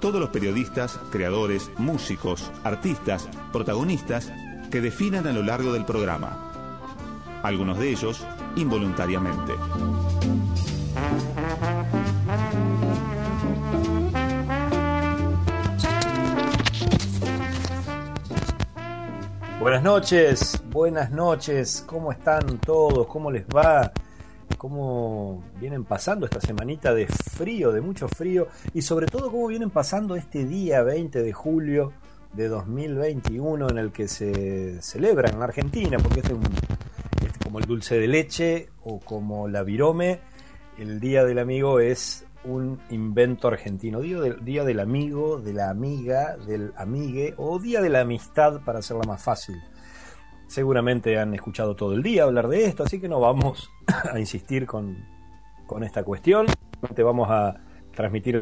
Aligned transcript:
todos 0.00 0.18
los 0.18 0.30
periodistas, 0.30 0.98
creadores, 1.12 1.70
músicos, 1.76 2.50
artistas, 2.64 3.28
protagonistas 3.52 4.32
que 4.70 4.80
definan 4.80 5.26
a 5.26 5.32
lo 5.32 5.42
largo 5.42 5.72
del 5.72 5.84
programa. 5.84 6.50
Algunos 7.42 7.78
de 7.78 7.90
ellos 7.90 8.26
involuntariamente. 8.56 9.52
Buenas 19.60 19.82
noches, 19.82 20.62
buenas 20.70 21.10
noches, 21.10 21.84
¿cómo 21.86 22.10
están 22.12 22.58
todos? 22.58 23.06
¿Cómo 23.06 23.30
les 23.30 23.44
va? 23.44 23.92
¿Cómo 24.60 25.42
vienen 25.58 25.84
pasando 25.86 26.26
esta 26.26 26.38
semanita 26.38 26.92
de 26.92 27.06
frío, 27.06 27.72
de 27.72 27.80
mucho 27.80 28.08
frío? 28.08 28.48
Y 28.74 28.82
sobre 28.82 29.06
todo, 29.06 29.30
¿cómo 29.30 29.46
vienen 29.46 29.70
pasando 29.70 30.16
este 30.16 30.44
día 30.44 30.82
20 30.82 31.22
de 31.22 31.32
julio 31.32 31.94
de 32.34 32.48
2021 32.48 33.70
en 33.70 33.78
el 33.78 33.90
que 33.90 34.06
se 34.06 34.82
celebra 34.82 35.30
en 35.30 35.38
la 35.38 35.46
Argentina? 35.46 35.96
Porque 35.96 36.20
este 36.20 36.34
es, 36.34 36.38
este 37.24 37.38
como 37.42 37.58
el 37.58 37.64
dulce 37.64 37.98
de 37.98 38.06
leche 38.06 38.68
o 38.84 39.00
como 39.00 39.48
la 39.48 39.62
virome, 39.62 40.20
el 40.76 41.00
Día 41.00 41.24
del 41.24 41.38
Amigo 41.38 41.80
es 41.80 42.26
un 42.44 42.82
invento 42.90 43.48
argentino. 43.48 44.02
Día 44.02 44.20
día 44.42 44.64
del 44.64 44.80
amigo, 44.80 45.40
de 45.40 45.54
la 45.54 45.70
amiga, 45.70 46.36
del 46.36 46.74
amigue 46.76 47.32
o 47.38 47.58
día 47.58 47.80
de 47.80 47.88
la 47.88 48.00
amistad 48.00 48.60
para 48.62 48.80
hacerla 48.80 49.04
más 49.04 49.22
fácil. 49.22 49.56
Seguramente 50.50 51.16
han 51.16 51.32
escuchado 51.32 51.76
todo 51.76 51.94
el 51.94 52.02
día 52.02 52.24
hablar 52.24 52.48
de 52.48 52.64
esto, 52.64 52.82
así 52.82 53.00
que 53.00 53.08
no 53.08 53.20
vamos 53.20 53.70
a 54.12 54.18
insistir 54.18 54.66
con, 54.66 54.96
con 55.64 55.84
esta 55.84 56.02
cuestión. 56.02 56.46
Vamos 57.04 57.30
a 57.30 57.54
transmitir 57.94 58.40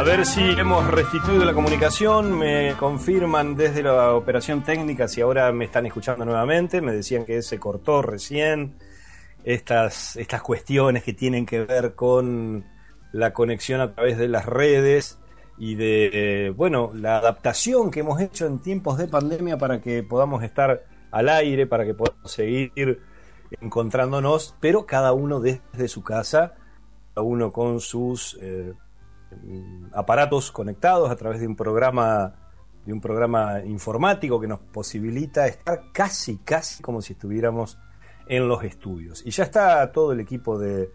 A 0.00 0.02
ver 0.02 0.24
si 0.24 0.40
hemos 0.40 0.86
restituido 0.86 1.44
la 1.44 1.52
comunicación, 1.52 2.38
me 2.38 2.74
confirman 2.78 3.54
desde 3.54 3.82
la 3.82 4.14
operación 4.14 4.62
técnica 4.64 5.06
si 5.06 5.20
ahora 5.20 5.52
me 5.52 5.66
están 5.66 5.84
escuchando 5.84 6.24
nuevamente, 6.24 6.80
me 6.80 6.92
decían 6.92 7.26
que 7.26 7.42
se 7.42 7.58
cortó 7.58 8.00
recién 8.00 8.78
estas, 9.44 10.16
estas 10.16 10.40
cuestiones 10.40 11.04
que 11.04 11.12
tienen 11.12 11.44
que 11.44 11.66
ver 11.66 11.94
con 11.94 12.64
la 13.12 13.34
conexión 13.34 13.82
a 13.82 13.94
través 13.94 14.16
de 14.16 14.28
las 14.28 14.46
redes 14.46 15.18
y 15.58 15.74
de, 15.74 16.46
eh, 16.46 16.48
bueno, 16.48 16.92
la 16.94 17.18
adaptación 17.18 17.90
que 17.90 18.00
hemos 18.00 18.22
hecho 18.22 18.46
en 18.46 18.58
tiempos 18.58 18.96
de 18.96 19.06
pandemia 19.06 19.58
para 19.58 19.82
que 19.82 20.02
podamos 20.02 20.42
estar 20.42 20.82
al 21.10 21.28
aire, 21.28 21.66
para 21.66 21.84
que 21.84 21.92
podamos 21.92 22.32
seguir 22.32 23.02
encontrándonos, 23.60 24.56
pero 24.60 24.86
cada 24.86 25.12
uno 25.12 25.40
desde 25.40 25.88
su 25.88 26.02
casa, 26.02 26.54
cada 27.14 27.22
uno 27.22 27.52
con 27.52 27.80
sus... 27.80 28.38
Eh, 28.40 28.72
aparatos 29.92 30.50
conectados 30.50 31.10
a 31.10 31.16
través 31.16 31.40
de 31.40 31.46
un 31.46 31.56
programa 31.56 32.34
de 32.84 32.92
un 32.94 33.00
programa 33.00 33.60
informático 33.64 34.40
que 34.40 34.46
nos 34.46 34.60
posibilita 34.60 35.46
estar 35.46 35.92
casi 35.92 36.38
casi 36.38 36.82
como 36.82 37.02
si 37.02 37.12
estuviéramos 37.12 37.78
en 38.26 38.48
los 38.48 38.64
estudios. 38.64 39.24
Y 39.26 39.30
ya 39.30 39.44
está 39.44 39.92
todo 39.92 40.12
el 40.12 40.20
equipo 40.20 40.58
de, 40.58 40.90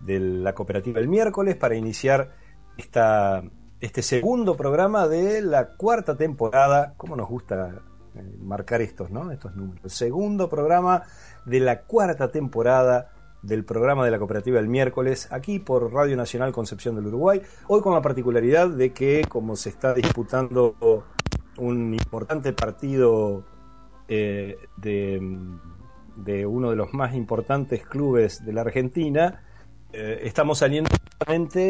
de 0.00 0.20
la 0.20 0.54
cooperativa 0.54 0.98
el 0.98 1.08
miércoles 1.08 1.56
para 1.56 1.74
iniciar 1.74 2.32
esta, 2.76 3.42
este 3.80 4.02
segundo 4.02 4.56
programa 4.56 5.06
de 5.08 5.42
la 5.42 5.72
cuarta 5.72 6.16
temporada. 6.16 6.94
Como 6.96 7.16
nos 7.16 7.28
gusta 7.28 7.82
eh, 8.14 8.36
marcar 8.40 8.80
estos 8.80 9.10
no 9.10 9.30
estos 9.30 9.54
números 9.56 9.84
el 9.84 9.90
segundo 9.90 10.48
programa 10.48 11.02
de 11.44 11.60
la 11.60 11.82
cuarta 11.82 12.30
temporada 12.30 13.10
del 13.46 13.64
programa 13.64 14.04
de 14.04 14.10
la 14.10 14.18
cooperativa 14.18 14.58
el 14.58 14.68
miércoles, 14.68 15.28
aquí 15.30 15.60
por 15.60 15.92
Radio 15.92 16.16
Nacional 16.16 16.52
Concepción 16.52 16.96
del 16.96 17.06
Uruguay. 17.06 17.40
Hoy 17.68 17.80
con 17.80 17.94
la 17.94 18.02
particularidad 18.02 18.68
de 18.68 18.92
que 18.92 19.24
como 19.28 19.54
se 19.56 19.68
está 19.68 19.94
disputando 19.94 20.74
un 21.58 21.94
importante 21.94 22.52
partido 22.52 23.44
eh, 24.08 24.58
de, 24.76 26.46
uno 26.46 26.70
de 26.70 26.76
los 26.76 26.92
más 26.92 27.14
importantes 27.14 27.86
clubes 27.86 28.44
de 28.44 28.52
la 28.52 28.62
Argentina, 28.62 29.44
eh, 29.92 30.20
estamos 30.24 30.58
saliendo 30.58 30.90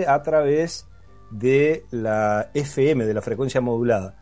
a 0.09 0.23
través 0.23 0.89
de 1.31 1.85
la 1.91 2.51
FM, 2.55 3.05
de 3.05 3.15
la 3.15 3.21
frecuencia 3.21 3.61
modulada. 3.61 4.17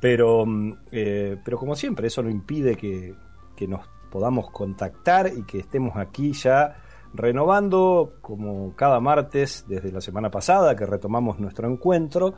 Pero, 0.00 0.44
mm, 0.44 0.72
eh, 0.90 1.36
pero 1.44 1.56
como 1.56 1.76
siempre, 1.76 2.08
eso 2.08 2.22
no 2.22 2.30
impide 2.30 2.74
que, 2.74 3.14
que 3.54 3.68
nos 3.68 3.86
podamos 4.10 4.50
contactar 4.50 5.30
y 5.34 5.44
que 5.44 5.58
estemos 5.58 5.96
aquí 5.96 6.32
ya 6.32 6.82
renovando 7.16 8.14
como 8.20 8.74
cada 8.76 9.00
martes 9.00 9.64
desde 9.68 9.92
la 9.92 10.00
semana 10.00 10.30
pasada 10.30 10.76
que 10.76 10.86
retomamos 10.86 11.38
nuestro 11.38 11.70
encuentro, 11.70 12.34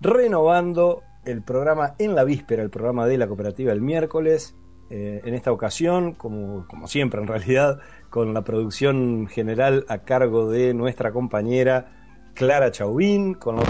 renovando 0.00 1.02
el 1.24 1.42
programa 1.42 1.94
en 1.98 2.14
la 2.14 2.24
víspera, 2.24 2.62
el 2.62 2.70
programa 2.70 3.06
de 3.06 3.18
la 3.18 3.26
cooperativa 3.26 3.72
el 3.72 3.82
miércoles, 3.82 4.54
eh, 4.90 5.20
en 5.24 5.34
esta 5.34 5.52
ocasión, 5.52 6.14
como, 6.14 6.66
como 6.66 6.86
siempre 6.88 7.20
en 7.20 7.26
realidad, 7.26 7.78
con 8.08 8.32
la 8.32 8.42
producción 8.42 9.26
general 9.26 9.84
a 9.88 9.98
cargo 9.98 10.50
de 10.50 10.72
nuestra 10.72 11.12
compañera 11.12 12.30
Clara 12.34 12.70
Chauvin, 12.70 13.34
con 13.34 13.56
los 13.56 13.68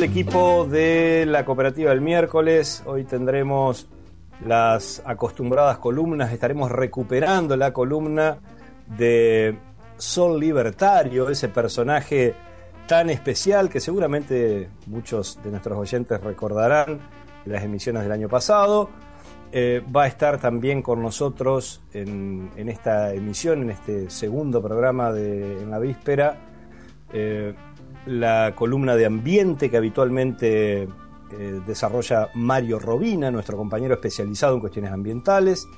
el 0.00 0.04
equipo 0.04 0.64
de 0.64 1.26
la 1.26 1.44
cooperativa 1.44 1.92
el 1.92 2.00
miércoles. 2.00 2.82
Hoy 2.86 3.04
tendremos 3.04 3.86
las 4.46 5.02
acostumbradas 5.04 5.76
columnas, 5.76 6.32
estaremos 6.32 6.70
recuperando 6.70 7.54
la 7.54 7.74
columna 7.74 8.38
de 8.96 9.58
Sol 9.98 10.40
Libertario, 10.40 11.28
ese 11.28 11.48
personaje 11.48 12.34
tan 12.88 13.10
especial 13.10 13.68
que 13.68 13.78
seguramente 13.78 14.70
muchos 14.86 15.38
de 15.44 15.50
nuestros 15.50 15.76
oyentes 15.76 16.18
recordarán 16.18 16.98
de 17.44 17.52
las 17.52 17.62
emisiones 17.62 18.02
del 18.02 18.12
año 18.12 18.28
pasado. 18.30 18.88
Eh, 19.52 19.82
va 19.94 20.04
a 20.04 20.06
estar 20.06 20.40
también 20.40 20.80
con 20.80 21.02
nosotros 21.02 21.82
en, 21.92 22.50
esta 22.56 23.12
emisión, 23.12 23.64
en 23.64 23.70
este 23.70 24.08
segundo 24.08 24.62
programa 24.62 25.12
de 25.12 25.60
En 25.60 25.70
la 25.70 25.78
Víspera. 25.78 26.38
Eh, 27.12 27.54
la 28.06 28.54
columna 28.56 28.96
de 28.96 29.06
ambiente 29.06 29.70
que 29.70 29.76
habitualmente 29.76 30.82
eh, 30.82 31.60
desarrolla 31.66 32.28
Mario 32.34 32.78
Robina, 32.78 33.30
nuestro 33.30 33.56
compañero 33.56 33.94
especializado 33.94 34.54
en 34.54 34.60
cuestiones 34.60 34.92
ambientales. 34.92 35.68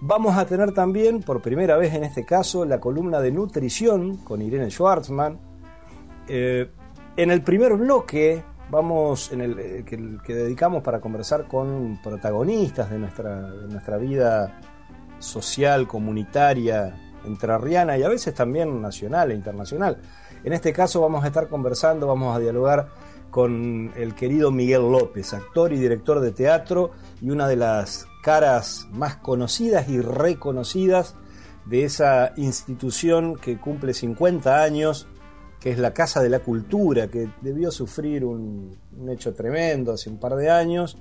Vamos 0.00 0.36
a 0.36 0.46
tener 0.46 0.72
también, 0.72 1.22
por 1.22 1.40
primera 1.42 1.76
vez 1.76 1.94
en 1.94 2.04
este 2.04 2.24
caso, 2.24 2.64
la 2.64 2.80
columna 2.80 3.20
de 3.20 3.30
nutrición 3.30 4.18
con 4.18 4.42
Irene 4.42 4.70
Schwartzman. 4.70 5.38
Eh, 6.28 6.70
en 7.16 7.30
el 7.30 7.42
primer 7.42 7.74
bloque, 7.74 8.42
vamos, 8.70 9.32
en 9.32 9.40
el 9.40 9.58
eh, 9.58 9.84
que, 9.84 10.34
dedicamos 10.34 10.82
para 10.82 11.00
conversar 11.00 11.46
con 11.46 12.00
protagonistas 12.02 12.90
de 12.90 12.98
nuestra, 12.98 13.50
de 13.50 13.68
nuestra 13.68 13.96
vida 13.96 14.60
social, 15.18 15.86
comunitaria, 15.86 17.12
entrerriana 17.24 17.96
y 17.96 18.02
a 18.02 18.08
veces 18.08 18.34
también 18.34 18.80
nacional 18.82 19.30
e 19.30 19.34
internacional. 19.34 19.98
En 20.44 20.52
este 20.52 20.72
caso 20.72 21.00
vamos 21.00 21.24
a 21.24 21.28
estar 21.28 21.48
conversando, 21.48 22.06
vamos 22.06 22.36
a 22.36 22.40
dialogar 22.40 22.88
con 23.30 23.92
el 23.96 24.14
querido 24.14 24.50
Miguel 24.50 24.90
López, 24.90 25.32
actor 25.32 25.72
y 25.72 25.78
director 25.78 26.20
de 26.20 26.32
teatro 26.32 26.90
y 27.20 27.30
una 27.30 27.48
de 27.48 27.56
las 27.56 28.06
caras 28.22 28.88
más 28.92 29.16
conocidas 29.16 29.88
y 29.88 30.00
reconocidas 30.00 31.16
de 31.64 31.84
esa 31.84 32.32
institución 32.36 33.36
que 33.36 33.58
cumple 33.58 33.94
50 33.94 34.62
años 34.62 35.06
que 35.62 35.70
es 35.70 35.78
la 35.78 35.94
Casa 35.94 36.20
de 36.20 36.28
la 36.28 36.40
Cultura, 36.40 37.06
que 37.06 37.28
debió 37.40 37.70
sufrir 37.70 38.24
un, 38.24 38.76
hecho 39.08 39.32
tremendo 39.32 39.92
hace 39.92 40.10
un 40.10 40.18
par 40.18 40.34
de 40.34 40.50
años 40.50 40.98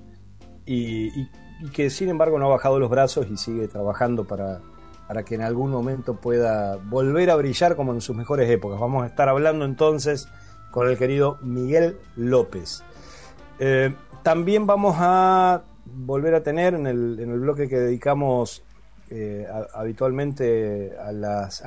y, 0.68 1.10
que 1.74 1.90
sin 1.90 2.10
embargo 2.10 2.38
no 2.38 2.46
ha 2.46 2.50
bajado 2.50 2.80
los 2.80 2.90
brazos 2.90 3.28
y 3.32 3.38
sigue 3.38 3.68
trabajando 3.68 4.26
para, 4.26 4.62
para 5.12 5.26
que 5.26 5.36
en 5.36 5.42
algún 5.42 5.72
momento 5.72 6.16
pueda 6.16 6.78
volver 6.78 7.32
a 7.32 7.36
brillar 7.36 7.76
como 7.76 7.92
en 7.92 8.00
sus 8.00 8.16
mejores 8.16 8.50
épocas. 8.50 8.80
Vamos 8.80 9.04
a 9.04 9.08
estar 9.08 9.28
hablando 9.28 9.66
entonces 9.66 10.30
con 10.72 10.88
el 10.88 10.98
querido 10.98 11.38
Miguel 11.42 11.98
López. 12.16 12.82
Eh, 13.60 13.94
también 14.24 14.66
vamos 14.66 14.96
a 15.00 15.64
volver 15.84 16.34
a 16.34 16.44
tener 16.44 16.76
en 16.76 16.88
el, 16.88 17.20
en 17.20 17.30
el 17.30 17.42
bloque 17.42 17.68
que 17.68 17.78
dedicamos 17.78 18.64
eh, 19.10 19.46
habitualmente 19.74 20.94
a, 20.98 21.12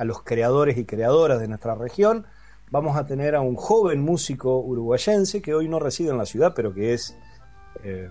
los 0.05 0.23
creadores 0.23 0.79
y 0.79 0.85
creadoras 0.85 1.39
de 1.39 1.47
nuestra 1.47 1.75
región, 1.75 2.25
vamos 2.71 2.97
a 2.97 3.05
tener 3.05 3.35
a 3.35 3.41
un 3.41 3.57
joven 3.57 4.01
músico 4.01 4.57
uruguayense 4.57 5.43
que 5.43 5.53
hoy 5.53 5.69
no 5.69 5.77
reside 5.77 6.09
en 6.09 6.17
la 6.17 6.25
ciudad, 6.25 6.53
pero 6.55 6.73
que 6.73 6.95
es 6.95 7.15
eh, 7.83 8.09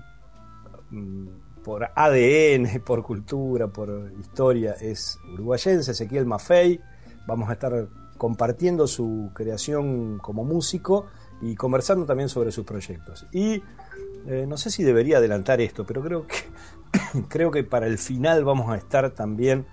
mm, 0.91 1.27
por 1.65 1.89
ADN, 1.95 2.81
por 2.85 3.03
cultura, 3.03 3.67
por 3.67 4.13
historia, 4.21 4.75
es 4.81 5.19
uruguayense, 5.33 5.91
Ezequiel 5.91 6.27
Maffei. 6.27 6.81
Vamos 7.27 7.49
a 7.49 7.55
estar 7.55 7.89
compartiendo 8.19 8.87
su 8.87 9.31
creación 9.35 10.19
como 10.19 10.45
músico 10.45 11.07
y 11.41 11.57
conversando 11.57 12.07
también 12.07 12.29
sobre 12.29 12.53
sus 12.53 12.65
proyectos. 12.65 13.27
Y 13.33 13.63
eh, 14.27 14.47
no 14.47 14.57
sé 14.57 14.71
si 14.71 14.85
debería 14.85 15.19
adelantar 15.19 15.61
esto, 15.61 15.85
pero 15.85 16.03
creo 16.03 16.27
que, 16.27 16.37
creo 17.29 17.51
que 17.51 17.65
para 17.65 17.87
el 17.87 17.99
final 17.99 18.45
vamos 18.45 18.71
a 18.71 18.77
estar 18.77 19.11
también 19.11 19.67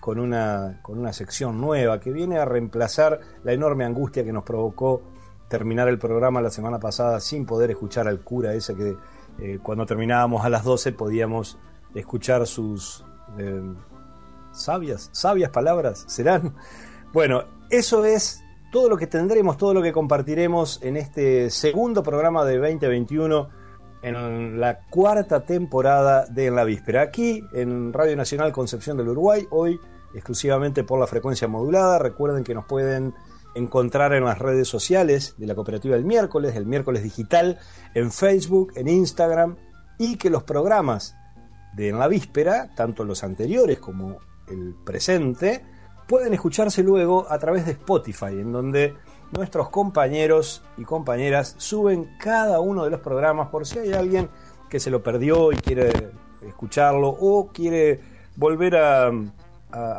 con 0.00 0.20
una, 0.20 0.80
con 0.82 0.98
una 0.98 1.12
sección 1.12 1.60
nueva 1.60 1.98
que 1.98 2.12
viene 2.12 2.38
a 2.38 2.44
reemplazar 2.44 3.20
la 3.42 3.52
enorme 3.52 3.84
angustia 3.84 4.22
que 4.22 4.32
nos 4.32 4.44
provocó 4.44 5.02
terminar 5.48 5.88
el 5.88 5.98
programa 5.98 6.40
la 6.40 6.50
semana 6.50 6.78
pasada 6.78 7.20
sin 7.20 7.46
poder 7.46 7.70
escuchar 7.70 8.06
al 8.06 8.20
cura 8.20 8.54
ese 8.54 8.74
que 8.74 8.96
eh, 9.40 9.58
cuando 9.62 9.86
terminábamos 9.86 10.44
a 10.44 10.48
las 10.48 10.64
12 10.64 10.92
podíamos 10.92 11.58
escuchar 11.94 12.46
sus 12.46 13.04
eh, 13.38 13.62
sabias, 14.52 15.10
sabias 15.12 15.50
palabras, 15.50 16.04
serán. 16.08 16.54
Bueno, 17.12 17.44
eso 17.70 18.04
es 18.04 18.42
todo 18.70 18.88
lo 18.90 18.96
que 18.96 19.06
tendremos, 19.06 19.56
todo 19.56 19.72
lo 19.72 19.82
que 19.82 19.92
compartiremos 19.92 20.80
en 20.82 20.96
este 20.96 21.48
segundo 21.48 22.02
programa 22.02 22.44
de 22.44 22.58
2021 22.58 23.48
en 24.02 24.60
la 24.60 24.80
cuarta 24.90 25.44
temporada 25.44 26.26
de 26.26 26.46
En 26.46 26.56
la 26.56 26.64
Víspera. 26.64 27.02
Aquí 27.02 27.42
en 27.52 27.92
Radio 27.92 28.16
Nacional 28.16 28.52
Concepción 28.52 28.96
del 28.96 29.08
Uruguay, 29.08 29.46
hoy 29.50 29.80
exclusivamente 30.14 30.84
por 30.84 31.00
la 31.00 31.06
frecuencia 31.06 31.48
modulada. 31.48 31.98
Recuerden 31.98 32.44
que 32.44 32.54
nos 32.54 32.64
pueden 32.66 33.14
encontrar 33.58 34.12
en 34.14 34.24
las 34.24 34.38
redes 34.38 34.68
sociales 34.68 35.34
de 35.36 35.46
la 35.46 35.54
cooperativa 35.54 35.96
del 35.96 36.04
miércoles, 36.04 36.56
el 36.56 36.66
miércoles 36.66 37.02
digital, 37.02 37.58
en 37.94 38.10
Facebook, 38.10 38.72
en 38.76 38.88
Instagram, 38.88 39.56
y 39.98 40.16
que 40.16 40.30
los 40.30 40.44
programas 40.44 41.14
de 41.74 41.88
En 41.88 41.98
la 41.98 42.08
Víspera, 42.08 42.74
tanto 42.74 43.04
los 43.04 43.22
anteriores 43.22 43.78
como 43.78 44.18
el 44.48 44.74
presente, 44.84 45.64
pueden 46.08 46.32
escucharse 46.32 46.82
luego 46.82 47.26
a 47.30 47.38
través 47.38 47.66
de 47.66 47.72
Spotify, 47.72 48.32
en 48.32 48.50
donde 48.50 48.94
nuestros 49.30 49.68
compañeros 49.68 50.62
y 50.76 50.84
compañeras 50.84 51.54
suben 51.58 52.16
cada 52.18 52.60
uno 52.60 52.84
de 52.84 52.90
los 52.90 53.00
programas 53.00 53.48
por 53.48 53.66
si 53.66 53.78
hay 53.78 53.92
alguien 53.92 54.28
que 54.68 54.80
se 54.80 54.90
lo 54.90 55.02
perdió 55.02 55.52
y 55.52 55.56
quiere 55.56 55.90
escucharlo 56.46 57.08
o 57.08 57.48
quiere 57.52 58.00
volver 58.36 58.76
a, 58.76 59.10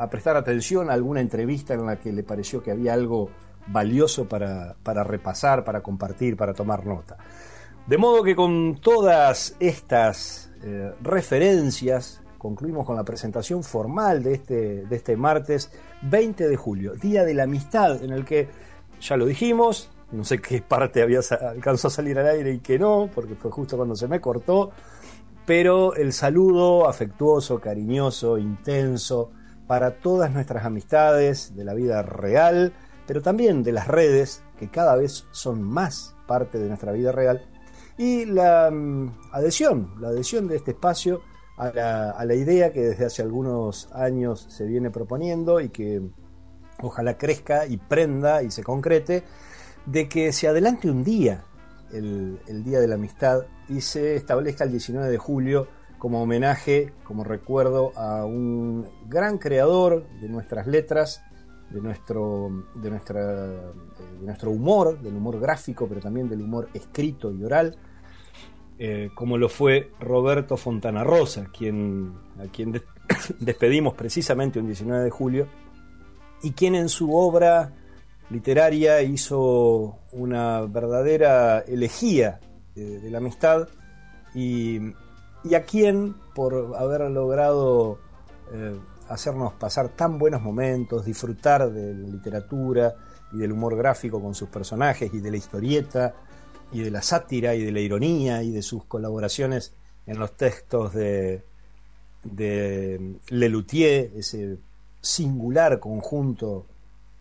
prestar 0.10 0.36
atención 0.36 0.90
a 0.90 0.94
alguna 0.94 1.22
entrevista 1.22 1.76
en 1.76 1.86
la 1.86 2.00
que 2.00 2.12
le 2.12 2.24
pareció 2.24 2.64
que 2.64 2.72
había 2.72 2.94
algo 2.94 3.30
valioso 3.68 4.28
para, 4.28 4.76
repasar, 5.04 5.64
para 5.64 5.82
compartir, 5.82 6.36
para 6.36 6.54
tomar 6.54 6.86
nota. 6.86 7.18
De 7.88 7.98
modo 7.98 8.24
que 8.24 8.36
con 8.36 8.80
todas 8.82 9.56
estas 9.60 10.52
eh, 10.64 10.94
referencias 11.02 12.22
concluimos 12.38 12.86
con 12.86 12.96
la 12.96 13.04
presentación 13.04 13.64
formal 13.64 14.24
de 14.24 14.34
este, 14.36 14.86
de 14.86 14.96
este 14.96 15.18
martes 15.18 15.72
20 16.04 16.48
de 16.48 16.56
julio, 16.56 16.94
Día 16.94 17.24
de 17.24 17.34
la 17.34 17.44
Amistad, 17.44 18.04
en 18.04 18.12
el 18.12 18.26
que 18.26 18.48
ya 19.02 19.18
lo 19.18 19.26
dijimos, 19.26 19.90
no 20.12 20.24
sé 20.24 20.40
qué 20.40 20.62
parte 20.62 21.02
había 21.02 21.20
alcanzó 21.42 21.90
a 21.90 21.92
salir 21.92 22.18
al 22.18 22.28
aire 22.28 22.54
y 22.54 22.60
qué 22.60 22.80
no, 22.80 23.10
porque 23.14 23.36
fue 23.36 23.52
justo 23.52 23.78
cuando 23.78 23.96
se 23.96 24.08
me 24.08 24.20
cortó, 24.20 24.72
pero 25.46 25.96
el 25.96 26.14
saludo 26.14 26.88
afectuoso, 26.88 27.60
cariñoso, 27.60 28.38
intenso 28.38 29.32
para 29.68 29.92
todas 29.92 30.32
nuestras 30.32 30.66
amistades 30.66 31.56
de 31.56 31.64
la 31.64 31.74
vida 31.74 32.02
real, 32.02 32.74
pero 33.10 33.24
también 33.24 33.64
de 33.64 33.72
las 33.72 33.88
redes, 33.88 34.44
que 34.60 34.70
cada 34.70 34.96
vez 34.96 35.26
son 35.32 35.64
más 35.64 36.16
parte 36.28 36.60
de 36.60 36.68
nuestra 36.68 36.92
vida 36.92 37.12
real, 37.12 37.42
y 37.98 38.26
la 38.26 38.70
mm, 38.70 39.32
adhesión, 39.32 39.96
la 40.00 40.10
adhesión 40.10 40.48
de 40.48 40.58
este 40.58 40.72
espacio 40.72 41.22
a 41.58 41.72
la, 41.72 42.12
a 42.12 42.24
la 42.24 42.36
idea 42.36 42.72
que 42.72 42.82
desde 42.82 43.08
hace 43.08 43.24
algunos 43.24 43.92
años 43.94 44.46
se 44.50 44.64
viene 44.68 44.92
proponiendo 44.92 45.60
y 45.60 45.70
que 45.70 46.04
ojalá 46.84 47.18
crezca 47.18 47.66
y 47.66 47.78
prenda 47.78 48.44
y 48.44 48.52
se 48.52 48.64
concrete, 48.64 49.24
de 49.88 50.08
que 50.08 50.32
se 50.32 50.48
adelante 50.48 50.92
un 50.92 51.04
día, 51.04 51.46
el, 51.92 52.38
Día 52.64 52.80
de 52.80 52.88
la 52.88 52.94
Amistad, 52.94 53.48
y 53.68 53.82
se 53.82 54.18
establezca 54.18 54.66
el 54.66 54.70
19 54.70 55.10
de 55.10 55.18
julio 55.18 55.68
como 55.98 56.22
homenaje, 56.22 56.94
como 57.06 57.24
recuerdo 57.24 57.92
a 57.98 58.24
un 58.24 58.88
gran 59.08 59.40
creador 59.40 60.08
de 60.22 60.30
nuestras 60.30 60.68
letras, 60.68 61.24
de 61.70 61.82
nuestro, 61.82 62.66
de, 62.76 62.90
nuestra, 62.90 63.22
de 63.46 64.26
nuestro 64.26 64.52
humor, 64.52 65.00
del 65.00 65.16
humor 65.16 65.40
gráfico, 65.40 65.88
pero 65.88 66.02
también 66.02 66.28
del 66.28 66.42
humor 66.42 66.70
escrito 66.74 67.32
y 67.32 67.44
oral, 67.44 67.78
eh, 68.78 69.10
como 69.14 69.38
lo 69.38 69.50
fue 69.50 69.92
Roberto 70.00 70.58
Fontana 70.58 71.04
Rosa, 71.04 71.48
quien, 71.56 72.14
a 72.40 72.48
quien 72.52 72.72
despedimos 73.40 73.94
precisamente 73.94 74.60
un 74.60 74.68
19 74.68 75.04
de 75.04 75.10
julio 75.10 75.48
y 76.42 76.52
quien 76.52 76.76
en 76.76 76.90
su 76.90 77.14
obra 77.14 77.74
literaria 78.30 79.02
hizo 79.02 79.98
una 80.12 80.62
verdadera 80.62 81.60
elegía 81.60 82.40
de, 82.76 83.10
la 83.10 83.18
amistad 83.18 83.68
y, 84.34 84.80
a 85.54 85.62
quien 85.64 86.16
por 86.34 86.76
haber 86.78 87.02
logrado 87.12 88.00
eh, 88.54 88.78
hacernos 89.10 89.54
pasar 89.54 89.90
tan 89.90 90.18
buenos 90.18 90.42
momentos, 90.42 91.06
disfrutar 91.06 91.72
de 91.72 91.94
la 91.94 92.08
literatura 92.08 92.96
y 93.32 93.38
del 93.38 93.52
humor 93.52 93.76
gráfico 93.76 94.22
con 94.22 94.36
sus 94.36 94.50
personajes 94.50 95.14
y 95.14 95.20
de 95.20 95.32
la 95.32 95.38
historieta 95.38 96.14
y 96.72 96.82
de 96.82 96.92
la 96.92 97.02
sátira 97.02 97.56
y 97.56 97.64
de 97.64 97.72
la 97.72 97.80
ironía 97.80 98.44
y 98.44 98.52
de 98.52 98.62
sus 98.62 98.86
colaboraciones 98.86 99.74
en 100.06 100.20
los 100.20 100.34
textos 100.34 100.94
de, 100.94 101.44
de 102.24 103.18
ese 104.16 104.58
singular 105.02 105.80
conjunto 105.80 106.66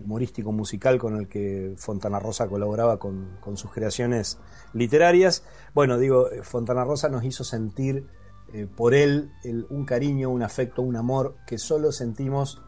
humorístico 0.01 0.53
musical 0.53 0.99
con 0.99 1.17
el 1.17 1.29
que 1.29 1.75
Fontana 1.77 2.21
Rosa 2.21 2.47
colaboraba 2.47 2.99
con, 2.99 3.29
sus 3.57 3.73
creaciones 3.73 4.39
literarias. 4.73 5.43
Bueno, 5.75 5.99
digo, 5.99 6.29
Fontana 6.43 6.85
Rosa 6.85 7.09
nos 7.09 7.25
hizo 7.25 7.45
sentir 7.45 8.07
eh, 8.53 8.67
por 8.67 8.95
él 8.95 9.31
un 9.71 9.85
cariño, 9.85 10.31
un 10.31 10.43
afecto, 10.43 10.83
un 10.83 10.97
amor 10.97 11.37
que 11.47 11.59
solo 11.59 11.93
sentimos 11.93 12.63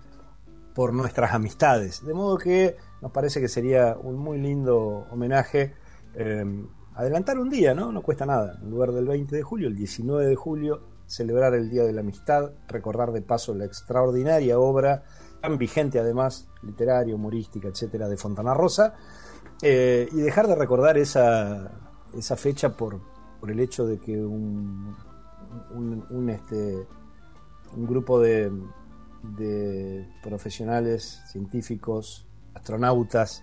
por 0.74 0.92
nuestras 0.92 1.32
amistades. 1.32 2.04
De 2.04 2.14
modo 2.14 2.38
que 2.38 2.76
nos 3.00 3.12
parece 3.12 3.40
que 3.40 3.48
sería 3.48 3.96
un 4.00 4.16
muy 4.16 4.38
lindo 4.38 5.06
homenaje. 5.10 5.74
Eh, 6.14 6.44
adelantar 6.94 7.38
un 7.38 7.48
día, 7.48 7.74
¿no? 7.74 7.92
No 7.92 8.02
cuesta 8.02 8.26
nada. 8.26 8.58
En 8.62 8.70
lugar 8.70 8.92
del 8.92 9.06
20 9.06 9.34
de 9.34 9.42
julio, 9.42 9.68
el 9.68 9.76
19 9.76 10.26
de 10.26 10.36
julio, 10.36 10.82
celebrar 11.06 11.54
el 11.54 11.70
Día 11.70 11.84
de 11.84 11.92
la 11.92 12.00
Amistad, 12.00 12.52
recordar 12.68 13.12
de 13.12 13.22
paso 13.22 13.54
la 13.54 13.64
extraordinaria 13.64 14.58
obra, 14.58 15.04
tan 15.40 15.58
vigente 15.58 15.98
además, 15.98 16.48
literaria, 16.62 17.14
humorística, 17.14 17.68
etcétera, 17.68 18.08
de 18.08 18.16
Fontana 18.16 18.54
Rosa, 18.54 18.94
eh, 19.62 20.08
y 20.12 20.16
dejar 20.16 20.46
de 20.46 20.54
recordar 20.54 20.98
esa, 20.98 21.70
esa 22.16 22.36
fecha 22.36 22.76
por, 22.76 23.00
por 23.40 23.50
el 23.50 23.60
hecho 23.60 23.86
de 23.86 23.98
que 23.98 24.16
un, 24.22 24.94
un, 25.70 26.30
este, 26.30 26.86
un 27.76 27.86
grupo 27.86 28.20
de, 28.20 28.50
de 29.22 30.08
profesionales, 30.22 31.22
científicos, 31.30 32.26
astronautas 32.54 33.42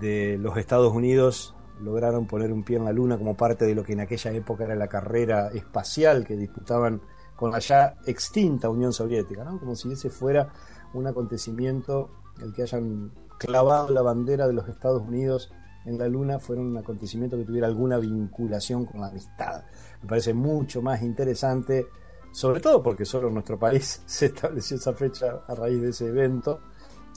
de 0.00 0.38
los 0.38 0.56
Estados 0.56 0.92
Unidos 0.92 1.54
lograron 1.80 2.26
poner 2.26 2.52
un 2.52 2.64
pie 2.64 2.76
en 2.76 2.84
la 2.84 2.92
Luna 2.92 3.18
como 3.18 3.36
parte 3.36 3.64
de 3.64 3.74
lo 3.74 3.84
que 3.84 3.92
en 3.92 4.00
aquella 4.00 4.32
época 4.32 4.64
era 4.64 4.74
la 4.74 4.88
carrera 4.88 5.48
espacial 5.48 6.24
que 6.26 6.36
disputaban 6.36 7.00
con 7.36 7.52
la 7.52 7.60
ya 7.60 7.94
extinta 8.06 8.68
Unión 8.68 8.92
Soviética, 8.92 9.44
como 9.44 9.76
si 9.76 9.92
ese 9.92 10.10
fuera 10.10 10.52
un 10.92 11.06
acontecimiento, 11.06 12.10
el 12.42 12.52
que 12.52 12.62
hayan 12.62 13.12
clavado 13.38 13.90
la 13.90 14.02
bandera 14.02 14.48
de 14.48 14.54
los 14.54 14.68
Estados 14.68 15.02
Unidos 15.02 15.52
en 15.84 15.98
la 15.98 16.08
Luna 16.08 16.38
fuera 16.38 16.60
un 16.60 16.76
acontecimiento 16.76 17.36
que 17.36 17.44
tuviera 17.44 17.66
alguna 17.66 17.98
vinculación 17.98 18.84
con 18.84 19.00
la 19.00 19.06
amistad. 19.08 19.62
Me 20.02 20.08
parece 20.08 20.34
mucho 20.34 20.82
más 20.82 21.02
interesante, 21.02 21.88
sobre 22.32 22.60
todo 22.60 22.82
porque 22.82 23.04
solo 23.04 23.28
en 23.28 23.34
nuestro 23.34 23.58
país 23.58 24.02
se 24.06 24.26
estableció 24.26 24.76
esa 24.76 24.92
fecha 24.92 25.40
a 25.46 25.54
raíz 25.54 25.80
de 25.80 25.90
ese 25.90 26.06
evento, 26.06 26.60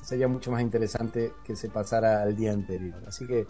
sería 0.02 0.28
mucho 0.28 0.52
más 0.52 0.62
interesante 0.62 1.34
que 1.44 1.56
se 1.56 1.70
pasara 1.70 2.22
al 2.22 2.36
día 2.36 2.52
anterior. 2.54 3.02
Así 3.08 3.28
que 3.28 3.48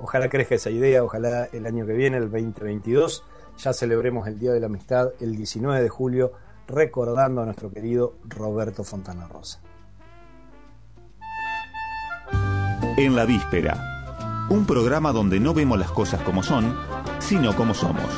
ojalá 0.00 0.28
crezca 0.28 0.54
esa 0.54 0.70
idea, 0.70 1.04
ojalá 1.04 1.48
el 1.52 1.66
año 1.66 1.86
que 1.86 1.92
viene, 1.92 2.16
el 2.16 2.30
2022, 2.30 3.24
ya 3.58 3.72
celebremos 3.72 4.26
el 4.26 4.38
Día 4.38 4.52
de 4.52 4.60
la 4.60 4.66
Amistad 4.66 5.12
el 5.20 5.36
19 5.36 5.82
de 5.82 5.88
julio, 5.88 6.32
recordando 6.66 7.42
a 7.42 7.44
nuestro 7.44 7.70
querido 7.70 8.16
Roberto 8.24 8.84
Fontana 8.84 9.28
Rosa. 9.28 9.60
En 12.96 13.14
la 13.14 13.24
víspera, 13.24 14.46
un 14.50 14.66
programa 14.66 15.12
donde 15.12 15.40
no 15.40 15.52
vemos 15.52 15.78
las 15.78 15.90
cosas 15.90 16.22
como 16.22 16.42
son, 16.42 16.76
sino 17.18 17.54
como 17.56 17.74
somos. 17.74 18.08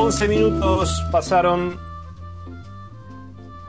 11 0.00 0.28
minutos 0.28 1.04
pasaron. 1.10 1.76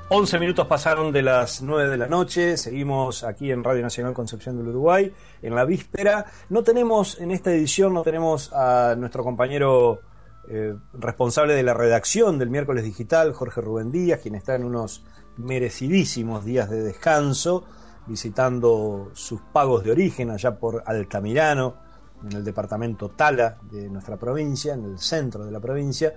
11 0.10 0.40
minutos 0.40 0.68
pasaron 0.68 1.12
de 1.12 1.24
las 1.24 1.64
9 1.64 1.90
de 1.90 1.98
la 1.98 2.06
noche. 2.06 2.56
Seguimos 2.56 3.24
aquí 3.24 3.52
en 3.52 3.64
Radio 3.64 3.82
Nacional 3.82 4.14
Concepción 4.14 4.56
del 4.56 4.68
Uruguay, 4.68 5.12
en 5.42 5.56
la 5.56 5.66
víspera. 5.66 6.28
No 6.50 6.62
tenemos, 6.62 7.20
en 7.20 7.32
esta 7.32 7.52
edición, 7.52 7.96
no 7.96 8.04
tenemos 8.04 8.54
a 8.54 8.94
nuestro 8.96 9.24
compañero 9.24 10.02
eh, 10.48 10.76
responsable 10.94 11.56
de 11.56 11.64
la 11.64 11.74
redacción 11.74 12.38
del 12.38 12.52
miércoles 12.52 12.84
digital, 12.84 13.34
Jorge 13.34 13.62
Rubén 13.62 13.92
Díaz, 13.92 14.20
quien 14.22 14.36
está 14.36 14.54
en 14.54 14.66
unos 14.66 15.04
merecidísimos 15.36 16.46
días 16.46 16.70
de 16.70 16.84
descanso, 16.84 17.66
visitando 18.06 19.10
sus 19.14 19.42
pagos 19.52 19.84
de 19.84 19.92
origen 19.92 20.30
allá 20.30 20.60
por 20.60 20.84
Altamirano 20.86 21.89
en 22.24 22.38
el 22.38 22.44
departamento 22.44 23.10
Tala 23.10 23.58
de 23.72 23.90
nuestra 23.90 24.18
provincia, 24.18 24.74
en 24.74 24.86
el 24.86 25.00
centro 25.00 25.46
de 25.46 25.52
la 25.52 25.60
provincia. 25.60 26.14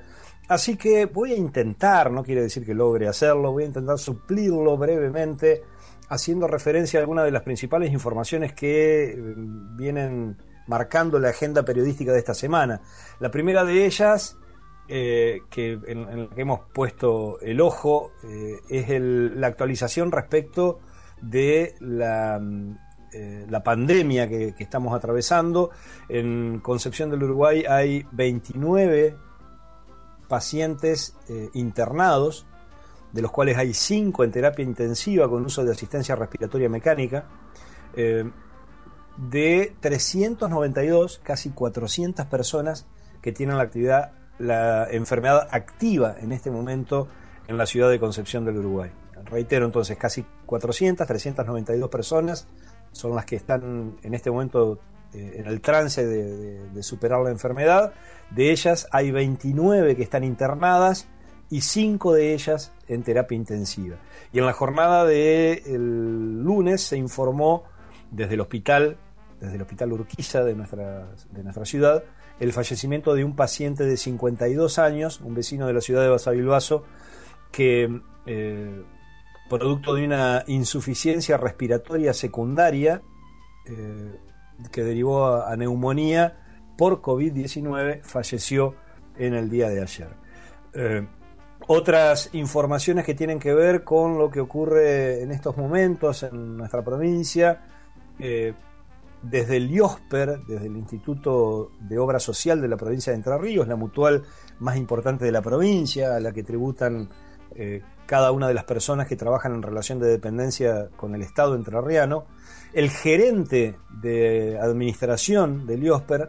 Así 0.49 0.76
que 0.76 1.06
voy 1.06 1.32
a 1.32 1.37
intentar, 1.37 2.11
no 2.11 2.23
quiere 2.23 2.42
decir 2.42 2.64
que 2.64 2.75
logre 2.75 3.09
hacerlo, 3.09 3.52
voy 3.52 3.64
a 3.64 3.66
intentar 3.66 3.99
suplirlo 3.99 4.76
brevemente 4.76 5.62
haciendo 6.09 6.47
referencia 6.47 6.99
a 6.99 7.02
algunas 7.02 7.25
de 7.25 7.30
las 7.30 7.42
principales 7.42 7.92
informaciones 7.92 8.52
que 8.52 9.12
eh, 9.12 9.35
vienen 9.76 10.37
marcando 10.66 11.18
la 11.18 11.30
agenda 11.30 11.64
periodística 11.64 12.12
de 12.12 12.18
esta 12.18 12.35
semana. 12.35 12.82
La 13.18 13.30
primera 13.30 13.64
de 13.64 13.87
ellas, 13.87 14.37
eh, 14.88 15.40
que 15.49 15.78
en, 15.87 16.25
la 16.25 16.28
que 16.28 16.42
hemos 16.42 16.61
puesto 16.73 17.40
el 17.40 17.61
ojo, 17.61 18.12
eh, 18.25 18.59
es 18.68 18.87
la 19.00 19.47
actualización 19.47 20.12
respecto 20.12 20.80
de 21.23 21.76
la 21.80 22.40
eh, 23.12 23.47
la 23.49 23.62
pandemia 23.62 24.28
que, 24.28 24.54
estamos 24.59 24.95
atravesando. 24.95 25.71
En 26.09 26.61
Concepción 26.61 27.11
del 27.11 27.23
Uruguay 27.25 27.64
hay 27.69 28.07
29 28.12 29.16
pacientes 30.28 31.14
eh, 31.28 31.50
internados, 31.52 32.47
de 33.12 33.21
los 33.21 33.31
cuales 33.31 33.59
hay 33.59 33.75
5 33.75 34.25
en 34.25 34.33
terapia 34.33 34.64
intensiva 34.64 35.28
con 35.28 35.45
uso 35.45 35.62
de 35.62 35.73
asistencia 35.73 36.14
respiratoria 36.14 36.71
mecánica. 36.71 37.26
Eh, 37.95 38.31
de 39.19 39.76
392, 39.81 41.21
casi 41.23 41.50
400 41.50 42.25
personas 42.26 42.87
que 43.21 43.33
tienen 43.33 43.59
la 43.59 43.64
actividad, 43.64 44.12
la 44.38 44.88
enfermedad 44.90 45.49
activa 45.50 46.16
en 46.19 46.33
este 46.33 46.50
momento 46.50 47.09
en 47.47 47.59
la 47.59 47.66
ciudad 47.66 47.90
de 47.90 48.00
Concepción 48.00 48.47
del 48.47 48.57
Uruguay. 48.57 48.90
Reitero 49.26 49.66
entonces, 49.66 49.99
casi 49.99 50.25
400, 50.47 51.07
392 51.07 51.90
personas 51.90 52.49
son 52.93 53.15
las 53.15 53.25
que 53.25 53.37
están 53.37 53.97
en 54.03 54.15
este 54.15 54.31
momento 54.31 54.79
eh, 55.15 55.37
en 55.41 55.47
el 55.47 55.61
trance 55.61 56.07
de, 56.07 56.83
superar 56.83 57.21
la 57.21 57.31
enfermedad. 57.31 57.93
De 58.31 58.51
ellas 58.51 58.87
hay 58.93 59.11
29 59.11 59.97
que 59.97 60.03
están 60.03 60.25
internadas 60.25 61.09
y 61.51 61.61
5 61.61 62.15
de 62.15 62.33
ellas 62.33 62.73
en 62.89 63.03
terapia 63.03 63.37
intensiva. 63.37 63.97
Y 64.33 64.39
en 64.39 64.47
la 64.47 64.53
jornada 64.53 65.05
del 65.05 66.43
lunes 66.43 66.83
se 66.83 66.97
informó 66.97 67.65
desde 68.11 68.35
el 68.35 68.41
hospital, 68.41 68.97
desde 69.41 69.57
el 69.57 69.63
hospital 69.63 69.93
Urquiza 69.93 70.45
de 70.45 70.55
nuestra, 70.55 71.09
de 71.31 71.43
nuestra 71.43 71.65
ciudad, 71.67 72.05
el 72.41 72.53
fallecimiento 72.53 73.15
de 73.15 73.25
un 73.25 73.37
paciente 73.37 73.85
de 73.85 73.97
52 73.97 74.79
años, 74.79 75.21
un 75.21 75.35
vecino 75.35 75.67
de 75.67 75.75
la 75.75 75.81
ciudad 75.81 76.03
de 76.03 76.09
Basavilbaso, 76.09 76.85
que 77.51 78.01
eh, 78.27 78.83
producto 79.59 79.94
de 79.94 80.06
una 80.06 80.44
insuficiencia 80.47 81.37
respiratoria 81.37 82.14
secundaria 82.14 83.02
eh, 83.66 84.18
que 84.71 84.82
derivó 84.82 85.26
a, 85.26 85.54
neumonía 85.56 86.38
por 86.78 87.02
COVID-19, 87.02 88.02
falleció 88.02 88.75
en 89.18 89.35
el 89.35 89.50
día 89.50 89.68
de 89.68 89.82
ayer. 89.82 90.09
Eh, 90.73 91.06
otras 91.66 92.30
informaciones 92.32 93.04
que 93.04 93.14
tienen 93.14 93.38
que 93.38 93.52
ver 93.52 93.85
con 93.85 94.16
lo 94.16 94.30
que 94.30 94.40
ocurre 94.40 95.23
en 95.23 95.30
estos 95.30 95.54
momentos 95.59 96.23
en 96.23 96.56
nuestra 96.56 96.82
provincia, 96.82 97.62
eh, 98.18 98.54
desde 99.23 99.59
el 99.59 99.71
IOSPER, 99.71 100.47
desde 100.47 100.66
el 100.66 100.76
Instituto 100.78 101.73
de 101.78 101.99
Obra 101.99 102.18
Social 102.18 102.61
de 102.61 102.68
la 102.68 102.78
provincia 102.78 103.12
de 103.12 103.18
Entre 103.18 103.37
Ríos, 103.37 103.68
la 103.68 103.76
mutual 103.76 104.23
más 104.61 104.78
importante 104.78 105.26
de 105.26 105.32
la 105.32 105.42
provincia, 105.42 106.16
a 106.16 106.21
la 106.21 106.32
que 106.32 106.42
tributan 106.42 107.11
cada 108.12 108.31
una 108.31 108.47
de 108.47 108.52
las 108.52 108.64
personas 108.64 109.09
que 109.09 109.16
trabajan 109.16 109.54
en 109.54 109.62
relación 109.62 109.99
de 109.99 110.07
dependencia 110.07 110.90
con 110.99 111.14
el 111.14 111.23
Estado 111.23 111.54
entrerriano, 111.54 112.26
el 112.75 112.90
gerente 112.90 113.78
de 114.02 114.59
administración 114.61 115.66
del 115.66 115.83
IOSPER 115.85 116.28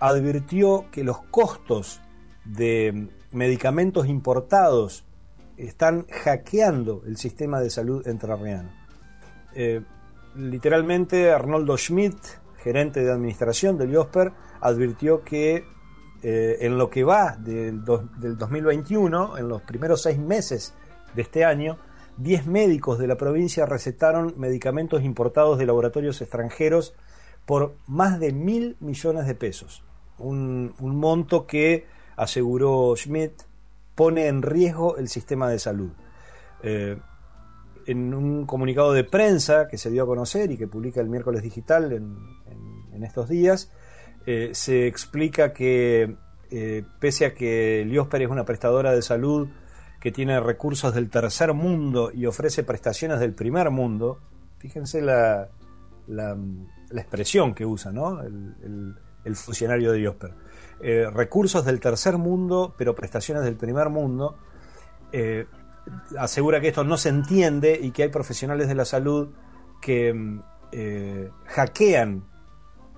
advirtió 0.00 0.86
que 0.90 1.04
los 1.04 1.20
costos 1.24 2.00
de 2.46 3.10
medicamentos 3.30 4.06
importados 4.06 5.04
están 5.58 6.06
hackeando 6.06 7.02
el 7.06 7.18
sistema 7.18 7.60
de 7.60 7.68
salud 7.68 8.08
entrerriano. 8.08 8.70
Eh, 9.54 9.82
literalmente, 10.34 11.30
Arnoldo 11.30 11.76
Schmidt, 11.76 12.16
gerente 12.56 13.04
de 13.04 13.12
administración 13.12 13.76
del 13.76 13.90
IOSPER, 13.90 14.32
advirtió 14.62 15.22
que 15.24 15.66
eh, 16.22 16.56
en 16.60 16.78
lo 16.78 16.88
que 16.88 17.04
va 17.04 17.36
del, 17.36 17.84
del 18.18 18.38
2021, 18.38 19.36
en 19.36 19.46
los 19.46 19.60
primeros 19.60 20.00
seis 20.00 20.18
meses 20.18 20.72
de 21.14 21.22
este 21.22 21.44
año, 21.44 21.78
10 22.18 22.46
médicos 22.46 22.98
de 22.98 23.06
la 23.06 23.16
provincia 23.16 23.64
recetaron 23.64 24.34
medicamentos 24.36 25.02
importados 25.02 25.58
de 25.58 25.66
laboratorios 25.66 26.20
extranjeros 26.20 26.94
por 27.46 27.76
más 27.86 28.20
de 28.20 28.32
mil 28.32 28.76
millones 28.80 29.26
de 29.26 29.34
pesos. 29.34 29.84
Un, 30.18 30.74
monto 30.80 31.46
que, 31.46 31.86
aseguró 32.16 32.94
Schmidt, 32.96 33.42
pone 33.94 34.26
en 34.26 34.42
riesgo 34.42 34.96
el 34.96 35.08
sistema 35.08 35.48
de 35.48 35.58
salud. 35.58 35.90
Eh, 36.62 36.98
en 37.86 38.12
un 38.12 38.44
comunicado 38.44 38.92
de 38.92 39.04
prensa 39.04 39.66
que 39.66 39.78
se 39.78 39.90
dio 39.90 40.02
a 40.02 40.06
conocer 40.06 40.50
y 40.50 40.58
que 40.58 40.66
publica 40.66 41.00
el 41.00 41.08
miércoles 41.08 41.42
digital 41.42 41.92
en, 41.92 43.02
estos 43.02 43.28
días, 43.28 43.72
eh, 44.26 44.50
se 44.54 44.88
explica 44.88 45.52
que 45.52 46.16
eh, 46.50 46.82
pese 46.98 47.26
a 47.26 47.34
que 47.34 47.84
Liosper 47.86 48.22
es 48.22 48.28
una 48.28 48.44
prestadora 48.44 48.92
de 48.92 49.02
salud 49.02 49.48
que 50.00 50.12
tiene 50.12 50.38
recursos 50.40 50.94
del 50.94 51.10
tercer 51.10 51.54
mundo 51.54 52.10
y 52.12 52.26
ofrece 52.26 52.62
prestaciones 52.62 53.18
del 53.20 53.34
primer 53.34 53.70
mundo, 53.70 54.18
fíjense 54.58 55.02
la, 55.02 55.48
la, 56.06 56.36
expresión 56.92 57.54
que 57.54 57.66
usa 57.66 57.92
¿no? 57.92 58.20
el, 58.22 58.96
funcionario 59.34 59.92
de 59.92 59.98
Diosper. 59.98 60.32
Eh, 60.80 61.10
recursos 61.12 61.64
del 61.64 61.80
tercer 61.80 62.16
mundo, 62.16 62.74
pero 62.78 62.94
prestaciones 62.94 63.44
del 63.44 63.56
primer 63.56 63.90
mundo. 63.90 64.38
Eh, 65.12 65.46
asegura 66.16 66.60
que 66.60 66.68
esto 66.68 66.84
no 66.84 66.96
se 66.96 67.08
entiende 67.08 67.78
y 67.80 67.90
que 67.90 68.04
hay 68.04 68.08
profesionales 68.08 68.68
de 68.68 68.74
la 68.74 68.84
salud 68.84 69.28
que 69.82 70.38
eh, 70.72 71.30
hackean 71.46 72.24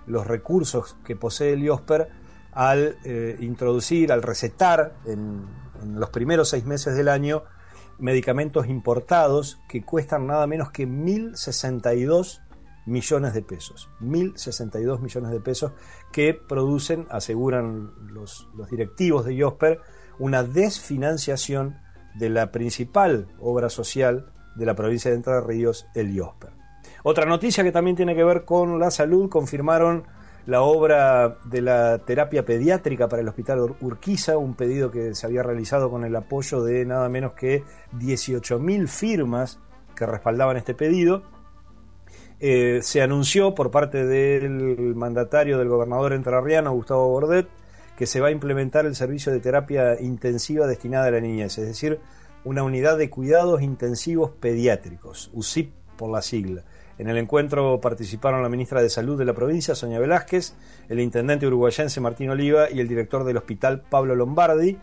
los 0.07 0.27
recursos 0.27 0.97
que 1.05 1.17
posee 1.17 1.55
el 1.55 1.63
IOSPER 1.63 2.09
al 2.53 2.97
introducir, 3.39 4.11
al 4.11 4.23
recetar 4.23 4.95
en, 5.07 5.47
en 5.83 5.99
los 5.99 6.11
primeros 6.11 6.49
seis 6.49 6.65
meses 6.65 6.97
del 6.97 7.09
año 7.09 7.45
medicamentos 7.99 8.67
importados 8.67 9.61
que 9.69 9.83
cuestan 9.83 10.27
nada 10.27 10.47
menos 10.47 10.71
que 10.71 10.87
1.062 10.87 12.41
millones 12.87 13.35
de 13.35 13.43
pesos. 13.43 13.89
1.062 14.01 15.01
millones 15.01 15.31
de 15.31 15.41
pesos 15.41 15.73
que 16.13 16.35
producen, 16.35 17.07
aseguran 17.11 17.93
los, 18.13 18.49
directivos 18.71 19.25
de 19.25 19.35
IOSPER, 19.35 19.81
una 20.19 20.43
desfinanciación 20.43 21.79
de 22.15 22.31
la 22.31 22.51
principal 22.51 23.29
obra 23.39 23.71
social 23.71 24.33
de 24.57 24.67
la 24.67 24.75
provincia 24.75 25.11
de 25.11 25.17
Entre 25.17 25.41
Ríos, 25.41 25.87
el 25.95 26.13
IOSPER. 26.15 26.51
Otra 27.03 27.25
noticia 27.25 27.65
que 27.65 27.73
también 27.73 27.97
tiene 27.97 28.15
que 28.15 28.25
ver 28.25 28.45
con 28.45 28.79
la 28.79 28.91
salud, 28.91 29.31
confirmaron 29.31 30.07
la 30.51 30.63
obra 30.63 31.37
de 31.45 31.63
la 31.63 31.99
terapia 31.99 32.45
pediátrica 32.45 33.09
para 33.09 33.23
el 33.23 33.29
Hospital 33.29 33.77
Urquiza, 33.81 34.37
un 34.37 34.55
pedido 34.55 34.91
que 34.91 35.15
se 35.15 35.25
había 35.25 35.45
realizado 35.45 35.91
con 35.91 36.05
el 36.05 36.17
apoyo 36.17 36.65
de 36.65 36.85
nada 36.85 37.09
menos 37.09 37.35
que 37.35 37.63
18.000 37.97 38.89
firmas 38.89 39.61
que 39.95 40.07
respaldaban 40.07 40.57
este 40.57 40.75
pedido. 40.75 41.23
eh, 42.41 42.81
se 42.83 43.01
anunció 43.01 43.55
por 43.55 43.71
parte 43.71 44.05
del 44.05 44.97
mandatario 44.97 45.57
del 45.57 45.69
gobernador 45.69 46.15
entrerriano, 46.15 46.73
Gustavo 46.73 47.07
Bordet, 47.07 47.47
que 47.97 48.07
se 48.07 48.21
va 48.21 48.29
a 48.29 48.31
implementar 48.33 48.87
el 48.87 48.97
servicio 48.97 49.31
de 49.31 49.39
terapia 49.39 50.01
intensiva 50.01 50.67
destinada 50.67 51.07
a 51.07 51.11
la 51.13 51.21
niñez, 51.21 51.59
es 51.59 51.67
decir, 51.69 52.01
una 52.45 52.65
unidad 52.65 52.99
de 52.99 53.09
cuidados 53.09 53.63
intensivos 53.63 54.33
pediátricos, 54.33 55.31
UCIP 55.33 55.73
por 55.97 56.11
la 56.11 56.23
sigla. 56.23 56.65
En 57.01 57.09
el 57.09 57.17
encuentro 57.17 57.81
participaron 57.81 58.43
la 58.43 58.51
ministra 58.51 58.83
de 58.83 58.91
Salud 58.91 59.17
de 59.17 59.25
la 59.25 59.33
provincia, 59.33 59.75
Sonia 59.75 59.99
Velázquez, 59.99 60.53
el 60.87 61.01
intendente 61.01 61.47
uruguayense 61.47 61.99
Martín 61.99 62.29
Oliva 62.29 62.71
y 62.71 62.79
el 62.79 62.89
director 62.89 63.25
del 63.25 63.39
hospital, 63.39 63.81
Pablo 63.89 64.15
Lombardi. 64.15 64.77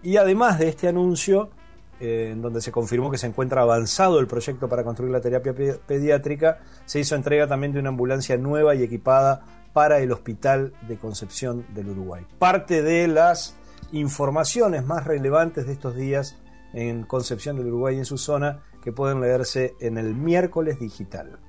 Y 0.00 0.16
además 0.16 0.60
de 0.60 0.68
este 0.68 0.86
anuncio, 0.86 1.50
eh, 1.98 2.28
en 2.30 2.42
donde 2.42 2.60
se 2.60 2.70
confirmó 2.70 3.10
que 3.10 3.18
se 3.18 3.26
encuentra 3.26 3.62
avanzado 3.62 4.20
el 4.20 4.28
proyecto 4.28 4.68
para 4.68 4.84
construir 4.84 5.10
la 5.10 5.20
terapia 5.20 5.52
pediátrica, 5.84 6.60
se 6.84 7.00
hizo 7.00 7.16
entrega 7.16 7.48
también 7.48 7.72
de 7.72 7.80
una 7.80 7.88
ambulancia 7.88 8.36
nueva 8.36 8.76
y 8.76 8.84
equipada 8.84 9.42
para 9.72 9.98
el 9.98 10.12
Hospital 10.12 10.74
de 10.86 10.96
Concepción 10.96 11.66
del 11.74 11.88
Uruguay. 11.88 12.24
Parte 12.38 12.82
de 12.82 13.08
las 13.08 13.56
informaciones 13.90 14.86
más 14.86 15.02
relevantes 15.02 15.66
de 15.66 15.72
estos 15.72 15.96
días 15.96 16.36
en 16.72 17.02
Concepción 17.02 17.56
del 17.56 17.66
Uruguay 17.66 17.96
y 17.96 17.98
en 17.98 18.04
su 18.04 18.16
zona 18.16 18.62
que 18.80 18.92
pueden 18.92 19.20
leerse 19.20 19.74
en 19.80 19.98
el 19.98 20.14
miércoles 20.14 20.78
digital. 20.78 21.40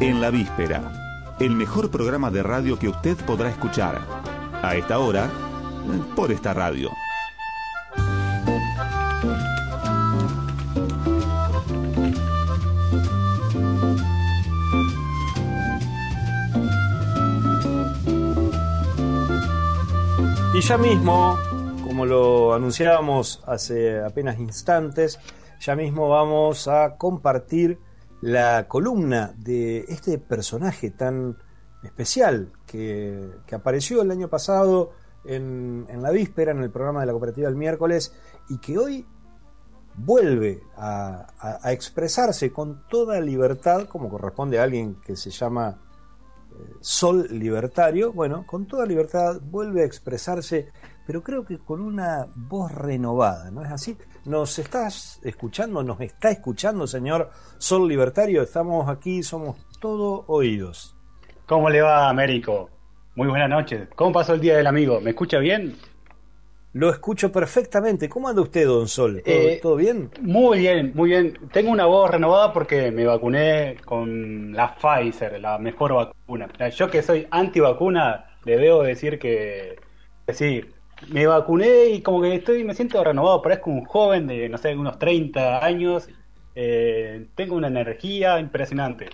En 0.00 0.20
la 0.20 0.30
víspera, 0.30 0.92
el 1.40 1.50
mejor 1.50 1.90
programa 1.90 2.30
de 2.30 2.42
radio 2.42 2.78
que 2.78 2.88
usted 2.88 3.16
podrá 3.24 3.48
escuchar. 3.48 4.00
A 4.62 4.76
esta 4.76 4.98
hora, 4.98 5.30
por 6.14 6.32
esta 6.32 6.54
radio. 6.54 6.90
Y 20.54 20.60
ya 20.60 20.78
mismo, 20.78 21.36
como 21.94 22.06
lo 22.06 22.54
anunciábamos 22.54 23.40
hace 23.46 24.02
apenas 24.02 24.40
instantes, 24.40 25.20
ya 25.60 25.76
mismo 25.76 26.08
vamos 26.08 26.66
a 26.66 26.96
compartir 26.96 27.78
la 28.20 28.66
columna 28.66 29.32
de 29.38 29.84
este 29.86 30.18
personaje 30.18 30.90
tan 30.90 31.38
especial 31.84 32.50
que, 32.66 33.30
apareció 33.52 34.02
el 34.02 34.10
año 34.10 34.26
pasado 34.26 34.90
en, 35.24 35.86
la 36.02 36.10
víspera, 36.10 36.50
en 36.50 36.64
el 36.64 36.70
programa 36.72 36.98
de 36.98 37.06
la 37.06 37.12
cooperativa 37.12 37.48
el 37.48 37.54
miércoles, 37.54 38.12
y 38.48 38.58
que 38.58 38.76
hoy 38.76 39.06
vuelve 39.94 40.64
a, 40.76 41.28
a 41.62 41.70
expresarse 41.72 42.52
con 42.52 42.88
toda 42.88 43.20
libertad, 43.20 43.86
como 43.86 44.08
corresponde 44.08 44.58
a 44.58 44.64
alguien 44.64 44.96
que 44.96 45.14
se 45.14 45.30
llama 45.30 45.78
sol 46.80 47.28
libertario, 47.30 48.12
bueno, 48.12 48.44
con 48.46 48.66
toda 48.66 48.86
libertad 48.86 49.40
vuelve 49.40 49.82
a 49.82 49.84
expresarse, 49.84 50.68
pero 51.06 51.22
creo 51.22 51.44
que 51.44 51.58
con 51.58 51.80
una 51.80 52.26
voz 52.34 52.72
renovada, 52.72 53.50
¿no 53.50 53.64
es 53.64 53.70
así? 53.70 53.96
¿Nos 54.24 54.58
estás 54.58 55.20
escuchando? 55.22 55.82
¿Nos 55.82 56.00
está 56.00 56.30
escuchando, 56.30 56.86
señor 56.86 57.30
Sol 57.58 57.88
Libertario? 57.88 58.42
Estamos 58.42 58.88
aquí, 58.88 59.22
somos 59.22 59.56
todo 59.80 60.24
oídos. 60.28 60.96
¿Cómo 61.46 61.68
le 61.68 61.82
va, 61.82 62.08
Américo? 62.08 62.70
Muy 63.16 63.28
buenas 63.28 63.50
noches. 63.50 63.88
¿Cómo 63.94 64.12
pasó 64.12 64.34
el 64.34 64.40
Día 64.40 64.56
del 64.56 64.66
Amigo? 64.66 65.00
¿Me 65.00 65.10
escucha 65.10 65.38
bien? 65.38 65.76
Lo 66.74 66.90
escucho 66.90 67.30
perfectamente. 67.30 68.08
¿Cómo 68.08 68.28
anda 68.28 68.42
usted, 68.42 68.66
don 68.66 68.88
Sol? 68.88 69.22
¿Todo, 69.62 69.78
eh, 69.78 69.82
bien? 69.82 70.10
Muy 70.20 70.58
bien, 70.58 70.90
muy 70.94 71.10
bien. 71.10 71.38
Tengo 71.52 71.70
una 71.70 71.86
voz 71.86 72.10
renovada 72.10 72.52
porque 72.52 72.90
me 72.90 73.04
vacuné 73.04 73.76
con 73.84 74.52
la 74.52 74.74
Pfizer, 74.74 75.40
la 75.40 75.56
mejor 75.58 75.94
vacuna. 75.94 76.48
Yo 76.70 76.90
que 76.90 77.02
soy 77.02 77.28
antivacuna, 77.30 78.38
le 78.44 78.56
debo 78.56 78.82
decir 78.82 79.20
que, 79.20 79.76
sí, 80.32 80.64
me 81.08 81.26
vacuné 81.26 81.86
y 81.86 82.02
como 82.02 82.20
que 82.22 82.34
estoy, 82.34 82.64
me 82.64 82.74
siento 82.74 83.02
renovado. 83.02 83.42
Parezco 83.42 83.70
un 83.70 83.84
joven 83.84 84.26
de, 84.26 84.48
no 84.48 84.58
sé, 84.58 84.74
unos 84.76 84.98
30 84.98 85.64
años. 85.64 86.08
Eh, 86.54 87.26
tengo 87.34 87.56
una 87.56 87.68
energía 87.68 88.38
impresionante. 88.38 89.08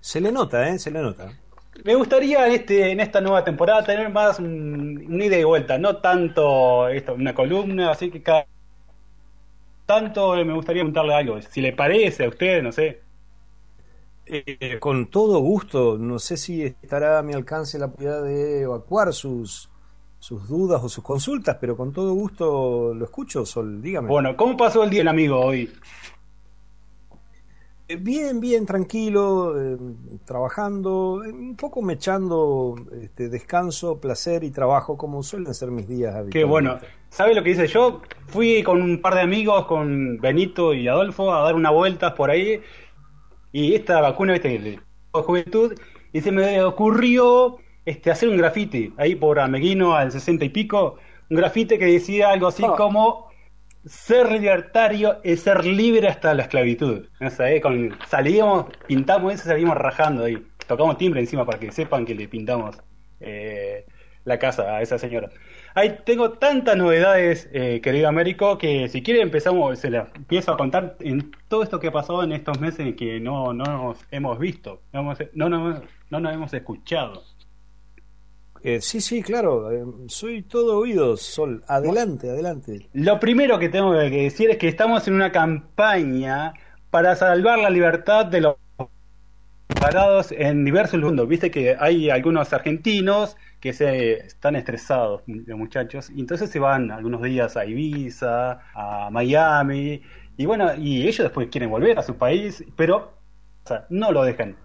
Se 0.00 0.20
le 0.20 0.32
nota, 0.32 0.68
¿eh? 0.68 0.78
Se 0.78 0.90
le 0.90 1.00
nota. 1.00 1.32
Me 1.84 1.94
gustaría 1.94 2.46
en, 2.46 2.52
este, 2.52 2.90
en 2.90 3.00
esta 3.00 3.20
nueva 3.20 3.44
temporada 3.44 3.84
tener 3.84 4.08
más 4.10 4.38
un, 4.38 5.04
un 5.08 5.22
ida 5.22 5.38
y 5.38 5.44
vuelta, 5.44 5.76
no 5.78 5.98
tanto 5.98 6.88
esto, 6.88 7.14
una 7.14 7.34
columna, 7.34 7.90
así 7.90 8.10
que 8.10 8.22
cada 8.22 8.46
tanto 9.86 10.34
me 10.44 10.54
gustaría 10.54 10.82
preguntarle 10.82 11.14
algo, 11.14 11.40
si 11.40 11.60
le 11.60 11.72
parece 11.72 12.24
a 12.24 12.28
usted, 12.28 12.62
no 12.62 12.72
sé. 12.72 13.02
Eh, 14.26 14.78
con 14.80 15.08
todo 15.08 15.38
gusto, 15.38 15.96
no 15.98 16.18
sé 16.18 16.36
si 16.36 16.64
estará 16.64 17.18
a 17.18 17.22
mi 17.22 17.32
alcance 17.32 17.78
la 17.78 17.88
posibilidad 17.88 18.24
de 18.24 18.62
evacuar 18.62 19.12
sus, 19.12 19.70
sus 20.26 20.48
dudas 20.48 20.82
o 20.82 20.88
sus 20.88 21.04
consultas, 21.04 21.56
pero 21.60 21.76
con 21.76 21.92
todo 21.92 22.12
gusto 22.12 22.92
lo 22.92 23.04
escucho, 23.04 23.46
Sol, 23.46 23.80
dígame. 23.80 24.08
Bueno, 24.08 24.36
¿cómo 24.36 24.56
pasó 24.56 24.82
el 24.82 24.90
día 24.90 25.02
el 25.02 25.06
amigo 25.06 25.38
hoy? 25.38 25.70
Eh, 27.86 27.94
bien, 27.94 28.40
bien, 28.40 28.66
tranquilo, 28.66 29.54
eh, 29.56 29.78
trabajando, 30.24 31.22
eh, 31.24 31.30
un 31.30 31.54
poco 31.54 31.80
mechando 31.80 32.74
este, 33.00 33.28
descanso, 33.28 34.00
placer 34.00 34.42
y 34.42 34.50
trabajo, 34.50 34.98
como 34.98 35.22
suelen 35.22 35.54
ser 35.54 35.70
mis 35.70 35.86
días 35.86 36.12
habituales. 36.12 36.32
Qué 36.32 36.42
bueno. 36.42 36.76
¿Sabe 37.08 37.32
lo 37.32 37.44
que 37.44 37.50
hice 37.50 37.68
yo? 37.68 38.02
Fui 38.26 38.64
con 38.64 38.82
un 38.82 39.00
par 39.00 39.14
de 39.14 39.20
amigos, 39.20 39.66
con 39.66 40.18
Benito 40.18 40.74
y 40.74 40.88
Adolfo, 40.88 41.32
a 41.32 41.42
dar 41.42 41.54
unas 41.54 41.72
vueltas 41.72 42.14
por 42.14 42.30
ahí. 42.30 42.60
Y 43.52 43.76
esta 43.76 44.00
vacuna, 44.00 44.32
viste, 44.32 44.48
de 44.48 44.80
juventud, 45.12 45.72
y 46.12 46.20
se 46.20 46.32
me 46.32 46.64
ocurrió 46.64 47.58
este, 47.86 48.10
hacer 48.10 48.28
un 48.28 48.36
grafiti 48.36 48.92
ahí 48.98 49.14
por 49.14 49.38
Ameguino 49.38 49.94
al 49.94 50.12
sesenta 50.12 50.44
y 50.44 50.50
pico. 50.50 50.96
Un 51.30 51.38
grafite 51.38 51.78
que 51.78 51.86
decía 51.86 52.30
algo 52.30 52.48
así 52.48 52.64
ah. 52.66 52.74
como 52.76 53.30
ser 53.86 54.32
libertario 54.32 55.18
es 55.22 55.42
ser 55.42 55.64
libre 55.64 56.08
hasta 56.08 56.34
la 56.34 56.42
esclavitud. 56.42 57.06
No 57.20 57.30
sé, 57.30 57.60
con, 57.60 57.96
salíamos, 58.08 58.66
pintamos 58.86 59.32
eso 59.32 59.44
y 59.46 59.50
salimos 59.52 59.76
rajando 59.76 60.24
ahí. 60.24 60.44
Tocamos 60.66 60.98
timbre 60.98 61.20
encima 61.20 61.46
para 61.46 61.58
que 61.60 61.70
sepan 61.70 62.04
que 62.04 62.14
le 62.14 62.28
pintamos 62.28 62.76
eh, 63.20 63.86
la 64.24 64.38
casa 64.38 64.76
a 64.76 64.82
esa 64.82 64.98
señora. 64.98 65.30
Ahí 65.74 65.98
tengo 66.04 66.32
tantas 66.32 66.76
novedades, 66.76 67.48
eh, 67.52 67.80
querido 67.80 68.08
Américo, 68.08 68.58
que 68.58 68.88
si 68.88 69.02
quiere 69.02 69.20
empezamos, 69.20 69.78
se 69.78 69.90
las 69.90 70.08
empiezo 70.16 70.52
a 70.52 70.56
contar 70.56 70.96
en 71.00 71.30
todo 71.48 71.62
esto 71.62 71.78
que 71.78 71.88
ha 71.88 71.92
pasado 71.92 72.24
en 72.24 72.32
estos 72.32 72.58
meses 72.60 72.94
que 72.96 73.20
no, 73.20 73.52
no 73.52 73.64
nos 73.64 74.04
hemos 74.10 74.38
visto, 74.38 74.80
no, 74.92 75.14
no, 75.34 75.48
no, 75.48 75.82
no 76.10 76.20
nos 76.20 76.34
hemos 76.34 76.54
escuchado. 76.54 77.22
Eh, 78.68 78.80
sí, 78.80 79.00
sí, 79.00 79.22
claro, 79.22 79.70
eh, 79.70 79.84
soy 80.08 80.42
todo 80.42 80.80
oídos, 80.80 81.22
Sol. 81.22 81.62
Adelante, 81.68 82.28
adelante. 82.28 82.88
Lo 82.94 83.20
primero 83.20 83.60
que 83.60 83.68
tengo 83.68 83.92
que 83.92 84.24
decir 84.24 84.50
es 84.50 84.56
que 84.56 84.66
estamos 84.66 85.06
en 85.06 85.14
una 85.14 85.30
campaña 85.30 86.52
para 86.90 87.14
salvar 87.14 87.60
la 87.60 87.70
libertad 87.70 88.26
de 88.26 88.40
los 88.40 88.56
parados 89.80 90.32
en 90.32 90.64
diversos 90.64 91.00
mundos. 91.00 91.28
Viste 91.28 91.48
que 91.48 91.76
hay 91.78 92.10
algunos 92.10 92.52
argentinos 92.52 93.36
que 93.60 93.72
se 93.72 94.14
están 94.14 94.56
estresados, 94.56 95.22
los 95.28 95.56
muchachos, 95.56 96.10
y 96.10 96.18
entonces 96.18 96.50
se 96.50 96.58
van 96.58 96.90
algunos 96.90 97.22
días 97.22 97.56
a 97.56 97.64
Ibiza, 97.66 98.62
a 98.74 99.10
Miami, 99.12 100.02
y 100.36 100.44
bueno, 100.44 100.74
y 100.74 101.02
ellos 101.02 101.18
después 101.18 101.46
quieren 101.52 101.70
volver 101.70 102.00
a 102.00 102.02
su 102.02 102.16
país, 102.16 102.64
pero 102.74 103.12
no 103.90 104.10
lo 104.10 104.24
dejan. 104.24 104.56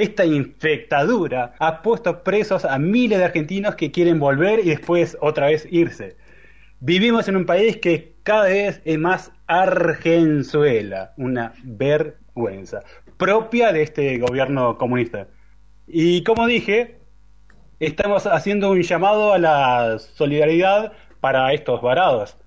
Esta 0.00 0.24
infectadura 0.24 1.52
ha 1.58 1.82
puesto 1.82 2.24
presos 2.24 2.64
a 2.64 2.78
miles 2.78 3.18
de 3.18 3.24
argentinos 3.26 3.74
que 3.74 3.90
quieren 3.90 4.18
volver 4.18 4.60
y 4.60 4.70
después 4.70 5.18
otra 5.20 5.48
vez 5.48 5.68
irse. 5.70 6.16
Vivimos 6.80 7.28
en 7.28 7.36
un 7.36 7.44
país 7.44 7.76
que 7.76 8.14
cada 8.22 8.44
vez 8.44 8.80
es 8.86 8.98
más 8.98 9.30
Argenzuela, 9.46 11.12
una 11.18 11.52
vergüenza 11.64 12.80
propia 13.18 13.74
de 13.74 13.82
este 13.82 14.16
gobierno 14.16 14.78
comunista. 14.78 15.28
Y 15.86 16.24
como 16.24 16.46
dije, 16.46 16.96
estamos 17.78 18.26
haciendo 18.26 18.70
un 18.70 18.80
llamado 18.80 19.34
a 19.34 19.38
la 19.38 19.98
solidaridad 19.98 20.94
para 21.20 21.52
estos 21.52 21.82
varados. 21.82 22.38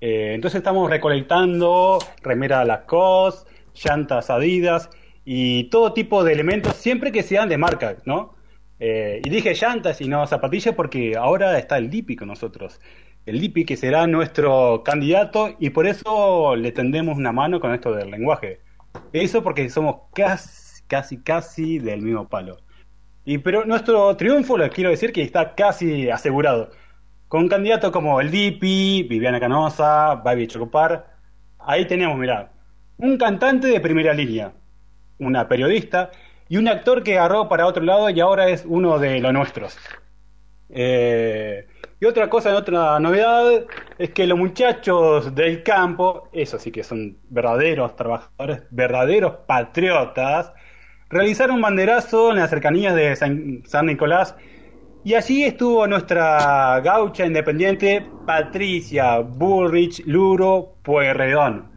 Eh, 0.00 0.32
entonces 0.34 0.56
estamos 0.56 0.88
recolectando 0.88 1.98
remera 2.22 2.64
Lacoste, 2.64 3.50
llantas 3.74 4.30
Adidas 4.30 4.88
y 5.24 5.64
todo 5.64 5.92
tipo 5.92 6.24
de 6.24 6.32
elementos, 6.32 6.76
siempre 6.76 7.12
que 7.12 7.22
sean 7.22 7.48
de 7.48 7.58
marca, 7.58 7.96
¿no? 8.04 8.34
Eh, 8.80 9.22
y 9.24 9.30
dije 9.30 9.54
llantas 9.54 10.00
y 10.00 10.08
no 10.08 10.26
zapatillas 10.26 10.74
porque 10.74 11.16
ahora 11.16 11.58
está 11.58 11.78
el 11.78 11.90
Dipi 11.90 12.16
con 12.16 12.28
nosotros. 12.28 12.80
El 13.24 13.40
Dipi 13.40 13.64
que 13.64 13.76
será 13.76 14.06
nuestro 14.06 14.82
candidato 14.84 15.56
y 15.58 15.70
por 15.70 15.86
eso 15.86 16.56
le 16.56 16.72
tendemos 16.72 17.16
una 17.16 17.32
mano 17.32 17.60
con 17.60 17.72
esto 17.72 17.92
del 17.94 18.10
lenguaje. 18.10 18.60
Eso 19.12 19.42
porque 19.42 19.70
somos 19.70 20.02
casi, 20.14 20.82
casi, 20.86 21.22
casi 21.22 21.78
del 21.78 22.02
mismo 22.02 22.28
palo. 22.28 22.58
Y 23.24 23.38
pero 23.38 23.64
nuestro 23.64 24.16
triunfo, 24.16 24.58
les 24.58 24.70
quiero 24.70 24.90
decir 24.90 25.12
que 25.12 25.22
está 25.22 25.54
casi 25.54 26.10
asegurado. 26.10 26.70
Con 27.28 27.48
candidatos 27.48 27.90
como 27.90 28.20
el 28.20 28.30
Dipi, 28.30 29.04
Viviana 29.08 29.40
Canosa, 29.40 30.16
Baby 30.16 30.46
Chocopar, 30.46 31.06
ahí 31.58 31.86
tenemos, 31.86 32.18
mirá, 32.18 32.52
un 32.98 33.16
cantante 33.16 33.68
de 33.68 33.80
primera 33.80 34.12
línea, 34.12 34.52
una 35.18 35.48
periodista 35.48 36.10
y 36.48 36.56
un 36.56 36.68
actor 36.68 37.02
que 37.02 37.18
agarró 37.18 37.48
para 37.48 37.66
otro 37.66 37.82
lado 37.82 38.10
y 38.10 38.20
ahora 38.20 38.48
es 38.48 38.64
uno 38.66 38.98
de 38.98 39.20
los 39.20 39.32
nuestros. 39.32 39.78
Eh, 40.70 41.66
y 42.00 42.04
otra 42.06 42.28
cosa, 42.28 42.54
otra 42.54 42.98
novedad, 43.00 43.64
es 43.98 44.10
que 44.10 44.26
los 44.26 44.38
muchachos 44.38 45.34
del 45.34 45.62
campo, 45.62 46.28
eso 46.32 46.58
sí 46.58 46.70
que 46.70 46.82
son 46.82 47.18
verdaderos 47.30 47.96
trabajadores, 47.96 48.62
verdaderos 48.70 49.36
patriotas, 49.46 50.52
realizaron 51.08 51.56
un 51.56 51.62
banderazo 51.62 52.30
en 52.30 52.38
las 52.38 52.50
cercanías 52.50 52.94
de 52.94 53.14
San, 53.16 53.62
San 53.66 53.86
Nicolás 53.86 54.34
y 55.04 55.14
allí 55.14 55.44
estuvo 55.44 55.86
nuestra 55.86 56.80
gaucha 56.80 57.26
independiente 57.26 58.06
Patricia 58.26 59.20
Bullrich 59.20 60.02
Luro 60.06 60.76
Pueyrredón, 60.82 61.70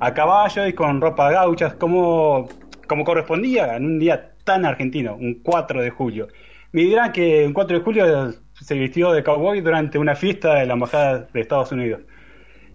a 0.00 0.12
caballo 0.12 0.66
y 0.66 0.74
con 0.74 1.00
ropa 1.00 1.30
gauchas 1.30 1.74
como, 1.76 2.46
como 2.86 3.04
correspondía 3.04 3.76
en 3.76 3.84
un 3.86 3.98
día 3.98 4.34
tan 4.44 4.64
argentino, 4.64 5.16
un 5.16 5.40
4 5.42 5.82
de 5.82 5.90
julio. 5.90 6.28
Me 6.72 6.82
dirán 6.82 7.12
que 7.12 7.46
un 7.46 7.52
4 7.52 7.78
de 7.78 7.84
julio 7.84 8.34
se 8.60 8.74
vistió 8.74 9.12
de 9.12 9.22
cowboy 9.22 9.60
durante 9.60 9.98
una 9.98 10.16
fiesta 10.16 10.56
de 10.56 10.66
la 10.66 10.74
embajada 10.74 11.28
de 11.32 11.40
Estados 11.40 11.72
Unidos. 11.72 12.02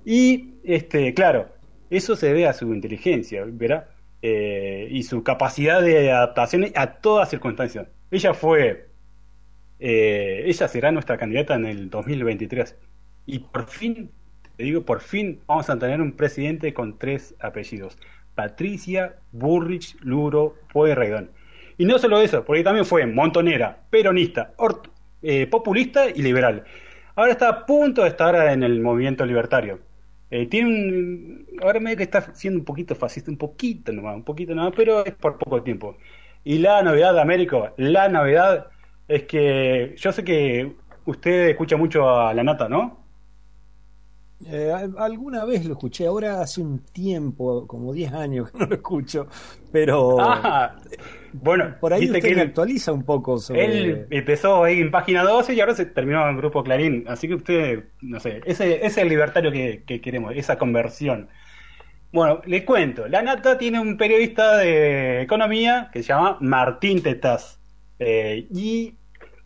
Y, 0.05 0.55
este, 0.63 1.13
claro, 1.13 1.49
eso 1.89 2.15
se 2.15 2.33
ve 2.33 2.47
a 2.47 2.53
su 2.53 2.73
inteligencia, 2.73 3.43
¿verdad? 3.45 3.89
Eh, 4.21 4.87
y 4.91 5.03
su 5.03 5.23
capacidad 5.23 5.81
de 5.81 6.11
adaptación 6.11 6.65
a 6.75 6.93
todas 6.95 7.29
circunstancias. 7.29 7.87
Ella 8.11 8.33
fue, 8.33 8.89
eh, 9.79 10.43
ella 10.45 10.67
será 10.67 10.91
nuestra 10.91 11.17
candidata 11.17 11.55
en 11.55 11.65
el 11.65 11.89
2023. 11.89 12.75
Y 13.25 13.39
por 13.39 13.67
fin, 13.67 14.11
te 14.57 14.63
digo, 14.63 14.83
por 14.83 15.01
fin 15.01 15.39
vamos 15.47 15.69
a 15.69 15.77
tener 15.79 16.01
un 16.01 16.13
presidente 16.13 16.73
con 16.73 16.97
tres 16.97 17.35
apellidos. 17.39 17.97
Patricia 18.35 19.15
Burrich 19.31 19.97
Luro 20.01 20.55
Pueyrredón. 20.71 21.31
Y 21.77 21.85
no 21.85 21.97
solo 21.97 22.19
eso, 22.19 22.43
porque 22.43 22.63
también 22.63 22.85
fue 22.85 23.05
montonera, 23.05 23.79
peronista, 23.89 24.53
eh, 25.21 25.47
populista 25.47 26.09
y 26.09 26.21
liberal. 26.21 26.65
Ahora 27.15 27.31
está 27.31 27.49
a 27.49 27.65
punto 27.65 28.03
de 28.03 28.09
estar 28.09 28.35
en 28.51 28.63
el 28.63 28.81
movimiento 28.81 29.25
libertario. 29.25 29.79
Eh, 30.31 30.45
tiene 30.47 30.69
un. 30.69 31.47
Ahora 31.61 31.79
medio 31.79 31.97
que 31.97 32.03
está 32.03 32.33
siendo 32.35 32.59
un 32.59 32.65
poquito 32.65 32.95
fascista, 32.95 33.31
un 33.31 33.37
poquito 33.37 33.91
nomás, 33.91 34.15
un 34.15 34.23
poquito 34.23 34.53
nomás, 34.53 34.73
pero 34.75 35.05
es 35.05 35.13
por 35.15 35.37
poco 35.37 35.63
tiempo. 35.63 35.97
Y 36.43 36.59
la 36.59 36.81
novedad 36.83 37.17
Américo, 37.19 37.73
la 37.77 38.09
novedad 38.09 38.67
es 39.07 39.23
que 39.23 39.95
yo 39.97 40.11
sé 40.11 40.23
que 40.23 40.73
usted 41.05 41.49
escucha 41.49 41.77
mucho 41.77 42.09
a 42.09 42.33
la 42.33 42.43
nata, 42.43 42.69
¿no? 42.69 42.99
Eh, 44.45 44.71
alguna 44.97 45.43
vez 45.43 45.65
lo 45.65 45.73
escuché, 45.73 46.07
ahora 46.07 46.41
hace 46.41 46.61
un 46.61 46.79
tiempo, 46.79 47.67
como 47.67 47.91
10 47.91 48.13
años 48.13 48.49
que 48.49 48.57
no 48.57 48.67
lo 48.67 48.75
escucho, 48.75 49.27
pero 49.69 50.17
ah, 50.21 50.77
bueno, 51.33 51.75
por 51.81 51.91
ahí 51.91 52.05
usted 52.05 52.21
que 52.21 52.39
actualiza 52.39 52.93
un 52.93 53.03
poco 53.03 53.37
sobre... 53.37 53.65
Él 53.65 54.07
empezó 54.09 54.63
ahí 54.63 54.79
en 54.79 54.91
página 54.91 55.23
12 55.23 55.53
y 55.53 55.59
ahora 55.59 55.75
se 55.75 55.85
terminó 55.87 56.27
en 56.29 56.37
Grupo 56.37 56.63
Clarín, 56.63 57.03
así 57.09 57.27
que 57.27 57.35
usted, 57.35 57.83
no 58.01 58.21
sé, 58.21 58.39
ese, 58.45 58.85
es 58.85 58.97
el 58.97 59.09
libertario 59.09 59.51
que, 59.51 60.01
queremos, 60.01 60.33
esa 60.33 60.57
conversión. 60.57 61.27
Bueno, 62.13 62.41
le 62.45 62.63
cuento, 62.63 63.09
la 63.09 63.21
Nata 63.21 63.57
tiene 63.57 63.81
un 63.81 63.97
periodista 63.97 64.55
de 64.57 65.21
economía 65.21 65.89
que 65.91 66.01
se 66.01 66.09
llama 66.09 66.37
Martín 66.39 67.03
Tetaz 67.03 67.59
eh, 67.99 68.47
y 68.51 68.95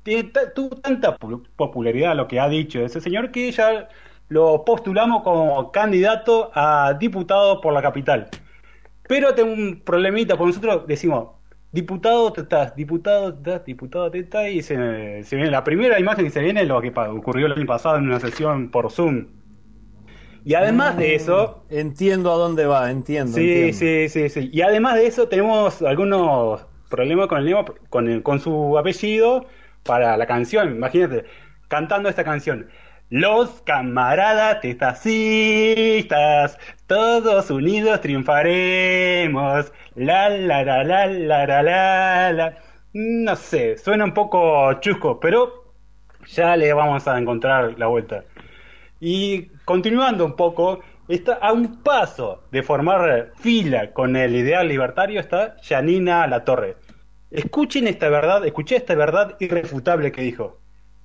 tiene 0.04 0.32
tuvo 0.54 0.76
tanta 0.78 1.18
popularidad 1.18 2.16
lo 2.16 2.28
que 2.28 2.40
ha 2.40 2.48
dicho 2.48 2.86
ese 2.86 3.02
señor 3.02 3.32
que 3.32 3.52
ya 3.52 3.90
lo 4.30 4.64
postulamos 4.66 5.24
como 5.24 5.72
candidato 5.72 6.52
a 6.54 6.96
diputado 7.00 7.62
por 7.62 7.74
la 7.74 7.82
capital. 7.82 8.30
Pero 9.08 9.34
tengo 9.36 9.54
un 9.54 9.82
problemita, 9.84 10.38
porque 10.38 10.56
nosotros 10.56 10.88
decimos, 10.88 11.30
diputado 11.72 12.32
te 12.32 12.42
estás, 12.42 12.76
diputado 12.76 13.34
te 13.34 13.40
estás, 13.40 13.66
diputado 13.66 14.12
te 14.12 14.20
estás, 14.20 14.50
y 14.50 14.62
se, 14.62 14.76
viene 15.32 15.52
la 15.52 15.64
primera 15.64 16.00
imagen 16.00 16.26
que 16.26 16.32
se 16.32 16.42
viene 16.42 16.66
lo 16.66 16.82
que 16.82 16.90
ocurrió 16.90 17.48
el 17.48 17.54
año 17.54 17.66
pasado 17.66 17.98
en 17.98 18.06
una 18.06 18.20
sesión 18.20 18.70
por 18.70 18.92
Zoom. 18.92 19.28
Y 20.46 20.56
además 20.56 20.98
de 20.98 21.16
eso... 21.16 21.64
Mm, 21.70 21.78
entiendo 21.78 22.32
a 22.32 22.36
dónde 22.36 22.66
va, 22.66 22.92
entiendo. 22.92 23.34
Sí, 23.34 23.72
sí, 23.72 24.10
sí, 24.10 24.30
sí. 24.30 24.50
Y 24.52 24.62
además 24.62 24.96
de 24.96 25.08
eso 25.08 25.28
tenemos 25.28 25.82
algunos 25.82 26.66
problemas 26.90 27.28
con 27.28 27.48
el 27.48 27.56
con, 27.90 28.22
con 28.22 28.40
su 28.40 28.78
apellido 28.78 29.46
para 29.84 30.18
la 30.18 30.26
canción. 30.26 30.76
Imagínate, 30.76 31.26
cantando 31.70 32.10
esta 32.10 32.24
canción. 32.24 32.68
Los 33.14 33.62
camaradas 33.62 34.60
testacistas, 34.62 36.58
todos 36.88 37.52
unidos 37.52 38.02
triunfaremos. 38.02 39.72
La 39.94 40.30
la 40.30 40.64
la 40.64 40.84
la 40.84 41.06
la 41.06 41.46
la 41.46 41.62
la 41.62 42.34
la. 42.34 42.58
No 42.94 43.36
sé, 43.36 43.78
suena 43.78 44.06
un 44.06 44.16
poco 44.16 44.74
chusco, 44.80 45.20
pero 45.20 45.76
ya 46.26 46.56
le 46.56 46.74
vamos 46.74 47.08
a 47.08 47.20
encontrar 47.20 47.78
la 47.78 47.86
vuelta. 47.86 48.26
Y 49.00 49.50
continuando 49.64 50.26
un 50.26 50.36
poco, 50.36 50.80
está 51.08 51.34
a 51.36 51.54
un 51.54 51.84
paso 51.84 52.46
de 52.52 52.64
formar 52.64 53.34
fila 53.36 53.94
con 53.94 54.16
el 54.16 54.36
ideal 54.36 54.68
libertario 54.68 55.20
está 55.20 55.58
Janina 55.62 56.26
Latorre. 56.26 56.78
Escuchen 57.30 57.88
esta 57.88 58.10
verdad, 58.10 58.44
escuché 58.44 58.78
esta 58.78 58.96
verdad 58.96 59.36
irrefutable 59.40 60.12
que 60.12 60.24
dijo. 60.24 60.63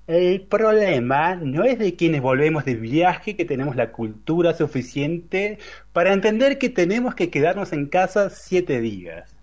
El 0.09 0.40
problema 0.40 1.35
no 1.35 1.64
es 1.64 1.79
de 1.79 1.94
quienes 1.94 2.23
volvemos 2.23 2.64
de 2.64 2.77
viaje 2.77 3.37
que 3.37 3.44
tenemos 3.44 3.77
la 3.77 3.92
cultura 3.92 4.55
suficiente 4.55 5.59
para 5.92 6.14
entender 6.14 6.57
que 6.57 6.71
tenemos 6.71 7.14
que 7.14 7.29
quedarnos 7.29 7.75
en 7.75 7.88
casa 7.88 8.31
siete 8.31 8.81
días. 8.81 9.37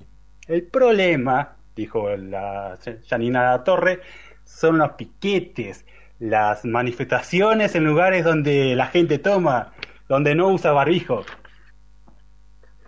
El 0.48 0.64
problema, 0.64 1.58
dijo 1.76 2.10
la 2.18 2.80
Janina 3.08 3.64
Torre, 3.64 4.02
son 4.44 4.80
los 4.80 4.94
piquetes, 4.94 5.86
las 6.18 6.66
manifestaciones 6.66 7.76
en 7.76 7.86
lugares 7.86 8.24
donde 8.24 8.76
la 8.76 8.88
gente 8.88 9.20
toma, 9.20 9.72
donde 10.10 10.34
no 10.34 10.48
usa 10.48 10.72
barbijo. 10.72 11.26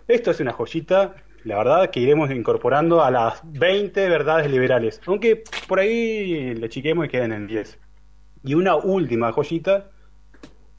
Esto 0.08 0.32
es 0.32 0.40
una 0.40 0.52
joyita 0.52 1.14
la 1.48 1.56
verdad 1.56 1.90
que 1.90 2.00
iremos 2.00 2.30
incorporando 2.30 3.02
a 3.02 3.10
las 3.10 3.40
20 3.42 4.06
verdades 4.10 4.50
liberales, 4.50 5.00
aunque 5.06 5.42
por 5.66 5.80
ahí 5.80 6.54
le 6.54 6.68
chiquemos 6.68 7.06
y 7.06 7.08
queden 7.08 7.32
en 7.32 7.46
10. 7.46 7.78
Y 8.44 8.52
una 8.52 8.76
última 8.76 9.32
joyita, 9.32 9.88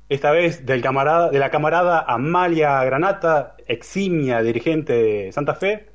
esta 0.10 0.32
vez 0.32 0.68
del 0.68 0.84
camarada, 0.84 1.32
de 1.32 1.40
la 1.40 1.50
camarada 1.50 2.06
Amalia 2.08 2.84
Granata, 2.84 3.56
eximia 3.66 4.44
dirigente 4.44 4.94
de 4.94 5.32
Santa 5.32 5.56
Fe, 5.56 5.90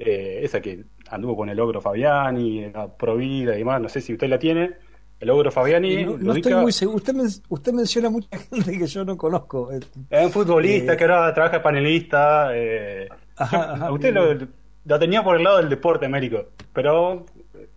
eh, 0.00 0.40
esa 0.42 0.60
que 0.60 0.84
anduvo 1.08 1.36
con 1.36 1.48
el 1.48 1.60
ogro 1.60 1.80
Fabiani, 1.80 2.72
la 2.72 2.88
Provida 2.88 3.54
y 3.54 3.58
demás, 3.58 3.80
no 3.80 3.88
sé 3.88 4.00
si 4.00 4.12
usted 4.12 4.28
la 4.28 4.40
tiene. 4.40 4.72
El 5.20 5.30
ogro 5.30 5.52
Fabiani. 5.52 6.04
No, 6.04 6.34
estoy 6.34 6.54
muy 6.54 6.72
seguro. 6.72 6.96
Usted, 6.96 7.14
usted 7.48 7.72
menciona 7.72 8.10
mucha 8.10 8.36
gente 8.50 8.76
que 8.76 8.86
yo 8.86 9.04
no 9.04 9.16
conozco. 9.16 9.70
Es 9.70 10.24
un 10.26 10.32
futbolista 10.32 10.94
eh, 10.94 10.96
que 10.96 11.04
ahora 11.04 11.32
trabaja 11.32 11.62
panelista. 11.62 12.50
Eh, 12.52 13.08
usted 13.90 14.14
lo, 14.84 14.98
tenía 14.98 15.22
por 15.22 15.36
el 15.36 15.44
lado 15.44 15.58
del 15.58 15.68
deporte, 15.68 16.06
Américo, 16.06 16.46
pero 16.72 17.26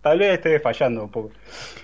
tal 0.00 0.18
vez 0.18 0.34
esté 0.34 0.60
fallando 0.60 1.04
un 1.04 1.10
poco. 1.10 1.30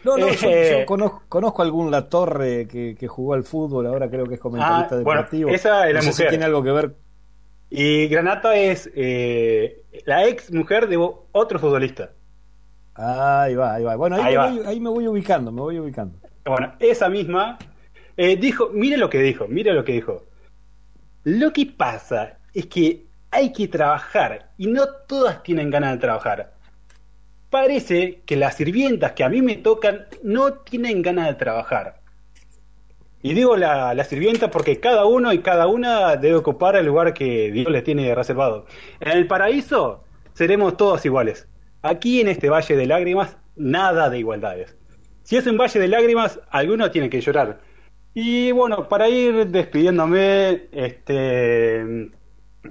No, 0.05 0.17
no, 0.17 0.29
yo, 0.29 0.49
eh, 0.49 0.85
conozco, 0.87 1.63
algún 1.63 1.91
La 1.91 2.09
Torre 2.09 2.67
que, 2.69 3.09
jugó 3.09 3.35
al 3.35 3.45
fútbol, 3.45 3.87
ahora 3.87 4.09
creo 4.09 4.27
que 4.27 4.35
es 4.35 4.41
comentarista 4.41 4.95
ah, 4.95 4.99
deportivo. 4.99 5.51
esa 5.51 5.89
es 5.89 5.95
la 5.95 6.03
mujer. 6.03 6.29
tiene 6.29 6.45
algo 6.45 6.63
que 6.63 6.71
ver. 6.71 6.95
Y 7.69 8.07
Granata 8.07 8.57
es 8.57 8.91
eh, 8.95 9.83
la 10.05 10.27
ex 10.27 10.53
mujer 10.53 10.89
de 10.89 10.97
otro 11.33 11.59
futbolista. 11.59 12.11
Ahí 12.95 13.55
va, 13.55 13.75
ahí 13.75 13.85
va. 13.85 13.97
Bueno, 13.97 14.17
ahí, 14.17 14.37
me, 14.37 14.51
Voy, 14.51 14.67
ahí 14.67 14.81
me 14.81 14.91
voy 14.91 15.09
ubicando, 15.09 15.53
me 15.53 15.61
voy 15.61 15.79
ubicando. 15.79 16.19
Bueno, 16.45 16.73
esa 16.79 17.09
misma 17.09 17.59
eh, 18.17 18.37
dijo, 18.37 18.71
mire 18.73 18.97
lo 18.97 19.11
que 19.11 19.21
dijo, 19.21 19.47
mire 19.49 19.73
lo 19.73 19.85
que 19.85 19.93
dijo. 19.93 20.25
Lo 21.25 21.53
que 21.53 21.67
pasa 21.67 22.39
es 22.55 22.67
que 22.67 23.06
hay 23.37 23.53
que 23.53 23.69
trabajar 23.69 24.51
y 24.57 24.67
no 24.67 24.87
todas 25.07 25.43
tienen 25.43 25.71
ganas 25.71 25.93
de 25.93 25.99
trabajar. 25.99 26.55
Parece 27.51 28.23
que 28.25 28.35
las 28.35 28.57
sirvientas 28.57 29.13
que 29.13 29.25
a 29.25 29.29
mí 29.29 29.43
me 29.43 29.57
tocan 29.57 30.07
no 30.23 30.55
tienen 30.55 31.03
ganas 31.03 31.29
de 31.29 31.35
trabajar. 31.35 32.01
Y 33.23 33.35
digo 33.35 33.57
la, 33.57 33.93
la 33.93 34.05
sirvienta 34.05 34.51
porque 34.51 34.81
cada 34.81 35.05
uno 35.05 35.33
y 35.35 35.41
cada 35.41 35.67
una 35.67 36.17
debe 36.17 36.37
ocupar 36.37 36.77
el 36.77 36.87
lugar 36.87 37.13
que 37.13 37.51
Dios 37.53 37.71
les 37.71 37.85
tiene 37.85 38.15
reservado. 38.15 38.67
En 39.01 39.13
el 39.13 39.27
paraíso 39.27 40.05
seremos 40.33 40.77
todos 40.77 41.05
iguales. 41.05 41.47
Aquí 41.83 42.21
en 42.21 42.29
este 42.29 42.49
valle 42.49 42.75
de 42.75 42.87
lágrimas, 42.87 43.37
nada 43.55 44.09
de 44.09 44.19
igualdades. 44.19 44.77
Si 45.25 45.37
es 45.37 45.47
un 45.47 45.59
valle 45.59 45.79
de 45.79 45.89
lágrimas, 45.89 46.41
alguno 46.51 46.91
tiene 46.91 47.11
que 47.11 47.21
llorar. 47.21 47.61
Y 48.15 48.51
bueno, 48.53 48.89
para 48.89 49.11
ir 49.11 49.49
despidiéndome, 49.49 50.69
este, 50.73 52.11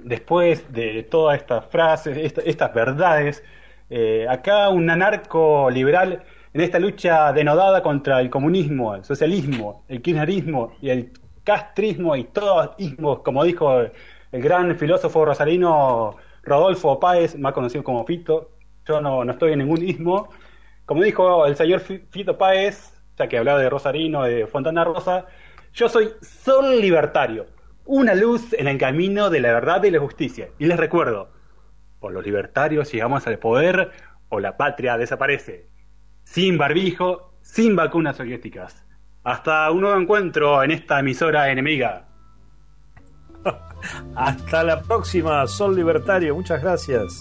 después 0.04 0.72
de 0.72 1.02
todas 1.04 1.38
estas 1.38 1.66
frases, 1.66 2.34
estas 2.44 2.74
verdades, 2.74 3.42
eh, 3.90 4.26
acá 4.28 4.68
un 4.68 4.88
anarco 4.90 5.70
liberal 5.70 6.22
en 6.52 6.60
esta 6.60 6.78
lucha 6.78 7.32
denodada 7.32 7.82
contra 7.82 8.20
el 8.20 8.30
comunismo, 8.30 8.94
el 8.94 9.04
socialismo, 9.04 9.84
el 9.88 10.02
kirchnerismo 10.02 10.72
y 10.80 10.90
el 10.90 11.12
castrismo 11.44 12.16
y 12.16 12.24
todos 12.24 12.70
ismos, 12.78 13.20
como 13.20 13.44
dijo 13.44 13.80
el 13.80 14.42
gran 14.42 14.76
filósofo 14.76 15.24
rosarino 15.24 16.16
Rodolfo 16.42 16.98
Páez, 16.98 17.38
más 17.38 17.52
conocido 17.52 17.84
como 17.84 18.04
Fito. 18.04 18.50
Yo 18.86 19.00
no, 19.00 19.24
no 19.24 19.32
estoy 19.32 19.52
en 19.52 19.58
ningún 19.58 19.82
ismo. 19.82 20.28
Como 20.84 21.02
dijo 21.02 21.44
el 21.46 21.56
señor 21.56 21.80
Fito 21.80 22.38
Páez, 22.38 22.92
ya 23.18 23.28
que 23.28 23.38
hablaba 23.38 23.58
de 23.58 23.68
Rosarino, 23.68 24.22
de 24.22 24.46
Fontana 24.46 24.84
Rosa, 24.84 25.26
yo 25.74 25.88
soy 25.88 26.10
sol 26.22 26.80
libertario, 26.80 27.46
una 27.86 28.14
luz 28.14 28.52
en 28.52 28.68
el 28.68 28.78
camino 28.78 29.30
de 29.30 29.40
la 29.40 29.52
verdad 29.52 29.82
y 29.84 29.90
la 29.90 30.00
justicia. 30.00 30.48
Y 30.58 30.66
les 30.66 30.76
recuerdo, 30.76 31.30
por 32.00 32.12
los 32.12 32.24
libertarios 32.24 32.92
llegamos 32.92 33.26
al 33.26 33.38
poder 33.38 33.92
o 34.28 34.40
la 34.40 34.56
patria 34.56 34.98
desaparece. 34.98 35.70
Sin 36.24 36.58
barbijo, 36.58 37.34
sin 37.42 37.76
vacunas 37.76 38.16
soviéticas. 38.16 38.84
Hasta 39.22 39.70
un 39.70 39.80
nuevo 39.80 40.00
encuentro 40.00 40.62
en 40.62 40.72
esta 40.72 41.00
emisora 41.00 41.50
enemiga. 41.50 42.08
Hasta 44.14 44.64
la 44.64 44.82
próxima, 44.82 45.46
Sol 45.46 45.74
Libertario. 45.74 46.34
Muchas 46.34 46.62
gracias. 46.62 47.20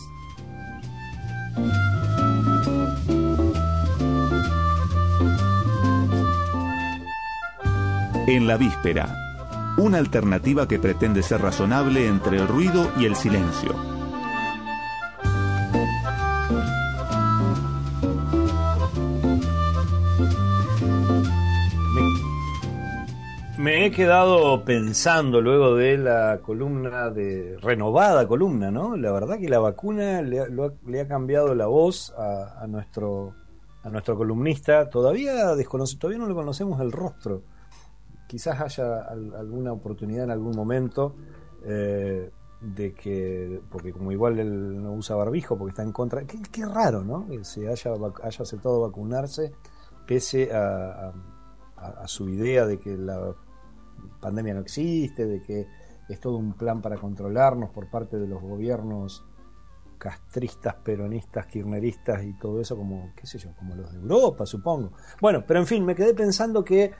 En 8.27 8.47
la 8.47 8.57
víspera, 8.57 9.07
una 9.77 9.97
alternativa 9.97 10.67
que 10.67 10.79
pretende 10.79 11.21
ser 11.21 11.41
razonable 11.41 12.07
entre 12.07 12.37
el 12.37 12.47
ruido 12.47 12.89
y 12.97 13.05
el 13.05 13.15
silencio. 13.15 13.75
Me 23.57 23.87
he 23.87 23.91
quedado 23.91 24.63
pensando 24.63 25.41
luego 25.41 25.75
de 25.75 25.97
la 25.97 26.39
columna 26.41 27.09
de 27.09 27.57
renovada 27.61 28.27
columna, 28.27 28.69
¿no? 28.69 28.95
La 28.95 29.11
verdad 29.11 29.39
que 29.39 29.49
la 29.49 29.59
vacuna 29.59 30.21
le, 30.21 30.39
ha, 31.01 31.07
cambiado 31.07 31.55
la 31.55 31.65
voz 31.65 32.13
a, 32.15 32.65
nuestro 32.67 33.33
a 33.83 33.89
nuestro 33.89 34.15
columnista. 34.15 34.89
Todavía 34.89 35.55
desconoce, 35.55 35.97
todavía 35.97 36.19
no 36.19 36.29
le 36.29 36.35
conocemos 36.35 36.79
el 36.79 36.91
rostro 36.91 37.54
quizás 38.35 38.59
haya 38.59 38.97
alguna 39.39 39.71
oportunidad 39.71 40.25
en 40.25 40.31
algún 40.31 40.53
momento 40.57 41.15
eh, 41.63 42.29
de 42.59 42.93
que, 42.93 43.61
porque 43.71 43.93
como 43.93 44.11
igual 44.11 44.37
él 44.39 44.83
no 44.83 44.91
usa 44.91 45.15
barbijo 45.15 45.57
porque 45.57 45.69
está 45.69 45.83
en 45.83 45.93
contra, 45.93 46.25
qué, 46.25 46.65
raro, 46.65 47.01
¿no? 47.01 47.25
Que 47.29 47.45
se 47.45 47.69
haya, 47.69 47.93
haya 47.93 48.41
aceptado 48.43 48.81
vacunarse 48.81 49.53
pese 50.05 50.53
a, 50.53 51.13
su 52.07 52.27
idea 52.27 52.65
de 52.65 52.77
que 52.77 52.97
la 52.97 53.33
pandemia 54.19 54.55
no 54.55 54.59
existe, 54.59 55.25
de 55.25 55.41
que 55.41 55.65
es 56.09 56.19
todo 56.19 56.35
un 56.35 56.57
plan 56.57 56.81
para 56.81 56.97
controlarnos 56.97 57.69
por 57.69 57.89
parte 57.89 58.17
de 58.19 58.27
los 58.27 58.41
gobiernos 58.41 59.23
castristas, 59.97 60.75
peronistas, 60.83 61.45
kirneristas 61.45 62.21
y 62.25 62.33
todo 62.37 62.59
eso, 62.59 62.75
como, 62.75 63.13
qué 63.15 63.25
sé 63.27 63.37
yo, 63.37 63.55
como 63.55 63.75
los 63.75 63.93
de 63.93 63.99
Europa, 63.99 64.45
supongo. 64.45 64.91
Bueno, 65.21 65.45
pero 65.47 65.61
en 65.61 65.67
fin, 65.67 65.85
me 65.85 65.95
quedé 65.95 66.13
pensando 66.13 66.65
que 66.65 66.91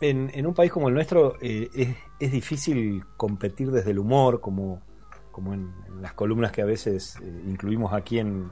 en, 0.00 0.46
un 0.46 0.54
país 0.54 0.70
como 0.70 0.88
el 0.88 0.94
nuestro 0.94 1.36
eh, 1.40 1.94
es, 2.18 2.32
difícil 2.32 3.04
competir 3.16 3.70
desde 3.70 3.90
el 3.90 3.98
humor, 3.98 4.40
como, 4.40 4.80
como 5.32 5.54
en, 5.54 5.72
las 6.00 6.12
columnas 6.12 6.52
que 6.52 6.62
a 6.62 6.66
veces 6.66 7.16
eh, 7.20 7.42
incluimos 7.46 7.92
aquí 7.92 8.18
en, 8.18 8.50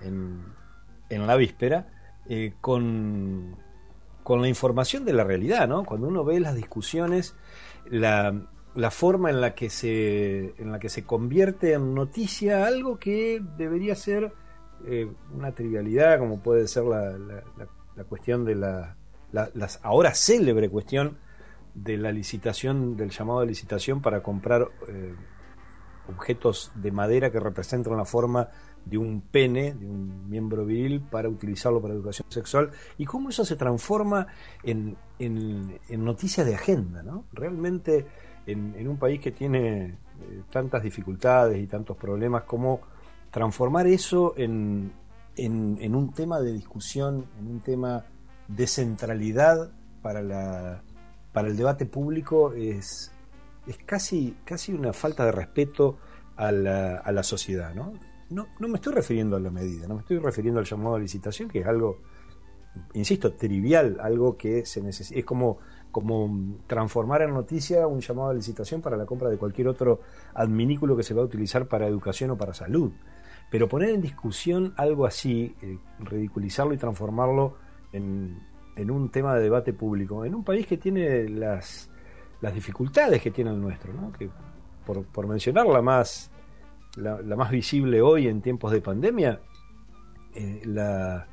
en, 0.00 1.26
la 1.26 1.36
víspera, 1.36 1.88
eh, 2.28 2.54
con, 2.60 3.56
con, 4.22 4.42
la 4.42 4.48
información 4.48 5.04
de 5.04 5.12
la 5.12 5.24
realidad, 5.24 5.66
¿no? 5.66 5.84
Cuando 5.84 6.08
uno 6.08 6.24
ve 6.24 6.38
las 6.38 6.54
discusiones, 6.54 7.34
la, 7.86 8.46
la 8.74 8.90
forma 8.90 9.30
en 9.30 9.40
la, 9.40 9.54
que 9.54 9.70
se, 9.70 10.54
en 10.58 10.70
la 10.70 10.78
que 10.78 10.88
se 10.88 11.04
convierte 11.04 11.72
en 11.72 11.94
noticia 11.94 12.66
algo 12.66 12.98
que 12.98 13.42
debería 13.56 13.94
ser 13.96 14.32
una 15.32 15.52
trivialidad, 15.52 16.18
como 16.18 16.42
puede 16.42 16.68
ser 16.68 16.84
la, 16.84 17.16
la 17.96 18.04
cuestión 18.04 18.44
de 18.44 18.54
la 18.54 18.96
la 19.34 19.68
ahora 19.82 20.14
célebre 20.14 20.68
cuestión 20.68 21.18
de 21.74 21.96
la 21.96 22.12
licitación, 22.12 22.96
del 22.96 23.10
llamado 23.10 23.40
de 23.40 23.46
licitación 23.46 24.00
para 24.00 24.22
comprar 24.22 24.68
eh, 24.88 25.14
objetos 26.08 26.70
de 26.76 26.92
madera 26.92 27.30
que 27.30 27.40
representan 27.40 27.96
la 27.96 28.04
forma 28.04 28.48
de 28.84 28.98
un 28.98 29.22
pene, 29.22 29.74
de 29.74 29.86
un 29.86 30.28
miembro 30.28 30.64
viril, 30.64 31.00
para 31.00 31.28
utilizarlo 31.28 31.80
para 31.80 31.94
educación 31.94 32.30
sexual, 32.30 32.70
y 32.98 33.06
cómo 33.06 33.30
eso 33.30 33.44
se 33.44 33.56
transforma 33.56 34.26
en, 34.62 34.96
en, 35.18 35.80
noticias 36.04 36.46
de 36.46 36.54
agenda, 36.54 37.02
¿no? 37.02 37.24
Realmente 37.32 38.06
en, 38.46 38.86
un 38.86 38.98
país 38.98 39.20
que 39.20 39.32
tiene 39.32 39.86
eh, 39.86 39.96
tantas 40.50 40.82
dificultades 40.82 41.58
y 41.60 41.66
tantos 41.66 41.96
problemas, 41.96 42.42
cómo 42.42 42.82
transformar 43.30 43.86
eso 43.86 44.34
en, 44.36 44.92
en 45.34 45.94
un 45.94 46.12
tema 46.12 46.40
de 46.40 46.52
discusión, 46.52 47.24
en 47.40 47.48
un 47.48 47.60
tema 47.60 48.04
de 48.48 48.66
centralidad 48.66 49.70
para, 50.02 50.22
la, 50.22 50.82
para 51.32 51.48
el 51.48 51.56
debate 51.56 51.86
público 51.86 52.52
es, 52.52 53.12
es 53.66 53.78
casi, 53.78 54.36
casi 54.44 54.72
una 54.72 54.92
falta 54.92 55.24
de 55.24 55.32
respeto 55.32 55.98
a 56.36 56.52
la, 56.52 56.96
a 56.96 57.12
la 57.12 57.22
sociedad. 57.22 57.74
¿no? 57.74 57.92
No, 58.30 58.48
no 58.58 58.68
me 58.68 58.76
estoy 58.76 58.94
refiriendo 58.94 59.36
a 59.36 59.40
la 59.40 59.50
medida, 59.50 59.86
no 59.86 59.94
me 59.94 60.00
estoy 60.00 60.18
refiriendo 60.18 60.60
al 60.60 60.66
llamado 60.66 60.96
a 60.96 60.98
licitación, 60.98 61.48
que 61.48 61.60
es 61.60 61.66
algo, 61.66 62.00
insisto, 62.94 63.32
trivial, 63.34 63.98
algo 64.00 64.36
que 64.36 64.66
se 64.66 64.82
necesita. 64.82 65.18
Es 65.18 65.24
como, 65.24 65.58
como 65.90 66.58
transformar 66.66 67.22
en 67.22 67.32
noticia 67.32 67.86
un 67.86 68.00
llamado 68.00 68.30
a 68.30 68.34
licitación 68.34 68.80
para 68.80 68.96
la 68.96 69.06
compra 69.06 69.28
de 69.28 69.38
cualquier 69.38 69.68
otro 69.68 70.00
adminículo 70.34 70.96
que 70.96 71.02
se 71.02 71.14
va 71.14 71.22
a 71.22 71.24
utilizar 71.24 71.68
para 71.68 71.86
educación 71.86 72.30
o 72.30 72.36
para 72.36 72.54
salud. 72.54 72.92
Pero 73.50 73.68
poner 73.68 73.90
en 73.90 74.00
discusión 74.00 74.74
algo 74.76 75.06
así, 75.06 75.54
eh, 75.62 75.78
ridiculizarlo 76.00 76.74
y 76.74 76.76
transformarlo 76.76 77.56
en, 77.94 78.90
un 78.90 79.08
tema 79.10 79.34
de 79.34 79.42
debate 79.42 79.72
público, 79.72 80.24
en 80.24 80.34
un 80.34 80.44
país 80.44 80.66
que 80.66 80.76
tiene 80.76 81.28
las, 81.28 81.90
las 82.40 82.54
dificultades 82.54 83.22
que 83.22 83.30
tiene 83.30 83.50
el 83.50 83.60
nuestro, 83.60 83.92
¿no? 83.92 84.12
que 84.12 84.28
por, 84.84 85.04
por 85.04 85.26
mencionar 85.26 85.66
la 85.66 85.80
más, 85.80 86.30
la, 86.96 87.36
más 87.36 87.50
visible 87.50 88.02
hoy 88.02 88.26
en 88.26 88.42
tiempos 88.42 88.72
de 88.72 88.80
pandemia, 88.80 89.40
eh, 90.34 90.62
la, 90.64 91.28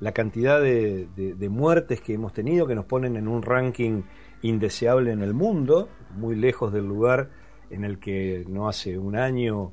la, 0.00 0.12
cantidad 0.12 0.60
de, 0.60 1.08
de, 1.14 1.48
muertes 1.48 2.00
que 2.00 2.14
hemos 2.14 2.32
tenido 2.32 2.66
que 2.66 2.74
nos 2.74 2.86
ponen 2.86 3.16
en 3.16 3.28
un 3.28 3.42
ranking 3.42 4.02
indeseable 4.40 5.12
en 5.12 5.20
el 5.20 5.34
mundo, 5.34 5.88
muy 6.16 6.34
lejos 6.34 6.72
del 6.72 6.86
lugar 6.86 7.30
en 7.70 7.84
el 7.84 7.98
que 7.98 8.44
no 8.48 8.68
hace 8.68 8.96
un 8.96 9.16
año 9.16 9.72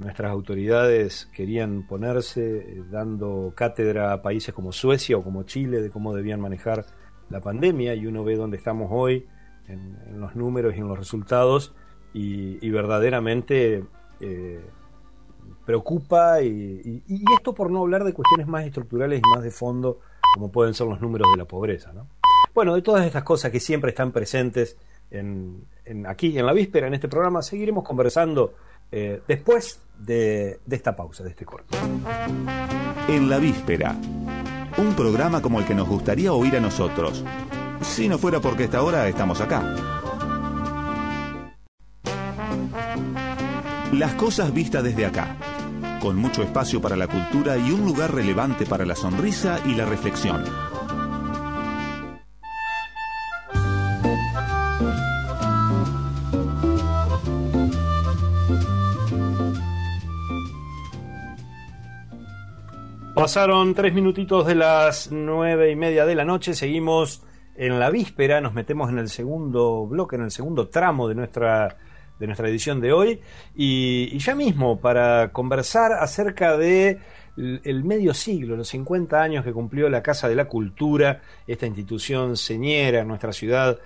nuestras 0.00 0.32
autoridades 0.32 1.28
querían 1.32 1.86
ponerse 1.86 2.56
eh, 2.56 2.82
dando 2.90 3.52
cátedra 3.54 4.14
a 4.14 4.22
países 4.22 4.54
como 4.54 4.72
Suecia 4.72 5.18
o 5.18 5.22
como 5.22 5.42
Chile 5.42 5.82
de 5.82 5.90
cómo 5.90 6.14
debían 6.14 6.40
manejar 6.40 6.86
la 7.28 7.40
pandemia 7.40 7.94
y 7.94 8.06
uno 8.06 8.24
ve 8.24 8.34
dónde 8.34 8.56
estamos 8.56 8.88
hoy 8.90 9.26
en, 9.68 10.18
los 10.18 10.34
números 10.34 10.74
y 10.74 10.80
en 10.80 10.88
los 10.88 10.98
resultados 10.98 11.74
y, 12.12 12.68
verdaderamente 12.70 13.84
eh, 14.20 14.60
preocupa 15.64 16.42
y, 16.42 17.04
esto 17.36 17.54
por 17.54 17.70
no 17.70 17.82
hablar 17.82 18.02
de 18.02 18.14
cuestiones 18.14 18.48
más 18.48 18.64
estructurales 18.64 19.20
y 19.20 19.34
más 19.34 19.44
de 19.44 19.50
fondo 19.50 20.00
como 20.34 20.50
pueden 20.50 20.74
ser 20.74 20.86
los 20.86 21.00
números 21.00 21.28
de 21.30 21.36
la 21.36 21.44
pobreza. 21.44 21.92
¿no? 21.92 22.08
Bueno, 22.54 22.74
de 22.74 22.82
todas 22.82 23.06
estas 23.06 23.22
cosas 23.22 23.52
que 23.52 23.60
siempre 23.60 23.90
están 23.90 24.12
presentes 24.12 24.76
en, 25.10 25.66
aquí 26.06 26.38
en 26.38 26.46
la 26.46 26.52
víspera, 26.52 26.86
en 26.86 26.94
este 26.94 27.08
programa, 27.08 27.42
seguiremos 27.42 27.84
conversando 27.84 28.54
eh, 28.92 29.22
después 29.26 29.80
de, 29.98 30.60
de 30.64 30.76
esta 30.76 30.96
pausa, 30.96 31.22
de 31.24 31.30
este 31.30 31.44
corte. 31.44 31.76
En 33.08 33.28
la 33.28 33.38
víspera, 33.38 33.96
un 34.78 34.94
programa 34.94 35.42
como 35.42 35.58
el 35.58 35.66
que 35.66 35.74
nos 35.74 35.88
gustaría 35.88 36.32
oír 36.32 36.56
a 36.56 36.60
nosotros, 36.60 37.24
si 37.82 38.08
no 38.08 38.18
fuera 38.18 38.40
porque 38.40 38.64
esta 38.64 38.82
hora 38.82 39.08
estamos 39.08 39.40
acá. 39.40 39.62
Las 43.92 44.14
cosas 44.14 44.54
vistas 44.54 44.84
desde 44.84 45.04
acá, 45.04 45.36
con 46.00 46.16
mucho 46.16 46.42
espacio 46.42 46.80
para 46.80 46.96
la 46.96 47.08
cultura 47.08 47.58
y 47.58 47.72
un 47.72 47.84
lugar 47.84 48.14
relevante 48.14 48.64
para 48.64 48.86
la 48.86 48.94
sonrisa 48.94 49.58
y 49.66 49.74
la 49.74 49.84
reflexión. 49.84 50.44
Pasaron 63.20 63.74
tres 63.74 63.92
minutitos 63.92 64.46
de 64.46 64.54
las 64.54 65.12
nueve 65.12 65.70
y 65.70 65.76
media 65.76 66.06
de 66.06 66.14
la 66.14 66.24
noche, 66.24 66.54
seguimos 66.54 67.22
en 67.54 67.78
la 67.78 67.90
víspera, 67.90 68.40
nos 68.40 68.54
metemos 68.54 68.88
en 68.88 68.96
el 68.96 69.10
segundo 69.10 69.86
bloque, 69.86 70.16
en 70.16 70.22
el 70.22 70.30
segundo 70.30 70.70
tramo 70.70 71.06
de 71.06 71.14
nuestra, 71.14 71.76
de 72.18 72.26
nuestra 72.26 72.48
edición 72.48 72.80
de 72.80 72.94
hoy, 72.94 73.20
y, 73.54 74.16
ya 74.16 74.34
mismo 74.34 74.80
para 74.80 75.32
conversar 75.32 75.92
acerca 75.92 76.56
de 76.56 76.98
el 77.36 77.84
medio 77.84 78.14
siglo, 78.14 78.56
los 78.56 78.68
50 78.68 79.20
años 79.20 79.44
que 79.44 79.52
cumplió 79.52 79.90
la 79.90 80.02
Casa 80.02 80.26
de 80.26 80.34
la 80.34 80.46
Cultura, 80.46 81.20
esta 81.46 81.66
institución 81.66 82.38
señera 82.38 83.00
en 83.00 83.08
nuestra 83.08 83.34
ciudad 83.34 83.78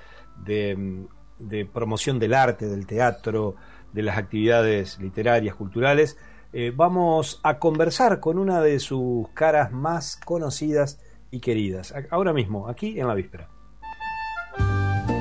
de, 0.44 1.06
de 1.40 1.66
promoción 1.66 2.20
del 2.20 2.34
arte, 2.34 2.68
del 2.68 2.86
teatro, 2.86 3.56
de 3.92 4.02
las 4.02 4.16
actividades 4.16 5.00
literarias, 5.00 5.56
culturales, 5.56 6.18
eh, 6.56 6.72
vamos 6.72 7.40
a 7.42 7.58
conversar 7.58 8.20
con 8.20 8.38
una 8.38 8.60
de 8.60 8.78
sus 8.78 9.26
caras 9.30 9.72
más 9.72 10.16
conocidas 10.24 11.00
y 11.32 11.40
queridas, 11.40 11.92
ahora 12.10 12.32
mismo, 12.32 12.68
aquí 12.68 13.00
en 13.00 13.08
la 13.08 13.14
víspera. 13.14 13.48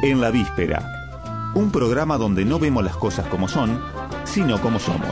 En 0.04 0.22
la 0.22 0.30
víspera, 0.30 1.52
un 1.56 1.72
programa 1.72 2.19
donde 2.19 2.46
no 2.46 2.60
vemos 2.60 2.84
las 2.84 2.96
cosas 2.98 3.26
como 3.30 3.48
son, 3.48 3.82
sino 4.26 4.62
como 4.62 4.78
somos. 4.78 5.10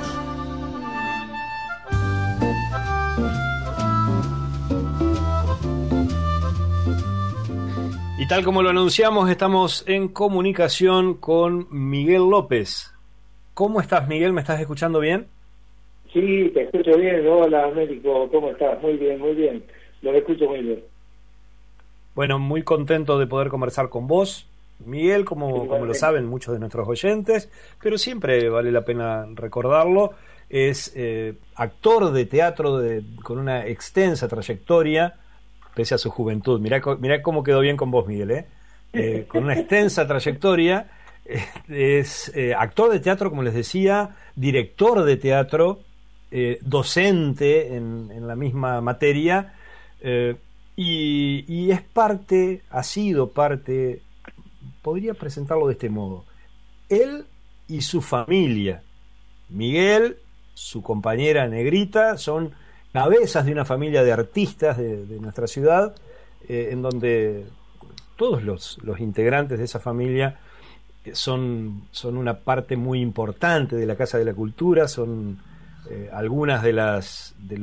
Y 8.19 8.27
tal 8.27 8.43
como 8.43 8.61
lo 8.61 8.69
anunciamos, 8.69 9.27
estamos 9.27 9.83
en 9.87 10.07
comunicación 10.07 11.15
con 11.15 11.65
Miguel 11.71 12.29
López. 12.29 12.93
¿Cómo 13.55 13.81
estás, 13.81 14.07
Miguel? 14.07 14.33
¿Me 14.33 14.41
estás 14.41 14.59
escuchando 14.59 14.99
bien? 14.99 15.40
Sí, 16.13 16.51
te 16.53 16.63
escucho 16.63 16.97
bien. 16.97 17.25
Hola, 17.27 17.65
Américo. 17.65 18.29
¿Cómo 18.29 18.51
estás? 18.51 18.81
Muy 18.81 18.97
bien, 18.97 19.19
muy 19.19 19.33
bien. 19.33 19.63
Lo 20.01 20.13
escucho 20.13 20.45
muy 20.47 20.61
bien. 20.61 20.83
Bueno, 22.15 22.39
muy 22.39 22.63
contento 22.63 23.17
de 23.17 23.27
poder 23.27 23.47
conversar 23.47 23.89
con 23.89 24.07
vos. 24.07 24.47
Miguel, 24.85 25.25
como, 25.25 25.67
como 25.67 25.85
lo 25.85 25.93
saben 25.93 26.25
muchos 26.25 26.53
de 26.53 26.59
nuestros 26.59 26.87
oyentes, 26.87 27.49
pero 27.81 27.97
siempre 27.97 28.49
vale 28.49 28.71
la 28.71 28.83
pena 28.83 29.27
recordarlo, 29.35 30.13
es 30.49 30.91
eh, 30.95 31.35
actor 31.55 32.11
de 32.11 32.25
teatro 32.25 32.79
de, 32.79 33.03
con 33.23 33.37
una 33.37 33.67
extensa 33.67 34.27
trayectoria, 34.27 35.15
pese 35.75 35.95
a 35.95 35.97
su 35.97 36.09
juventud. 36.09 36.59
Mirá, 36.59 36.81
mirá 36.99 37.21
cómo 37.21 37.43
quedó 37.43 37.59
bien 37.61 37.77
con 37.77 37.91
vos, 37.91 38.07
Miguel, 38.07 38.31
¿eh? 38.31 38.45
eh 38.93 39.25
con 39.27 39.43
una 39.43 39.53
extensa 39.53 40.07
trayectoria, 40.07 40.87
eh, 41.25 41.45
es 41.69 42.33
actor 42.57 42.91
de 42.91 42.99
teatro, 42.99 43.29
como 43.29 43.43
les 43.43 43.53
decía, 43.53 44.15
director 44.35 45.03
de 45.03 45.17
teatro, 45.17 45.79
docente 46.61 47.75
en, 47.75 48.09
en, 48.11 48.25
la 48.25 48.35
misma 48.35 48.79
materia, 48.79 49.53
y, 50.75 51.45
y 51.47 51.71
es 51.71 51.81
parte, 51.81 52.61
ha 52.69 52.83
sido 52.83 53.31
parte 53.31 54.01
podría 54.81 55.13
presentarlo 55.13 55.67
de 55.67 55.73
este 55.73 55.89
modo. 55.89 56.25
Él 56.89 57.25
y 57.67 57.81
su 57.81 58.01
familia, 58.01 58.83
Miguel, 59.49 60.17
su 60.53 60.81
compañera 60.81 61.47
Negrita, 61.47 62.17
son 62.17 62.51
cabezas 62.91 63.45
de 63.45 63.53
una 63.53 63.65
familia 63.65 64.03
de 64.03 64.11
artistas 64.11 64.77
de, 64.77 65.19
nuestra 65.19 65.47
ciudad, 65.47 65.95
eh, 66.47 66.69
en 66.71 66.81
donde 66.81 67.45
todos 68.17 68.43
los, 68.43 68.77
integrantes 68.99 69.59
de 69.59 69.65
esa 69.65 69.79
familia 69.79 70.39
eh, 71.05 71.15
son, 71.15 71.83
son, 71.91 72.17
una 72.17 72.39
parte 72.39 72.75
muy 72.75 72.99
importante 72.99 73.75
de 73.75 73.85
la 73.85 73.95
Casa 73.95 74.17
de 74.17 74.25
la 74.25 74.33
Cultura, 74.33 74.87
son 74.87 75.39
eh, 75.91 76.09
algunas 76.13 76.63
de 76.63 76.71
las, 76.71 77.35
de, 77.37 77.57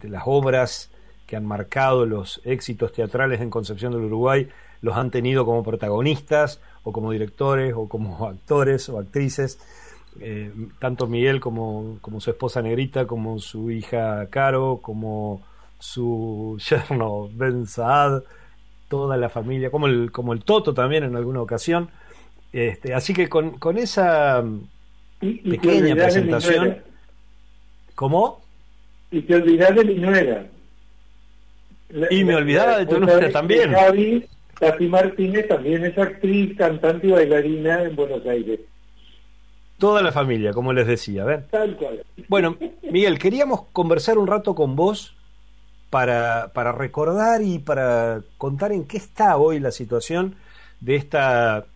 de 0.00 0.08
las 0.08 0.22
obras 0.24 0.90
que 1.26 1.36
han 1.36 1.44
marcado 1.44 2.06
los 2.06 2.40
éxitos 2.44 2.92
teatrales 2.92 3.42
en 3.42 3.50
Concepción 3.50 3.92
del 3.92 4.04
Uruguay 4.04 4.48
los 4.80 4.96
han 4.96 5.10
tenido 5.10 5.44
como 5.44 5.62
protagonistas 5.62 6.58
o 6.84 6.92
como 6.92 7.12
directores 7.12 7.74
o 7.76 7.86
como 7.86 8.26
actores 8.28 8.88
o 8.88 8.98
actrices. 8.98 9.58
Eh, 10.20 10.50
tanto 10.78 11.06
Miguel 11.06 11.38
como, 11.38 11.98
como, 12.00 12.18
su 12.20 12.30
esposa 12.30 12.62
Negrita, 12.62 13.06
como 13.06 13.38
su 13.38 13.70
hija 13.70 14.26
Caro, 14.30 14.80
como 14.82 15.42
su 15.78 16.58
yerno 16.68 17.28
Ben 17.32 17.66
Saad, 17.66 18.22
toda 18.88 19.18
la 19.18 19.28
familia, 19.28 19.70
como 19.70 19.86
el, 19.86 20.10
como 20.10 20.32
el 20.32 20.42
Toto 20.44 20.72
también 20.72 21.04
en 21.04 21.14
alguna 21.14 21.42
ocasión. 21.42 21.90
Este, 22.52 22.94
así 22.94 23.12
que 23.12 23.28
con, 23.28 23.58
con 23.58 23.76
esa 23.76 24.42
pequeña 25.20 25.94
presentación. 25.94 26.89
¿Cómo? 28.00 28.40
Y 29.10 29.20
te 29.20 29.34
olvidás 29.34 29.74
de 29.74 29.84
mi 29.84 29.96
nuera. 29.96 30.46
y 32.08 32.24
me 32.24 32.34
olvidaba 32.34 32.78
de 32.78 32.86
tu 32.86 32.98
nuera 32.98 33.30
también. 33.30 33.74
Tati 34.58 34.86
Martínez 34.88 35.46
también 35.46 35.84
es 35.84 35.98
actriz, 35.98 36.56
cantante 36.56 37.08
y 37.08 37.10
bailarina 37.10 37.82
en 37.82 37.94
Buenos 37.94 38.24
Aires. 38.24 38.60
Toda 39.76 40.00
la 40.00 40.12
familia, 40.12 40.54
como 40.54 40.72
les 40.72 40.86
decía. 40.86 41.46
Tal 41.50 41.76
cual. 41.76 42.02
Bueno, 42.26 42.56
Miguel, 42.90 43.18
queríamos 43.18 43.64
conversar 43.70 44.16
un 44.16 44.28
rato 44.28 44.54
con 44.54 44.76
vos 44.76 45.14
para, 45.90 46.52
para 46.54 46.72
recordar 46.72 47.42
y 47.42 47.58
para 47.58 48.22
contar 48.38 48.72
en 48.72 48.86
qué 48.86 48.96
está 48.96 49.36
hoy 49.36 49.60
la 49.60 49.72
situación 49.72 50.36
de 50.80 50.96
esta 50.96 51.66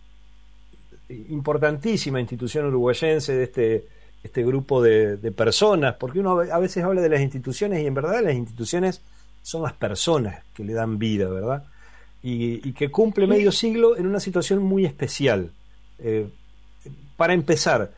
importantísima 1.07 2.19
institución 2.19 2.65
uruguayense, 2.65 3.35
de 3.35 3.43
este, 3.43 3.94
este 4.25 4.43
grupo 4.43 4.81
de, 4.81 5.17
de, 5.17 5.31
personas, 5.31 5.95
porque 5.95 6.19
uno 6.19 6.39
a 6.39 6.59
veces 6.59 6.83
habla 6.83 7.01
de 7.01 7.09
las 7.09 7.21
instituciones 7.21 7.81
y 7.81 7.87
en 7.87 7.93
verdad 7.93 8.21
las 8.23 8.33
instituciones 8.33 9.01
son 9.43 9.61
las 9.61 9.73
personas 9.73 10.43
que 10.53 10.63
le 10.63 10.73
dan 10.73 10.97
vida, 10.97 11.29
¿verdad? 11.29 11.63
y, 12.27 12.73
que 12.73 12.89
cumple 12.89 13.27
medio 13.27 13.51
siglo 13.51 13.95
en 13.97 14.07
una 14.07 14.19
situación 14.19 14.63
muy 14.63 14.83
especial. 14.83 15.51
Eh, 15.99 16.27
para 17.17 17.33
empezar, 17.33 17.91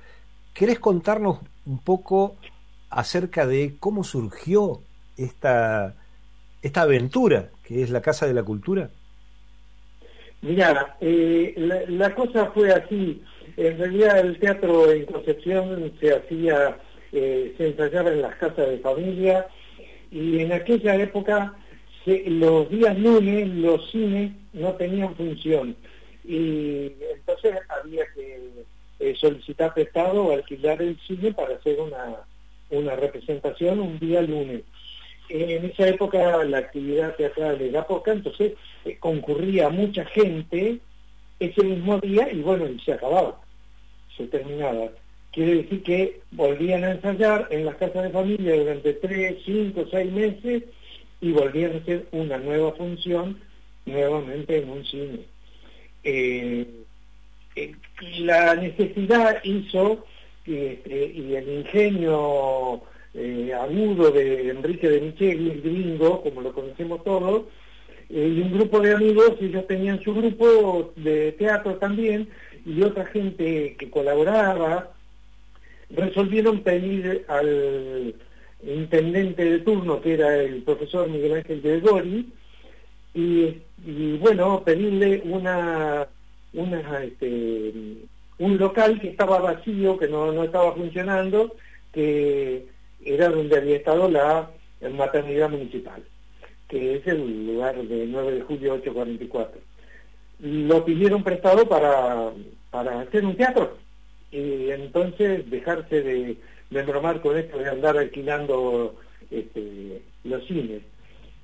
¿querés 0.54 0.80
contarnos 0.80 1.40
un 1.66 1.80
poco 1.80 2.36
acerca 2.90 3.48
de 3.48 3.76
cómo 3.80 4.04
surgió 4.04 4.82
esta, 5.16 5.96
esta 6.62 6.82
aventura 6.82 7.52
que 7.64 7.82
es 7.84 7.90
la 7.90 8.02
Casa 8.02 8.28
de 8.28 8.34
la 8.34 8.44
Cultura? 8.44 8.90
Mira, 10.42 10.98
eh, 11.00 11.86
la, 11.88 12.14
cosa 12.14 12.48
fue 12.48 12.74
así. 12.74 13.24
En 13.58 13.78
realidad 13.78 14.20
el 14.20 14.40
teatro 14.40 14.92
en 14.92 15.06
Concepción 15.06 15.92
se 16.00 16.16
hacía, 16.16 16.78
eh, 17.12 17.54
se 17.58 17.68
ensayaba 17.68 18.12
en 18.12 18.22
las 18.22 18.36
casas 18.36 18.70
de 18.70 18.78
familia 18.80 19.48
y 20.12 20.40
en 20.40 20.54
aquella 20.54 20.96
época 20.96 21.54
los 22.06 22.70
días 22.70 22.98
lunes 22.98 23.50
los 23.50 23.92
cines 23.92 24.32
no 24.54 24.72
tenían 24.74 25.14
función 25.16 25.76
y 26.24 26.92
entonces 27.16 27.56
había 27.70 28.06
que 28.14 28.66
eh, 29.00 29.16
solicitar 29.16 29.74
prestado 29.74 30.26
o 30.26 30.34
alquilar 30.34 30.82
el 30.82 31.00
cine 31.00 31.32
para 31.34 31.56
hacer 31.56 31.80
una, 31.80 32.18
una 32.70 32.96
representación 32.96 33.80
un 33.80 33.98
día 34.00 34.22
lunes. 34.22 34.62
En 35.30 35.66
esa 35.66 35.88
época 35.88 36.44
la 36.44 36.60
actividad 36.60 37.16
teatral 37.16 37.62
era 37.62 37.86
poca, 37.86 38.12
entonces 38.12 38.54
eh, 38.86 38.98
concurría 39.00 39.70
mucha 39.70 40.06
gente 40.06 40.80
ese 41.40 41.64
mismo 41.64 42.00
día 42.00 42.32
y 42.32 42.42
bueno, 42.42 42.66
se 42.84 42.94
acababa, 42.94 43.40
se 44.18 44.28
terminaba. 44.28 44.90
Quiere 45.32 45.56
decir 45.64 45.84
que 45.84 46.20
volvían 46.32 46.84
a 46.84 46.92
ensayar 46.92 47.48
en 47.52 47.66
las 47.66 47.76
casas 47.76 48.04
de 48.04 48.10
familia 48.10 48.56
durante 48.56 48.94
tres, 48.94 49.38
cinco, 49.46 49.86
seis 49.92 50.12
meses 50.12 50.64
y 51.22 51.32
volvían 51.32 51.74
a 51.74 51.78
hacer 51.78 52.08
una 52.12 52.38
nueva 52.38 52.72
función 52.74 53.40
nuevamente 53.86 54.58
en 54.58 54.70
un 54.70 54.86
cine. 54.86 55.20
Eh, 56.04 56.66
eh, 57.56 57.76
la 58.20 58.56
necesidad 58.56 59.44
hizo 59.44 60.06
este, 60.46 61.12
y 61.14 61.36
el 61.36 61.50
ingenio 61.50 62.82
eh, 63.14 63.54
agudo 63.54 64.12
de 64.12 64.50
Enrique 64.50 64.90
de 64.90 65.02
Micheli, 65.02 65.52
el 65.52 65.62
gringo, 65.62 66.22
como 66.24 66.42
lo 66.42 66.54
conocemos 66.54 67.04
todos, 67.04 67.44
y 68.10 68.40
un 68.40 68.54
grupo 68.54 68.80
de 68.80 68.94
amigos, 68.94 69.34
ellos 69.42 69.68
tenían 69.68 70.02
su 70.02 70.14
grupo 70.14 70.94
de 70.96 71.34
teatro 71.34 71.76
también, 71.76 72.30
y 72.68 72.84
otra 72.84 73.06
gente 73.06 73.78
que 73.80 73.90
colaboraba, 73.90 74.92
resolvieron 75.90 76.62
pedir 76.64 77.24
al 77.30 78.14
intendente 78.62 79.46
de 79.46 79.60
turno, 79.60 80.02
que 80.02 80.16
era 80.16 80.36
el 80.36 80.64
profesor 80.64 81.10
Miguel 81.10 81.36
Ángel 81.36 81.62
Gregori, 81.62 82.28
y, 83.14 83.56
y 83.86 84.18
bueno, 84.18 84.64
pedirle 84.66 85.22
una, 85.24 86.08
una 86.54 87.04
este, 87.04 87.74
un 88.40 88.58
local 88.58 89.00
que 89.00 89.10
estaba 89.10 89.40
vacío, 89.40 89.98
que 89.98 90.10
no, 90.10 90.34
no 90.34 90.44
estaba 90.44 90.74
funcionando, 90.74 91.56
que 91.94 92.68
era 93.06 93.30
donde 93.30 93.58
había 93.58 93.78
estado 93.78 94.10
la 94.10 94.52
maternidad 94.94 95.50
municipal, 95.50 96.04
que 96.68 96.98
es 96.98 97.08
el 97.08 97.48
lugar 97.48 97.82
de 97.82 98.06
9 98.08 98.32
de 98.34 98.42
julio 98.42 98.74
844. 98.74 99.62
Lo 100.40 100.86
pidieron 100.86 101.24
prestado 101.24 101.68
para, 101.68 102.32
para 102.78 103.02
hacer 103.02 103.26
un 103.26 103.36
teatro 103.36 103.78
y 104.32 104.70
entonces 104.70 105.50
dejarse 105.50 106.04
de 106.04 106.38
de 106.70 106.84
bromar 106.84 107.22
con 107.22 107.38
esto 107.38 107.58
de 107.58 107.70
andar 107.70 107.98
alquilando 107.98 108.96
este, 109.32 110.02
los 110.24 110.46
cines. 110.46 110.82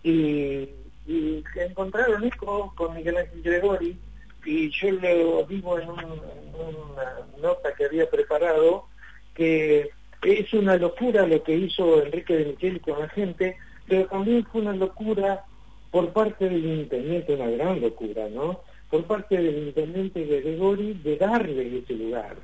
Y, 0.04 0.70
y 1.08 1.44
encontraron 1.56 2.24
esto 2.24 2.74
con 2.76 2.96
Miguel 2.96 3.18
Ángel 3.18 3.42
Gregori 3.42 3.98
y 4.46 4.70
yo 4.72 4.92
lo 4.92 5.44
digo 5.44 5.80
en, 5.80 5.90
una 5.90 7.28
nota 7.42 7.74
que 7.74 7.86
había 7.86 8.10
preparado 8.10 8.86
que 9.34 9.90
es 10.22 10.54
una 10.54 10.76
locura 10.76 11.26
lo 11.26 11.42
que 11.44 11.56
hizo 11.56 12.04
Enrique 12.04 12.38
de 12.38 12.46
Micheli 12.46 12.80
con 12.80 13.00
la 13.00 13.10
gente, 13.10 13.58
pero 13.88 14.06
también 14.08 14.46
fue 14.46 14.62
una 14.62 14.74
locura 14.74 15.46
por 15.92 16.12
parte 16.12 16.50
del 16.50 16.66
intendente, 16.66 17.36
una 17.36 17.50
gran 17.50 17.82
locura, 17.82 18.28
¿no? 18.30 18.62
Por 18.94 19.06
parte 19.06 19.42
del 19.42 19.70
intendente 19.70 20.24
Gregori 20.24 20.94
de 21.04 21.18
darle 21.18 21.80
ese 21.80 21.96
lugar 21.96 22.36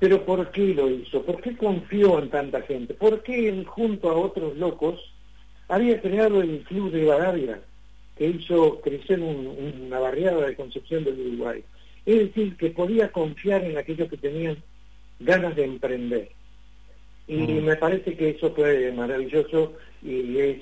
Pero 0.00 0.24
¿por 0.24 0.50
qué 0.50 0.72
lo 0.72 0.88
hizo? 0.88 1.22
¿Por 1.22 1.42
qué 1.42 1.54
confió 1.54 2.18
en 2.18 2.30
tanta 2.30 2.62
gente? 2.62 2.94
¿Por 2.94 3.22
qué 3.22 3.50
él, 3.50 3.66
junto 3.66 4.08
a 4.08 4.16
otros 4.16 4.56
locos, 4.56 4.98
había 5.68 6.00
creado 6.00 6.40
el 6.40 6.60
Club 6.60 6.92
de 6.92 7.04
Badavia, 7.04 7.60
que 8.16 8.26
hizo 8.26 8.80
crecer 8.80 9.20
una 9.20 9.98
barriada 9.98 10.46
de 10.46 10.56
Concepción 10.56 11.04
del 11.04 11.20
Uruguay? 11.20 11.62
Es 12.06 12.20
decir, 12.20 12.56
que 12.56 12.70
podía 12.70 13.12
confiar 13.12 13.62
en 13.62 13.76
aquellos 13.76 14.08
que 14.08 14.16
tenían 14.16 14.56
ganas 15.20 15.54
de 15.56 15.64
emprender. 15.64 16.30
Y 17.28 17.36
mm. 17.36 17.64
me 17.66 17.76
parece 17.76 18.16
que 18.16 18.30
eso 18.30 18.50
fue 18.54 18.90
maravilloso 18.92 19.74
y 20.02 20.38
es, 20.38 20.56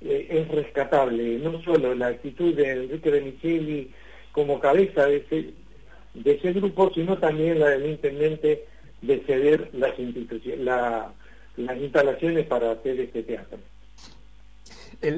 eh, 0.00 0.26
es 0.28 0.48
rescatable, 0.48 1.38
no 1.38 1.62
solo 1.62 1.94
la 1.94 2.08
actitud 2.08 2.52
de 2.56 2.72
Enrique 2.72 3.08
de 3.12 3.20
Micheli 3.20 3.90
como 4.38 4.60
cabeza 4.60 5.06
de 5.06 5.16
ese, 5.16 5.50
de 6.14 6.30
ese 6.30 6.52
grupo, 6.52 6.92
sino 6.94 7.18
también 7.18 7.58
la 7.58 7.70
del 7.70 7.90
intendente 7.90 8.66
de 9.02 9.18
ceder 9.26 9.68
las, 9.72 9.98
instituciones, 9.98 10.64
las 11.56 11.76
instalaciones 11.76 12.46
para 12.46 12.70
hacer 12.70 13.00
este 13.00 13.24
teatro. 13.24 13.58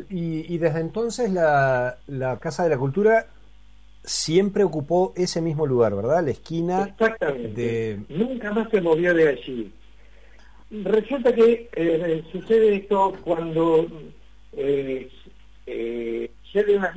y, 0.09 0.57
desde 0.57 0.81
entonces 0.81 1.31
la, 1.31 1.99
la 2.07 2.39
Casa 2.39 2.65
de 2.65 2.71
la 2.71 2.79
Cultura 2.79 3.27
siempre 4.03 4.65
ocupó 4.65 5.13
ese 5.17 5.43
mismo 5.43 5.67
lugar, 5.67 5.95
¿verdad? 5.95 6.25
La 6.25 6.31
esquina. 6.31 6.85
Exactamente. 6.85 8.01
Nunca 8.09 8.53
más 8.53 8.71
se 8.71 8.81
movió 8.81 9.13
de 9.13 9.29
allí. 9.29 9.71
Resulta 10.71 11.35
que 11.35 11.69
eh, 11.75 12.25
sucede 12.33 12.77
esto 12.77 13.13
cuando 13.23 13.87
eh, 14.57 15.11
eh, 15.67 16.31
las, 16.55 16.97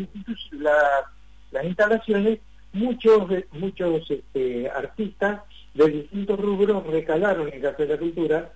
las 1.53 1.65
instalaciones, 1.65 2.39
muchos 2.73 3.29
muchos 3.51 4.09
este, 4.09 4.69
artistas 4.69 5.41
de 5.73 5.87
distintos 5.87 6.39
rubros 6.39 6.85
recalaron 6.87 7.51
en 7.51 7.61
Casa 7.61 7.83
de 7.83 7.87
la 7.87 7.97
Cultura 7.97 8.51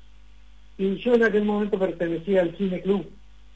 y 0.77 0.97
yo 0.97 1.15
en 1.15 1.23
aquel 1.23 1.45
momento 1.45 1.79
pertenecía 1.79 2.41
al 2.41 2.55
Cine 2.57 2.81
Club, 2.81 3.09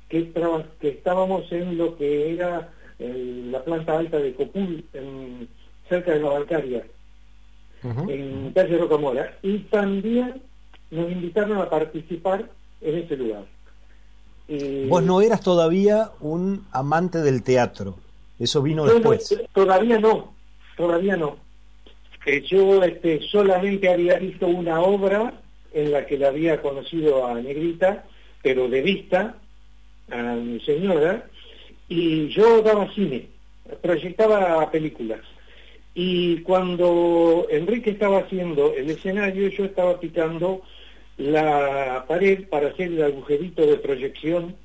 que, 0.09 0.31
que 0.79 0.89
estábamos 0.89 1.51
en 1.51 1.77
lo 1.77 1.97
que 1.97 2.33
era 2.33 2.69
la 2.99 3.63
planta 3.63 3.97
alta 3.97 4.17
de 4.17 4.33
Copul, 4.33 4.83
en, 4.93 5.47
cerca 5.89 6.11
de 6.11 6.19
la 6.19 6.29
Bancaria, 6.29 6.83
en 7.83 8.51
calle 8.53 8.77
Rocamora, 8.77 9.37
y 9.41 9.59
también 9.59 10.41
nos 10.89 11.11
invitaron 11.11 11.57
a 11.57 11.69
participar 11.69 12.49
en 12.81 12.97
ese 12.97 13.17
lugar. 13.17 13.45
Vos 14.89 15.03
no 15.03 15.21
eras 15.21 15.41
todavía 15.41 16.11
un 16.19 16.65
amante 16.71 17.19
del 17.19 17.41
teatro, 17.41 17.95
eso 18.43 18.61
vino 18.61 18.85
después. 18.85 19.39
todavía 19.53 19.99
no, 19.99 20.33
todavía 20.75 21.15
no. 21.15 21.37
Eh, 22.25 22.41
yo 22.41 22.83
este, 22.83 23.21
solamente 23.21 23.89
había 23.89 24.17
visto 24.19 24.47
una 24.47 24.79
obra 24.81 25.33
en 25.73 25.91
la 25.91 26.05
que 26.05 26.17
la 26.17 26.27
había 26.27 26.61
conocido 26.61 27.25
a 27.25 27.35
Negrita, 27.35 28.05
pero 28.43 28.67
de 28.67 28.81
vista, 28.81 29.35
a 30.11 30.21
mi 30.35 30.59
señora, 30.61 31.27
y 31.87 32.29
yo 32.29 32.61
daba 32.61 32.91
cine, 32.93 33.27
proyectaba 33.81 34.69
películas. 34.71 35.21
Y 35.93 36.41
cuando 36.41 37.47
Enrique 37.49 37.91
estaba 37.91 38.19
haciendo 38.19 38.73
el 38.73 38.89
escenario, 38.89 39.49
yo 39.49 39.65
estaba 39.65 39.99
picando 39.99 40.61
la 41.17 42.05
pared 42.07 42.47
para 42.47 42.69
hacer 42.69 42.87
el 42.87 43.03
agujerito 43.03 43.65
de 43.65 43.77
proyección 43.77 44.55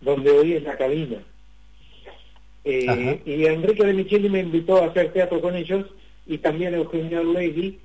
donde 0.00 0.30
hoy 0.30 0.52
es 0.52 0.62
la 0.62 0.76
cabina. 0.76 1.18
Eh, 2.68 3.22
y 3.24 3.46
Enrique 3.46 3.84
de 3.84 3.92
Micheli 3.92 4.28
me 4.28 4.40
invitó 4.40 4.82
a 4.82 4.86
hacer 4.86 5.12
teatro 5.12 5.40
con 5.40 5.54
ellos 5.54 5.86
y 6.26 6.38
también 6.38 6.74
Eugenio 6.74 7.22
Legui 7.22 7.78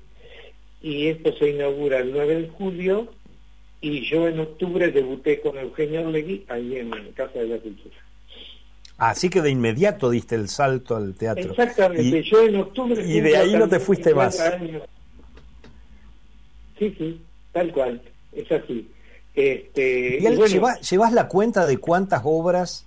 y 0.82 1.06
esto 1.06 1.32
se 1.36 1.50
inaugura 1.50 1.98
el 1.98 2.10
9 2.10 2.42
de 2.42 2.48
julio 2.48 3.06
y 3.80 4.04
yo 4.10 4.26
en 4.26 4.40
octubre 4.40 4.90
debuté 4.90 5.40
con 5.40 5.56
Eugenio 5.56 6.10
Legui 6.10 6.44
ahí 6.48 6.78
en 6.78 6.90
Casa 7.14 7.38
de 7.38 7.46
la 7.46 7.58
Cultura. 7.58 7.94
Así 8.98 9.30
que 9.30 9.40
de 9.40 9.50
inmediato 9.50 10.10
diste 10.10 10.34
el 10.34 10.48
salto 10.48 10.96
al 10.96 11.14
teatro. 11.14 11.50
Exactamente, 11.50 12.22
yo 12.24 12.42
en 12.42 12.56
octubre... 12.56 13.06
Y 13.06 13.20
de 13.20 13.36
ahí 13.36 13.52
no 13.54 13.68
te 13.68 13.78
fuiste 13.78 14.12
más. 14.12 14.36
Sí, 16.76 16.92
sí, 16.98 17.20
tal 17.52 17.72
cual, 17.72 18.02
es 18.32 18.50
así. 18.50 18.88
Este, 19.32 20.18
¿llevas, 20.18 21.12
la 21.12 21.28
cuenta 21.28 21.66
de 21.66 21.78
cuántas 21.78 22.22
obras, 22.24 22.84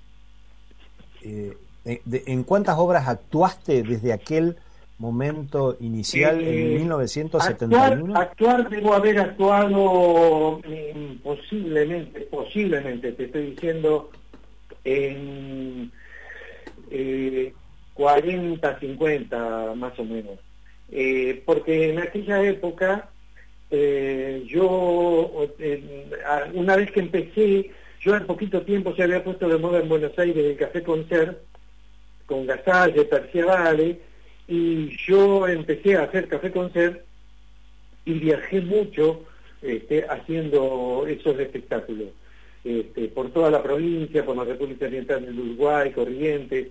eh, 1.21 1.55
en 1.86 2.43
cuántas 2.43 2.77
obras 2.77 3.07
actuaste 3.07 3.83
desde 3.83 4.11
aquel 4.11 4.57
momento 4.97 5.77
inicial 5.79 6.41
en 6.41 6.75
1971? 6.75 8.15
Eh, 8.15 8.19
actuar, 8.19 8.69
debo 8.69 8.93
haber 8.93 9.19
actuado 9.19 10.59
mm, 10.59 11.17
posiblemente, 11.23 12.21
posiblemente, 12.21 13.11
te 13.11 13.25
estoy 13.25 13.51
diciendo, 13.51 14.09
en 14.83 15.91
40, 17.93 18.71
eh, 18.71 18.75
50 18.79 19.73
más 19.75 19.99
o 19.99 20.03
menos. 20.03 20.39
Eh, 20.91 21.41
porque 21.45 21.89
en 21.89 21.99
aquella 21.99 22.43
época 22.43 23.09
eh, 23.71 24.43
yo, 24.47 25.31
una 26.53 26.75
vez 26.75 26.91
que 26.91 26.99
empecé, 26.99 27.71
yo 27.99 28.15
en 28.15 28.27
poquito 28.27 28.61
tiempo 28.61 28.95
se 28.95 29.03
había 29.03 29.23
puesto 29.23 29.49
de 29.49 29.57
moda 29.57 29.79
en 29.79 29.89
Buenos 29.89 30.17
Aires 30.17 30.45
el 30.45 30.57
café 30.57 30.83
concert, 30.83 31.39
con 32.26 32.45
Gasalle, 32.45 33.05
Perciavale, 33.05 33.99
y 34.47 34.95
yo 35.07 35.47
empecé 35.47 35.95
a 35.95 36.03
hacer 36.03 36.28
café 36.28 36.51
concert 36.51 37.01
y 38.05 38.13
viajé 38.13 38.61
mucho 38.61 39.23
este, 39.61 40.05
haciendo 40.07 41.05
esos 41.07 41.39
espectáculos. 41.39 42.09
Este, 42.63 43.07
por 43.09 43.30
toda 43.32 43.51
la 43.51 43.61
provincia, 43.61 44.26
por 44.26 44.36
la 44.36 44.43
República 44.43 44.86
Oriental 44.88 45.23
del 45.23 45.39
Uruguay, 45.39 45.91
Corrientes, 45.91 46.69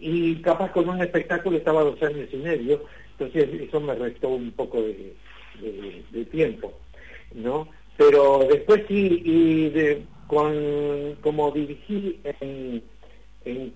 y 0.00 0.36
capaz 0.36 0.72
con 0.72 0.88
un 0.88 1.00
espectáculo 1.00 1.56
estaba 1.56 1.84
dos 1.84 2.02
años 2.02 2.28
y 2.32 2.36
medio, 2.38 2.82
entonces 3.12 3.48
eso 3.60 3.80
me 3.80 3.94
restó 3.94 4.30
un 4.30 4.50
poco 4.50 4.82
de, 4.82 5.14
tiempo, 6.32 6.72
¿no? 7.34 7.68
Pero 7.96 8.46
después 8.50 8.82
sí, 8.88 9.22
y 9.24 10.04
con, 10.26 11.16
como 11.20 11.52
dirigí 11.52 12.20
en, 12.40 12.82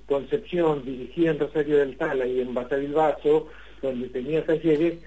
Concepción, 0.06 0.84
dirigí 0.84 1.26
en 1.26 1.38
Rosario 1.38 1.78
del 1.78 1.96
Tala 1.96 2.26
y 2.26 2.40
en 2.40 2.54
Basavilbaso, 2.54 3.48
donde 3.82 4.08
tenía 4.08 4.44
talleres, 4.44 4.98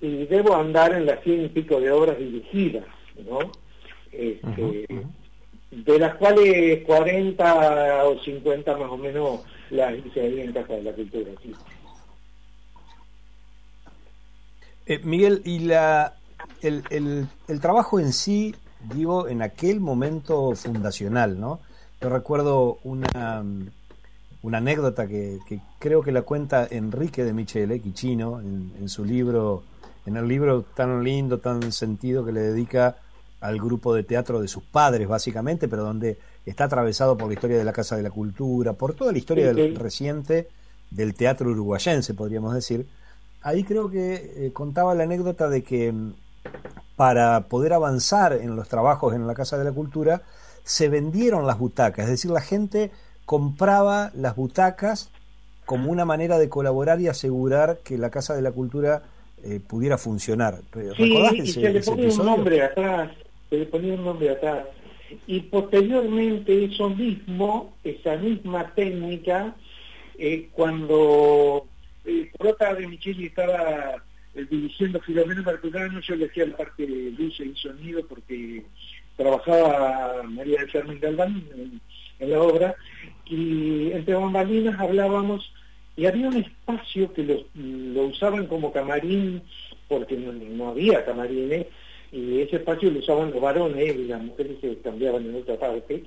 y 0.00 0.26
debo 0.26 0.56
andar 0.56 0.94
en 0.94 1.06
las 1.06 1.22
cien 1.22 1.44
y 1.44 1.48
pico 1.48 1.80
de 1.80 1.92
obras 1.92 2.18
dirigidas, 2.18 2.84
¿no? 3.28 3.52
Este, 4.10 4.86
de 5.70 5.98
las 5.98 6.16
cuales 6.16 6.84
40 6.84 8.04
o 8.04 8.18
50 8.18 8.76
más 8.76 8.90
o 8.90 8.96
menos 8.96 9.40
las 9.70 9.94
hice 9.96 10.20
ahí 10.20 10.40
en 10.40 10.52
Casa 10.52 10.74
de 10.74 10.82
la 10.82 10.92
Cultura. 10.92 11.30
Eh, 14.86 15.00
Miguel, 15.04 15.40
y 15.44 15.60
la, 15.60 16.16
el, 16.60 16.82
el, 16.90 17.60
trabajo 17.60 18.00
en 18.00 18.12
sí, 18.12 18.54
digo, 18.92 19.28
en 19.28 19.40
aquel 19.40 19.80
momento 19.80 20.54
fundacional, 20.54 21.40
¿no? 21.40 21.60
Yo 22.00 22.08
recuerdo 22.08 22.78
una, 22.82 23.44
una 24.42 24.58
anécdota 24.58 25.06
que, 25.06 25.38
creo 25.78 26.02
que 26.02 26.12
la 26.12 26.22
cuenta 26.22 26.66
Enrique 26.70 27.24
de 27.24 27.32
Michele, 27.32 27.80
Quichino, 27.80 28.40
en, 28.40 28.72
en 28.78 28.88
su 28.88 29.04
libro, 29.04 29.62
en 30.06 30.16
el 30.16 30.26
libro 30.26 30.62
tan 30.62 31.02
lindo, 31.04 31.38
tan 31.38 31.72
sentido 31.72 32.24
que 32.24 32.32
le 32.32 32.40
dedica 32.40 32.96
al 33.42 33.58
grupo 33.58 33.92
de 33.92 34.04
teatro 34.04 34.40
de 34.40 34.48
sus 34.48 34.62
padres, 34.62 35.08
básicamente, 35.08 35.66
pero 35.68 35.82
donde 35.82 36.16
está 36.46 36.64
atravesado 36.64 37.16
por 37.16 37.26
la 37.26 37.34
historia 37.34 37.58
de 37.58 37.64
la 37.64 37.72
Casa 37.72 37.96
de 37.96 38.02
la 38.02 38.10
Cultura, 38.10 38.72
por 38.72 38.94
toda 38.94 39.12
la 39.12 39.18
historia 39.18 39.52
del, 39.52 39.74
reciente 39.76 40.48
del 40.90 41.14
teatro 41.14 41.50
uruguayense, 41.50 42.14
podríamos 42.14 42.54
decir. 42.54 42.86
Ahí 43.42 43.64
creo 43.64 43.90
que 43.90 44.46
eh, 44.46 44.52
contaba 44.52 44.94
la 44.94 45.02
anécdota 45.02 45.48
de 45.48 45.64
que 45.64 45.90
mm, 45.90 46.12
para 46.94 47.48
poder 47.48 47.72
avanzar 47.72 48.32
en 48.34 48.54
los 48.54 48.68
trabajos 48.68 49.12
en 49.12 49.26
la 49.26 49.34
Casa 49.34 49.58
de 49.58 49.64
la 49.64 49.72
Cultura, 49.72 50.22
se 50.62 50.88
vendieron 50.88 51.44
las 51.44 51.58
butacas, 51.58 52.04
es 52.04 52.10
decir, 52.10 52.30
la 52.30 52.40
gente 52.40 52.92
compraba 53.24 54.10
las 54.14 54.36
butacas 54.36 55.10
como 55.64 55.90
una 55.90 56.04
manera 56.04 56.38
de 56.38 56.48
colaborar 56.48 57.00
y 57.00 57.08
asegurar 57.08 57.78
que 57.84 57.96
la 57.98 58.10
Casa 58.10 58.34
de 58.34 58.42
la 58.42 58.52
Cultura 58.52 59.02
eh, 59.44 59.60
pudiera 59.66 59.98
funcionar. 59.98 60.60
Sí, 60.96 61.14
y 61.34 61.46
se 61.46 61.70
le 61.70 61.80
ponía 61.80 62.08
un 62.08 62.26
nombre 62.26 62.62
atrás, 62.62 63.10
se 63.48 63.58
le 63.58 63.66
ponía 63.66 63.94
un 63.94 64.04
nombre 64.04 64.30
atrás. 64.30 64.66
Y 65.26 65.40
posteriormente 65.40 66.64
eso 66.64 66.90
mismo, 66.90 67.74
esa 67.84 68.16
misma 68.16 68.72
técnica, 68.74 69.54
eh, 70.18 70.48
cuando 70.52 71.66
eh, 72.04 72.30
Prota 72.38 72.74
de 72.74 72.86
Micheli 72.86 73.26
estaba 73.26 74.02
eh, 74.34 74.46
dirigiendo 74.50 75.00
Filomeno 75.00 75.42
Marturano, 75.42 76.00
yo 76.00 76.16
le 76.16 76.26
hacía 76.26 76.46
la 76.46 76.56
parte 76.56 76.86
de 76.86 77.10
luz 77.10 77.40
y 77.40 77.54
sonido 77.56 78.06
porque 78.06 78.64
trabajaba 79.16 80.22
María 80.24 80.60
del 80.60 80.72
Carmen 80.72 81.00
Galván 81.00 81.44
en, 82.20 82.30
la 82.30 82.40
obra, 82.40 82.76
y 83.32 83.92
entre 83.92 84.14
bambalinas 84.14 84.78
hablábamos 84.78 85.50
y 85.96 86.06
había 86.06 86.28
un 86.28 86.36
espacio 86.36 87.12
que 87.12 87.22
lo, 87.54 88.04
usaban 88.04 88.46
como 88.46 88.72
camarín, 88.72 89.42
porque 89.88 90.16
no, 90.16 90.68
había 90.68 91.04
camarines, 91.04 91.66
y 92.10 92.40
ese 92.40 92.56
espacio 92.56 92.90
lo 92.90 92.98
usaban 92.98 93.30
los 93.30 93.40
varones 93.40 93.96
y 93.96 94.04
las 94.04 94.22
mujeres 94.22 94.58
se 94.60 94.76
cambiaban 94.78 95.24
en 95.24 95.36
otra 95.36 95.58
parte. 95.58 96.02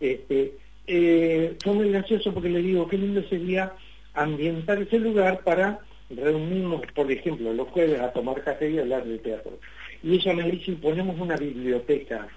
Este, 0.00 0.54
eh, 0.86 1.56
fue 1.62 1.72
muy 1.74 1.90
gracioso 1.90 2.32
porque 2.32 2.48
le 2.48 2.62
digo, 2.62 2.88
qué 2.88 2.98
lindo 2.98 3.22
sería 3.28 3.72
ambientar 4.14 4.82
ese 4.82 4.98
lugar 4.98 5.42
para 5.44 5.80
reunirnos, 6.10 6.82
por 6.94 7.10
ejemplo, 7.10 7.52
los 7.52 7.68
jueves 7.68 8.00
a 8.00 8.12
tomar 8.12 8.42
café 8.42 8.70
y 8.70 8.78
hablar 8.78 9.04
de 9.04 9.18
teatro. 9.18 9.58
Y 10.02 10.14
ella 10.14 10.32
me 10.34 10.50
dice, 10.50 10.72
ponemos 10.72 11.18
una 11.20 11.36
biblioteca. 11.36 12.28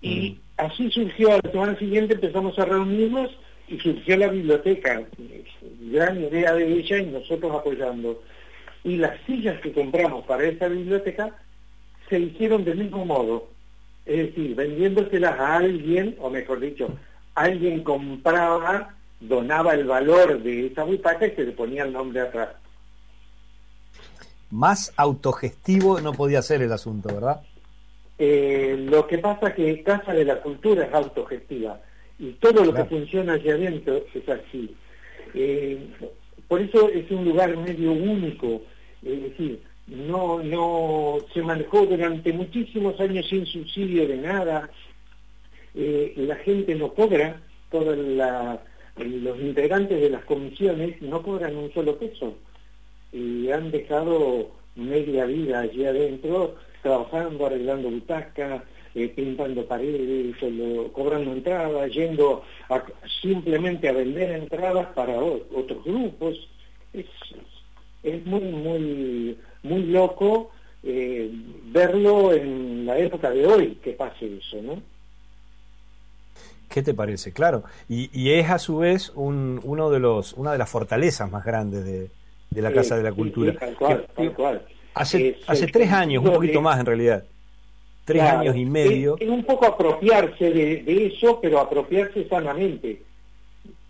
Y 0.00 0.30
mm. 0.30 0.38
así 0.58 0.90
surgió, 0.90 1.32
a 1.32 1.40
la 1.42 1.50
semana 1.50 1.78
siguiente 1.78 2.14
empezamos 2.14 2.58
a 2.58 2.64
reunirnos 2.64 3.30
y 3.68 3.78
surgió 3.78 4.16
la 4.16 4.28
biblioteca. 4.28 5.02
Gran 5.80 6.20
idea 6.20 6.54
de 6.54 6.72
ella 6.72 6.98
y 6.98 7.06
nosotros 7.06 7.54
apoyando. 7.54 8.22
Y 8.84 8.96
las 8.96 9.20
sillas 9.26 9.60
que 9.60 9.72
compramos 9.72 10.24
para 10.24 10.44
esa 10.44 10.68
biblioteca 10.68 11.36
se 12.08 12.18
hicieron 12.18 12.64
del 12.64 12.78
mismo 12.78 13.04
modo. 13.04 13.48
Es 14.06 14.28
decir, 14.28 14.54
vendiéndoselas 14.54 15.38
a 15.38 15.56
alguien, 15.56 16.16
o 16.18 16.30
mejor 16.30 16.60
dicho, 16.60 16.88
alguien 17.34 17.82
compraba, 17.84 18.94
donaba 19.20 19.74
el 19.74 19.84
valor 19.84 20.42
de 20.42 20.66
esa 20.66 20.84
butaca 20.84 21.26
y 21.26 21.32
se 21.32 21.44
le 21.44 21.52
ponía 21.52 21.84
el 21.84 21.92
nombre 21.92 22.22
atrás. 22.22 22.48
Más 24.50 24.94
autogestivo 24.96 26.00
no 26.00 26.12
podía 26.12 26.40
ser 26.40 26.62
el 26.62 26.72
asunto, 26.72 27.14
¿verdad? 27.14 27.42
Eh, 28.18 28.76
lo 28.90 29.06
que 29.06 29.18
pasa 29.18 29.48
es 29.48 29.54
que 29.54 29.82
Casa 29.82 30.12
de 30.12 30.24
la 30.24 30.40
Cultura 30.40 30.84
es 30.84 30.92
autogestiva 30.92 31.80
y 32.18 32.32
todo 32.32 32.64
lo 32.64 32.74
que 32.74 32.84
funciona 32.84 33.34
allá 33.34 33.54
adentro 33.54 34.04
es 34.12 34.28
así. 34.28 34.74
Eh, 35.34 35.78
por 36.48 36.60
eso 36.60 36.88
es 36.88 37.08
un 37.10 37.24
lugar 37.24 37.56
medio 37.56 37.92
único, 37.92 38.62
es 39.04 39.22
decir, 39.22 39.60
no, 39.86 40.42
no 40.42 41.18
se 41.32 41.42
manejó 41.42 41.86
durante 41.86 42.32
muchísimos 42.32 42.98
años 43.00 43.26
sin 43.28 43.46
subsidio 43.46 44.08
de 44.08 44.16
nada, 44.16 44.68
eh, 45.74 46.12
la 46.16 46.36
gente 46.36 46.74
no 46.74 46.92
cobra, 46.94 47.40
todos 47.70 47.96
los 47.96 49.40
integrantes 49.40 50.00
de 50.00 50.10
las 50.10 50.24
comisiones 50.24 51.00
no 51.02 51.22
cobran 51.22 51.56
un 51.56 51.72
solo 51.72 51.98
peso. 51.98 52.34
Y 53.12 53.50
han 53.50 53.70
dejado 53.70 54.50
media 54.74 55.24
vida 55.26 55.60
allí 55.60 55.84
adentro 55.84 56.56
trabajando, 56.82 57.46
arreglando 57.46 57.90
butacas, 57.90 58.62
eh, 58.94 59.08
pintando 59.08 59.66
paredes, 59.66 60.36
cobrando 60.92 61.32
entradas, 61.32 61.92
yendo 61.92 62.42
simplemente 63.22 63.88
a 63.88 63.92
vender 63.92 64.32
entradas 64.32 64.88
para 64.94 65.18
otros 65.20 65.84
grupos. 65.84 66.48
Es, 66.92 67.06
es 68.02 68.24
muy, 68.26 68.40
muy, 68.40 69.38
muy 69.62 69.82
loco 69.84 70.50
eh, 70.82 71.30
verlo 71.66 72.32
en 72.32 72.86
la 72.86 72.98
época 72.98 73.30
de 73.30 73.46
hoy 73.46 73.78
que 73.82 73.92
pase 73.92 74.38
eso, 74.38 74.62
¿no? 74.62 74.82
¿Qué 76.68 76.82
te 76.82 76.94
parece? 76.94 77.32
Claro. 77.32 77.64
Y, 77.88 78.10
y 78.12 78.32
es 78.32 78.50
a 78.50 78.58
su 78.58 78.78
vez 78.78 79.10
un, 79.14 79.60
uno 79.64 79.90
de 79.90 79.98
los, 80.00 80.34
una 80.34 80.52
de 80.52 80.58
las 80.58 80.68
fortalezas 80.68 81.30
más 81.30 81.44
grandes 81.44 81.84
de, 81.84 82.10
de 82.50 82.62
la 82.62 82.72
Casa 82.72 82.96
de 82.96 83.02
la 83.02 83.12
Cultura. 83.12 83.54
Hace, 84.98 85.38
hace 85.46 85.66
tres 85.66 85.90
años, 85.92 86.24
un 86.24 86.32
poquito 86.32 86.60
más 86.60 86.78
en 86.80 86.86
realidad. 86.86 87.24
Tres 88.04 88.22
años 88.22 88.56
y 88.56 88.64
medio. 88.64 89.16
Es, 89.18 89.28
un 89.28 89.44
poco 89.44 89.66
apropiarse 89.66 90.50
de, 90.50 91.06
eso, 91.06 91.38
pero 91.40 91.60
apropiarse 91.60 92.26
sanamente. 92.28 93.02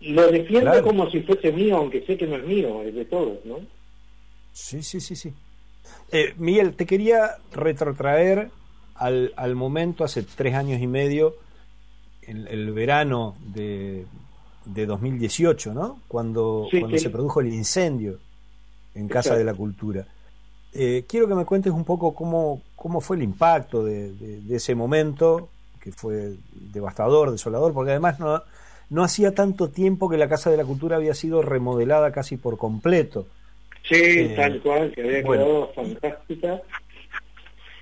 Lo 0.01 0.29
defiendo 0.31 0.81
como 0.83 1.09
si 1.09 1.21
fuese 1.21 1.51
mío, 1.51 1.77
aunque 1.77 2.05
sé 2.05 2.17
que 2.17 2.27
no 2.27 2.35
es 2.35 2.43
mío, 2.43 2.81
es 2.83 2.95
de 2.95 3.05
todos, 3.05 3.43
¿no? 3.45 3.59
Sí, 4.53 4.83
sí, 4.83 4.99
sí, 4.99 5.15
sí. 5.15 5.33
Eh, 6.11 6.33
Miguel, 6.37 6.73
te 6.73 6.85
quería 6.85 7.37
retrotraer 7.51 8.49
al, 8.95 9.33
al 9.35 9.55
momento, 9.55 10.03
hace 10.03 10.23
tres 10.23 10.53
años 10.55 10.81
y 10.81 10.87
medio, 10.87 11.35
el, 12.27 12.47
el 12.47 12.71
verano 12.71 13.35
de, 13.39 14.05
de 14.65 14.85
2018, 14.85 15.73
¿no? 15.73 16.01
Cuando, 16.07 16.67
cuando 16.71 16.97
se 16.97 17.09
produjo 17.09 17.41
el 17.41 17.53
incendio 17.53 18.19
en 18.95 19.07
Casa 19.07 19.35
de 19.35 19.43
la 19.43 19.53
Cultura. 19.53 20.05
Eh, 20.73 21.05
quiero 21.07 21.27
que 21.27 21.35
me 21.35 21.45
cuentes 21.45 21.73
un 21.73 21.83
poco 21.83 22.13
cómo, 22.13 22.61
cómo 22.75 23.01
fue 23.01 23.17
el 23.17 23.23
impacto 23.23 23.83
de, 23.83 24.13
ese 24.49 24.75
momento, 24.75 25.49
que 25.81 25.91
fue 25.91 26.33
devastador, 26.53 27.31
desolador, 27.31 27.73
porque 27.73 27.91
además 27.91 28.19
no, 28.19 28.43
no 28.89 29.03
hacía 29.03 29.33
tanto 29.33 29.69
tiempo 29.69 30.09
que 30.09 30.17
la 30.17 30.29
Casa 30.29 30.51
de 30.51 30.57
la 30.57 30.65
Cultura 30.65 30.97
había 30.97 31.13
sido 31.13 31.41
remodelada 31.41 32.11
casi 32.11 32.37
por 32.37 32.57
completo. 32.57 33.25
Sí, 33.83 33.95
eh, 33.95 34.33
tal 34.35 34.61
cual, 34.61 34.91
que 34.91 35.01
había 35.01 35.23
quedado 35.23 35.71
fantástica 35.73 36.61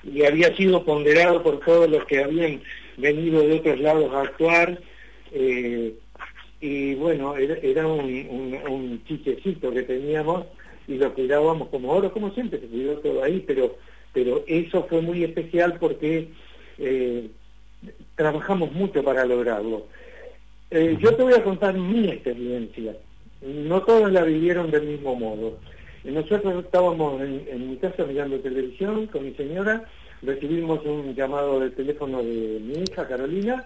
y 0.03 0.23
había 0.23 0.55
sido 0.55 0.85
ponderado 0.85 1.43
por 1.43 1.59
todos 1.59 1.89
los 1.89 2.05
que 2.05 2.23
habían 2.23 2.61
venido 2.95 3.41
de 3.41 3.57
otros 3.57 3.79
lados 3.79 4.13
a 4.13 4.21
actuar. 4.21 4.79
Eh, 5.33 5.93
y 6.61 6.95
bueno, 6.95 7.35
era, 7.35 7.85
un, 7.85 7.99
un, 7.99 8.71
un 8.71 9.03
chichecito 9.05 9.71
que 9.71 9.83
teníamos 9.83 10.45
y 10.87 10.95
lo 10.95 11.13
cuidábamos 11.13 11.69
como 11.69 11.91
oro, 11.91 12.11
como 12.11 12.31
siempre, 12.31 12.59
se 12.59 12.67
cuidó 12.67 12.97
todo 12.99 13.23
ahí, 13.23 13.43
pero, 13.45 13.75
pero 14.13 14.43
eso 14.47 14.85
fue 14.89 15.01
muy 15.01 15.23
especial 15.23 15.77
porque 15.79 16.29
eh, 16.77 17.29
trabajamos 18.15 18.71
mucho 18.71 19.03
para 19.03 19.25
lograrlo. 19.25 19.85
Eh, 20.71 20.97
yo 20.99 21.15
te 21.15 21.23
voy 21.23 21.33
a 21.33 21.43
contar 21.43 21.75
mi 21.75 22.09
experiencia. 22.09 22.95
No 23.41 23.81
todos 23.83 24.11
la 24.11 24.23
vivieron 24.23 24.71
del 24.71 24.83
mismo 24.83 25.15
modo. 25.15 25.57
Nosotros 26.03 26.63
estábamos 26.63 27.21
en, 27.21 27.69
mi 27.69 27.77
casa 27.77 28.05
mirando 28.05 28.39
televisión 28.39 29.07
con 29.07 29.25
mi 29.25 29.33
señora, 29.33 29.83
recibimos 30.21 30.85
un 30.85 31.13
llamado 31.13 31.59
de 31.59 31.69
teléfono 31.71 32.23
de 32.23 32.59
mi 32.61 32.83
hija 32.83 33.07
Carolina 33.07 33.65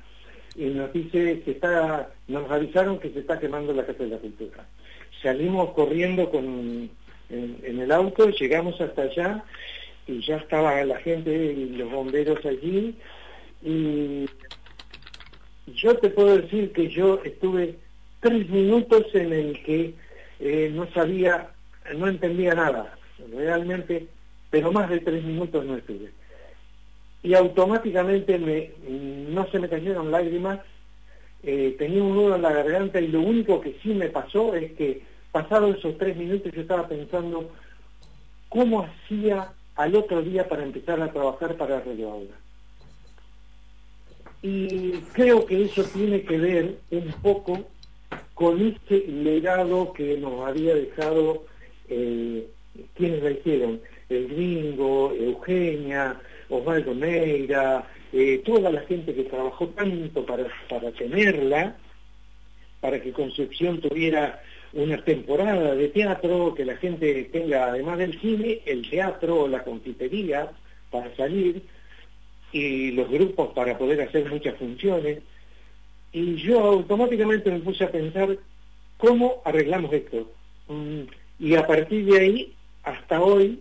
y 0.55 0.65
nos 0.65 0.91
dice 0.91 1.41
que 1.45 1.51
está, 1.51 2.09
nos 2.27 2.49
avisaron 2.49 2.99
que 2.99 3.11
se 3.11 3.19
está 3.19 3.39
quemando 3.39 3.73
la 3.73 3.85
Casa 3.85 4.03
de 4.03 4.09
la 4.09 4.17
Cultura. 4.17 4.65
Salimos 5.21 5.71
corriendo 5.73 6.29
con 6.31 6.89
en, 7.31 7.79
el 7.79 7.91
auto, 7.91 8.29
llegamos 8.29 8.79
hasta 8.81 9.03
allá 9.03 9.43
y 10.07 10.21
ya 10.21 10.37
estaba 10.37 10.83
la 10.83 10.97
gente 10.99 11.31
y 11.31 11.69
los 11.69 11.89
bomberos 11.91 12.45
allí 12.45 12.95
y 13.63 14.25
yo 15.67 15.95
te 15.97 16.09
puedo 16.09 16.37
decir 16.37 16.71
que 16.73 16.89
yo 16.89 17.21
estuve 17.23 17.75
tres 18.19 18.49
minutos 18.49 19.05
en 19.13 19.33
el 19.33 19.63
que 19.63 19.93
eh, 20.39 20.71
no 20.73 20.91
sabía, 20.91 21.49
no 21.95 22.07
entendía 22.07 22.53
nada, 22.53 22.97
realmente, 23.31 24.07
pero 24.49 24.71
más 24.71 24.89
de 24.89 24.99
tres 24.99 25.23
minutos 25.23 25.65
no 25.65 25.77
estuve. 25.77 26.11
Y 27.23 27.35
automáticamente 27.35 28.39
me, 28.39 28.71
no 29.29 29.47
se 29.51 29.59
me 29.59 29.69
cayeron 29.69 30.11
lágrimas, 30.11 30.59
eh, 31.43 31.75
tenía 31.77 32.03
un 32.03 32.15
nudo 32.15 32.35
en 32.35 32.41
la 32.41 32.51
garganta 32.51 32.99
y 32.99 33.07
lo 33.07 33.21
único 33.21 33.61
que 33.61 33.77
sí 33.81 33.89
me 33.89 34.07
pasó 34.09 34.55
es 34.55 34.71
que 34.73 35.01
Pasados 35.31 35.77
esos 35.77 35.97
tres 35.97 36.17
minutos 36.17 36.51
yo 36.51 36.61
estaba 36.61 36.87
pensando 36.87 37.49
cómo 38.49 38.83
hacía 38.83 39.53
al 39.75 39.95
otro 39.95 40.21
día 40.21 40.47
para 40.49 40.63
empezar 40.63 41.01
a 41.01 41.11
trabajar 41.11 41.55
para 41.55 41.79
Radio 41.79 42.11
Aula. 42.11 42.35
Y 44.41 44.91
creo 45.13 45.45
que 45.45 45.65
eso 45.65 45.83
tiene 45.85 46.23
que 46.23 46.37
ver 46.37 46.75
un 46.89 47.13
poco 47.21 47.67
con 48.33 48.59
este 48.59 49.07
legado 49.07 49.93
que 49.93 50.17
nos 50.17 50.47
había 50.47 50.75
dejado 50.75 51.45
eh, 51.87 52.47
quienes 52.95 53.23
la 53.23 53.31
hicieron, 53.31 53.81
el 54.09 54.27
gringo, 54.27 55.13
Eugenia, 55.13 56.19
Osvaldo 56.49 56.93
Meira, 56.93 57.87
eh, 58.11 58.41
toda 58.43 58.71
la 58.71 58.81
gente 58.81 59.13
que 59.13 59.23
trabajó 59.23 59.67
tanto 59.69 60.25
para, 60.25 60.47
para 60.69 60.91
tenerla, 60.91 61.77
para 62.81 63.01
que 63.01 63.13
Concepción 63.13 63.79
tuviera 63.79 64.41
una 64.73 65.03
temporada 65.03 65.75
de 65.75 65.89
teatro, 65.89 66.53
que 66.55 66.65
la 66.65 66.77
gente 66.77 67.29
tenga, 67.31 67.65
además 67.65 67.97
del 67.97 68.19
cine, 68.19 68.61
el 68.65 68.89
teatro 68.89 69.47
la 69.47 69.63
confitería 69.63 70.51
para 70.89 71.13
salir 71.15 71.61
y 72.51 72.91
los 72.91 73.09
grupos 73.09 73.49
para 73.53 73.77
poder 73.77 74.01
hacer 74.01 74.29
muchas 74.29 74.55
funciones. 74.57 75.19
Y 76.13 76.35
yo 76.35 76.59
automáticamente 76.59 77.51
me 77.51 77.59
puse 77.59 77.83
a 77.83 77.91
pensar 77.91 78.37
cómo 78.97 79.41
arreglamos 79.45 79.91
esto. 79.93 80.31
Mm, 80.67 81.01
y 81.39 81.55
a 81.55 81.65
partir 81.65 82.05
de 82.05 82.19
ahí, 82.19 82.53
hasta 82.83 83.21
hoy, 83.21 83.59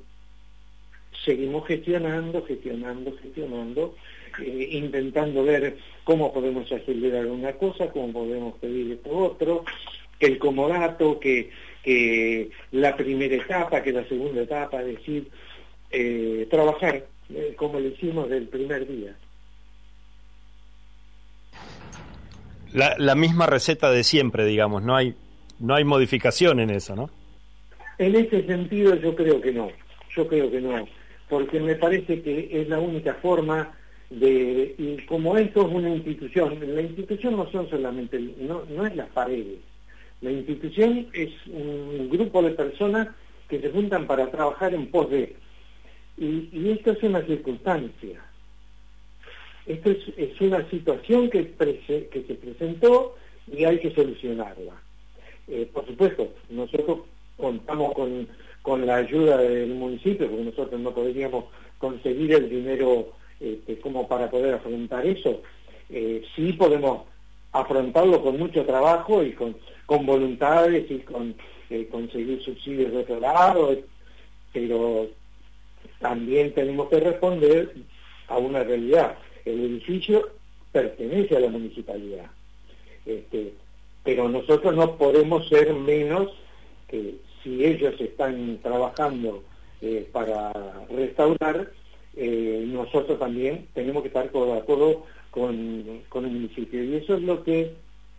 seguimos 1.24 1.66
gestionando, 1.66 2.44
gestionando, 2.44 3.16
gestionando, 3.22 3.94
eh, 4.40 4.68
intentando 4.72 5.44
ver 5.44 5.76
cómo 6.04 6.32
podemos 6.32 6.70
acelerar 6.70 7.26
una 7.26 7.52
cosa, 7.54 7.90
cómo 7.90 8.12
podemos 8.12 8.54
pedir 8.58 8.92
esto 8.92 9.10
otro, 9.10 9.64
el 10.20 10.38
comodato, 10.38 11.18
que, 11.18 11.50
que 11.82 12.50
la 12.72 12.96
primera 12.96 13.34
etapa, 13.34 13.82
que 13.82 13.92
la 13.92 14.06
segunda 14.06 14.42
etapa, 14.42 14.80
es 14.82 14.98
decir, 14.98 15.28
eh, 15.90 16.46
trabajar 16.50 17.06
eh, 17.34 17.54
como 17.56 17.80
lo 17.80 17.88
hicimos 17.88 18.28
del 18.28 18.46
primer 18.48 18.86
día. 18.86 19.16
La, 22.72 22.94
la, 22.98 23.16
misma 23.16 23.46
receta 23.46 23.90
de 23.90 24.04
siempre, 24.04 24.44
digamos, 24.44 24.84
no 24.84 24.94
hay 24.94 25.16
no 25.60 25.74
hay 25.74 25.84
modificación 25.84 26.58
en 26.58 26.70
eso, 26.70 26.96
¿no? 26.96 27.10
En 27.98 28.16
ese 28.16 28.46
sentido 28.46 28.94
yo 28.96 29.14
creo 29.14 29.40
que 29.40 29.52
no, 29.52 29.70
yo 30.16 30.26
creo 30.26 30.50
que 30.50 30.60
no, 30.60 30.88
porque 31.28 31.60
me 31.60 31.74
parece 31.74 32.22
que 32.22 32.48
es 32.50 32.68
la 32.68 32.78
única 32.78 33.14
forma 33.14 33.72
de, 34.08 34.74
y 34.78 35.04
como 35.04 35.36
esto 35.36 35.66
es 35.66 35.72
una 35.72 35.90
institución, 35.90 36.58
la 36.74 36.80
institución 36.80 37.36
no 37.36 37.50
son 37.50 37.68
solamente, 37.68 38.18
no, 38.38 38.64
no 38.70 38.86
es 38.86 38.96
las 38.96 39.08
paredes, 39.10 39.58
la 40.20 40.30
institución 40.30 41.08
es 41.12 41.30
un 41.46 42.08
grupo 42.10 42.42
de 42.42 42.50
personas 42.50 43.08
que 43.48 43.60
se 43.60 43.70
juntan 43.70 44.06
para 44.06 44.30
trabajar 44.30 44.74
en 44.74 44.90
pos 44.90 45.10
de, 45.10 45.34
y, 46.18 46.70
esto 46.70 46.92
es 46.92 47.02
una 47.02 47.22
circunstancia, 47.22 48.22
esto 49.66 49.90
es, 49.90 50.40
una 50.40 50.68
situación 50.70 51.30
que, 51.30 51.52
que 51.52 52.24
se 52.26 52.34
presentó 52.34 53.16
y 53.50 53.64
hay 53.64 53.78
que 53.78 53.94
solucionarla. 53.94 54.74
Eh, 55.48 55.68
por 55.72 55.86
supuesto, 55.86 56.32
nosotros 56.48 57.00
contamos 57.36 57.92
con, 57.94 58.28
con, 58.62 58.86
la 58.86 58.96
ayuda 58.96 59.38
del 59.38 59.74
municipio, 59.74 60.28
porque 60.28 60.44
nosotros 60.44 60.80
no 60.80 60.94
podríamos 60.94 61.46
conseguir 61.78 62.32
el 62.34 62.48
dinero 62.48 63.12
este, 63.40 63.78
como 63.80 64.06
para 64.06 64.30
poder 64.30 64.54
afrontar 64.54 65.06
eso. 65.06 65.42
Eh, 65.88 66.22
sí 66.36 66.52
podemos 66.52 67.02
afrontarlo 67.52 68.22
con 68.22 68.38
mucho 68.38 68.64
trabajo 68.64 69.22
y 69.22 69.32
con, 69.32 69.56
con 69.86 70.06
voluntades 70.06 70.90
y 70.90 70.98
con 71.00 71.34
eh, 71.70 71.88
conseguir 71.90 72.42
subsidios 72.42 72.92
de 72.92 72.98
otro 72.98 73.20
lado, 73.20 73.76
pero 74.52 75.08
también 76.00 76.52
tenemos 76.54 76.88
que 76.88 77.00
responder 77.00 77.74
a 78.28 78.38
una 78.38 78.62
realidad. 78.62 79.16
El 79.44 79.64
edificio 79.64 80.30
pertenece 80.72 81.36
a 81.36 81.40
la 81.40 81.48
municipalidad. 81.48 82.26
Este, 83.06 83.52
pero 84.04 84.28
nosotros 84.28 84.74
no 84.74 84.96
podemos 84.96 85.48
ser 85.48 85.74
menos 85.74 86.28
que 86.88 87.16
si 87.42 87.64
ellos 87.64 88.00
están 88.00 88.58
trabajando 88.62 89.42
eh, 89.80 90.08
para 90.12 90.52
restaurar, 90.90 91.70
eh, 92.16 92.64
nosotros 92.66 93.18
también 93.18 93.68
tenemos 93.74 94.02
que 94.02 94.08
estar 94.08 94.30
de 94.30 94.52
acuerdo 94.52 95.04
con, 95.30 96.02
con, 96.08 96.24
el 96.24 96.32
municipio. 96.32 96.84
Y 96.84 96.96
eso 96.96 97.16
es 97.16 97.22
lo 97.22 97.42
que 97.44 97.72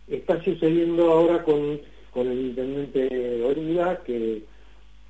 está 0.08 0.42
sucediendo 0.42 1.10
ahora 1.12 1.42
con, 1.42 1.80
con 2.12 2.28
el 2.28 2.40
intendente 2.40 3.42
Origa, 3.42 4.02
que, 4.04 4.42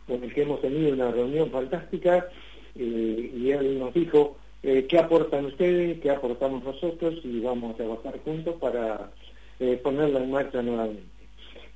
con 0.06 0.22
el 0.22 0.32
que 0.32 0.42
hemos 0.42 0.60
tenido 0.60 0.92
una 0.92 1.10
reunión 1.10 1.50
fantástica, 1.50 2.28
eh, 2.74 3.32
y 3.36 3.50
él 3.50 3.78
nos 3.78 3.94
dijo, 3.94 4.36
¿qué 4.62 4.98
aportan 4.98 5.46
ustedes? 5.46 6.00
¿Qué 6.00 6.10
aportamos 6.10 6.64
nosotros? 6.64 7.20
Y 7.24 7.40
vamos 7.40 7.74
a 7.74 7.76
trabajar 7.76 8.18
juntos 8.24 8.56
para 8.60 9.10
eh, 9.62 9.78
ponerla 9.80 10.24
en 10.24 10.30
marcha 10.32 10.60
nuevamente. 10.60 11.02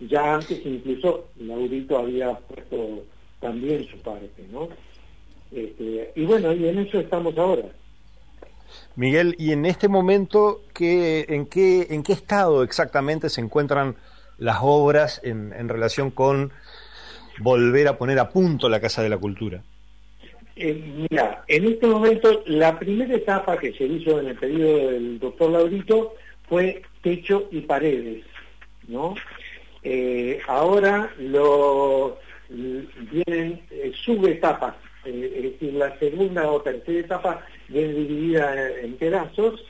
Ya 0.01 0.35
antes 0.35 0.61
incluso 0.67 1.29
Laurito 1.39 1.97
había 1.97 2.35
puesto 2.35 3.05
también 3.41 3.87
su 3.87 3.97
parte, 3.99 4.45
¿no? 4.51 4.69
Este, 5.53 6.11
y 6.17 6.25
bueno, 6.25 6.53
y 6.53 6.67
en 6.67 6.81
eso 6.81 6.99
estamos 6.99 7.39
ahora. 7.39 7.69
Miguel, 8.95 9.35
¿y 9.39 9.53
en 9.53 9.67
este 9.67 9.89
momento 9.89 10.63
qué, 10.75 11.27
en, 11.29 11.47
qué, 11.47 11.89
en 11.91 12.03
qué 12.03 12.13
estado 12.13 12.63
exactamente 12.63 13.29
se 13.29 13.41
encuentran 13.41 13.97
las 14.39 14.59
obras 14.61 15.21
en, 15.25 15.53
en 15.53 15.69
relación 15.69 16.11
con 16.11 16.53
volver 17.39 17.89
a 17.89 17.99
poner 17.99 18.19
a 18.19 18.31
punto 18.31 18.69
la 18.69 18.81
Casa 18.81 19.03
de 19.03 19.09
la 19.09 19.19
Cultura? 19.19 19.63
Eh, 20.57 21.07
mira, 21.11 21.45
en 21.49 21.67
este 21.67 21.87
momento 21.87 22.43
la 22.47 22.79
primera 22.79 23.15
etapa 23.15 23.59
que 23.59 23.75
se 23.75 23.85
hizo 23.85 24.19
en 24.19 24.29
el 24.29 24.37
periodo 24.37 24.91
del 24.91 25.19
doctor 25.19 25.51
Laurito 25.51 26.15
fue 26.49 26.83
techo 27.03 27.49
y 27.51 27.61
paredes, 27.61 28.25
¿no? 28.89 29.15
Eh, 29.83 30.41
ahora 30.49 31.13
lo 31.19 32.19
vienen 32.49 33.61
eh, 33.71 33.93
subetapas, 33.95 34.75
eh, 35.07 35.33
es 35.37 35.43
decir, 35.53 35.75
la 35.75 35.99
segunda 35.99 36.51
o 36.51 36.61
tercera 36.61 36.99
etapa 36.99 37.47
viene 37.69 37.95
dividida 37.95 38.71
en 38.81 38.97
pedazos 38.97 39.65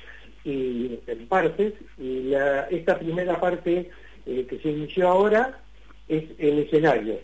y 0.44 0.98
en 1.06 1.26
partes, 1.28 1.74
y 1.98 2.32
esta 2.70 2.98
primera 2.98 3.40
parte 3.40 3.90
que 4.24 4.58
se 4.62 4.68
inició 4.68 5.08
ahora 5.08 5.60
es 6.08 6.24
el 6.38 6.60
escenario. 6.60 7.18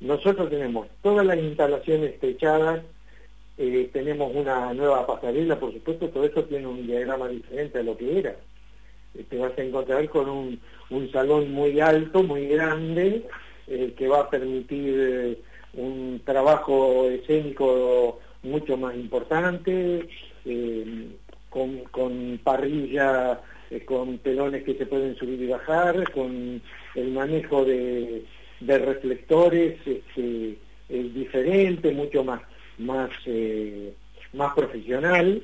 nosotros 0.00 0.50
tenemos 0.50 0.88
todas 1.02 1.26
las 1.26 1.38
instalaciones 1.38 2.18
techadas, 2.20 2.82
eh, 3.62 3.90
tenemos 3.92 4.34
una 4.34 4.72
nueva 4.72 5.06
pasarela, 5.06 5.60
por 5.60 5.70
supuesto, 5.70 6.08
todo 6.08 6.24
esto 6.24 6.44
tiene 6.44 6.66
un 6.66 6.86
diagrama 6.86 7.28
diferente 7.28 7.78
a 7.78 7.82
lo 7.82 7.94
que 7.94 8.18
era. 8.18 8.34
Eh, 9.14 9.22
te 9.28 9.36
vas 9.36 9.52
a 9.58 9.62
encontrar 9.62 10.08
con 10.08 10.30
un, 10.30 11.12
salón 11.12 11.52
muy 11.52 11.78
alto, 11.78 12.22
muy 12.22 12.46
grande, 12.48 13.26
eh, 13.66 13.92
que 13.98 14.08
va 14.08 14.20
a 14.20 14.30
permitir 14.30 15.42
un 15.74 16.20
trabajo 16.24 17.08
escénico 17.08 18.18
mucho 18.42 18.76
más 18.76 18.94
importante, 18.94 20.08
con, 21.48 21.78
con, 21.90 22.40
parrilla, 22.42 23.40
con 23.84 24.18
telones 24.18 24.64
que 24.64 24.74
se 24.74 24.86
pueden 24.86 25.16
subir 25.16 25.42
y 25.42 25.46
bajar, 25.46 26.10
con 26.12 26.60
el 26.94 27.10
manejo 27.12 27.64
de, 27.64 28.24
reflectores 28.60 29.78
este, 29.86 30.58
diferente, 30.88 31.92
mucho 31.92 32.24
más 32.24 32.40
más, 32.80 33.10
eh, 33.26 33.92
más 34.32 34.54
profesional. 34.54 35.42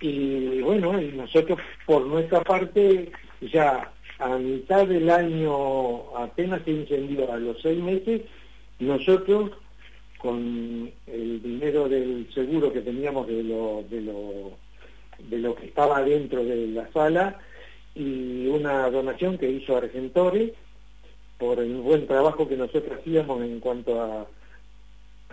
Y 0.00 0.60
bueno, 0.60 1.00
y 1.00 1.12
nosotros 1.12 1.58
por 1.86 2.06
nuestra 2.06 2.40
parte 2.42 3.10
ya 3.40 3.92
a 4.18 4.38
mitad 4.38 4.86
del 4.86 5.10
año, 5.10 6.16
apenas 6.16 6.62
se 6.64 6.70
incendió 6.70 7.32
a 7.32 7.36
los 7.36 7.60
seis 7.60 7.78
meses, 7.78 8.22
nosotros 8.82 9.52
con 10.18 10.90
el 11.06 11.42
dinero 11.42 11.88
del 11.88 12.28
seguro 12.32 12.72
que 12.72 12.80
teníamos 12.80 13.26
de 13.26 13.42
lo, 13.42 13.84
de 13.90 14.00
lo, 14.00 14.52
de 15.28 15.38
lo 15.38 15.54
que 15.54 15.66
estaba 15.66 16.02
dentro 16.02 16.44
de 16.44 16.68
la 16.68 16.90
sala 16.92 17.40
y 17.94 18.46
una 18.46 18.88
donación 18.90 19.36
que 19.36 19.50
hizo 19.50 19.76
Argentores 19.76 20.52
por 21.38 21.58
el 21.58 21.74
buen 21.74 22.06
trabajo 22.06 22.48
que 22.48 22.56
nosotros 22.56 23.00
hacíamos 23.00 23.42
en 23.42 23.58
cuanto 23.58 24.28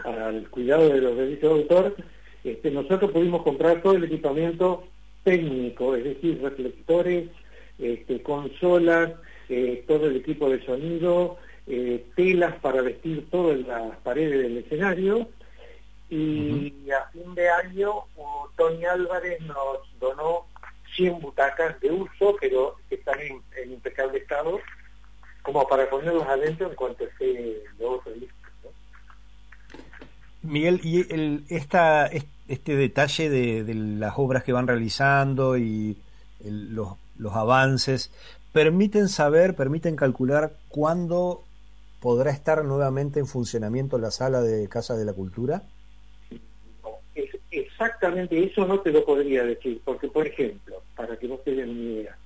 al 0.03 0.49
cuidado 0.49 0.89
de 0.89 1.01
los 1.01 1.15
derechos 1.15 1.41
de 1.53 1.61
autor, 1.61 1.95
este, 2.43 2.71
nosotros 2.71 3.11
pudimos 3.11 3.43
comprar 3.43 3.81
todo 3.83 3.93
el 3.93 4.05
equipamiento 4.05 4.85
técnico, 5.23 5.95
es 5.95 6.03
decir, 6.03 6.41
reflectores, 6.41 7.29
este, 7.77 8.23
consolas, 8.23 9.11
eh, 9.49 9.83
todo 9.87 10.07
el 10.07 10.15
equipo 10.15 10.49
de 10.49 10.65
sonido, 10.65 11.37
eh, 11.71 12.03
telas 12.15 12.55
para 12.61 12.81
vestir 12.81 13.29
todas 13.29 13.59
las 13.59 13.95
paredes 13.97 14.41
del 14.41 14.57
escenario. 14.57 15.29
Y 16.09 16.73
a 16.89 17.07
fin 17.11 17.35
de 17.35 17.47
año, 17.47 17.91
Tony 18.57 18.83
Álvarez 18.85 19.39
nos 19.41 19.77
donó 19.99 20.47
100 20.95 21.21
butacas 21.21 21.79
de 21.79 21.91
uso, 21.91 22.35
pero 22.41 22.75
que 22.89 22.95
están 22.95 23.19
en, 23.19 23.71
impecable 23.71 24.17
estado, 24.17 24.59
como 25.43 25.67
para 25.67 25.87
ponerlos 25.87 26.25
adentro 26.25 26.69
en 26.69 26.75
cuanto 26.75 27.03
esté 27.03 27.61
lo 27.77 27.91
otro 27.91 28.15
listo. 28.15 28.35
Miguel, 30.41 30.81
y 30.83 31.13
el, 31.13 31.43
esta, 31.49 32.09
este 32.47 32.75
detalle 32.77 33.29
de, 33.29 33.75
las 33.75 34.13
obras 34.17 34.43
que 34.43 34.53
van 34.53 34.65
realizando 34.65 35.55
y 35.55 35.97
los, 36.43 36.95
los 37.19 37.35
avances, 37.35 38.11
¿permiten 38.53 39.07
saber, 39.07 39.55
permiten 39.55 39.95
calcular 39.95 40.53
cuándo 40.69 41.43
podrá 41.99 42.31
estar 42.31 42.63
nuevamente 42.63 43.19
en 43.19 43.27
funcionamiento 43.27 43.97
la 43.97 44.11
sala 44.11 44.41
de 44.41 44.67
Casa 44.67 44.95
de 44.95 45.05
la 45.05 45.13
Cultura? 45.13 45.63
exactamente 47.51 48.41
eso 48.43 48.65
no 48.65 48.79
te 48.81 48.91
lo 48.91 49.03
podría 49.05 49.43
decir, 49.43 49.81
porque 49.83 50.07
por 50.07 50.27
ejemplo, 50.27 50.83
para 50.95 51.17
que 51.17 51.27
vos 51.27 51.43
tengan 51.43 51.69
una 51.69 51.79
idea, 51.79 52.17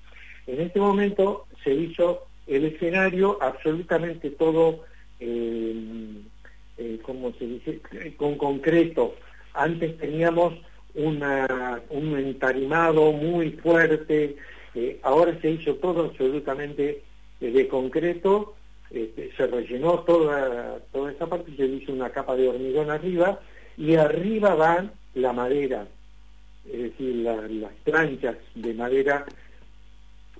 en 0.47 0.61
este 0.61 0.79
momento 0.79 1.45
se 1.63 1.73
hizo 1.73 2.25
el 2.47 2.65
escenario 2.65 3.37
absolutamente 3.41 4.31
todo 4.31 4.81
eh, 5.19 6.23
eh, 6.77 6.99
como 7.03 7.31
se 7.33 7.45
dice, 7.45 7.79
con 8.17 8.35
concreto. 8.35 9.15
Antes 9.53 9.97
teníamos 9.97 10.55
una, 10.95 11.81
un 11.89 12.17
entarimado 12.17 13.11
muy 13.11 13.51
fuerte, 13.51 14.35
eh, 14.73 14.99
ahora 15.03 15.39
se 15.39 15.51
hizo 15.51 15.75
todo 15.75 16.05
absolutamente 16.05 17.03
de 17.39 17.67
concreto, 17.67 18.55
este, 18.93 19.31
se 19.35 19.47
rellenó 19.47 19.99
toda, 20.01 20.77
toda 20.91 21.11
esa 21.11 21.25
parte, 21.25 21.55
se 21.57 21.65
hizo 21.65 21.91
una 21.91 22.11
capa 22.11 22.35
de 22.35 22.47
hormigón 22.47 22.91
arriba 22.91 23.39
y 23.75 23.95
arriba 23.95 24.53
va 24.53 24.91
la 25.15 25.33
madera, 25.33 25.87
es 26.71 26.83
decir, 26.83 27.15
las 27.15 27.73
planchas 27.83 28.35
de 28.53 28.73
madera, 28.75 29.25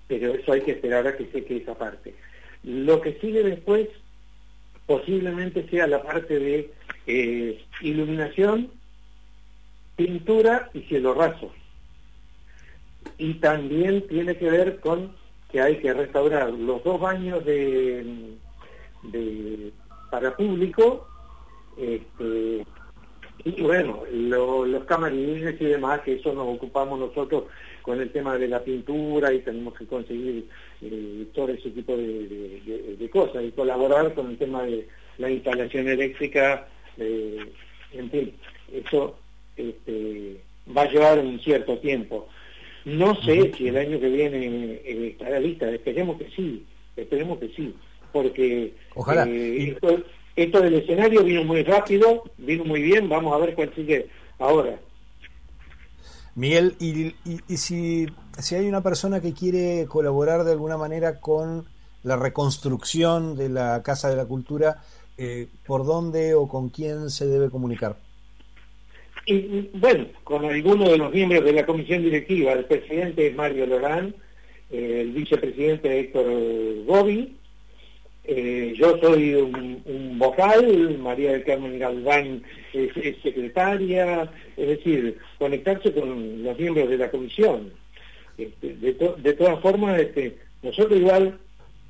pero 0.07 0.35
eso 0.35 0.53
hay 0.53 0.61
que 0.61 0.73
esperar 0.73 1.07
a 1.07 1.17
que 1.17 1.25
seque 1.31 1.57
esa 1.57 1.75
parte. 1.75 2.13
Lo 2.63 3.01
que 3.01 3.13
sigue 3.19 3.41
después 3.41 3.89
posiblemente 4.85 5.67
sea 5.69 5.87
la 5.87 6.03
parte 6.03 6.37
de 6.37 6.71
eh, 7.07 7.59
iluminación, 7.81 8.69
pintura 9.95 10.69
y 10.75 10.81
cielo 10.81 11.15
raso. 11.15 11.51
Y 13.17 13.35
también 13.35 14.07
tiene 14.07 14.37
que 14.37 14.49
ver 14.49 14.79
con 14.79 15.15
que 15.51 15.59
hay 15.61 15.77
que 15.77 15.93
restaurar 15.93 16.51
los 16.51 16.83
dos 16.83 16.99
baños 16.99 17.43
de, 17.45 18.35
para 20.09 20.35
público 20.35 21.07
este, 21.77 22.65
y 23.45 23.61
bueno, 23.61 24.03
los 24.11 24.85
camarines 24.85 25.59
y 25.59 25.65
demás, 25.65 26.01
que 26.01 26.13
eso 26.13 26.33
nos 26.33 26.47
ocupamos 26.55 26.99
nosotros 26.99 27.45
con 27.81 27.99
el 27.99 28.09
tema 28.11 28.37
de 28.37 28.47
la 28.47 28.63
pintura 28.63 29.33
y 29.33 29.39
tenemos 29.39 29.73
que 29.73 29.85
conseguir 29.85 30.47
eh, 30.81 31.25
todo 31.33 31.49
ese 31.49 31.69
tipo 31.71 31.97
de, 31.97 33.09
cosas 33.11 33.43
y 33.43 33.51
colaborar 33.51 34.13
con 34.13 34.29
el 34.29 34.37
tema 34.37 34.63
de 34.63 34.87
la 35.17 35.29
instalación 35.29 35.89
eléctrica, 35.89 36.67
eh, 36.97 37.51
en 37.91 38.09
fin, 38.09 38.33
eso 38.71 39.17
este, 39.57 40.37
va 40.75 40.83
a 40.83 40.89
llevar 40.89 41.19
un 41.19 41.39
cierto 41.41 41.77
tiempo. 41.79 42.29
No 42.85 43.15
sé 43.23 43.53
si 43.55 43.67
el 43.67 43.77
año 43.77 43.99
que 43.99 44.09
viene 44.09 44.45
eh, 44.85 45.07
estará 45.11 45.39
lista, 45.39 45.69
esperemos 45.69 46.17
que 46.17 46.29
sí, 46.31 46.65
esperemos 46.95 47.39
que 47.39 47.49
sí, 47.49 47.75
porque 48.13 48.73
Ojalá. 48.95 49.27
esto, 49.27 50.61
del 50.61 50.75
escenario 50.75 51.23
vino 51.23 51.43
muy 51.43 51.63
rápido, 51.63 52.23
vino 52.37 52.63
muy 52.63 52.81
bien, 52.81 53.09
vamos 53.09 53.33
a 53.33 53.37
ver 53.43 53.55
cuál 53.55 53.73
sigue 53.75 54.07
ahora. 54.39 54.79
Miguel, 56.35 56.75
y, 56.79 57.13
si, 57.57 58.07
si 58.39 58.55
hay 58.55 58.67
una 58.67 58.81
persona 58.81 59.19
que 59.19 59.33
quiere 59.33 59.85
colaborar 59.87 60.43
de 60.43 60.53
alguna 60.53 60.77
manera 60.77 61.19
con 61.19 61.65
la 62.03 62.15
reconstrucción 62.15 63.35
de 63.35 63.49
la 63.49 63.81
Casa 63.83 64.09
de 64.09 64.15
la 64.15 64.25
Cultura, 64.25 64.81
eh, 65.17 65.47
¿por 65.65 65.85
dónde 65.85 66.33
o 66.33 66.47
con 66.47 66.69
quién 66.69 67.09
se 67.09 67.27
debe 67.27 67.49
comunicar? 67.49 67.97
Y, 69.25 69.69
bueno, 69.73 70.07
con 70.23 70.43
alguno 70.43 70.89
de 70.89 70.97
los 70.97 71.13
miembros 71.13 71.45
de 71.45 71.53
la 71.53 71.65
comisión 71.65 72.03
directiva, 72.03 72.51
el 72.53 72.65
presidente 72.65 73.27
es 73.27 73.35
Mario 73.35 73.67
Lorán, 73.67 74.13
eh, 74.69 75.01
el 75.01 75.11
vicepresidente 75.11 75.99
Héctor 75.99 76.25
Gobi, 76.85 77.37
eh, 78.25 78.73
yo 78.77 78.97
soy 78.99 79.33
un, 79.33 80.17
vocal, 80.17 80.97
María 80.99 81.33
del 81.33 81.43
Carmen 81.43 81.77
Galván 81.77 82.43
es, 82.71 82.93
secretaria, 83.21 84.31
es 84.55 84.67
decir, 84.67 85.17
conectarse 85.37 85.91
con 85.91 86.43
los 86.43 86.57
miembros 86.57 86.89
de 86.89 86.97
la 86.97 87.11
comisión. 87.11 87.73
Este, 88.37 88.75
de, 88.75 89.33
todas 89.33 89.59
formas, 89.59 89.99
este, 89.99 90.37
nosotros 90.61 90.99
igual, 90.99 91.37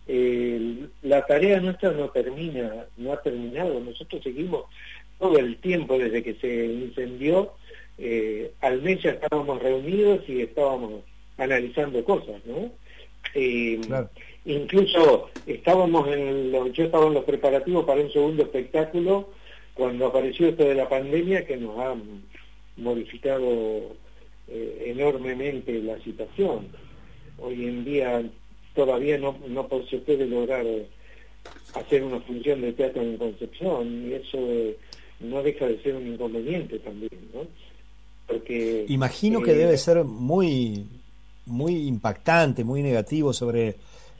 eh, 0.07 0.87
la 1.03 1.23
tarea 1.25 1.59
nuestra 1.59 1.91
no 1.91 2.09
termina, 2.09 2.85
no 2.97 3.13
ha 3.13 3.21
terminado, 3.21 3.79
nosotros 3.79 4.23
seguimos 4.23 4.65
todo 5.19 5.37
el 5.37 5.57
tiempo 5.57 5.99
desde 5.99 6.23
que 6.23 6.33
se 6.35 6.65
incendió, 6.65 7.53
eh, 7.99 8.51
al 8.61 8.81
mes 8.81 9.03
ya 9.03 9.11
estábamos 9.11 9.61
reunidos 9.61 10.27
y 10.27 10.41
estábamos 10.41 11.03
analizando 11.37 12.03
cosas, 12.03 12.41
¿no? 12.45 12.71
Incluso 14.45 15.29
estábamos 15.45 16.07
en 16.09 16.51
los, 16.51 16.71
yo 16.73 16.85
estaba 16.85 17.07
en 17.07 17.13
los 17.13 17.23
preparativos 17.23 17.85
para 17.85 18.01
un 18.01 18.11
segundo 18.11 18.43
espectáculo 18.43 19.29
cuando 19.73 20.07
apareció 20.07 20.49
esto 20.49 20.65
de 20.65 20.75
la 20.75 20.89
pandemia 20.89 21.45
que 21.45 21.57
nos 21.57 21.79
ha 21.79 21.95
modificado 22.77 23.95
eh, 24.47 24.83
enormemente 24.87 25.81
la 25.81 25.97
situación. 26.03 26.67
Hoy 27.39 27.65
en 27.65 27.85
día 27.85 28.23
todavía 28.75 29.17
no, 29.17 29.37
no 29.47 29.67
se 29.89 29.97
puede 29.99 30.25
lograr 30.27 30.65
eh, 30.65 30.87
hacer 31.75 32.03
una 32.03 32.19
función 32.19 32.61
de 32.61 32.73
teatro 32.73 33.01
en 33.01 33.17
Concepción 33.17 34.09
y 34.09 34.13
eso 34.13 34.37
eh, 34.39 34.77
no 35.19 35.41
deja 35.41 35.67
de 35.67 35.81
ser 35.81 35.95
un 35.95 36.07
inconveniente 36.07 36.79
también, 36.79 37.11
¿no? 37.33 37.41
Porque 38.27 38.85
imagino 38.87 39.41
que 39.41 39.53
debe 39.53 39.77
ser 39.77 40.03
muy 40.03 40.85
muy 41.45 41.87
impactante, 41.87 42.63
muy 42.63 42.81
negativo 42.81 43.33
sobre 43.33 43.75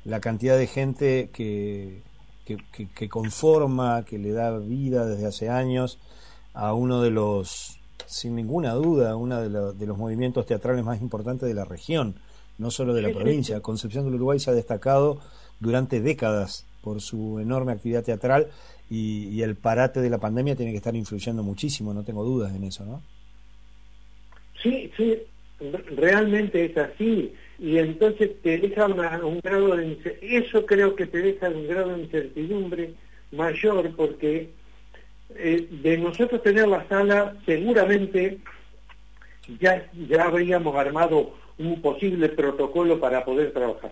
la 0.05 0.19
cantidad 0.19 0.57
de 0.57 0.67
gente 0.67 1.29
que, 1.33 2.01
que, 2.45 3.09
conforma, 3.09 4.03
que 4.05 4.17
le 4.17 4.31
da 4.31 4.57
vida 4.57 5.05
desde 5.05 5.27
hace 5.27 5.49
años 5.49 5.99
a 6.53 6.73
uno 6.73 7.01
de 7.01 7.09
los, 7.09 7.79
sin 8.05 8.35
ninguna 8.35 8.73
duda, 8.73 9.15
uno 9.15 9.41
de, 9.41 9.73
de 9.73 9.85
los 9.87 9.97
movimientos 9.97 10.45
teatrales 10.45 10.83
más 10.83 11.01
importantes 11.01 11.47
de 11.47 11.55
la 11.55 11.65
región, 11.65 12.15
no 12.57 12.69
solo 12.69 12.93
de 12.93 13.01
la 13.01 13.11
provincia. 13.11 13.61
Concepción 13.61 14.05
del 14.05 14.15
Uruguay 14.15 14.39
se 14.39 14.51
ha 14.51 14.53
destacado 14.53 15.19
durante 15.59 16.01
décadas 16.01 16.65
por 16.81 17.01
su 17.01 17.39
enorme 17.39 17.71
actividad 17.71 18.03
teatral 18.03 18.49
y, 18.89 19.29
y, 19.29 19.41
el 19.41 19.55
parate 19.55 20.01
de 20.01 20.09
la 20.09 20.17
pandemia 20.17 20.55
tiene 20.55 20.71
que 20.71 20.77
estar 20.77 20.95
influyendo 20.95 21.41
muchísimo, 21.41 21.93
no 21.93 22.03
tengo 22.03 22.23
dudas 22.23 22.53
en 22.53 22.65
eso, 22.65 22.85
¿no? 22.85 23.01
Sí, 24.61 24.91
sí, 24.95 25.17
realmente 25.95 26.65
es 26.65 26.77
así 26.77 27.33
y 27.59 27.77
entonces 27.77 28.31
te 28.41 28.57
deja 28.57 28.85
un 28.87 29.39
grado 29.41 29.75
de 29.75 29.97
eso 30.21 30.65
creo 30.65 30.95
que 30.95 31.05
te 31.05 31.19
deja 31.19 31.49
un 31.49 31.67
grado 31.67 31.95
de 31.95 32.03
incertidumbre 32.03 32.93
mayor 33.31 33.95
porque 33.95 34.49
eh, 35.35 35.67
de 35.69 35.97
nosotros 35.97 36.41
tener 36.41 36.67
la 36.67 36.87
sala 36.87 37.35
seguramente 37.45 38.39
ya 39.59 39.89
ya 40.07 40.25
habríamos 40.25 40.75
armado 40.75 41.33
un 41.57 41.81
posible 41.81 42.29
protocolo 42.29 42.99
para 42.99 43.23
poder 43.23 43.51
trabajar. 43.51 43.91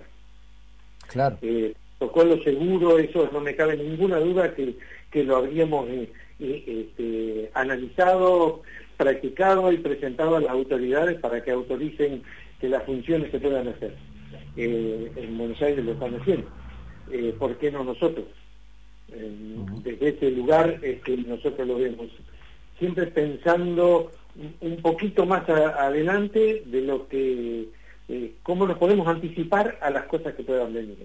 Claro. 1.07 1.37
Eh, 1.41 1.73
protocolo 1.99 2.41
seguro 2.43 2.97
eso 2.97 3.29
no 3.31 3.41
me 3.41 3.55
cabe 3.55 3.77
ninguna 3.77 4.17
duda 4.17 4.55
que, 4.55 4.75
que 5.11 5.23
lo 5.23 5.37
habríamos 5.37 5.87
eh, 5.89 6.09
este, 6.39 7.51
analizado 7.53 8.63
practicado 8.97 9.71
y 9.71 9.77
presentado 9.77 10.35
a 10.35 10.41
las 10.41 10.51
autoridades 10.51 11.19
para 11.19 11.43
que 11.43 11.51
autoricen 11.51 12.21
que 12.61 12.69
las 12.69 12.83
funciones 12.83 13.31
se 13.31 13.39
puedan 13.39 13.67
hacer. 13.67 13.97
Eh, 14.55 15.11
en 15.15 15.37
Buenos 15.37 15.59
Aires 15.61 15.83
lo 15.83 15.93
están 15.93 16.15
haciendo. 16.15 16.47
Eh, 17.11 17.35
¿Por 17.37 17.57
qué 17.57 17.71
no 17.71 17.83
nosotros? 17.83 18.25
desde 19.83 20.07
ese 20.07 20.31
lugar 20.31 20.79
que 20.79 21.17
nosotros 21.27 21.67
lo 21.67 21.75
vemos. 21.75 22.07
Siempre 22.79 23.07
pensando 23.07 24.09
un 24.61 24.77
poquito 24.77 25.25
más 25.25 25.49
adelante 25.49 26.63
de 26.65 26.81
lo 26.83 27.09
que, 27.09 27.67
eh, 28.07 28.35
cómo 28.41 28.65
nos 28.65 28.77
podemos 28.77 29.05
anticipar 29.09 29.77
a 29.81 29.89
las 29.89 30.05
cosas 30.05 30.33
que 30.33 30.43
puedan 30.43 30.73
venir. 30.73 30.97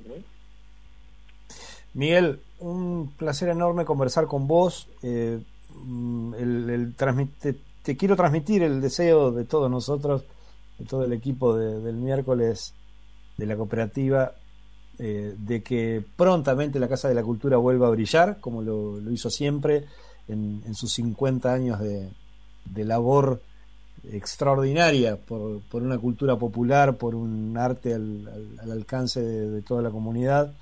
Miguel, 1.94 2.38
un 2.60 3.10
placer 3.16 3.48
enorme 3.48 3.84
conversar 3.84 4.28
con 4.28 4.46
vos. 4.46 4.88
Mm, 5.02 6.34
el, 6.34 6.70
el 6.70 6.94
transmite, 6.94 7.56
te 7.82 7.96
quiero 7.96 8.14
transmitir 8.14 8.62
el 8.62 8.80
deseo 8.80 9.32
de 9.32 9.44
todos 9.44 9.68
nosotros, 9.68 10.24
de 10.78 10.84
todo 10.84 11.04
el 11.04 11.12
equipo 11.12 11.56
del 11.56 11.96
miércoles 11.96 12.74
de 13.36 13.46
la 13.46 13.56
cooperativa, 13.56 14.32
eh, 14.98 15.34
de 15.38 15.62
que 15.62 16.02
prontamente 16.16 16.78
la 16.78 16.88
Casa 16.88 17.08
de 17.08 17.14
la 17.14 17.22
Cultura 17.22 17.56
vuelva 17.56 17.86
a 17.86 17.90
brillar, 17.90 18.38
como 18.40 18.62
lo, 18.62 18.98
hizo 19.10 19.30
siempre 19.30 19.84
en, 20.28 20.74
sus 20.74 20.92
50 20.94 21.52
años 21.52 21.80
de, 21.80 22.84
labor 22.84 23.40
extraordinaria 24.12 25.16
por, 25.16 25.60
una 25.72 25.98
cultura 25.98 26.36
popular, 26.36 26.96
por 26.96 27.14
un 27.14 27.56
arte 27.58 27.94
al, 27.94 28.28
alcance 28.70 29.20
de, 29.20 29.62
toda 29.62 29.82
la 29.82 29.90
comunidad 29.90 30.52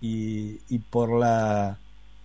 y 0.00 0.78
por 0.90 1.10
la 1.10 1.78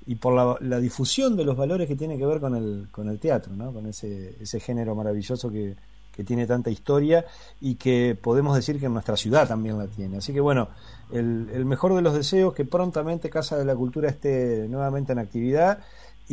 y 0.05 0.15
por 0.15 0.59
la, 0.61 0.79
difusión 0.79 1.35
de 1.35 1.45
los 1.45 1.55
valores 1.55 1.87
que 1.87 1.95
tiene 1.95 2.17
que 2.17 2.25
ver 2.25 2.39
con 2.39 2.55
el, 2.55 2.87
con 2.91 3.09
el 3.09 3.19
teatro, 3.19 3.53
¿no? 3.55 3.71
con 3.71 3.85
ese, 3.85 4.35
ese 4.41 4.59
género 4.59 4.95
maravilloso 4.95 5.51
que, 5.51 5.75
tiene 6.23 6.47
tanta 6.47 6.69
historia 6.69 7.25
y 7.59 7.75
que 7.75 8.17
podemos 8.21 8.55
decir 8.55 8.79
que 8.79 8.87
en 8.87 8.93
nuestra 8.93 9.17
ciudad 9.17 9.47
también 9.47 9.77
la 9.77 9.87
tiene. 9.87 10.17
Así 10.17 10.33
que 10.33 10.39
bueno, 10.39 10.69
el, 11.11 11.49
el 11.53 11.65
mejor 11.65 11.95
de 11.95 12.01
los 12.01 12.13
deseos, 12.13 12.53
que 12.53 12.65
prontamente 12.65 13.29
Casa 13.29 13.57
de 13.57 13.65
la 13.65 13.75
Cultura 13.75 14.09
esté 14.09 14.67
nuevamente 14.69 15.11
en 15.11 15.19
actividad 15.19 15.79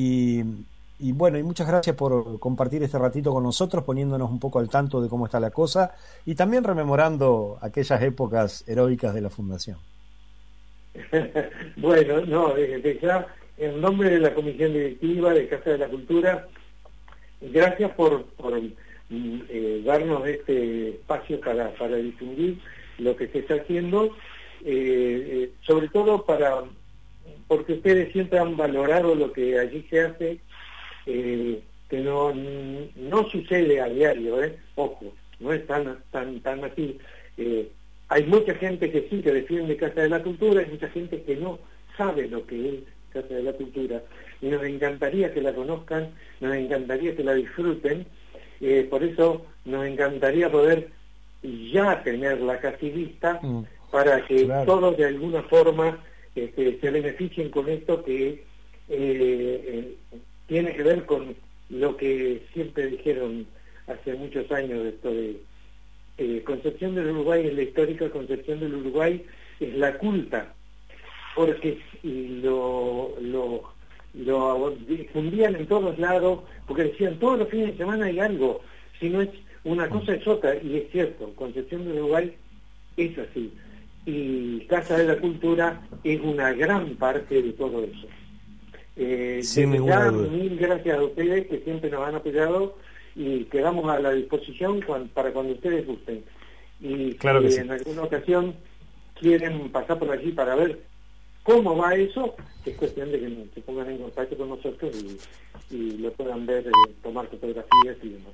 y, 0.01 1.13
bueno, 1.13 1.39
y 1.39 1.43
muchas 1.43 1.67
gracias 1.67 1.97
por 1.97 2.39
compartir 2.39 2.83
este 2.85 2.99
ratito 2.99 3.33
con 3.33 3.43
nosotros, 3.43 3.83
poniéndonos 3.83 4.31
un 4.31 4.39
poco 4.39 4.61
al 4.61 4.69
tanto 4.69 5.01
de 5.01 5.09
cómo 5.09 5.27
está 5.27 5.41
la 5.41 5.51
cosa 5.51 5.93
y 6.25 6.37
también 6.37 6.63
rememorando 6.63 7.59
aquellas 7.61 8.01
épocas 8.03 8.65
heroicas 8.69 9.13
de 9.13 9.21
la 9.21 9.31
Fundación. 9.31 9.79
bueno, 11.77 12.21
no, 12.27 12.55
ya 12.57 13.27
en 13.57 13.81
nombre 13.81 14.11
de 14.11 14.21
la 14.21 14.35
Comisión 14.35 14.73
Directiva 14.73 15.35
de 15.35 15.49
Casa 15.49 15.71
de 15.71 15.79
la 15.79 15.89
Cultura, 15.89 16.47
gracias 17.41 17.91
por, 17.93 18.25
mm, 18.39 18.73
eh, 19.11 19.83
darnos 19.87 20.27
este 20.27 20.91
espacio 20.91 21.41
para, 21.41 21.73
para 21.75 21.97
difundir 21.97 22.59
lo 22.99 23.17
que 23.17 23.29
se 23.29 23.39
está 23.39 23.55
haciendo, 23.55 24.15
eh, 24.65 24.67
eh, 24.67 25.51
sobre 25.63 25.89
todo 25.89 26.25
para 26.25 26.65
porque 27.47 27.75
ustedes 27.75 28.13
siempre 28.13 28.39
han 28.39 28.57
valorado 28.59 29.15
lo 29.15 29.33
que 29.33 29.59
allí 29.59 29.87
se 29.89 30.01
hace, 30.03 30.39
que 31.07 32.01
no, 32.01 32.35
no 32.35 33.31
sucede 33.31 33.81
a 33.81 33.89
diario, 33.89 34.43
¿eh? 34.45 34.59
ojo, 34.75 35.15
no 35.41 35.55
es 35.55 35.67
tan, 35.67 35.99
tan, 36.11 36.41
tan 36.41 36.63
así. 36.65 36.99
hay 38.09 38.25
mucha 38.25 38.55
gente 38.57 38.91
que 38.91 39.09
sí 39.09 39.23
que 39.23 39.33
defiende 39.33 39.79
Casa 39.79 40.03
de 40.03 40.11
la 40.11 40.23
Cultura, 40.23 40.61
hay 40.61 40.71
mucha 40.71 40.91
gente 40.91 41.23
que 41.23 41.37
no 41.37 41.59
sabe 41.97 42.29
lo 42.29 42.47
que 42.47 42.69
es 42.69 42.75
Casa 43.11 43.33
de 43.35 43.43
la 43.43 43.55
Cultura, 43.55 44.03
y 44.43 44.49
nos 44.49 44.63
encantaría 44.65 45.33
que 45.33 45.41
la 45.41 45.55
conozcan, 45.55 46.11
nos 46.41 46.55
encantaría 46.55 47.17
que 47.17 47.25
la 47.25 47.33
disfruten, 47.33 48.07
eh, 48.61 48.87
por 48.89 49.03
eso 49.03 49.47
nos 49.65 49.87
encantaría 49.87 50.51
poder 50.51 50.91
ya 51.43 52.03
tenerla 52.03 52.59
casi 52.61 52.91
lista, 52.91 53.39
mm. 53.43 53.65
para 53.91 54.25
que 54.27 54.49
todos 54.67 54.97
de 54.97 55.07
alguna 55.07 55.43
forma 55.45 55.99
este, 56.35 56.79
se 56.81 56.91
beneficien 56.91 57.51
con 57.51 57.69
esto 57.69 58.05
que 58.05 58.29
eh, 58.29 58.45
eh, 58.89 59.95
tiene 60.47 60.75
que 60.75 60.83
ver 60.83 61.05
con 61.05 61.35
lo 61.69 61.97
que 61.97 62.43
siempre 62.53 62.87
dijeron 62.87 63.47
hace 63.87 64.15
muchos 64.15 64.51
años 64.53 64.87
esto 64.87 65.11
de 65.11 65.37
eh, 66.19 66.43
Concepción 66.45 66.95
del 66.95 67.11
Uruguay 67.11 67.47
es 67.47 67.55
la 67.55 67.63
histórica 67.63 68.11
Concepción 68.11 68.61
del 68.61 68.75
Uruguay 68.75 69.25
es 69.61 69.75
la 69.75 69.99
culta 69.99 70.55
porque 71.35 71.79
lo, 72.03 73.15
lo, 73.21 73.73
lo 74.15 74.75
difundían 74.89 75.57
en 75.57 75.67
todos 75.67 75.99
lados 75.99 76.41
porque 76.67 76.85
decían 76.85 77.19
todos 77.19 77.39
los 77.39 77.49
fines 77.49 77.69
de 77.69 77.77
semana 77.77 78.07
hay 78.07 78.19
algo 78.19 78.61
si 78.99 79.11
no 79.11 79.23
es 79.23 79.29
una 79.65 79.89
cosa 79.89 80.15
es 80.15 80.27
otra 80.27 80.57
y 80.57 80.77
es 80.77 80.91
cierto 80.91 81.33
Concepción 81.35 81.85
del 81.85 81.99
Uruguay 81.99 82.35
es 82.97 83.19
así 83.19 83.53
y 84.09 84.61
Casa 84.61 84.97
de 84.97 85.05
la 85.05 85.19
Cultura 85.19 85.83
es 86.03 86.19
una 86.23 86.55
gran 86.55 86.95
parte 86.95 87.43
de 87.43 87.53
todo 87.53 87.85
eso. 87.85 88.07
Eh, 88.97 89.43
mil 89.67 90.57
gracias 90.59 90.99
a 90.99 91.03
ustedes 91.03 91.47
que 91.47 91.59
siempre 91.59 91.91
nos 91.91 92.09
han 92.09 92.15
apoyado 92.15 92.75
y 93.15 93.45
quedamos 93.45 93.89
a 93.91 93.99
la 94.01 94.13
disposición 94.13 94.83
para 95.13 95.31
cuando 95.33 95.53
ustedes 95.53 95.87
gusten. 95.87 96.25
Y 96.81 97.17
si 97.21 97.57
en 97.59 97.71
alguna 97.71 98.05
ocasión 98.05 98.55
quieren 99.21 99.69
pasar 99.69 99.99
por 99.99 100.11
allí 100.11 100.33
para 100.33 100.55
ver 100.55 100.81
cómo 101.49 101.75
va 101.75 101.95
eso, 101.95 102.35
es 102.67 102.77
cuestión 102.77 103.11
de 103.11 103.21
que 103.21 103.47
se 103.55 103.61
pongan 103.63 103.89
en 103.89 103.99
contacto 103.99 104.37
con 104.37 104.51
nosotros 104.51 104.95
y, 105.71 105.97
lo 105.97 106.13
puedan 106.13 106.45
ver, 106.45 106.67
eh, 106.67 106.71
tomar 107.03 107.27
fotografías 107.27 107.97
y 108.03 108.09
demás. 108.11 108.33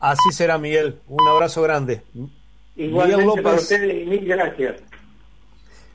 Así 0.00 0.32
será, 0.32 0.56
Miguel. 0.56 0.98
Un 1.08 1.28
abrazo 1.28 1.60
grande. 1.62 2.02
Igualmente 2.76 3.16
Miguel 3.16 3.26
López, 3.26 3.44
para 3.44 3.56
ustedes, 3.56 4.06
mil 4.06 4.24
gracias. 4.24 4.76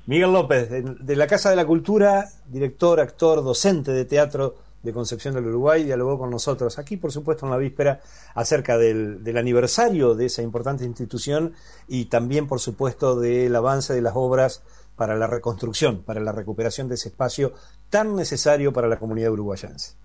Miguel 0.06 0.34
López, 0.34 0.70
de, 0.70 1.16
la 1.16 1.28
Casa 1.28 1.49
de 1.49 1.56
la 1.56 1.66
Cultura, 1.66 2.26
director, 2.47 2.99
actor, 2.99 3.43
docente 3.43 3.91
de 3.91 4.06
teatro 4.06 4.56
de 4.84 4.93
Concepción 4.93 5.36
del 5.36 5.45
Uruguay, 5.45 5.84
dialogó 5.84 6.18
con 6.18 6.30
nosotros 6.32 6.80
aquí, 6.80 6.97
por 6.97 7.12
supuesto, 7.12 7.45
en 7.45 7.52
la 7.52 7.58
víspera, 7.58 8.02
acerca 8.34 8.78
del, 8.78 9.24
del, 9.24 9.38
aniversario 9.38 10.16
de 10.16 10.26
esa 10.26 10.41
importante 10.41 10.86
institución 10.86 11.54
y 11.88 12.06
también, 12.06 12.47
por 12.47 12.60
supuesto, 12.60 13.20
del 13.20 13.56
avance 13.56 13.93
de 13.93 14.02
las 14.02 14.14
obras 14.16 14.64
para 15.02 15.16
la 15.16 15.26
reconstrucción, 15.26 16.04
para 16.04 16.20
la 16.20 16.32
recuperación 16.32 16.88
de 16.88 16.93
ese 16.93 17.10
espacio 17.10 17.54
tan 17.89 18.16
necesario 18.16 18.72
para 18.72 18.88
la 18.88 18.99
comunidad 18.99 19.32
uruguayense. 19.32 19.95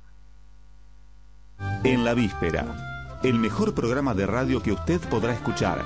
En 1.84 2.02
la 2.02 2.14
víspera, 2.14 3.18
el 3.22 3.34
mejor 3.34 3.74
programa 3.74 4.14
de 4.14 4.24
radio 4.24 4.62
que 4.62 4.72
usted 4.72 4.98
podrá 5.10 5.34
escuchar 5.34 5.82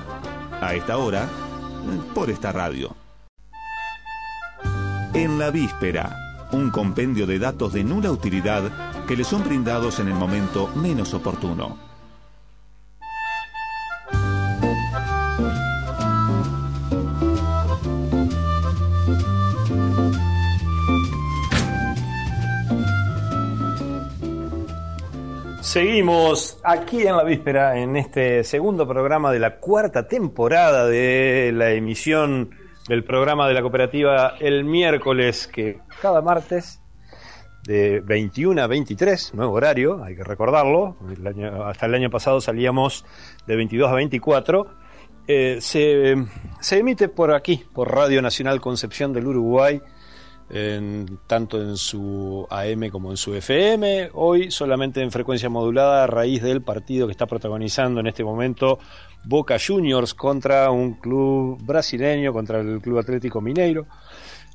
a 0.61 0.73
esta 0.75 0.95
hora 0.95 1.27
por 2.15 2.29
esta 2.29 2.53
radio. 2.53 2.95
En 5.13 5.37
la 5.37 5.51
víspera, 5.51 6.47
un 6.53 6.71
compendio 6.71 7.27
de 7.27 7.37
datos 7.37 7.73
de 7.73 7.83
nula 7.83 8.13
utilidad 8.13 8.63
que 9.07 9.17
le 9.17 9.25
son 9.25 9.43
brindados 9.43 9.99
en 9.99 10.07
el 10.07 10.13
momento 10.13 10.69
menos 10.69 11.13
oportuno. 11.13 11.90
Seguimos 25.71 26.59
aquí 26.65 27.07
en 27.07 27.15
la 27.15 27.23
víspera, 27.23 27.79
en 27.79 27.95
este 27.95 28.43
segundo 28.43 28.85
programa 28.85 29.31
de 29.31 29.39
la 29.39 29.55
cuarta 29.55 30.05
temporada 30.05 30.85
de 30.85 31.53
la 31.55 31.71
emisión 31.71 32.49
del 32.89 33.05
programa 33.05 33.47
de 33.47 33.53
la 33.53 33.61
cooperativa 33.61 34.35
el 34.41 34.65
miércoles, 34.65 35.47
que 35.47 35.79
cada 36.01 36.21
martes 36.21 36.81
de 37.63 38.01
21 38.01 38.61
a 38.61 38.67
23, 38.67 39.33
nuevo 39.33 39.53
horario, 39.53 40.03
hay 40.03 40.17
que 40.17 40.25
recordarlo, 40.25 40.97
hasta 41.65 41.85
el 41.85 41.95
año 41.95 42.09
pasado 42.09 42.41
salíamos 42.41 43.05
de 43.47 43.55
22 43.55 43.89
a 43.89 43.93
24, 43.93 44.75
eh, 45.29 45.57
se, 45.61 46.15
se 46.59 46.79
emite 46.79 47.07
por 47.07 47.33
aquí, 47.33 47.63
por 47.73 47.95
Radio 47.95 48.21
Nacional 48.21 48.59
Concepción 48.59 49.13
del 49.13 49.25
Uruguay, 49.25 49.81
tanto 51.27 51.61
en 51.61 51.77
su 51.77 52.45
AM 52.49 52.89
como 52.89 53.11
en 53.11 53.17
su 53.17 53.33
FM. 53.33 54.09
Hoy 54.13 54.51
solamente 54.51 55.01
en 55.01 55.09
frecuencia 55.09 55.49
modulada 55.49 56.03
a 56.03 56.07
raíz 56.07 56.41
del 56.41 56.61
partido 56.61 57.07
que 57.07 57.11
está 57.11 57.25
protagonizando 57.25 58.01
en 58.01 58.07
este 58.07 58.23
momento 58.23 58.77
Boca 59.23 59.57
Juniors 59.65 60.13
contra 60.13 60.69
un 60.71 60.95
club 60.95 61.57
brasileño, 61.63 62.33
contra 62.33 62.59
el 62.59 62.81
Club 62.81 62.99
Atlético 62.99 63.39
Mineiro. 63.39 63.85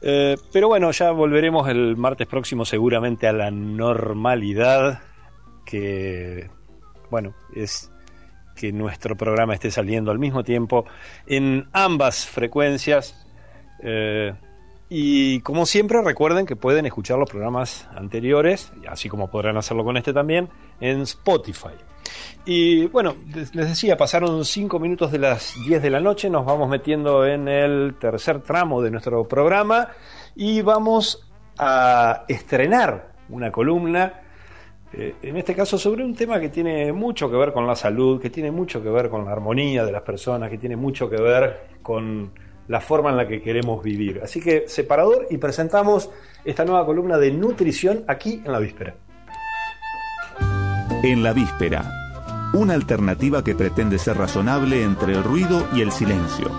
Eh, 0.03 0.37
pero 0.53 0.69
bueno, 0.69 0.91
ya 0.91 1.11
volveremos 1.13 1.69
el 1.69 1.97
martes 1.97 2.27
próximo 2.27 2.67
seguramente 2.67 3.27
a 3.27 3.33
la 3.33 3.51
normalidad 3.51 5.01
que, 5.65 6.51
bueno, 7.11 7.35
es 7.55 7.91
que 8.55 8.73
nuestro 8.73 9.17
programa 9.17 9.55
esté 9.55 9.71
saliendo 9.71 10.11
al 10.11 10.19
mismo 10.19 10.45
tiempo 10.45 10.85
en 11.27 11.69
ambas 11.73 12.27
frecuencias. 12.27 13.27
Eh, 13.83 14.35
y 14.89 15.41
como 15.41 15.67
siempre, 15.67 16.01
recuerden 16.03 16.47
que 16.47 16.55
pueden 16.55 16.87
escuchar 16.87 17.19
los 17.19 17.29
programas 17.29 17.89
anteriores, 17.95 18.73
así 18.89 19.09
como 19.09 19.29
podrán 19.31 19.57
hacerlo 19.57 19.85
con 19.85 19.97
este 19.97 20.13
también, 20.13 20.49
en 20.81 21.03
Spotify. 21.03 21.75
Y 22.45 22.87
bueno, 22.87 23.17
les 23.35 23.53
decía, 23.53 23.97
pasaron 23.97 24.45
5 24.45 24.79
minutos 24.79 25.11
de 25.11 25.19
las 25.19 25.55
10 25.67 25.83
de 25.83 25.91
la 25.91 25.99
noche, 25.99 26.31
nos 26.31 26.47
vamos 26.47 26.69
metiendo 26.69 27.27
en 27.27 27.49
el 27.49 27.97
tercer 27.99 28.43
tramo 28.43 28.81
de 28.81 28.93
nuestro 28.93 29.27
programa 29.27 29.89
y 30.37 30.63
vamos 30.63 31.29
a 31.59 32.25
estrenar 32.29 33.13
una 33.29 33.51
columna, 33.51 34.21
eh, 34.93 35.17
en 35.23 35.37
este 35.37 35.55
caso 35.55 35.79
sobre 35.79 36.05
un 36.05 36.15
tema 36.15 36.39
que 36.39 36.49
tiene 36.49 36.93
mucho 36.93 37.29
que 37.29 37.37
ver 37.37 37.53
con 37.53 37.67
la 37.67 37.75
salud, 37.75 38.21
que 38.21 38.31
tiene 38.31 38.53
mucho 38.53 38.81
que 38.81 38.89
ver 38.89 39.11
con 39.11 39.25
la 39.25 39.33
armonía 39.33 39.85
de 39.85 39.91
las 39.91 40.03
personas, 40.03 40.49
que 40.49 40.59
tiene 40.59 40.77
mucho 40.77 41.11
que 41.11 41.21
ver 41.21 41.67
con 41.83 42.31
la 42.69 42.81
forma 42.81 43.11
en 43.11 43.17
la 43.17 43.29
que 43.29 43.41
queremos 43.41 43.83
vivir. 43.83 44.21
Así 44.23 44.41
que 44.41 44.65
separador 44.69 45.27
y 45.31 45.39
presentamos 45.39 46.11
esta 46.45 46.65
nueva 46.65 46.87
columna 46.87 47.19
de 47.19 47.31
nutrición 47.31 48.05
aquí 48.09 48.43
en 48.45 48.53
la 48.53 48.59
víspera. 48.59 48.95
En 51.03 51.23
la 51.23 51.33
víspera, 51.33 51.85
una 52.55 52.75
alternativa 52.75 53.45
que 53.45 53.55
pretende 53.55 53.99
ser 53.99 54.17
razonable 54.17 54.83
entre 54.83 55.13
el 55.13 55.23
ruido 55.23 55.67
y 55.73 55.83
el 55.83 55.93
silencio. 55.93 56.51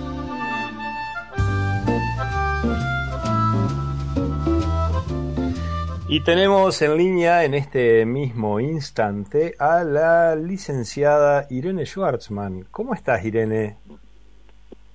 Y 6.09 6.21
tenemos 6.21 6.81
en 6.81 6.97
línea 6.97 7.43
en 7.43 7.53
este 7.53 8.05
mismo 8.05 8.61
instante 8.61 9.55
a 9.59 9.83
la 9.83 10.37
licenciada 10.37 11.47
Irene 11.49 11.85
Schwartzman. 11.85 12.65
¿Cómo 12.71 12.93
estás, 12.93 13.25
Irene? 13.25 13.75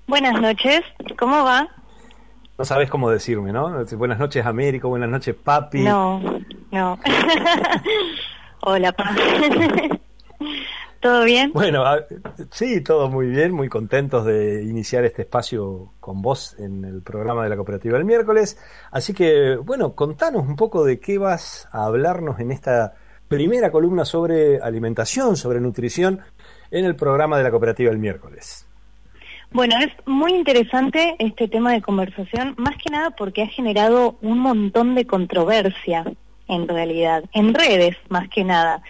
Buenas 0.07 0.41
noches, 0.41 0.81
¿cómo 1.23 1.45
va? 1.45 1.69
No 2.59 2.65
sabes 2.65 2.91
cómo 2.91 3.09
decirme, 3.09 3.53
¿no? 3.53 3.85
Buenas 3.97 4.19
noches, 4.19 4.45
Américo, 4.45 4.89
buenas 4.89 5.09
noches, 5.09 5.37
papi. 5.37 5.85
No, 5.85 6.21
no. 6.73 6.99
Hola, 8.63 8.91
papi. 8.91 9.21
¿Todo 11.01 11.23
bien? 11.23 11.53
Bueno, 11.53 11.85
sí, 12.51 12.81
todo 12.81 13.09
muy 13.09 13.29
bien, 13.29 13.53
muy 13.53 13.69
contentos 13.69 14.25
de 14.25 14.65
iniciar 14.65 15.05
este 15.05 15.23
espacio 15.23 15.93
con 16.01 16.23
vos 16.23 16.57
en 16.59 16.85
el 16.85 17.03
programa 17.03 17.45
de 17.45 17.51
la 17.51 17.57
cooperativa 17.57 17.99
del 17.99 18.05
miércoles. 18.05 18.59
Así 18.91 19.15
que, 19.15 19.55
bueno, 19.55 19.95
contanos 19.95 20.45
un 20.45 20.57
poco 20.57 20.85
de 20.85 20.99
qué 20.99 21.19
vas 21.19 21.69
a 21.71 21.85
hablarnos 21.85 22.41
en 22.41 22.51
esta 22.51 22.95
primera 23.29 23.71
columna 23.71 24.05
sobre 24.05 24.61
alimentación, 24.61 25.37
sobre 25.37 25.61
nutrición, 25.61 26.19
en 26.73 26.85
el 26.85 26.97
programa 26.97 27.39
de 27.39 27.45
la 27.45 27.53
cooperativa 27.53 27.91
del 27.91 28.01
miércoles. 28.01 28.67
Bueno, 29.55 29.77
es 29.79 29.91
muy 30.07 30.33
interesante 30.33 31.15
este 31.19 31.47
tema 31.47 31.73
de 31.73 31.83
conversación, 31.83 32.55
más 32.57 32.77
que 32.77 32.91
nada 32.91 33.11
porque 33.11 33.43
ha 33.43 33.47
generado 33.47 34.17
un 34.23 34.39
montón 34.39 34.95
de 34.95 35.07
controversia, 35.07 36.05
en 36.49 36.67
realidad, 36.67 37.25
en 37.35 37.53
redes, 37.53 37.97
más 38.09 38.29
que 38.31 38.45
nada. 38.45 38.83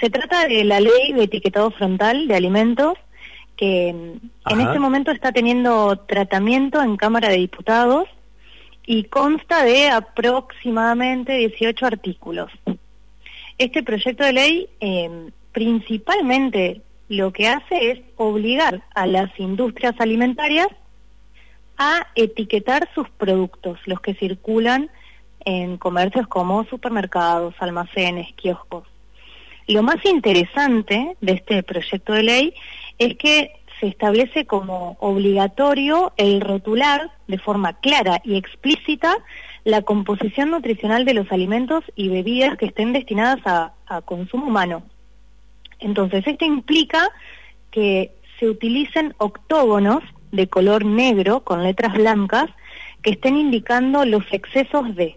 Se 0.00 0.10
trata 0.10 0.46
de 0.48 0.64
la 0.64 0.80
ley 0.80 1.12
de 1.14 1.24
etiquetado 1.24 1.70
frontal 1.70 2.28
de 2.28 2.34
alimentos, 2.34 2.98
que 3.56 3.88
en 3.88 4.60
este 4.60 4.78
momento 4.78 5.12
está 5.12 5.32
teniendo 5.32 5.96
tratamiento 5.96 6.82
en 6.82 6.96
Cámara 6.96 7.28
de 7.28 7.36
Diputados 7.36 8.06
y 8.84 9.04
consta 9.04 9.64
de 9.64 9.88
aproximadamente 9.88 11.36
18 11.36 11.86
artículos. 11.86 12.50
Este 13.56 13.82
proyecto 13.82 14.24
de 14.24 14.32
ley 14.32 14.68
eh, 14.80 15.30
principalmente 15.52 16.82
lo 17.08 17.32
que 17.32 17.48
hace 17.48 17.90
es 17.90 18.00
obligar 18.16 18.82
a 18.94 19.06
las 19.06 19.30
industrias 19.38 19.94
alimentarias 19.98 20.68
a 21.76 22.06
etiquetar 22.14 22.88
sus 22.94 23.08
productos, 23.10 23.78
los 23.86 24.00
que 24.00 24.14
circulan 24.14 24.90
en 25.44 25.76
comercios 25.78 26.26
como 26.28 26.64
supermercados, 26.64 27.54
almacenes, 27.58 28.32
kioscos. 28.34 28.84
Lo 29.66 29.82
más 29.82 30.04
interesante 30.04 31.16
de 31.20 31.32
este 31.32 31.62
proyecto 31.62 32.12
de 32.12 32.22
ley 32.22 32.54
es 32.98 33.16
que 33.16 33.52
se 33.80 33.88
establece 33.88 34.46
como 34.46 34.96
obligatorio 35.00 36.12
el 36.16 36.40
rotular 36.40 37.10
de 37.26 37.38
forma 37.38 37.74
clara 37.80 38.20
y 38.24 38.36
explícita 38.36 39.16
la 39.64 39.82
composición 39.82 40.50
nutricional 40.50 41.04
de 41.04 41.14
los 41.14 41.30
alimentos 41.30 41.84
y 41.94 42.08
bebidas 42.08 42.56
que 42.56 42.66
estén 42.66 42.92
destinadas 42.92 43.40
a, 43.44 44.00
consumo 44.04 44.46
humano. 44.46 44.82
Entonces, 45.82 46.26
esto 46.26 46.44
implica 46.44 47.10
que 47.70 48.12
se 48.38 48.48
utilicen 48.48 49.14
octógonos 49.18 50.02
de 50.30 50.48
color 50.48 50.84
negro 50.84 51.40
con 51.40 51.62
letras 51.62 51.94
blancas 51.94 52.50
que 53.02 53.10
estén 53.10 53.36
indicando 53.36 54.04
los 54.04 54.24
excesos 54.32 54.94
de. 54.94 55.16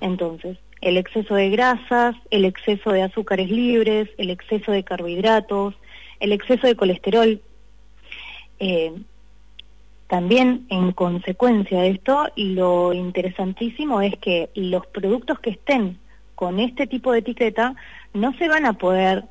Entonces, 0.00 0.58
el 0.82 0.98
exceso 0.98 1.34
de 1.34 1.50
grasas, 1.50 2.14
el 2.30 2.44
exceso 2.44 2.92
de 2.92 3.02
azúcares 3.02 3.50
libres, 3.50 4.08
el 4.18 4.30
exceso 4.30 4.70
de 4.72 4.84
carbohidratos, 4.84 5.74
el 6.20 6.32
exceso 6.32 6.66
de 6.66 6.76
colesterol. 6.76 7.40
Eh, 8.58 8.92
también 10.08 10.66
en 10.68 10.92
consecuencia 10.92 11.80
de 11.80 11.90
esto, 11.90 12.28
lo 12.36 12.92
interesantísimo 12.92 14.00
es 14.00 14.16
que 14.18 14.50
los 14.54 14.86
productos 14.86 15.40
que 15.40 15.50
estén 15.50 15.98
con 16.34 16.60
este 16.60 16.86
tipo 16.86 17.12
de 17.12 17.20
etiqueta 17.20 17.74
no 18.12 18.32
se 18.34 18.46
van 18.48 18.66
a 18.66 18.74
poder 18.74 19.24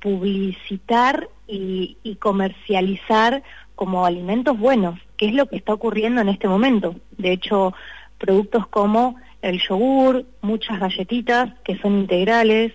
publicitar 0.00 1.28
y, 1.46 1.96
comercializar 2.20 3.42
como 3.74 4.04
alimentos 4.04 4.58
buenos, 4.58 4.98
que 5.16 5.26
es 5.26 5.34
lo 5.34 5.46
que 5.46 5.56
está 5.56 5.72
ocurriendo 5.72 6.20
en 6.20 6.28
este 6.28 6.48
momento. 6.48 6.96
De 7.16 7.32
hecho, 7.32 7.74
productos 8.18 8.66
como 8.66 9.16
el 9.40 9.60
yogur, 9.60 10.26
muchas 10.42 10.80
galletitas 10.80 11.52
que 11.64 11.78
son 11.78 11.98
integrales, 11.98 12.72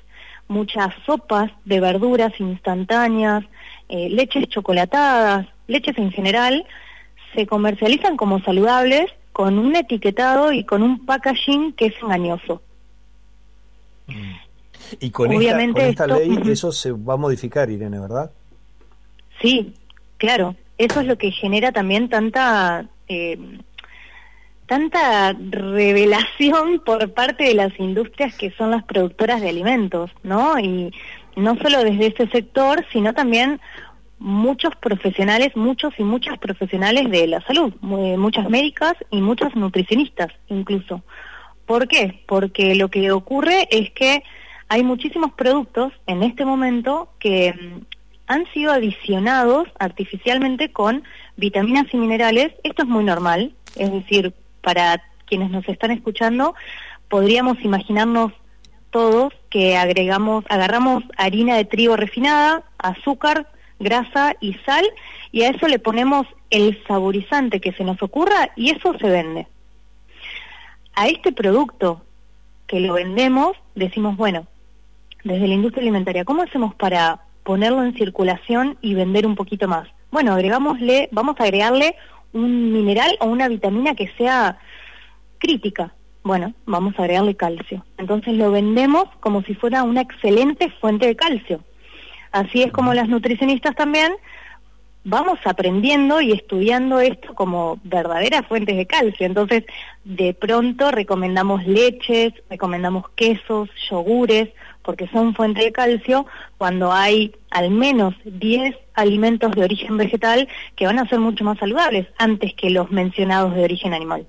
muchas 0.48 0.94
sopas 1.06 1.52
de 1.66 1.80
verduras 1.80 2.34
instantáneas, 2.40 3.44
eh, 3.90 4.10
leches 4.10 4.48
chocolatadas, 4.48 5.48
leches 5.68 5.98
en 5.98 6.12
general, 6.12 6.66
se 7.36 7.46
comercializan 7.48 8.18
como 8.18 8.40
saludables 8.40 9.12
con 9.34 9.58
un 9.58 9.76
etiquetado 9.76 10.52
y 10.52 10.64
con 10.64 10.84
un 10.84 11.06
packaging 11.06 11.74
que 11.74 11.88
es 11.88 11.96
engañoso. 12.02 12.62
Mm. 14.08 14.53
Y 15.00 15.12
con 15.12 15.32
esta, 15.32 16.08
ley 16.08 16.38
eso 16.46 16.72
se 16.72 16.92
va 16.92 17.16
a 17.16 17.18
modificar, 17.18 17.70
Irene, 17.70 18.00
¿verdad? 18.00 18.32
Sí, 19.42 19.74
claro. 20.18 20.56
Eso 20.78 21.02
es 21.02 21.08
lo 21.08 21.18
que 21.18 21.32
genera 21.32 21.72
también 21.72 22.10
tanta 22.10 22.88
eh, 23.08 23.38
tanta 24.66 25.34
revelación 25.34 26.82
por 26.86 27.14
parte 27.14 27.44
de 27.44 27.54
las 27.54 27.78
industrias 27.80 28.36
que 28.36 28.52
son 28.52 28.72
las 28.72 28.84
productoras 28.84 29.42
de 29.42 29.50
alimentos, 29.50 30.10
¿no? 30.24 30.58
Y 30.60 30.92
no 31.36 31.56
solo 31.58 31.84
desde 31.84 32.08
ese 32.08 32.28
sector, 32.30 32.86
sino 32.92 33.14
también 33.14 33.60
muchos 34.20 34.76
profesionales, 34.78 35.56
muchos 35.56 35.94
y 35.98 36.04
muchas 36.04 36.38
profesionales 36.40 37.12
de 37.12 37.28
la 37.28 37.42
salud, 37.42 37.74
muchas 37.82 38.50
médicas 38.50 38.94
y 39.12 39.22
muchas 39.22 39.56
nutricionistas 39.56 40.32
incluso. 40.48 41.04
¿Por 41.66 41.88
qué? 41.88 42.24
Porque 42.28 42.76
lo 42.76 42.90
que 42.90 43.12
ocurre 43.12 43.68
es 43.70 43.92
que 43.92 44.24
hay 44.70 44.84
muchísimos 44.84 45.34
productos 45.34 45.94
en 46.08 46.24
este 46.24 46.46
momento 46.46 47.10
que 47.20 47.54
mm, 47.54 47.82
han 48.28 48.46
sido 48.54 48.72
adicionados 48.72 49.68
artificialmente 49.80 50.72
con 50.72 51.04
vitaminas 51.38 51.86
y 51.94 51.98
minerales. 51.98 52.54
Esto 52.64 52.84
es 52.84 52.88
muy 52.88 53.04
normal, 53.04 53.54
es 53.76 53.92
decir, 53.92 54.34
para 54.62 55.04
quienes 55.26 55.52
nos 55.52 55.68
están 55.68 55.92
escuchando, 55.92 56.56
podríamos 57.10 57.64
imaginarnos 57.64 58.32
todos 58.90 59.34
que 59.50 59.76
agregamos, 59.76 60.46
agarramos 60.50 61.04
harina 61.18 61.58
de 61.58 61.66
trigo 61.66 61.96
refinada, 61.96 62.64
azúcar, 62.78 63.50
grasa 63.80 64.36
y 64.40 64.54
sal 64.66 64.86
y 65.32 65.44
a 65.44 65.50
eso 65.50 65.68
le 65.68 65.80
ponemos 65.80 66.28
el 66.50 66.82
saborizante 66.88 67.60
que 67.60 67.74
se 67.74 67.84
nos 67.84 68.02
ocurra 68.02 68.52
y 68.56 68.72
eso 68.72 68.98
se 69.00 69.10
vende. 69.10 69.48
A 70.96 71.08
este 71.08 71.32
producto 71.32 72.04
que 72.68 72.80
lo 72.80 72.94
vendemos 72.94 73.58
decimos, 73.76 74.16
bueno, 74.16 74.48
desde 75.24 75.48
la 75.48 75.54
industria 75.54 75.82
alimentaria, 75.82 76.26
¿cómo 76.26 76.44
hacemos 76.44 76.76
para 76.76 77.22
ponerlo 77.44 77.84
en 77.84 77.94
circulación 77.96 78.78
y 78.82 78.94
vender 78.94 79.26
un 79.26 79.36
poquito 79.36 79.68
más? 79.68 79.88
Bueno, 80.12 80.34
agregámosle, 80.34 81.10
vamos 81.12 81.36
a 81.40 81.44
agregarle 81.44 81.96
un 82.34 82.72
mineral 82.72 83.16
o 83.20 83.28
una 83.28 83.48
vitamina 83.48 83.96
que 83.96 84.12
sea 84.18 84.60
crítica. 85.38 85.94
Bueno, 86.24 86.54
vamos 86.66 86.94
a 86.98 87.04
agregarle 87.04 87.36
calcio. 87.36 87.86
Entonces 87.98 88.36
lo 88.36 88.52
vendemos 88.52 89.06
como 89.20 89.44
si 89.44 89.56
fuera 89.56 89.84
una 89.84 90.02
excelente 90.02 90.70
fuente 90.80 91.06
de 91.06 91.16
calcio. 91.16 91.62
Así 92.32 92.64
es 92.64 92.72
como 92.72 92.94
las 92.94 93.10
nutricionistas 93.10 93.76
también 93.76 94.14
vamos 95.04 95.40
aprendiendo 95.46 96.22
y 96.22 96.32
estudiando 96.32 97.00
esto 97.00 97.34
como 97.36 97.80
verdaderas 97.84 98.48
fuentes 98.48 98.78
de 98.78 98.86
calcio. 98.86 99.26
Entonces, 99.26 99.64
de 100.04 100.34
pronto 100.34 100.92
recomendamos 100.92 101.66
leches, 101.66 102.34
recomendamos 102.50 103.10
quesos, 103.10 103.70
yogures, 103.90 104.50
porque 104.84 105.08
son 105.08 105.34
fuente 105.34 105.64
de 105.64 105.72
calcio 105.72 106.26
cuando 106.58 106.92
hay 106.92 107.36
al 107.50 107.72
menos 107.72 108.14
10 108.26 108.76
alimentos 108.94 109.56
de 109.56 109.64
origen 109.64 109.98
vegetal 109.98 110.48
que 110.76 110.86
van 110.86 111.00
a 111.00 111.08
ser 111.08 111.20
mucho 111.20 111.44
más 111.44 111.58
saludables 111.58 112.08
antes 112.18 112.54
que 112.54 112.70
los 112.70 112.92
mencionados 112.92 113.56
de 113.56 113.64
origen 113.64 113.94
animal. 113.94 114.28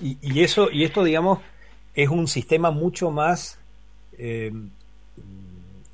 y, 0.00 0.40
eso, 0.40 0.70
y 0.70 0.84
esto, 0.84 1.04
digamos, 1.04 1.38
es 1.94 2.08
un 2.08 2.26
sistema 2.26 2.70
mucho 2.70 3.10
más 3.10 3.58
eh, 4.18 4.52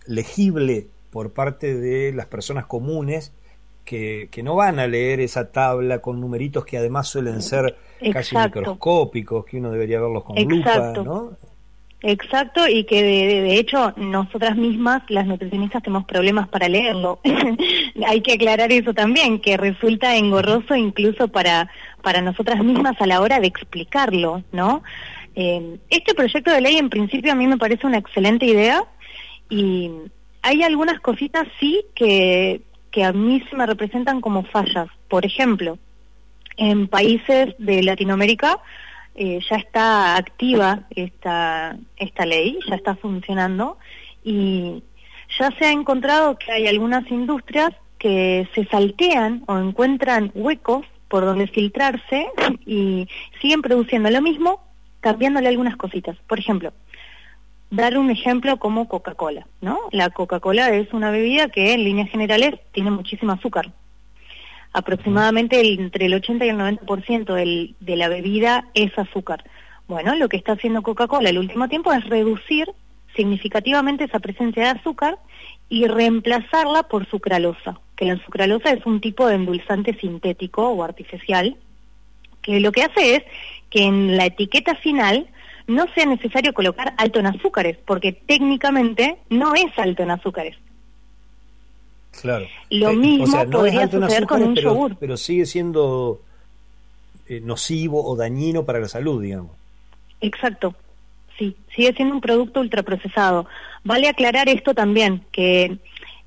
legible 0.07 0.87
por 1.11 1.33
parte 1.33 1.75
de 1.75 2.13
las 2.13 2.27
personas 2.27 2.67
comunes 2.67 3.33
que, 3.89 4.29
que, 4.31 4.43
no 4.43 4.55
van 4.55 4.79
a 4.79 4.87
leer 4.87 5.21
esa 5.21 5.51
tabla 5.51 6.01
con 6.01 6.21
numeritos 6.21 6.67
que 6.67 6.77
además 6.77 7.09
suelen 7.09 7.41
ser 7.41 7.75
casi 8.13 8.37
microscópicos, 8.37 9.47
que 9.47 9.57
uno 9.57 9.71
debería 9.71 9.99
verlos 9.99 10.25
con 10.25 10.37
lupa, 10.37 10.93
¿no? 11.03 11.33
Exacto, 12.03 12.69
y 12.69 12.85
que 12.85 13.03
de, 13.03 13.59
hecho 13.59 13.93
nosotras 13.97 14.57
mismas, 14.57 15.03
las 15.09 15.27
nutricionistas, 15.27 15.83
tenemos 15.83 16.05
problemas 16.05 16.49
para 16.49 16.69
leerlo. 16.69 17.19
Hay 18.07 18.21
que 18.21 18.35
aclarar 18.35 18.71
eso 18.71 18.93
también, 18.93 19.41
que 19.41 19.57
resulta 19.57 20.17
engorroso 20.17 20.77
incluso 20.77 21.29
para, 21.29 21.71
para 22.03 22.21
nosotras 22.21 22.63
mismas 22.63 23.01
a 23.01 23.07
la 23.07 23.21
hora 23.21 23.41
de 23.41 23.49
explicarlo, 23.49 24.45
¿no? 24.53 24.83
Eh, 25.35 25.79
este 25.89 26.15
proyecto 26.15 26.51
de 26.53 26.61
ley 26.61 26.77
en 26.77 26.91
principio 26.91 27.33
a 27.33 27.37
mí 27.37 27.47
me 27.47 27.59
parece 27.59 27.87
una 27.87 27.99
excelente 27.99 28.45
idea 28.45 28.85
y 29.49 29.91
hay 30.43 30.63
algunas 30.63 31.01
cositas 31.01 31.47
sí 31.59 31.85
que, 31.95 32.61
que 32.91 33.05
a 33.05 33.13
mí 33.13 33.43
se 33.49 33.57
me 33.57 33.67
representan 33.67 34.21
como 34.21 34.45
fallas. 34.45 34.89
Por 35.09 35.25
ejemplo, 35.25 35.79
en 36.57 36.89
países 36.89 37.55
de 37.59 37.83
Latinoamérica 37.83 38.59
eh, 39.15 39.41
ya 39.49 39.57
está 39.57 40.17
activa 40.17 40.87
esta, 40.91 41.77
esta 41.97 42.27
ley, 42.27 42.59
ya 42.69 42.77
está 42.77 42.95
funcionando 42.97 43.79
y 44.23 44.83
ya 45.39 45.51
se 45.59 45.67
ha 45.67 45.73
encontrado 45.73 46.39
que 46.39 46.53
hay 46.53 46.67
algunas 46.67 47.11
industrias 47.11 47.71
que 47.99 48.49
se 48.55 48.65
saltean 48.67 49.43
o 49.47 49.59
encuentran 49.59 50.31
huecos 50.35 50.87
por 51.09 51.25
donde 51.25 51.49
filtrarse 51.49 52.29
y 52.67 53.09
siguen 53.41 53.63
produciendo 53.63 54.11
lo 54.11 54.23
mismo 54.23 54.63
cambiándole 55.01 55.49
algunas 55.49 55.77
cositas. 55.77 56.17
Por 56.27 56.39
ejemplo, 56.39 56.73
dar 57.71 57.99
un 57.99 58.11
ejemplo 58.11 58.59
como 58.59 58.89
Coca-Cola, 58.89 59.47
¿no? 59.61 59.79
La 59.93 60.11
Coca-Cola 60.11 60.71
es 60.75 60.93
una 60.93 61.11
bebida 61.11 61.49
que 61.49 61.75
en 61.75 61.85
líneas 61.85 62.11
generales 62.11 62.55
tiene 62.73 62.91
muchísimo 62.91 63.33
azúcar. 63.33 63.73
Aproximadamente 64.73 65.61
entre 65.61 66.07
el 66.07 66.15
80 66.15 66.45
y 66.45 66.49
el 66.49 66.59
90% 66.59 67.35
del, 67.35 67.75
de 67.81 67.97
la 67.97 68.09
bebida 68.09 68.69
es 68.75 68.97
azúcar. 68.99 69.45
Bueno, 69.87 70.15
lo 70.17 70.29
que 70.29 70.37
está 70.37 70.53
haciendo 70.53 70.83
Coca-Cola 70.83 71.31
el 71.31 71.39
último 71.39 71.69
tiempo 71.69 71.93
es 71.93 72.05
reducir 72.05 72.69
significativamente 73.17 74.05
esa 74.05 74.19
presencia 74.19 74.63
de 74.65 74.79
azúcar 74.81 75.19
y 75.69 75.87
reemplazarla 75.87 76.85
por 76.85 77.09
sucralosa, 77.09 77.81
que 77.97 78.07
la 78.07 78.23
sucralosa 78.25 78.71
es 78.71 78.85
un 78.87 79.01
tipo 79.01 79.27
de 79.27 79.35
endulzante 79.35 79.95
sintético 79.99 80.69
o 80.69 80.83
artificial, 80.83 81.57
que 82.43 82.61
lo 82.61 82.73
que 82.73 82.85
hace 82.85 83.17
es 83.17 83.23
que 83.71 83.83
en 83.83 84.17
la 84.17 84.27
etiqueta 84.27 84.75
final 84.77 85.27
no 85.69 85.87
sea 85.95 86.07
necesario 86.07 86.53
colocar 86.53 86.95
alto 86.97 87.21
en 87.21 87.27
azúcares, 87.27 87.79
porque 87.87 88.13
técnicamente 88.13 89.19
no 89.29 89.55
es 89.55 89.67
alto 89.79 90.03
en 90.03 90.11
azúcares. 90.11 90.57
Claro. 92.21 92.47
Lo 92.71 92.91
eh, 92.91 92.97
mismo 92.97 93.51
podría 93.51 93.89
suceder 93.89 94.27
con 94.27 94.43
un 94.43 94.55
pero, 94.55 94.73
yogur. 94.73 94.97
Pero 94.97 95.17
sigue 95.17 95.47
siendo 95.47 96.21
eh, 97.29 97.41
nocivo 97.41 98.05
o 98.05 98.17
dañino 98.17 98.65
para 98.65 98.81
la 98.81 98.89
salud, 98.89 99.23
digamos. 99.23 99.53
Exacto. 100.21 100.75
Sí, 101.39 101.55
sigue 101.77 101.93
siendo 101.93 102.15
un 102.15 102.21
producto 102.21 102.61
ultraprocesado. 102.61 103.47
Vale 103.85 104.09
aclarar 104.09 104.49
esto 104.49 104.75
también, 104.75 105.23
que 105.31 105.79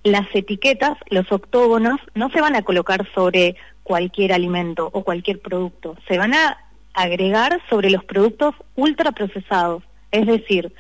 las 0.04 0.28
etiquetas, 0.34 0.98
los 1.10 1.30
octógonos, 1.32 2.00
no 2.14 2.30
se 2.30 2.40
van 2.40 2.56
a 2.56 2.62
colocar 2.62 3.08
sobre 3.14 3.56
cualquier 3.84 4.34
alimento 4.34 4.90
o 4.94 5.04
cualquier 5.04 5.40
producto, 5.42 5.98
se 6.08 6.18
van 6.18 6.34
a 6.34 6.58
agregar 6.94 7.62
sobre 7.70 7.90
los 7.90 8.04
productos 8.04 8.56
ultraprocesados, 8.76 9.84
es 10.12 10.26
decir, 10.26 10.74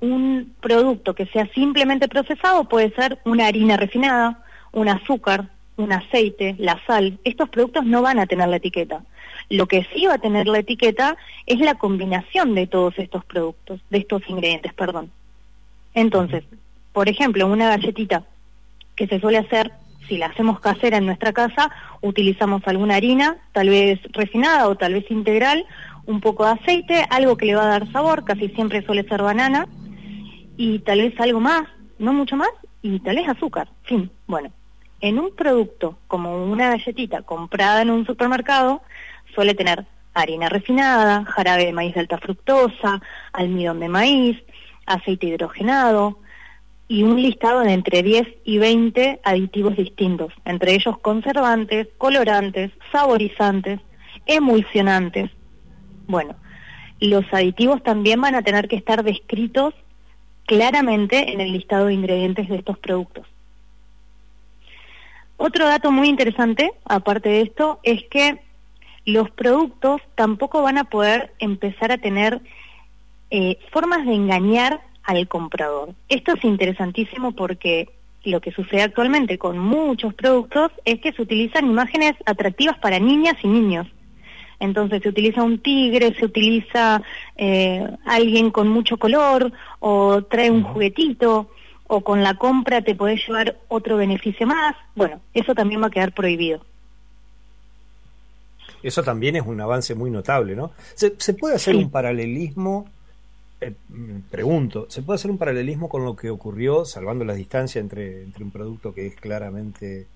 un 0.00 0.54
producto 0.60 1.14
que 1.14 1.26
sea 1.26 1.46
simplemente 1.54 2.08
procesado 2.08 2.68
puede 2.68 2.90
ser 2.94 3.18
una 3.24 3.46
harina 3.46 3.76
refinada, 3.76 4.42
un 4.72 4.88
azúcar, 4.88 5.48
un 5.76 5.92
aceite, 5.92 6.54
la 6.58 6.80
sal. 6.86 7.18
Estos 7.24 7.48
productos 7.48 7.84
no 7.84 8.02
van 8.02 8.18
a 8.18 8.26
tener 8.26 8.48
la 8.48 8.56
etiqueta. 8.56 9.02
Lo 9.48 9.66
que 9.66 9.86
sí 9.92 10.06
va 10.06 10.14
a 10.14 10.18
tener 10.18 10.46
la 10.46 10.58
etiqueta 10.58 11.16
es 11.46 11.60
la 11.60 11.74
combinación 11.74 12.54
de 12.54 12.66
todos 12.66 12.98
estos 12.98 13.24
productos, 13.24 13.80
de 13.90 13.98
estos 13.98 14.22
ingredientes, 14.28 14.74
perdón. 14.74 15.10
Entonces, 15.94 16.44
por 16.92 17.08
ejemplo, 17.08 17.46
una 17.46 17.68
galletita 17.68 18.24
que 18.96 19.06
se 19.06 19.20
suele 19.20 19.38
hacer, 19.38 19.72
si 20.08 20.18
la 20.18 20.26
hacemos 20.26 20.60
casera 20.60 20.98
en 20.98 21.06
nuestra 21.06 21.32
casa, 21.32 21.70
utilizamos 22.00 22.62
alguna 22.66 22.96
harina, 22.96 23.36
tal 23.52 23.68
vez 23.68 24.00
refinada 24.12 24.68
o 24.68 24.76
tal 24.76 24.94
vez 24.94 25.10
integral, 25.10 25.64
un 26.06 26.20
poco 26.20 26.44
de 26.44 26.52
aceite, 26.52 27.04
algo 27.10 27.36
que 27.36 27.46
le 27.46 27.54
va 27.54 27.64
a 27.64 27.78
dar 27.78 27.92
sabor, 27.92 28.24
casi 28.24 28.48
siempre 28.50 28.84
suele 28.84 29.04
ser 29.08 29.22
banana, 29.22 29.66
y 30.56 30.78
tal 30.80 31.00
vez 31.00 31.18
algo 31.20 31.40
más, 31.40 31.68
no 31.98 32.12
mucho 32.12 32.36
más, 32.36 32.50
y 32.82 33.00
tal 33.00 33.16
vez 33.16 33.28
azúcar. 33.28 33.68
Fin, 33.82 34.10
bueno, 34.26 34.50
en 35.00 35.18
un 35.18 35.34
producto 35.34 35.98
como 36.06 36.44
una 36.44 36.70
galletita 36.70 37.22
comprada 37.22 37.82
en 37.82 37.90
un 37.90 38.06
supermercado, 38.06 38.82
suele 39.34 39.54
tener 39.54 39.84
harina 40.14 40.48
refinada, 40.48 41.24
jarabe 41.24 41.66
de 41.66 41.72
maíz 41.72 41.94
de 41.94 42.00
alta 42.00 42.18
fructosa, 42.18 43.02
almidón 43.32 43.80
de 43.80 43.88
maíz, 43.88 44.38
aceite 44.86 45.26
hidrogenado 45.26 46.18
y 46.88 47.02
un 47.02 47.20
listado 47.20 47.60
de 47.60 47.72
entre 47.72 48.02
10 48.02 48.26
y 48.44 48.58
20 48.58 49.20
aditivos 49.24 49.76
distintos, 49.76 50.32
entre 50.44 50.74
ellos 50.74 50.98
conservantes, 50.98 51.88
colorantes, 51.98 52.70
saborizantes, 52.92 53.80
emulsionantes. 54.26 55.30
Bueno, 56.06 56.36
los 57.00 57.24
aditivos 57.32 57.82
también 57.82 58.20
van 58.20 58.36
a 58.36 58.42
tener 58.42 58.68
que 58.68 58.76
estar 58.76 59.02
descritos 59.02 59.74
claramente 60.46 61.32
en 61.32 61.40
el 61.40 61.52
listado 61.52 61.86
de 61.86 61.94
ingredientes 61.94 62.48
de 62.48 62.56
estos 62.56 62.78
productos. 62.78 63.26
Otro 65.36 65.66
dato 65.66 65.90
muy 65.90 66.08
interesante, 66.08 66.70
aparte 66.84 67.28
de 67.28 67.42
esto, 67.42 67.80
es 67.82 68.04
que 68.08 68.40
los 69.04 69.30
productos 69.30 70.00
tampoco 70.14 70.62
van 70.62 70.78
a 70.78 70.84
poder 70.84 71.32
empezar 71.40 71.92
a 71.92 71.98
tener 71.98 72.40
eh, 73.30 73.58
formas 73.70 74.06
de 74.06 74.14
engañar 74.14 74.80
al 75.06 75.26
comprador. 75.28 75.94
Esto 76.08 76.34
es 76.34 76.44
interesantísimo 76.44 77.32
porque 77.32 77.88
lo 78.24 78.40
que 78.40 78.52
sucede 78.52 78.82
actualmente 78.82 79.38
con 79.38 79.58
muchos 79.58 80.12
productos 80.14 80.72
es 80.84 81.00
que 81.00 81.12
se 81.12 81.22
utilizan 81.22 81.66
imágenes 81.66 82.14
atractivas 82.26 82.76
para 82.78 82.98
niñas 82.98 83.36
y 83.42 83.48
niños. 83.48 83.86
Entonces 84.58 85.02
se 85.02 85.08
utiliza 85.08 85.42
un 85.42 85.58
tigre, 85.58 86.14
se 86.14 86.24
utiliza 86.24 87.02
eh, 87.36 87.86
alguien 88.04 88.50
con 88.50 88.68
mucho 88.68 88.96
color 88.96 89.52
o 89.80 90.22
trae 90.22 90.50
un 90.50 90.62
juguetito 90.62 91.50
o 91.86 92.00
con 92.00 92.22
la 92.22 92.34
compra 92.34 92.82
te 92.82 92.94
podés 92.94 93.24
llevar 93.26 93.56
otro 93.68 93.96
beneficio 93.96 94.46
más. 94.46 94.74
Bueno, 94.94 95.20
eso 95.34 95.54
también 95.54 95.82
va 95.82 95.86
a 95.86 95.90
quedar 95.90 96.12
prohibido. 96.12 96.60
Eso 98.82 99.02
también 99.02 99.36
es 99.36 99.46
un 99.46 99.60
avance 99.60 99.94
muy 99.94 100.10
notable, 100.10 100.54
¿no? 100.54 100.72
¿Se, 100.94 101.10
puede 101.34 101.56
hacer 101.56 101.76
un 101.76 101.90
paralelismo? 101.90 102.88
Eh, 103.60 103.74
pregunto, 104.30 104.86
¿se 104.90 105.02
puede 105.02 105.16
hacer 105.16 105.30
un 105.30 105.38
paralelismo 105.38 105.88
con 105.88 106.04
lo 106.04 106.14
que 106.14 106.30
ocurrió, 106.30 106.84
salvando 106.84 107.24
la 107.24 107.34
distancia 107.34 107.80
entre, 107.80 108.22
entre 108.22 108.44
un 108.44 108.50
producto 108.50 108.92
que 108.92 109.06
es 109.06 109.16
claramente 109.16 110.06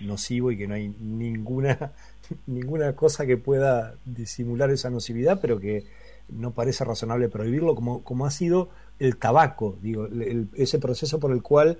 nocivo 0.00 0.52
y 0.52 0.58
que 0.58 0.68
no 0.68 0.74
hay 0.74 0.94
ninguna, 1.00 1.92
ninguna 2.46 2.94
cosa 2.94 3.26
que 3.26 3.36
pueda 3.36 3.94
disimular 4.04 4.70
esa 4.70 4.90
nocividad, 4.90 5.40
pero 5.40 5.58
que 5.58 5.84
no 6.28 6.52
parece 6.52 6.84
razonable 6.84 7.28
prohibirlo, 7.28 7.74
como, 7.74 8.02
como 8.02 8.26
ha 8.26 8.30
sido 8.30 8.68
el 8.98 9.16
tabaco, 9.16 9.76
digo, 9.82 10.08
ese 10.54 10.78
proceso 10.78 11.20
por 11.20 11.32
el 11.32 11.42
cual 11.42 11.78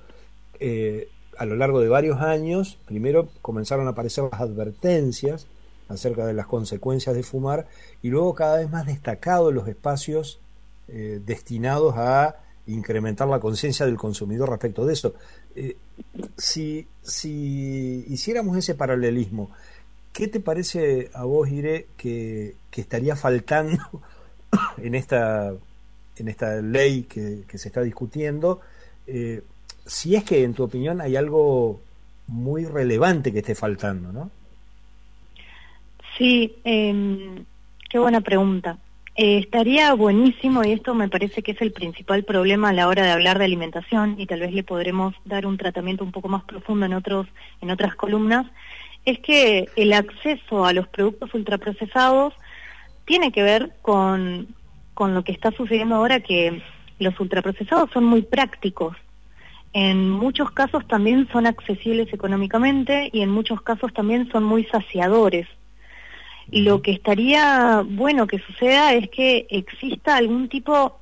eh, 0.61 1.09
a 1.37 1.45
lo 1.45 1.57
largo 1.57 1.81
de 1.81 1.89
varios 1.89 2.21
años, 2.21 2.79
primero 2.87 3.29
comenzaron 3.43 3.87
a 3.87 3.91
aparecer 3.91 4.25
las 4.31 4.41
advertencias 4.41 5.47
acerca 5.89 6.27
de 6.27 6.33
las 6.33 6.47
consecuencias 6.47 7.15
de 7.15 7.23
fumar 7.23 7.67
y 8.03 8.09
luego 8.09 8.35
cada 8.35 8.59
vez 8.59 8.71
más 8.71 8.87
destacado 8.87 9.53
los 9.53 9.69
espacios 9.69 10.41
eh, 10.89 11.21
destinados 11.25 11.95
a 11.97 12.37
incrementar 12.67 13.29
la 13.29 13.41
conciencia 13.41 13.87
del 13.87 13.97
consumidor 13.97 14.51
respecto 14.51 14.85
de 14.85 14.93
eso. 14.93 15.15
Eh, 15.55 15.77
si, 16.37 16.87
si 17.03 18.05
hiciéramos 18.09 18.57
ese 18.57 18.75
paralelismo, 18.75 19.51
¿qué 20.13 20.29
te 20.29 20.41
parece 20.41 21.11
a 21.15 21.25
vos, 21.25 21.49
Ire, 21.49 21.87
que, 21.97 22.55
que 22.71 22.81
estaría 22.81 23.17
faltando 23.17 23.83
en 24.79 24.95
esta, 24.95 25.53
en 26.17 26.29
esta 26.29 26.61
ley 26.61 27.05
que, 27.05 27.45
se 27.55 27.69
está 27.69 27.83
discutiendo? 27.83 28.61
Eh, 29.07 29.43
si 29.85 30.17
es 30.17 30.25
que, 30.25 30.43
en 30.43 30.55
tu 30.55 30.65
opinión, 30.65 31.01
hay 31.01 31.17
algo 31.17 31.81
muy 32.27 32.65
relevante 32.65 33.33
que 33.33 33.39
esté 33.39 33.55
faltando, 33.55 34.13
¿no? 34.13 34.31
Sí, 36.19 36.57
eh, 36.65 37.45
qué 37.89 37.99
buena 37.99 38.21
pregunta. 38.21 38.79
Eh, 39.19 39.39
estaría 39.39 39.95
buenísimo, 39.95 40.63
y 40.63 40.73
esto 40.73 40.95
me 40.95 41.09
parece 41.09 41.43
que 41.43 41.53
es 41.53 41.63
el 41.63 41.73
principal 41.73 42.23
problema 42.25 42.69
a 42.69 42.73
la 42.75 42.87
hora 42.87 43.03
de 43.03 43.13
hablar 43.13 43.39
de 43.39 43.47
alimentación, 43.47 44.17
y 44.19 44.27
tal 44.27 44.41
vez 44.41 44.53
le 44.53 44.63
podremos 44.63 45.15
dar 45.25 45.47
un 45.47 45.57
tratamiento 45.57 46.05
un 46.05 46.13
poco 46.13 46.29
más 46.29 46.45
profundo 46.45 46.85
en, 46.85 46.93
otros, 46.93 47.27
en 47.63 47.71
otras 47.71 47.95
columnas, 47.95 48.47
es 49.07 49.19
que 49.21 49.71
el 49.77 49.95
acceso 49.95 50.67
a 50.67 50.75
los 50.75 50.87
productos 50.89 51.33
ultraprocesados 51.33 52.35
tiene 53.07 53.33
que 53.33 53.43
ver 53.43 53.73
con, 53.81 54.49
con 54.93 55.15
lo 55.15 55.25
que 55.25 55.33
está 55.33 55.51
sucediendo 55.51 55.95
ahora, 55.95 56.21
que 56.21 56.61
los 56.99 57.19
ultraprocesados 57.19 57.89
son 57.93 58.05
muy 58.05 58.21
prácticos. 58.21 58.99
En 59.73 60.11
muchos 60.11 60.51
casos 60.51 60.87
también 60.89 61.27
son 61.33 61.47
accesibles 61.47 62.13
económicamente 62.13 63.09
y 63.13 63.23
en 63.23 63.31
muchos 63.31 63.63
casos 63.63 63.95
también 63.95 64.29
son 64.31 64.45
muy 64.45 64.65
saciadores 64.65 65.47
lo 66.51 66.83
que 66.83 66.93
estaría 66.93 67.83
bueno 67.87 68.27
que 68.27 68.39
suceda 68.39 68.95
es 68.95 69.09
que 69.09 69.47
exista 69.51 70.17
algún 70.17 70.49
tipo 70.49 70.99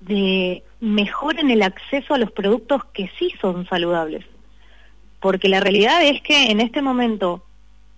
de 0.00 0.62
mejora 0.80 1.40
en 1.40 1.50
el 1.50 1.62
acceso 1.62 2.14
a 2.14 2.18
los 2.18 2.30
productos 2.30 2.84
que 2.92 3.10
sí 3.18 3.32
son 3.40 3.66
saludables. 3.68 4.24
Porque 5.20 5.48
la 5.48 5.60
realidad 5.60 6.04
es 6.04 6.22
que 6.22 6.50
en 6.50 6.60
este 6.60 6.82
momento, 6.82 7.44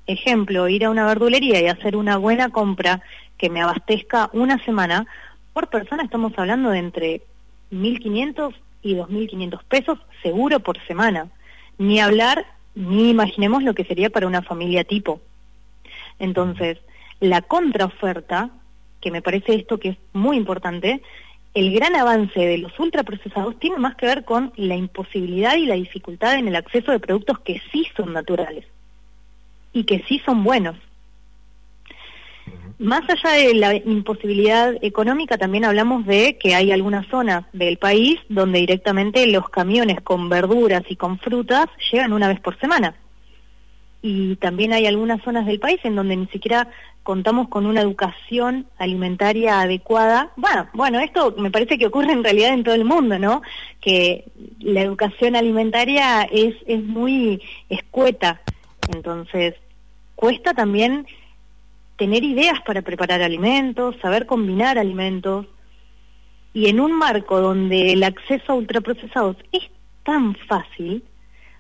ejemplo, 0.07 0.68
ir 0.68 0.85
a 0.85 0.91
una 0.91 1.07
verdulería 1.07 1.61
y 1.61 1.66
hacer 1.66 1.97
una 1.97 2.16
buena 2.16 2.49
compra 2.49 3.03
que 3.37 3.51
me 3.51 3.61
abastezca 3.61 4.31
una 4.33 4.62
semana, 4.64 5.07
por 5.53 5.68
persona 5.68 6.05
estamos 6.05 6.33
hablando 6.37 6.71
de 6.71 6.79
entre 6.79 7.23
1.500 7.73 8.55
y 8.83 8.95
2.500 8.95 9.61
pesos 9.64 9.99
seguro 10.23 10.61
por 10.61 10.79
semana. 10.87 11.29
Ni 11.79 12.01
hablar, 12.01 12.47
ni 12.75 13.11
imaginemos 13.11 13.62
lo 13.62 13.75
que 13.75 13.85
sería 13.85 14.11
para 14.11 14.27
una 14.27 14.43
familia 14.43 14.85
tipo. 14.85 15.21
Entonces, 16.20 16.78
la 17.18 17.42
contraoferta, 17.42 18.51
que 19.01 19.10
me 19.10 19.22
parece 19.22 19.55
esto 19.55 19.80
que 19.80 19.88
es 19.90 19.97
muy 20.12 20.36
importante, 20.36 21.02
el 21.55 21.74
gran 21.74 21.97
avance 21.97 22.38
de 22.38 22.59
los 22.59 22.78
ultraprocesados 22.78 23.59
tiene 23.59 23.78
más 23.78 23.97
que 23.97 24.06
ver 24.06 24.24
con 24.24 24.52
la 24.56 24.76
imposibilidad 24.76 25.56
y 25.56 25.66
la 25.66 25.74
dificultad 25.74 26.34
en 26.34 26.47
el 26.47 26.55
acceso 26.55 26.92
de 26.92 27.01
productos 27.01 27.40
que 27.40 27.60
sí 27.72 27.86
son 27.97 28.12
naturales 28.12 28.66
y 29.72 29.84
que 29.84 30.05
sí 30.06 30.20
son 30.24 30.44
buenos. 30.44 30.76
Más 32.78 33.02
allá 33.09 33.36
de 33.36 33.55
la 33.55 33.74
imposibilidad 33.74 34.74
económica, 34.80 35.36
también 35.36 35.64
hablamos 35.64 36.06
de 36.06 36.38
que 36.38 36.55
hay 36.55 36.72
algunas 36.72 37.06
zonas 37.09 37.44
del 37.52 37.78
país 37.78 38.18
donde 38.28 38.60
directamente 38.60 39.26
los 39.26 39.48
camiones 39.51 40.01
con 40.01 40.28
verduras 40.28 40.82
y 40.88 40.97
con 40.97 41.18
frutas 41.18 41.66
llegan 41.90 42.12
una 42.12 42.28
vez 42.28 42.40
por 42.40 42.59
semana 42.59 42.94
y 44.02 44.36
también 44.36 44.72
hay 44.72 44.86
algunas 44.86 45.22
zonas 45.22 45.47
del 45.47 45.60
país 45.60 45.78
en 45.85 45.94
donde 45.94 46.16
ni 46.16 46.27
siquiera 46.28 46.68
contamos 47.02 47.48
con 47.48 47.66
una 47.66 47.81
educación 47.81 48.66
alimentaria 48.78 49.60
adecuada. 49.60 50.31
Bueno, 50.36 50.68
bueno, 50.72 51.01
esto 51.01 51.35
me 51.36 51.51
parece 51.51 51.78
que 51.78 51.86
ocurre 51.86 52.12
en 52.12 52.24
realidad 52.24 52.55
en 52.55 52.64
todo 52.64 52.74
el 52.74 52.85
mundo, 52.85 53.18
¿no? 53.18 53.43
Que 53.81 54.24
la 54.59 54.82
educación 54.82 55.36
alimentaria 55.36 56.22
es, 56.22 56.55
es 56.66 56.82
muy 56.82 57.43
escueta, 57.68 58.40
entonces 58.93 59.55
cuesta 60.14 60.55
también 60.55 61.06
tener 61.97 62.24
ideas 62.24 62.60
para 62.64 62.82
preparar 62.82 63.22
alimentos, 63.22 63.97
saber 64.01 64.27
combinar 64.27 64.78
alimentos, 64.78 65.47
y 66.52 66.68
en 66.68 66.81
un 66.81 66.93
marco 66.93 67.40
donde 67.40 67.93
el 67.93 68.02
acceso 68.02 68.52
a 68.52 68.56
ultraprocesados 68.56 69.36
es 69.52 69.62
tan 70.05 70.35
fácil, 70.48 71.05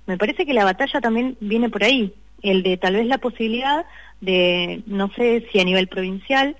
me 0.06 0.18
parece 0.18 0.44
que 0.44 0.54
la 0.54 0.64
batalla 0.64 1.00
también 1.00 1.36
viene 1.40 1.68
por 1.68 1.84
ahí 1.84 2.12
el 2.42 2.62
de 2.62 2.76
tal 2.76 2.94
vez 2.94 3.06
la 3.06 3.18
posibilidad 3.18 3.86
de, 4.20 4.82
no 4.86 5.10
sé 5.14 5.46
si 5.50 5.60
a 5.60 5.64
nivel 5.64 5.88
provincial, 5.88 6.56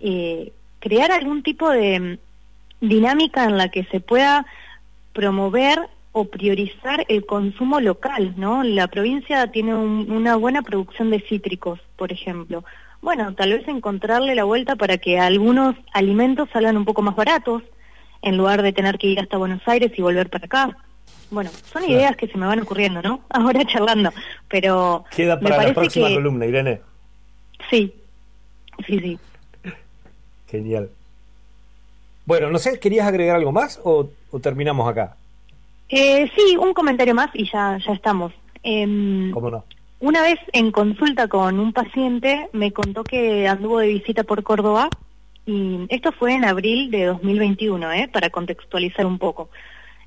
eh, 0.00 0.52
crear 0.78 1.12
algún 1.12 1.42
tipo 1.42 1.70
de 1.70 2.00
mm, 2.00 2.18
dinámica 2.86 3.44
en 3.44 3.56
la 3.56 3.68
que 3.68 3.84
se 3.84 4.00
pueda 4.00 4.46
promover 5.12 5.78
o 6.12 6.24
priorizar 6.24 7.04
el 7.08 7.24
consumo 7.24 7.80
local, 7.80 8.34
¿no? 8.36 8.64
La 8.64 8.88
provincia 8.88 9.46
tiene 9.48 9.74
una 9.74 10.36
buena 10.36 10.62
producción 10.62 11.10
de 11.10 11.20
cítricos, 11.20 11.78
por 11.96 12.12
ejemplo. 12.12 12.64
Bueno, 13.00 13.34
tal 13.34 13.52
vez 13.52 13.66
encontrarle 13.68 14.34
la 14.34 14.44
vuelta 14.44 14.76
para 14.76 14.98
que 14.98 15.18
algunos 15.18 15.76
alimentos 15.92 16.48
salgan 16.52 16.76
un 16.76 16.84
poco 16.84 17.02
más 17.02 17.14
baratos, 17.14 17.62
en 18.22 18.36
lugar 18.36 18.62
de 18.62 18.72
tener 18.72 18.98
que 18.98 19.06
ir 19.06 19.20
hasta 19.20 19.38
Buenos 19.38 19.62
Aires 19.66 19.92
y 19.96 20.02
volver 20.02 20.28
para 20.28 20.46
acá. 20.46 20.76
Bueno, 21.30 21.50
son 21.72 21.84
ideas 21.84 22.16
que 22.16 22.26
se 22.26 22.36
me 22.36 22.46
van 22.46 22.60
ocurriendo, 22.60 23.02
¿no? 23.02 23.20
Ahora 23.30 23.64
charlando, 23.64 24.12
pero... 24.48 25.04
Queda 25.14 25.38
para 25.38 25.62
la 25.62 25.74
próxima 25.74 26.08
columna, 26.08 26.46
Irene. 26.46 26.80
Sí, 27.68 27.94
sí, 28.86 28.98
sí. 28.98 29.18
Genial. 30.48 30.90
Bueno, 32.26 32.50
no 32.50 32.58
sé, 32.58 32.78
¿querías 32.78 33.06
agregar 33.06 33.36
algo 33.36 33.52
más 33.52 33.80
o, 33.84 34.08
terminamos 34.42 34.88
acá? 34.88 35.16
Eh, 35.88 36.30
sí, 36.36 36.56
un 36.56 36.74
comentario 36.74 37.14
más 37.14 37.30
y 37.34 37.50
ya, 37.50 37.78
ya 37.84 37.92
estamos. 37.92 38.32
Eh, 38.62 39.30
¿Cómo 39.32 39.50
no? 39.50 39.64
Una 40.00 40.22
vez 40.22 40.38
en 40.52 40.72
consulta 40.72 41.28
con 41.28 41.60
un 41.60 41.74
paciente 41.74 42.48
me 42.52 42.72
contó 42.72 43.04
que 43.04 43.46
anduvo 43.46 43.80
de 43.80 43.88
visita 43.88 44.24
por 44.24 44.42
Córdoba 44.42 44.88
y 45.44 45.86
esto 45.90 46.10
fue 46.12 46.32
en 46.32 46.46
abril 46.46 46.90
de 46.90 47.04
2021, 47.04 47.92
¿eh? 47.92 48.08
para 48.10 48.30
contextualizar 48.30 49.04
un 49.04 49.18
poco. 49.18 49.50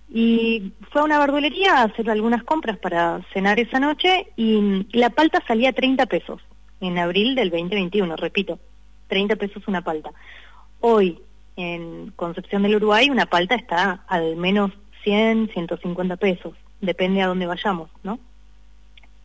Y 0.09 0.73
fue 0.91 1.01
a 1.01 1.05
una 1.05 1.19
verdulería 1.19 1.77
a 1.77 1.84
hacer 1.84 2.09
algunas 2.09 2.43
compras 2.43 2.77
para 2.77 3.21
cenar 3.34 3.59
esa 3.59 3.80
noche 3.80 4.27
y 4.35 4.85
la 4.91 5.09
palta 5.09 5.41
salía 5.47 5.69
a 5.69 5.73
30 5.73 6.05
pesos 6.05 6.41
en 6.81 6.97
abril 6.97 7.35
del 7.35 7.49
2021, 7.49 8.15
repito, 8.17 8.59
30 9.07 9.35
pesos 9.38 9.67
una 9.67 9.81
palta. 9.81 10.11
Hoy, 10.81 11.19
en 11.55 12.11
Concepción 12.15 12.63
del 12.63 12.75
Uruguay, 12.75 13.09
una 13.09 13.25
palta 13.25 13.55
está 13.55 14.03
al 14.07 14.35
menos 14.35 14.71
100, 15.03 15.51
150 15.53 16.17
pesos, 16.17 16.53
depende 16.81 17.21
a 17.21 17.27
dónde 17.27 17.45
vayamos, 17.45 17.89
¿no? 18.03 18.19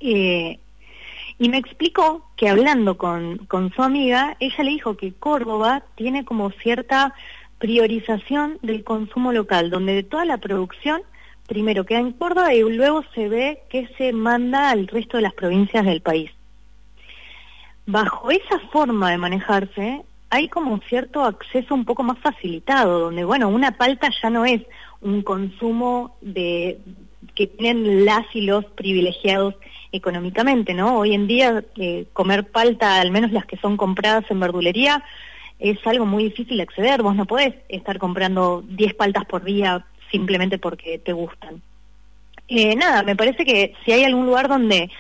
Eh, 0.01 0.59
y 1.39 1.49
me 1.49 1.59
explicó 1.59 2.29
que 2.37 2.49
hablando 2.49 2.99
con, 2.99 3.39
con 3.47 3.73
su 3.73 3.83
amiga, 3.83 4.37
ella 4.41 4.65
le 4.65 4.71
dijo 4.71 4.97
que 4.97 5.13
Córdoba 5.13 5.85
tiene 5.95 6.25
como 6.25 6.51
cierta 6.51 7.15
priorización 7.59 8.59
del 8.63 8.85
consumo 8.85 9.33
local, 9.33 9.71
donde 9.71 9.95
de 9.95 10.03
toda 10.03 10.25
la 10.25 10.39
producción 10.39 11.03
primero 11.47 11.85
queda 11.85 12.01
en 12.01 12.13
Córdoba 12.13 12.55
y 12.55 12.63
luego 12.63 13.03
se 13.15 13.29
ve 13.29 13.63
que 13.71 13.89
se 13.97 14.13
manda 14.13 14.71
al 14.71 14.87
resto 14.87 15.17
de 15.17 15.23
las 15.23 15.33
provincias 15.33 15.85
del 15.85 16.03
país. 16.03 16.31
Bajo 17.87 18.31
esa 18.31 18.59
forma 18.71 19.11
de 19.11 19.19
manejarse, 19.19 20.03
hay 20.31 20.49
como 20.49 20.79
cierto 20.89 21.25
acceso 21.25 21.75
un 21.75 21.87
poco 21.87 22.03
más 22.03 22.19
facilitado, 22.19 23.01
donde, 23.01 23.25
bueno, 23.25 23.49
una 23.49 23.73
palta 23.73 24.11
ya 24.23 24.29
no 24.29 24.45
es 24.45 24.61
un 25.01 25.23
consumo 25.23 26.17
de 26.21 26.79
que 27.35 27.47
tienen 27.47 28.05
las 28.05 28.27
y 28.35 28.43
los 28.43 28.65
privilegiados 28.67 29.55
económicamente, 29.93 30.75
¿no? 30.75 30.99
Hoy 30.99 31.15
en 31.15 31.27
día 31.27 31.65
eh, 31.77 32.07
comer 32.13 32.51
palta, 32.51 33.01
al 33.01 33.11
menos 33.11 33.33
las 33.33 33.47
que 33.47 33.57
son 33.57 33.77
compradas 33.79 34.25
en 34.31 34.41
verdulería, 34.41 35.03
es 35.59 35.79
algo 35.87 36.07
muy 36.07 36.25
difícil 36.25 36.57
de 36.57 36.63
acceder. 36.63 37.03
Vos 37.03 37.17
no 37.17 37.27
podés 37.27 37.55
estar 37.69 37.99
comprando 37.99 38.63
10 38.69 38.95
paltas 38.95 39.25
por 39.25 39.45
día 39.45 39.85
simplemente 40.11 40.59
porque 40.59 40.99
te 40.99 41.13
gustan. 41.13 41.63
Eh, 42.49 42.77
nada, 42.77 43.03
me 43.03 43.17
parece 43.17 43.45
que 43.45 43.75
si 43.85 43.93
hay 43.93 44.05
algún 44.05 44.27
lugar 44.27 44.49
donde 44.49 44.91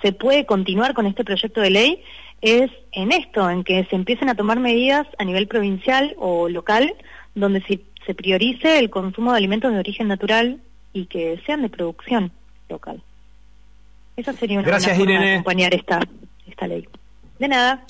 se 0.00 0.12
puede 0.12 0.46
continuar 0.46 0.94
con 0.94 1.06
este 1.06 1.24
proyecto 1.24 1.60
de 1.60 1.70
ley 1.70 2.02
es 2.40 2.70
en 2.92 3.12
esto, 3.12 3.50
en 3.50 3.64
que 3.64 3.84
se 3.90 3.96
empiecen 3.96 4.28
a 4.28 4.34
tomar 4.34 4.60
medidas 4.60 5.06
a 5.18 5.24
nivel 5.24 5.48
provincial 5.48 6.14
o 6.18 6.48
local 6.48 6.94
donde 7.34 7.60
se, 7.62 7.80
se 8.06 8.14
priorice 8.14 8.78
el 8.78 8.90
consumo 8.90 9.32
de 9.32 9.38
alimentos 9.38 9.72
de 9.72 9.78
origen 9.78 10.08
natural 10.08 10.60
y 10.92 11.06
que 11.06 11.40
sean 11.44 11.62
de 11.62 11.68
producción 11.68 12.32
local. 12.68 13.02
Esa 14.16 14.32
sería 14.32 14.58
una 14.58 14.68
Gracias, 14.68 14.96
forma 14.96 15.20
de 15.20 15.32
acompañar 15.34 15.74
esta, 15.74 16.00
esta 16.46 16.66
ley. 16.66 16.88
De 17.38 17.48
nada. 17.48 17.84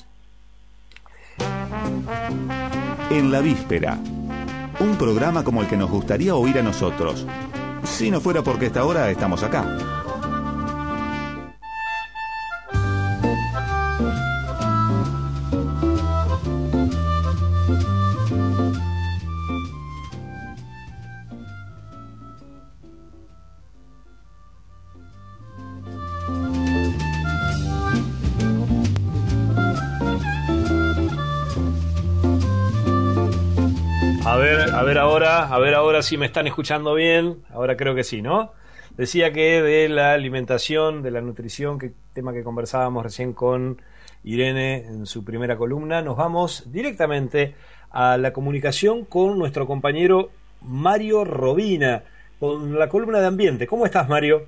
En 3.09 3.31
la 3.31 3.41
víspera, 3.41 3.97
un 4.79 4.95
programa 4.97 5.43
como 5.43 5.61
el 5.61 5.67
que 5.67 5.77
nos 5.77 5.89
gustaría 5.89 6.35
oír 6.35 6.59
a 6.59 6.63
nosotros, 6.63 7.25
si 7.83 8.11
no 8.11 8.21
fuera 8.21 8.43
porque 8.43 8.67
esta 8.67 8.85
hora 8.85 9.09
estamos 9.09 9.43
acá. 9.43 9.98
Ver 34.89 34.97
ahora, 34.97 35.43
a 35.43 35.59
ver 35.59 35.75
ahora 35.75 36.01
si 36.01 36.17
me 36.17 36.25
están 36.25 36.47
escuchando 36.47 36.95
bien. 36.95 37.43
Ahora 37.53 37.77
creo 37.77 37.93
que 37.93 38.03
sí, 38.03 38.23
¿no? 38.23 38.53
Decía 38.97 39.31
que 39.31 39.61
de 39.61 39.87
la 39.87 40.13
alimentación, 40.13 41.03
de 41.03 41.11
la 41.11 41.21
nutrición, 41.21 41.77
que 41.77 41.91
tema 42.11 42.33
que 42.33 42.43
conversábamos 42.43 43.03
recién 43.03 43.33
con 43.33 43.79
Irene 44.23 44.87
en 44.87 45.05
su 45.05 45.23
primera 45.23 45.57
columna, 45.57 46.01
nos 46.01 46.17
vamos 46.17 46.71
directamente 46.71 47.53
a 47.91 48.17
la 48.17 48.33
comunicación 48.33 49.05
con 49.05 49.37
nuestro 49.37 49.67
compañero 49.67 50.31
Mario 50.63 51.23
Robina, 51.23 52.01
con 52.39 52.79
la 52.79 52.89
columna 52.89 53.19
de 53.19 53.27
ambiente. 53.27 53.67
¿Cómo 53.67 53.85
estás, 53.85 54.09
Mario? 54.09 54.47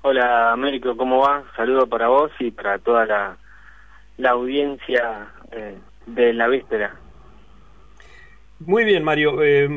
Hola, 0.00 0.52
Américo, 0.52 0.96
¿cómo 0.96 1.18
va? 1.18 1.44
Saludo 1.54 1.86
para 1.86 2.08
vos 2.08 2.30
y 2.38 2.50
para 2.50 2.78
toda 2.78 3.04
la, 3.04 4.30
audiencia 4.30 5.28
eh, 5.52 5.76
de 6.06 6.32
la 6.32 6.48
víspera. 6.48 6.99
Muy 8.60 8.84
bien, 8.84 9.02
Mario. 9.02 9.42
Eh, 9.42 9.68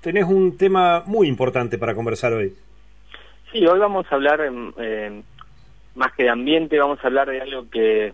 tenés 0.00 0.24
un 0.24 0.56
tema 0.56 1.02
muy 1.06 1.28
importante 1.28 1.78
para 1.78 1.94
conversar 1.94 2.32
hoy. 2.32 2.52
Sí, 3.52 3.66
hoy 3.66 3.78
vamos 3.78 4.06
a 4.10 4.14
hablar, 4.14 4.40
más 5.94 6.12
que 6.14 6.24
de 6.24 6.30
ambiente, 6.30 6.78
vamos 6.78 6.98
a 7.02 7.06
hablar 7.06 7.28
de 7.28 7.40
algo 7.40 7.68
que 7.70 8.12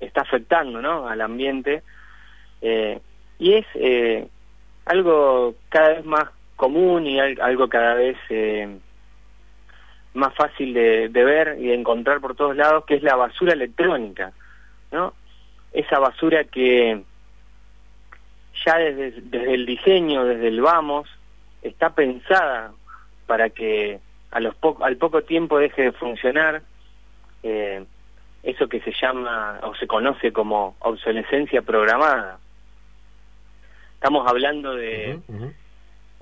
está 0.00 0.22
afectando 0.22 0.80
¿no? 0.80 1.08
al 1.08 1.20
ambiente. 1.20 1.82
Eh, 2.62 3.00
y 3.38 3.54
es 3.54 3.66
eh, 3.74 4.28
algo 4.86 5.54
cada 5.68 5.90
vez 5.90 6.04
más 6.04 6.28
común 6.56 7.06
y 7.06 7.18
algo 7.18 7.68
cada 7.68 7.94
vez 7.94 8.16
eh, 8.30 8.78
más 10.14 10.34
fácil 10.34 10.72
de, 10.72 11.08
de, 11.08 11.24
ver 11.24 11.56
y 11.58 11.66
de 11.66 11.74
encontrar 11.74 12.20
por 12.20 12.36
todos 12.36 12.56
lados, 12.56 12.84
que 12.84 12.94
es 12.94 13.02
la 13.02 13.16
basura 13.16 13.54
electrónica, 13.54 14.32
¿no? 14.92 15.12
Esa 15.72 15.98
basura 15.98 16.44
que 16.44 17.02
ya 18.64 18.76
desde, 18.78 19.20
desde 19.22 19.54
el 19.54 19.66
diseño, 19.66 20.24
desde 20.24 20.48
el 20.48 20.60
vamos, 20.60 21.08
está 21.62 21.90
pensada 21.90 22.72
para 23.26 23.50
que 23.50 24.00
a 24.30 24.40
los 24.40 24.54
al 24.80 24.96
poco 24.96 25.22
tiempo 25.22 25.58
deje 25.58 25.82
de 25.82 25.92
funcionar 25.92 26.62
eh, 27.42 27.84
eso 28.42 28.68
que 28.68 28.80
se 28.80 28.92
llama 29.00 29.60
o 29.62 29.74
se 29.74 29.86
conoce 29.86 30.32
como 30.32 30.76
obsolescencia 30.80 31.62
programada. 31.62 32.38
Estamos 33.94 34.28
hablando 34.28 34.74
de 34.74 35.18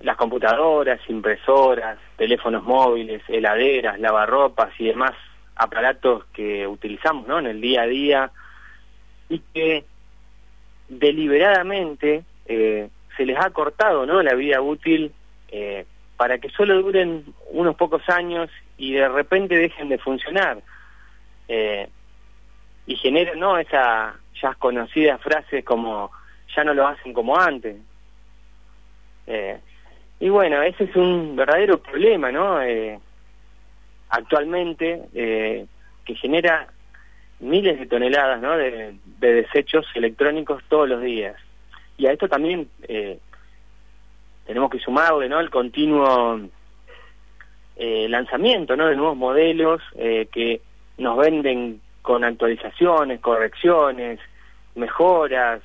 las 0.01 0.17
computadoras, 0.17 1.01
impresoras, 1.09 1.99
teléfonos 2.17 2.63
móviles, 2.63 3.23
heladeras, 3.29 3.99
lavarropas 3.99 4.71
y 4.79 4.87
demás 4.87 5.13
aparatos 5.57 6.25
que 6.33 6.67
utilizamos 6.67 7.27
¿no? 7.27 7.39
en 7.39 7.47
el 7.47 7.61
día 7.61 7.83
a 7.83 7.87
día 7.87 8.31
y 9.29 9.41
que 9.53 9.85
deliberadamente 10.89 12.25
eh, 12.47 12.89
se 13.17 13.27
les 13.27 13.39
ha 13.39 13.51
cortado 13.51 14.07
¿no? 14.07 14.23
la 14.23 14.35
vida 14.35 14.61
útil 14.61 15.13
eh, 15.51 15.85
para 16.17 16.39
que 16.39 16.51
solo 16.51 16.81
duren 16.83 17.25
unos 17.51 17.77
pocos 17.77 18.09
años 18.09 18.51
y 18.79 18.93
de 18.93 19.09
repente 19.09 19.57
dejen 19.57 19.89
de 19.89 19.99
funcionar. 19.99 20.63
Eh, 21.49 21.89
y 22.87 22.97
generen 22.97 23.39
¿no? 23.39 23.59
esas 23.59 24.15
ya 24.41 24.55
conocidas 24.55 25.21
frases 25.21 25.65
como 25.65 26.11
ya 26.55 26.65
no 26.65 26.75
lo 26.75 26.87
hacen 26.87 27.13
como 27.13 27.39
antes. 27.39 27.77
Eh, 29.27 29.59
y 30.21 30.29
bueno, 30.29 30.63
ese 30.63 30.85
es 30.85 30.97
un 30.97 31.37
verdadero 31.37 31.83
problema, 31.83 32.31
¿no? 32.31 32.61
Eh, 32.63 32.99
actualmente, 34.09 35.03
eh, 35.15 35.67
que 36.05 36.15
genera 36.15 36.69
miles 37.41 37.79
de 37.79 37.87
toneladas 37.87 38.41
¿no? 38.41 38.57
de 38.57 38.95
desechos 39.19 39.87
electrónicos 39.95 40.63
todos 40.69 40.89
los 40.89 41.03
días 41.03 41.35
y 41.97 42.07
a 42.07 42.13
esto 42.13 42.29
también 42.29 42.69
eh, 42.83 43.19
tenemos 44.47 44.71
que 44.71 44.79
sumarle 44.79 45.29
no 45.29 45.41
el 45.41 45.51
continuo 45.51 46.41
eh, 47.77 48.07
lanzamiento 48.09 48.77
no 48.77 48.87
de 48.87 48.97
nuevos 48.97 49.17
modelos 49.17 49.83
eh, 49.97 50.29
que 50.33 50.61
nos 50.99 51.17
venden 51.17 51.81
con 52.03 52.25
actualizaciones 52.25 53.21
correcciones 53.21 54.21
mejoras 54.75 55.63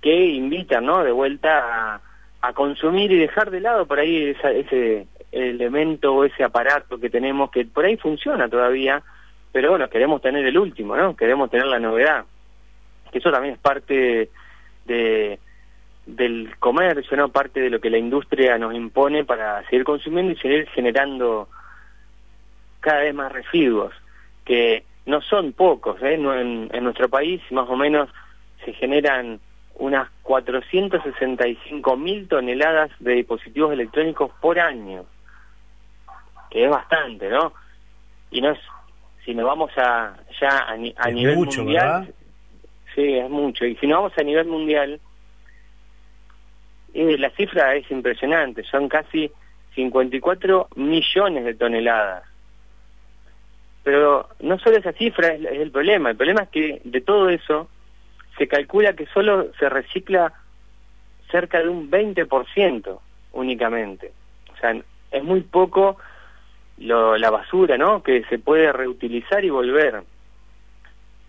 que 0.00 0.26
invitan 0.26 0.86
no 0.86 1.02
de 1.02 1.12
vuelta 1.12 1.94
a, 1.94 2.00
a 2.42 2.52
consumir 2.52 3.10
y 3.12 3.18
dejar 3.18 3.50
de 3.50 3.60
lado 3.60 3.86
por 3.86 3.98
ahí 3.98 4.30
esa, 4.30 4.50
ese 4.50 5.06
elemento 5.32 6.14
o 6.14 6.24
ese 6.24 6.44
aparato 6.44 6.98
que 6.98 7.10
tenemos 7.10 7.50
que 7.50 7.64
por 7.64 7.84
ahí 7.84 7.96
funciona 7.96 8.48
todavía 8.48 9.02
pero 9.52 9.70
bueno 9.70 9.88
queremos 9.88 10.22
tener 10.22 10.44
el 10.46 10.56
último 10.56 10.96
no 10.96 11.16
queremos 11.16 11.50
tener 11.50 11.66
la 11.66 11.80
novedad 11.80 12.24
que 13.10 13.18
eso 13.18 13.30
también 13.30 13.54
es 13.54 13.60
parte 13.60 14.30
de 14.86 15.38
del 16.06 16.56
comercio, 16.58 17.16
¿no? 17.16 17.28
Parte 17.28 17.60
de 17.60 17.70
lo 17.70 17.80
que 17.80 17.90
la 17.90 17.98
industria 17.98 18.58
nos 18.58 18.74
impone 18.74 19.24
para 19.24 19.62
seguir 19.68 19.84
consumiendo 19.84 20.32
y 20.32 20.36
seguir 20.36 20.68
generando 20.68 21.48
cada 22.80 23.00
vez 23.00 23.14
más 23.14 23.32
residuos, 23.32 23.94
que 24.44 24.84
no 25.06 25.22
son 25.22 25.52
pocos, 25.52 26.02
¿eh? 26.02 26.14
En, 26.14 26.70
en 26.72 26.84
nuestro 26.84 27.08
país 27.08 27.40
más 27.50 27.68
o 27.68 27.76
menos 27.76 28.08
se 28.64 28.72
generan 28.74 29.40
unas 29.76 30.08
465 30.22 31.96
mil 31.96 32.28
toneladas 32.28 32.90
de 33.00 33.14
dispositivos 33.14 33.72
electrónicos 33.72 34.30
por 34.40 34.58
año, 34.58 35.04
que 36.50 36.64
es 36.64 36.70
bastante, 36.70 37.28
¿no? 37.28 37.52
Y 38.30 38.40
no 38.40 38.50
es, 38.50 38.58
si 39.24 39.34
nos 39.34 39.46
vamos 39.46 39.70
a 39.76 40.16
ya 40.40 40.66
a, 40.68 41.10
nivel 41.10 41.36
mundial, 41.36 42.14
sí, 42.94 43.14
es 43.14 43.30
mucho. 43.30 43.64
Y 43.64 43.76
si 43.76 43.86
nos 43.86 43.98
vamos 43.98 44.12
a 44.18 44.22
nivel 44.22 44.46
mundial, 44.46 45.00
eh, 46.94 47.18
la 47.18 47.30
cifra 47.30 47.74
es 47.74 47.90
impresionante, 47.90 48.62
son 48.64 48.88
casi 48.88 49.30
54 49.74 50.68
millones 50.76 51.44
de 51.44 51.54
toneladas. 51.54 52.22
Pero 53.82 54.28
no 54.40 54.58
solo 54.58 54.78
esa 54.78 54.92
cifra 54.92 55.34
es 55.34 55.44
el 55.44 55.70
problema, 55.70 56.10
el 56.10 56.16
problema 56.16 56.44
es 56.44 56.48
que 56.48 56.80
de 56.84 57.00
todo 57.00 57.28
eso 57.28 57.68
se 58.38 58.48
calcula 58.48 58.94
que 58.94 59.06
solo 59.06 59.52
se 59.58 59.68
recicla 59.68 60.32
cerca 61.30 61.60
de 61.60 61.68
un 61.68 61.90
20% 61.90 62.98
únicamente. 63.32 64.12
O 64.52 64.56
sea, 64.58 64.74
es 65.10 65.24
muy 65.24 65.42
poco 65.42 65.98
lo, 66.78 67.18
la 67.18 67.30
basura, 67.30 67.76
¿no? 67.76 68.02
Que 68.02 68.24
se 68.24 68.38
puede 68.38 68.72
reutilizar 68.72 69.44
y 69.44 69.50
volver 69.50 70.02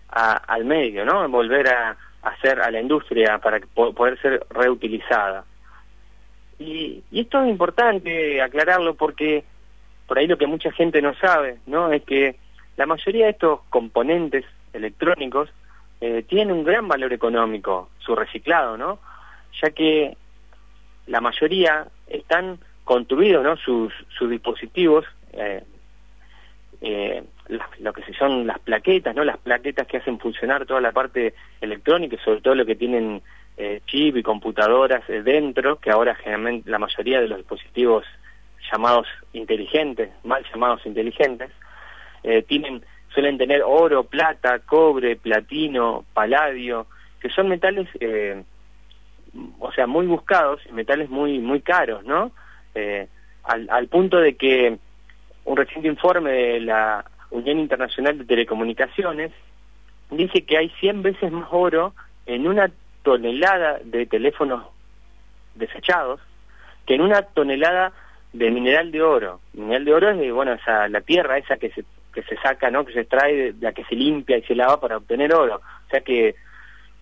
al 0.08 0.64
medio, 0.64 1.04
¿no? 1.04 1.28
Volver 1.28 1.68
a, 1.68 1.96
hacer 2.26 2.60
a 2.60 2.70
la 2.70 2.80
industria 2.80 3.38
para 3.38 3.60
poder 3.74 4.20
ser 4.20 4.44
reutilizada. 4.50 5.44
Y, 6.58 7.02
y 7.10 7.20
esto 7.20 7.42
es 7.42 7.50
importante 7.50 8.40
aclararlo 8.40 8.94
porque 8.94 9.44
por 10.06 10.18
ahí 10.18 10.26
lo 10.26 10.38
que 10.38 10.46
mucha 10.46 10.70
gente 10.72 11.02
no 11.02 11.14
sabe, 11.14 11.58
¿no? 11.66 11.92
Es 11.92 12.02
que 12.04 12.36
la 12.76 12.86
mayoría 12.86 13.26
de 13.26 13.32
estos 13.32 13.60
componentes 13.70 14.44
electrónicos 14.72 15.50
eh, 16.00 16.24
tiene 16.28 16.52
un 16.52 16.64
gran 16.64 16.86
valor 16.88 17.12
económico 17.12 17.90
su 17.98 18.14
reciclado, 18.14 18.76
¿no? 18.76 18.98
Ya 19.62 19.70
que 19.70 20.16
la 21.06 21.20
mayoría 21.20 21.86
están 22.06 22.58
construidos, 22.84 23.42
¿no? 23.42 23.56
Sus, 23.56 23.92
sus 24.16 24.30
dispositivos, 24.30 25.04
eh, 25.32 25.64
eh, 26.82 27.24
lo 27.80 27.92
que 27.92 28.02
se 28.02 28.12
son 28.14 28.46
las 28.46 28.58
plaquetas, 28.58 29.14
¿no? 29.14 29.24
Las 29.24 29.38
plaquetas 29.38 29.86
que 29.86 29.96
hacen 29.96 30.18
funcionar 30.18 30.66
toda 30.66 30.80
la 30.80 30.92
parte 30.92 31.34
electrónica, 31.60 32.16
sobre 32.22 32.40
todo 32.40 32.54
lo 32.54 32.66
que 32.66 32.76
tienen 32.76 33.22
eh, 33.56 33.80
chip 33.86 34.16
y 34.16 34.22
computadoras 34.22 35.02
dentro, 35.06 35.76
que 35.76 35.90
ahora 35.90 36.14
generalmente 36.14 36.70
la 36.70 36.78
mayoría 36.78 37.20
de 37.20 37.28
los 37.28 37.38
dispositivos 37.38 38.04
llamados 38.70 39.06
inteligentes, 39.32 40.10
mal 40.24 40.44
llamados 40.52 40.84
inteligentes, 40.84 41.50
tienen 42.48 42.82
suelen 43.16 43.38
tener 43.38 43.62
oro, 43.64 44.04
plata, 44.04 44.58
cobre, 44.58 45.16
platino, 45.16 46.04
paladio, 46.12 46.86
que 47.18 47.30
son 47.30 47.48
metales, 47.48 47.88
eh, 47.98 48.44
o 49.58 49.72
sea, 49.72 49.86
muy 49.86 50.06
buscados 50.06 50.60
metales 50.70 51.08
muy 51.08 51.38
muy 51.38 51.62
caros, 51.62 52.04
¿no? 52.04 52.30
Eh, 52.74 53.08
al, 53.44 53.70
al 53.70 53.88
punto 53.88 54.18
de 54.18 54.36
que 54.36 54.76
un 55.46 55.56
reciente 55.56 55.88
informe 55.88 56.30
de 56.30 56.60
la 56.60 57.06
Unión 57.30 57.58
Internacional 57.58 58.18
de 58.18 58.26
Telecomunicaciones 58.26 59.32
dice 60.10 60.44
que 60.44 60.58
hay 60.58 60.68
100 60.78 61.00
veces 61.00 61.32
más 61.32 61.48
oro 61.50 61.94
en 62.26 62.46
una 62.46 62.70
tonelada 63.06 63.78
de 63.84 64.04
teléfonos 64.04 64.64
desechados 65.54 66.20
que 66.84 66.96
en 66.96 67.02
una 67.02 67.22
tonelada 67.22 67.92
de 68.32 68.50
mineral 68.50 68.90
de 68.90 69.00
oro. 69.00 69.38
Mineral 69.52 69.84
de 69.84 69.94
oro 69.94 70.10
es, 70.10 70.32
bueno, 70.32 70.54
esa, 70.54 70.88
la 70.88 71.00
tierra 71.02 71.38
esa 71.38 71.56
que 71.56 71.70
se 71.70 71.84
que 72.12 72.22
se 72.22 72.36
saca, 72.38 72.68
¿no? 72.68 72.84
Que 72.84 72.94
se 72.94 73.00
extrae, 73.02 73.36
de, 73.36 73.54
la 73.60 73.72
que 73.72 73.84
se 73.84 73.94
limpia 73.94 74.38
y 74.38 74.42
se 74.42 74.56
lava 74.56 74.80
para 74.80 74.96
obtener 74.96 75.32
oro. 75.32 75.56
O 75.56 75.90
sea 75.90 76.00
que 76.00 76.34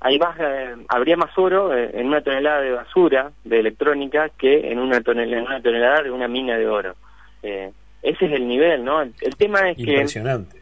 hay 0.00 0.18
más, 0.18 0.36
eh, 0.38 0.74
habría 0.88 1.16
más 1.16 1.30
oro 1.38 1.74
eh, 1.74 1.90
en 1.94 2.08
una 2.08 2.20
tonelada 2.20 2.60
de 2.60 2.72
basura 2.72 3.30
de 3.44 3.60
electrónica 3.60 4.28
que 4.36 4.70
en 4.70 4.78
una 4.78 5.00
tonelada, 5.00 5.40
en 5.40 5.46
una 5.46 5.62
tonelada 5.62 6.02
de 6.02 6.10
una 6.10 6.28
mina 6.28 6.58
de 6.58 6.66
oro. 6.66 6.96
Eh, 7.42 7.70
ese 8.02 8.26
es 8.26 8.32
el 8.32 8.46
nivel, 8.46 8.84
¿no? 8.84 9.00
El, 9.00 9.36
tema 9.38 9.70
es 9.70 9.76
que... 9.76 9.92
Impresionante. 9.92 10.60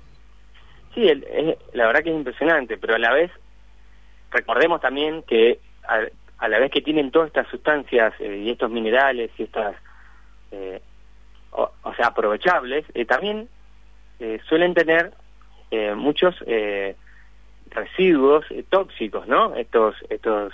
Sí, 0.94 1.10
la 1.72 1.86
verdad 1.86 2.02
que 2.02 2.10
es 2.10 2.16
impresionante, 2.16 2.76
pero 2.76 2.94
a 2.94 2.98
la 2.98 3.12
vez 3.12 3.32
recordemos 4.32 4.80
también 4.80 5.22
que 5.22 5.58
a, 5.86 6.48
la 6.48 6.58
vez 6.58 6.70
que 6.70 6.82
tienen 6.82 7.10
todas 7.10 7.28
estas 7.28 7.46
sustancias 7.48 8.14
y 8.20 8.50
estos 8.50 8.70
minerales 8.70 9.30
y 9.38 9.44
estas, 9.44 9.76
o, 11.52 11.70
o, 11.82 11.94
sea, 11.94 12.08
aprovechables, 12.08 12.84
también 13.06 13.48
eh, 14.22 14.40
suelen 14.48 14.72
tener 14.72 15.12
eh, 15.72 15.96
muchos 15.96 16.36
eh, 16.46 16.94
residuos 17.70 18.46
tóxicos, 18.68 19.26
¿no? 19.26 19.56
Estos, 19.56 19.96
estos 20.10 20.52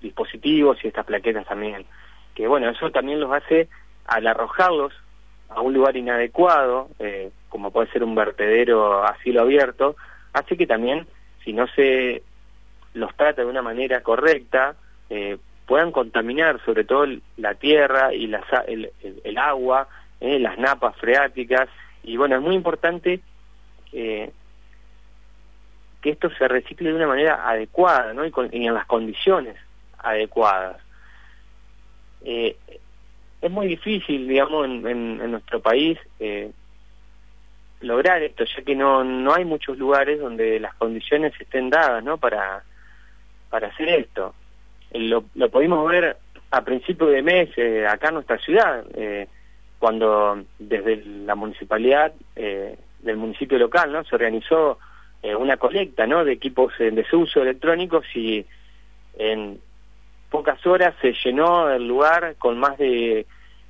dispositivos 0.00 0.78
y 0.84 0.86
estas 0.86 1.04
plaquetas 1.04 1.46
también. 1.46 1.84
Que 2.32 2.46
bueno, 2.46 2.70
eso 2.70 2.92
también 2.92 3.18
los 3.18 3.32
hace 3.32 3.68
al 4.06 4.28
arrojarlos 4.28 4.92
a 5.48 5.60
un 5.62 5.74
lugar 5.74 5.96
inadecuado, 5.96 6.90
como 7.48 7.72
puede 7.72 7.90
ser 7.90 8.04
un 8.04 8.14
vertedero 8.14 9.02
a 9.02 9.16
cielo 9.16 9.40
abierto, 9.40 9.96
hace 10.32 10.56
que 10.56 10.68
también, 10.68 11.08
si 11.44 11.52
no 11.52 11.66
se 11.66 12.22
los 12.94 13.14
trata 13.16 13.42
de 13.42 13.48
una 13.48 13.62
manera 13.62 14.02
correcta, 14.02 14.74
puedan 15.66 15.92
contaminar 15.92 16.60
sobre 16.64 16.84
todo 16.84 17.06
la 17.36 17.54
tierra 17.54 18.12
y 18.12 18.26
la, 18.26 18.44
el, 18.66 18.90
el, 19.24 19.38
agua, 19.38 19.88
las 20.20 20.58
napas 20.58 20.96
freáticas 20.96 21.68
y 22.02 22.16
bueno, 22.16 22.36
es 22.36 22.42
muy 22.42 22.54
importante 22.54 23.20
eh, 23.92 24.30
que 26.00 26.10
esto 26.10 26.30
se 26.30 26.48
recicle 26.48 26.90
de 26.90 26.96
una 26.96 27.06
manera 27.06 27.48
adecuada 27.48 28.12
¿no? 28.14 28.24
y, 28.24 28.32
en 28.66 28.74
las 28.74 28.86
condiciones 28.86 29.56
adecuadas. 29.98 30.78
Eh, 32.24 32.56
es 33.42 33.50
muy 33.50 33.66
difícil, 33.66 34.28
digamos, 34.28 34.66
en, 34.66 34.86
en, 34.86 35.30
nuestro 35.30 35.60
país 35.60 35.98
eh, 36.18 36.50
lograr 37.80 38.22
esto, 38.22 38.44
ya 38.44 38.62
que 38.62 38.74
no, 38.74 39.04
no 39.04 39.34
hay 39.34 39.44
muchos 39.44 39.78
lugares 39.78 40.20
donde 40.20 40.60
las 40.60 40.74
condiciones 40.74 41.32
estén 41.38 41.70
dadas 41.70 42.02
¿no? 42.04 42.18
para, 42.18 42.62
para 43.50 43.68
hacer 43.68 43.88
esto. 43.88 44.34
Lo, 44.92 45.24
lo 45.34 45.50
pudimos 45.50 45.88
ver 45.88 46.16
a 46.50 46.64
principio 46.64 47.06
de 47.06 47.22
mes 47.22 47.50
acá 47.88 48.08
en 48.08 48.14
nuestra 48.14 48.38
ciudad. 48.38 48.84
Eh, 48.94 49.28
cuando 49.80 50.44
desde 50.58 51.02
la 51.04 51.34
municipalidad 51.34 52.12
eh, 52.36 52.76
del 53.00 53.16
municipio 53.16 53.58
local 53.58 53.90
no 53.90 54.04
se 54.04 54.14
organizó 54.14 54.78
eh, 55.22 55.34
una 55.34 55.56
colecta 55.56 56.06
no 56.06 56.22
de 56.22 56.32
equipos 56.32 56.74
en 56.78 56.96
desuso 56.96 57.40
electrónicos 57.40 58.04
y 58.14 58.44
en 59.18 59.58
pocas 60.30 60.64
horas 60.66 60.94
se 61.00 61.14
llenó 61.24 61.70
el 61.70 61.88
lugar 61.88 62.36
con 62.38 62.58
más 62.58 62.76
de 62.76 63.26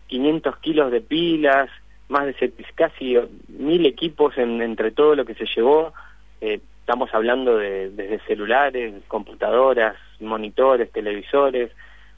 500 0.09 0.57
kilos 0.59 0.91
de 0.91 1.01
pilas 1.01 1.71
más 2.09 2.27
de 2.27 2.53
casi 2.75 3.17
mil 3.47 3.87
equipos 3.87 4.37
en, 4.37 4.61
entre 4.63 4.91
todo 4.91 5.15
lo 5.15 5.25
que 5.25 5.35
se 5.35 5.47
llevó 5.47 5.93
eh, 6.41 6.59
estamos 6.91 7.15
hablando 7.15 7.57
de 7.57 7.91
desde 7.91 8.19
celulares 8.27 8.93
computadoras 9.07 9.95
monitores 10.19 10.91
televisores 10.91 11.71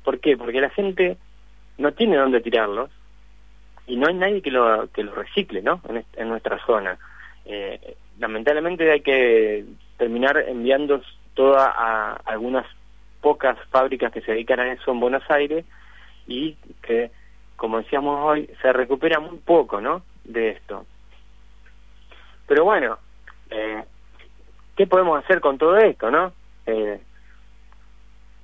¿por 0.03 0.19
qué? 0.19 0.35
porque 0.39 0.63
la 0.63 0.71
gente 0.71 1.19
no 1.77 1.93
tiene 1.93 2.17
dónde 2.17 2.41
tirarlos 2.41 2.89
y 3.87 3.97
no 3.97 4.09
hay 4.09 4.15
nadie 4.15 4.41
que 4.41 4.51
lo, 4.51 4.89
que 4.91 5.03
lo 5.03 5.15
recicle, 5.15 5.61
¿no? 5.61 5.83
En, 6.17 6.29
nuestra 6.29 6.59
zona. 6.65 6.97
Eh, 7.45 7.97
lamentablemente 8.19 8.91
hay 8.91 9.03
que 9.03 9.67
terminar 9.99 10.43
enviando 10.49 11.03
toda 11.35 11.67
a 11.67 12.13
algunas 12.25 12.65
pocas 13.21 13.59
fábricas 13.71 14.11
que 14.11 14.23
se 14.23 14.33
dedican 14.33 14.61
a 14.61 14.73
eso 14.73 14.93
en 14.93 15.01
Buenos 15.01 15.31
Aires 15.31 15.67
y 16.27 16.57
que, 16.81 17.11
como 17.57 17.77
decíamos 17.77 18.21
hoy, 18.23 18.49
se 18.63 18.73
recupera 18.73 19.21
muy 19.21 19.37
poco, 19.37 19.83
¿no? 19.83 20.03
De 20.25 20.51
esto. 20.51 20.87
Pero 22.47 22.65
bueno, 22.65 22.99
eh, 23.51 23.85
¿qué 24.77 24.87
podemos 24.87 25.23
hacer 25.23 25.41
con 25.41 25.59
todo 25.59 25.77
esto, 25.77 26.11
no? 26.11 26.33
Eh, 26.67 27.01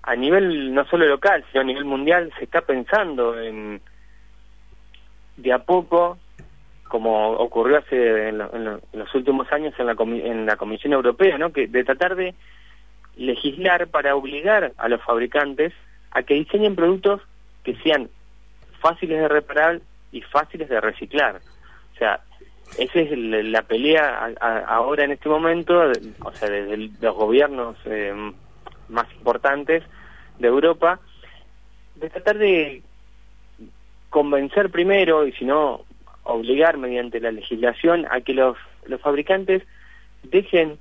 a 0.02 0.16
nivel 0.16 0.72
no 0.74 0.84
solo 0.86 1.06
local, 1.06 1.44
sino 1.50 1.60
a 1.60 1.64
nivel 1.64 1.84
mundial, 1.84 2.32
se 2.38 2.44
está 2.44 2.62
pensando 2.62 3.38
en 3.38 3.80
de 5.36 5.52
a 5.52 5.58
poco, 5.60 6.18
como 6.88 7.32
ocurrió 7.32 7.78
hace 7.78 8.28
en, 8.28 8.38
los 8.38 9.14
últimos 9.14 9.50
años 9.52 9.74
en 9.78 9.86
la, 9.86 9.96
en 9.98 10.46
la 10.46 10.56
Comisión 10.56 10.94
Europea, 10.94 11.38
¿no? 11.38 11.52
que 11.52 11.68
de 11.68 11.84
tratar 11.84 12.16
de 12.16 12.34
legislar 13.16 13.86
para 13.88 14.16
obligar 14.16 14.72
a 14.76 14.88
los 14.88 15.02
fabricantes 15.02 15.72
a 16.10 16.22
que 16.22 16.34
diseñen 16.34 16.74
productos 16.74 17.20
que 17.62 17.76
sean 17.76 18.08
fáciles 18.80 19.20
de 19.20 19.28
reparar 19.28 19.80
y 20.10 20.22
fáciles 20.22 20.68
de 20.68 20.80
reciclar. 20.80 21.40
O 21.94 21.98
sea, 21.98 22.20
esa 22.76 23.00
es 23.00 23.10
la 23.16 23.62
pelea 23.62 24.34
ahora 24.66 25.04
en 25.04 25.12
este 25.12 25.28
momento, 25.28 25.90
o 26.24 26.32
sea, 26.32 26.48
desde 26.48 26.90
los 27.00 27.14
gobiernos 27.14 27.76
eh, 27.86 28.32
más 28.88 29.06
importantes 29.14 29.82
de 30.38 30.48
Europa, 30.48 31.00
de 31.96 32.10
tratar 32.10 32.38
de 32.38 32.82
convencer 34.10 34.70
primero 34.70 35.26
y 35.26 35.32
si 35.32 35.44
no 35.44 35.84
obligar 36.22 36.76
mediante 36.76 37.20
la 37.20 37.32
legislación 37.32 38.06
a 38.10 38.20
que 38.20 38.34
los, 38.34 38.56
los 38.86 39.00
fabricantes 39.00 39.62
dejen 40.22 40.78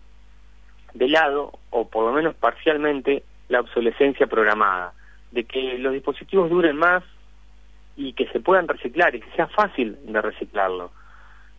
de 0.93 1.07
lado 1.07 1.53
o 1.69 1.87
por 1.87 2.05
lo 2.05 2.11
menos 2.11 2.35
parcialmente 2.35 3.23
la 3.49 3.61
obsolescencia 3.61 4.27
programada, 4.27 4.93
de 5.31 5.45
que 5.45 5.77
los 5.77 5.93
dispositivos 5.93 6.49
duren 6.49 6.75
más 6.75 7.03
y 7.95 8.13
que 8.13 8.27
se 8.27 8.39
puedan 8.39 8.67
reciclar 8.67 9.15
y 9.15 9.21
que 9.21 9.31
sea 9.35 9.47
fácil 9.47 9.97
de 10.05 10.21
reciclarlo. 10.21 10.91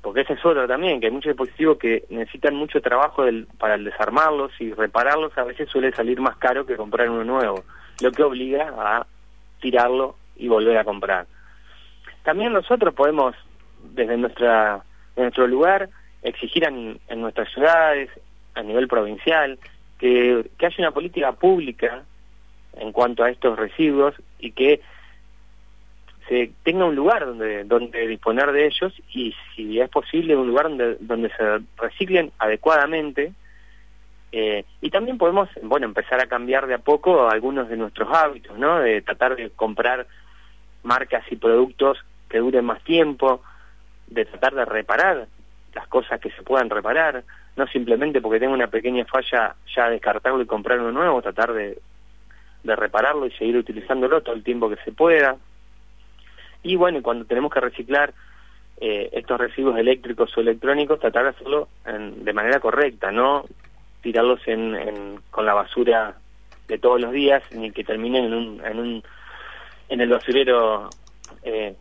Porque 0.03 0.21
ese 0.21 0.35
es 0.35 0.45
otro 0.45 0.67
también, 0.69 1.01
que 1.01 1.07
hay 1.07 1.13
muchos 1.13 1.31
dispositivos 1.31 1.79
que 1.79 2.05
necesitan 2.09 2.55
mucho 2.55 2.81
trabajo 2.81 3.25
para 3.59 3.77
desarmarlos 3.77 4.53
y 4.61 4.73
repararlos, 4.73 5.37
a 5.37 5.45
veces 5.45 5.69
suele 5.69 5.93
salir 5.93 6.21
más 6.21 6.37
caro 6.37 6.65
que 6.65 6.77
comprar 6.77 7.11
uno 7.11 7.25
nuevo, 7.25 7.65
lo 8.01 8.13
que 8.13 8.23
obliga 8.23 8.73
a 8.79 9.07
tirarlo 9.61 10.17
y 10.37 10.47
volver 10.49 10.79
a 10.79 10.85
comprar. 10.85 11.27
También 12.23 12.53
nosotros 12.53 12.95
podemos, 12.95 13.35
desde 13.83 14.17
nuestra, 14.17 14.83
nuestro 15.17 15.47
lugar, 15.49 15.89
exigir 16.23 16.65
en, 16.65 17.01
en 17.09 17.21
nuestras 17.21 17.53
ciudades, 17.53 18.09
a 18.55 18.63
nivel 18.63 18.87
provincial, 18.87 19.59
que, 19.99 20.49
que 20.59 20.67
haya 20.67 20.77
una 20.79 20.91
política 20.93 21.33
pública 21.33 22.05
en 22.75 22.93
cuanto 22.93 23.25
a 23.25 23.31
estos 23.31 23.59
residuos 23.59 24.15
y 24.39 24.53
que 24.53 24.81
tenga 26.63 26.85
un 26.85 26.95
lugar 26.95 27.25
donde 27.25 27.65
donde 27.65 28.07
disponer 28.07 28.53
de 28.53 28.67
ellos 28.67 28.93
y 29.13 29.35
si 29.55 29.81
es 29.81 29.89
posible 29.89 30.37
un 30.37 30.49
lugar 30.49 30.69
donde 30.69 30.97
donde 31.01 31.31
se 31.31 31.61
reciclen 31.77 32.31
adecuadamente. 32.39 33.33
Eh, 34.31 34.65
y 34.83 34.91
también 34.91 35.17
podemos 35.17 35.49
bueno 35.63 35.87
empezar 35.87 36.21
a 36.21 36.27
cambiar 36.27 36.67
de 36.67 36.75
a 36.75 36.79
poco 36.79 37.31
algunos 37.31 37.71
de 37.71 37.79
nuestros 37.79 38.15
hábitos 38.15 38.59
no 38.59 38.79
de 38.79 39.01
tratar 39.01 39.37
de 39.37 39.49
comprar 39.49 40.07
marcas 40.83 41.25
y 41.31 41.37
productos 41.37 41.97
que 42.29 42.37
duren 42.37 42.67
más 42.67 42.85
tiempo 42.85 43.41
de 44.07 44.27
tratar 44.27 44.55
de 44.55 44.67
reparar 44.67 45.27
las 45.73 45.89
cosas 45.89 46.21
que 46.21 46.31
se 46.33 46.43
puedan 46.43 46.69
reparar 46.69 47.25
no 47.57 47.67
simplemente 47.69 48.21
porque 48.21 48.39
tenga 48.39 48.53
una 48.53 48.67
pequeña 48.67 49.07
falla 49.07 49.57
ya 49.75 49.89
descartarlo 49.89 50.43
y 50.43 50.47
comprar 50.47 50.79
uno 50.79 50.93
nuevo 50.93 51.23
tratar 51.23 51.55
de 51.55 51.79
de 52.65 52.77
repararlo 52.77 53.25
y 53.25 53.31
seguir 53.31 53.57
utilizándolo 53.57 54.21
todo 54.21 54.35
el 54.35 54.45
tiempo 54.45 54.69
que 54.69 54.77
se 54.85 54.93
pueda 54.93 55.39
y 56.63 56.77
bueno, 56.77 57.03
cuando 57.03 57.25
tenemos 57.25 57.53
que 57.53 57.61
reciclar 57.61 58.13
eh, 58.81 59.11
estos 59.13 59.39
residuos 59.39 59.79
eléctricos 59.79 60.37
o 60.37 60.41
electrónicos, 60.41 61.01
tratar 61.01 61.25
de 61.25 61.31
hacerlo 61.31 61.69
de 61.85 62.33
manera 62.33 62.61
correcta, 62.61 63.11
no 63.11 63.45
tirarlos 64.03 64.41
en, 64.47 65.21
con 65.31 65.45
la 65.45 65.55
basura 65.55 66.17
de 66.69 66.79
todos 66.79 67.01
los 67.01 67.13
días, 67.13 67.43
ni 67.53 67.73
que 67.73 67.83
terminen 67.83 68.27
en, 68.27 68.35
un, 68.35 68.65
en, 68.65 68.79
un, 68.79 69.03
en 69.89 70.01
el 70.01 70.09
basurero, 70.09 70.91
eh, 71.43 71.75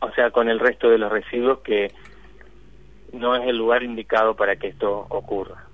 o 0.00 0.10
sea, 0.12 0.30
con 0.30 0.48
el 0.48 0.58
resto 0.58 0.90
de 0.90 0.98
los 0.98 1.10
residuos 1.10 1.60
que 1.60 1.92
no 3.12 3.36
es 3.36 3.46
el 3.46 3.56
lugar 3.56 3.82
indicado 3.82 4.34
para 4.34 4.56
que 4.56 4.68
esto 4.68 5.06
ocurra. 5.08 5.64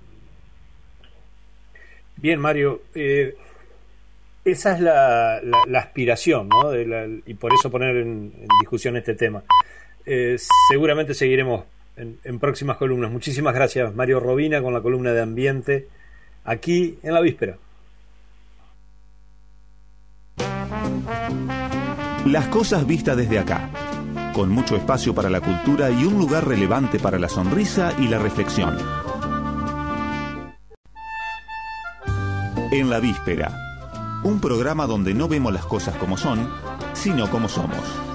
Bien, 2.16 2.38
Mario, 2.38 2.82
eh, 2.94 3.34
esa 4.44 4.74
es 4.74 4.80
la, 4.80 5.40
aspiración, 5.78 6.48
¿no? 6.48 6.70
y 7.26 7.34
por 7.34 7.52
eso 7.54 7.70
poner 7.70 7.96
en, 7.96 8.32
discusión 8.60 8.96
este 8.96 9.14
tema. 9.14 9.42
Eh, 10.04 10.36
seguramente 10.70 11.14
seguiremos 11.14 11.64
en, 11.96 12.18
en, 12.24 12.38
próximas 12.38 12.76
columnas. 12.76 13.10
Muchísimas 13.10 13.54
gracias, 13.54 13.94
Mario 13.94 14.20
Robina, 14.20 14.60
con 14.60 14.74
la 14.74 14.82
columna 14.82 15.12
de 15.12 15.22
ambiente, 15.22 15.88
aquí 16.44 16.98
en 17.02 17.14
la 17.14 17.20
víspera. 17.20 17.56
Las 22.26 22.48
cosas 22.48 22.86
vistas 22.86 23.16
desde 23.16 23.38
acá, 23.38 23.70
con 24.34 24.50
mucho 24.50 24.76
espacio 24.76 25.14
para 25.14 25.30
la 25.30 25.40
cultura 25.40 25.90
y 25.90 26.04
un 26.04 26.18
lugar 26.18 26.46
relevante 26.46 26.98
para 26.98 27.18
la 27.18 27.28
sonrisa 27.28 27.94
y 27.98 28.08
la 28.08 28.18
reflexión. 28.18 28.76
En 32.72 32.90
la 32.90 32.98
víspera 32.98 33.63
un 34.24 34.40
programa 34.40 34.86
donde 34.86 35.14
no 35.14 35.28
vemos 35.28 35.52
las 35.52 35.66
cosas 35.66 35.94
como 35.96 36.16
son, 36.16 36.50
sino 36.94 37.30
como 37.30 37.48
somos. 37.48 38.13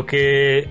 Lo 0.00 0.06
que 0.06 0.66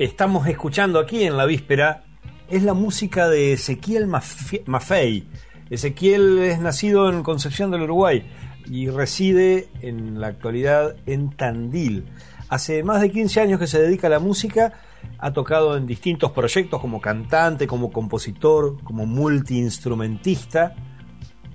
estamos 0.00 0.48
escuchando 0.48 0.98
aquí 0.98 1.22
en 1.22 1.36
la 1.36 1.46
víspera 1.46 2.02
es 2.48 2.64
la 2.64 2.74
música 2.74 3.28
de 3.28 3.52
Ezequiel 3.52 4.08
Maffei. 4.08 5.28
Ezequiel 5.70 6.40
es 6.40 6.58
nacido 6.58 7.08
en 7.08 7.22
Concepción 7.22 7.70
del 7.70 7.82
Uruguay 7.82 8.28
y 8.66 8.88
reside 8.88 9.68
en 9.82 10.20
la 10.20 10.26
actualidad 10.26 10.96
en 11.06 11.30
Tandil. 11.30 12.06
Hace 12.48 12.82
más 12.82 13.00
de 13.00 13.12
15 13.12 13.40
años 13.40 13.60
que 13.60 13.68
se 13.68 13.80
dedica 13.80 14.08
a 14.08 14.10
la 14.10 14.18
música, 14.18 14.72
ha 15.18 15.32
tocado 15.32 15.76
en 15.76 15.86
distintos 15.86 16.32
proyectos 16.32 16.80
como 16.80 17.00
cantante, 17.00 17.68
como 17.68 17.92
compositor, 17.92 18.82
como 18.82 19.06
multiinstrumentista 19.06 20.74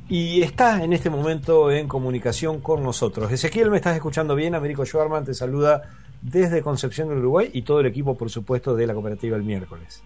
y 0.07 0.43
está 0.43 0.81
en 0.81 0.93
este 0.93 1.09
momento 1.09 1.71
en 1.71 1.89
comunicación 1.89 2.61
con 2.61 2.83
nosotros. 2.83 3.29
Ezequiel, 3.33 3.69
¿me 3.69 3.75
estás 3.75 3.95
escuchando 3.95 4.33
bien? 4.33 4.55
Américo 4.55 4.85
Schwarman 4.85 5.25
te 5.25 5.33
saluda 5.33 5.81
desde 6.25 6.63
Concepción 6.63 7.09
del 7.09 7.19
Uruguay 7.19 7.49
y 7.53 7.61
todo 7.61 7.79
el 7.81 7.85
equipo, 7.85 8.17
por 8.17 8.29
supuesto, 8.29 8.75
de 8.75 8.87
la 8.87 8.93
cooperativa 8.93 9.37
el 9.37 9.43
miércoles. 9.43 10.03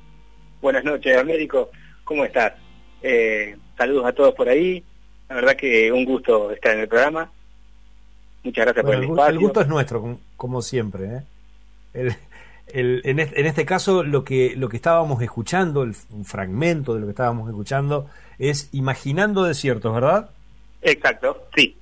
Buenas 0.62 0.84
noches, 0.84 1.18
Américo. 1.18 1.70
¿Cómo 2.04 2.26
estás? 2.26 2.54
Eh, 3.02 3.56
saludos 3.78 4.06
a 4.06 4.12
todos 4.12 4.36
por 4.36 4.50
ahí. 4.50 4.84
La 5.30 5.36
verdad 5.36 5.56
que 5.56 5.92
un 5.92 6.04
gusto 6.04 6.52
estar 6.52 6.74
en 6.74 6.82
el 6.82 6.88
programa. 6.90 7.32
Muchas 8.44 8.66
gracias 8.66 8.86
por 8.86 8.96
el, 8.96 9.04
el 9.04 9.10
espacio. 9.10 9.32
El 9.32 9.40
gusto 9.40 9.62
es 9.62 9.68
nuestro, 9.68 10.18
como 10.36 10.62
siempre. 10.62 11.24
¿eh? 11.94 12.16
en, 12.74 13.20
este, 13.20 13.66
caso, 13.66 14.04
lo 14.04 14.26
que, 14.26 14.56
lo 14.58 14.68
que 14.68 14.76
estábamos 14.76 15.22
escuchando, 15.22 15.82
un 15.82 16.26
fragmento 16.26 16.96
de 16.96 17.00
lo 17.00 17.06
que 17.06 17.12
estábamos 17.12 17.48
escuchando, 17.48 18.10
es 18.38 18.70
Imaginando 18.74 19.44
Desiertos, 19.44 19.94
¿verdad? 19.94 20.32
Exacto, 20.82 21.48
sí. 21.56 21.78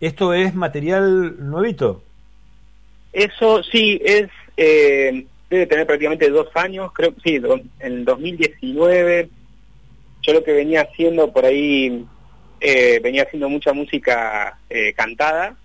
¿Esto 0.00 0.34
es 0.34 0.54
material 0.54 1.48
nuevito? 1.48 2.02
Eso 3.12 3.62
sí, 3.62 4.00
es 4.04 4.28
eh, 4.62 5.24
debe 5.48 5.66
tener 5.66 5.86
prácticamente 5.86 6.28
dos 6.28 6.48
años, 6.54 6.92
creo 6.92 7.14
que 7.14 7.20
sí, 7.22 7.36
en 7.36 7.70
el 7.80 8.04
2019 8.04 9.30
yo 10.22 10.32
lo 10.34 10.44
que 10.44 10.52
venía 10.52 10.82
haciendo 10.82 11.32
por 11.32 11.46
ahí, 11.46 12.04
eh, 12.60 13.00
venía 13.02 13.22
haciendo 13.22 13.48
mucha 13.48 13.72
música 13.72 14.58
eh, 14.68 14.92
cantada. 14.92 15.56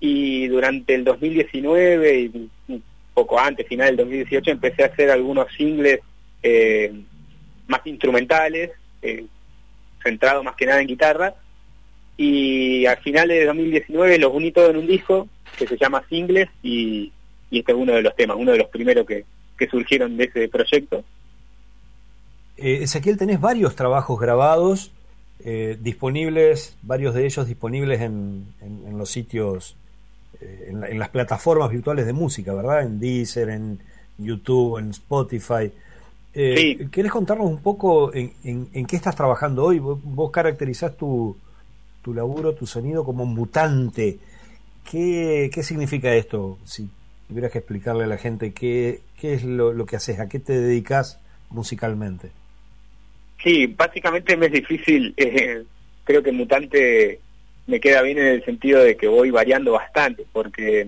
Y 0.00 0.46
durante 0.48 0.94
el 0.94 1.04
2019 1.04 2.18
y 2.18 2.50
un 2.68 2.82
poco 3.12 3.38
antes, 3.38 3.66
final 3.68 3.88
del 3.88 4.06
2018, 4.06 4.52
empecé 4.52 4.84
a 4.84 4.86
hacer 4.86 5.10
algunos 5.10 5.52
singles 5.54 6.00
más 7.66 7.80
instrumentales, 7.84 8.70
centrados 10.02 10.42
más 10.44 10.56
que 10.56 10.64
nada 10.64 10.80
en 10.80 10.86
guitarra. 10.86 11.34
Y 12.16 12.86
al 12.86 12.96
final 12.98 13.28
de 13.28 13.44
2019 13.44 14.18
los 14.18 14.32
uní 14.32 14.50
todos 14.50 14.70
en 14.70 14.78
un 14.78 14.86
disco 14.86 15.28
que 15.58 15.66
se 15.66 15.76
llama 15.76 16.04
Singles 16.08 16.48
y, 16.62 17.12
este 17.50 17.72
es 17.72 17.78
uno 17.78 17.94
de 17.94 18.02
los 18.02 18.14
temas, 18.14 18.36
uno 18.38 18.52
de 18.52 18.58
los 18.58 18.68
primeros 18.68 19.06
que, 19.06 19.24
que 19.58 19.68
surgieron 19.68 20.16
de 20.16 20.24
ese 20.24 20.48
proyecto 20.48 21.02
eh, 22.58 22.82
Ezequiel, 22.82 23.16
tenés 23.16 23.40
varios 23.40 23.76
trabajos 23.76 24.18
grabados, 24.18 24.90
eh, 25.44 25.78
disponibles, 25.80 26.76
varios 26.82 27.14
de 27.14 27.24
ellos 27.24 27.46
disponibles 27.46 28.00
en, 28.00 28.46
los 28.96 29.10
sitios, 29.10 29.76
eh, 30.40 30.70
en, 30.70 30.98
las 30.98 31.08
plataformas 31.10 31.70
virtuales 31.70 32.04
de 32.06 32.12
música, 32.12 32.52
¿verdad? 32.52 32.82
En 32.82 32.98
Deezer, 32.98 33.50
en 33.50 33.78
YouTube, 34.18 34.78
en 34.78 34.90
Spotify. 34.90 35.70
Eh, 36.34 36.88
¿Querés 36.90 37.12
contarnos 37.12 37.46
un 37.46 37.58
poco 37.58 38.12
en, 38.12 38.86
qué 38.86 38.96
estás 38.96 39.14
trabajando 39.14 39.64
hoy? 39.64 39.78
Vos, 39.78 40.30
caracterizás 40.32 40.96
tu, 40.96 41.36
tu 42.02 42.12
laburo, 42.12 42.54
tu 42.54 42.66
sonido 42.66 43.04
como 43.04 43.24
mutante. 43.24 44.18
¿Qué, 44.90 45.50
¿Qué 45.52 45.62
significa 45.62 46.14
esto? 46.14 46.58
Si 46.64 46.88
tuvieras 47.28 47.52
que 47.52 47.58
explicarle 47.58 48.04
a 48.04 48.06
la 48.08 48.16
gente 48.16 48.52
qué, 48.52 49.00
qué 49.20 49.34
es 49.34 49.44
lo, 49.44 49.72
lo 49.72 49.84
que 49.84 49.96
haces, 49.96 50.18
a 50.18 50.28
qué 50.28 50.38
te 50.38 50.58
dedicas 50.58 51.20
musicalmente. 51.50 52.30
Sí, 53.42 53.66
básicamente 53.66 54.36
me 54.36 54.46
es 54.46 54.52
difícil, 54.52 55.12
eh, 55.16 55.62
creo 56.04 56.22
que 56.22 56.32
Mutante 56.32 57.20
me 57.66 57.80
queda 57.80 58.00
bien 58.00 58.18
en 58.18 58.26
el 58.28 58.44
sentido 58.44 58.82
de 58.82 58.96
que 58.96 59.08
voy 59.08 59.30
variando 59.30 59.72
bastante, 59.72 60.24
porque 60.32 60.86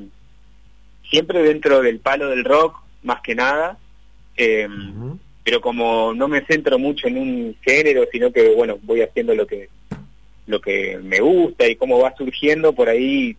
siempre 1.08 1.42
dentro 1.42 1.82
del 1.82 2.00
palo 2.00 2.30
del 2.30 2.44
rock, 2.44 2.76
más 3.02 3.20
que 3.20 3.34
nada, 3.34 3.78
em, 4.36 5.18
pero 5.44 5.60
como 5.60 6.14
no 6.14 6.26
me 6.26 6.44
centro 6.46 6.78
mucho 6.78 7.06
en 7.06 7.18
un 7.18 7.56
género, 7.60 8.04
sino 8.10 8.32
que 8.32 8.54
bueno, 8.54 8.78
voy 8.82 9.02
haciendo 9.02 9.34
lo 9.34 9.46
que 9.46 9.68
lo 10.46 10.60
que 10.60 10.98
me 11.02 11.20
gusta 11.20 11.68
y 11.68 11.76
cómo 11.76 12.00
va 12.00 12.16
surgiendo, 12.16 12.72
por 12.72 12.88
ahí 12.88 13.36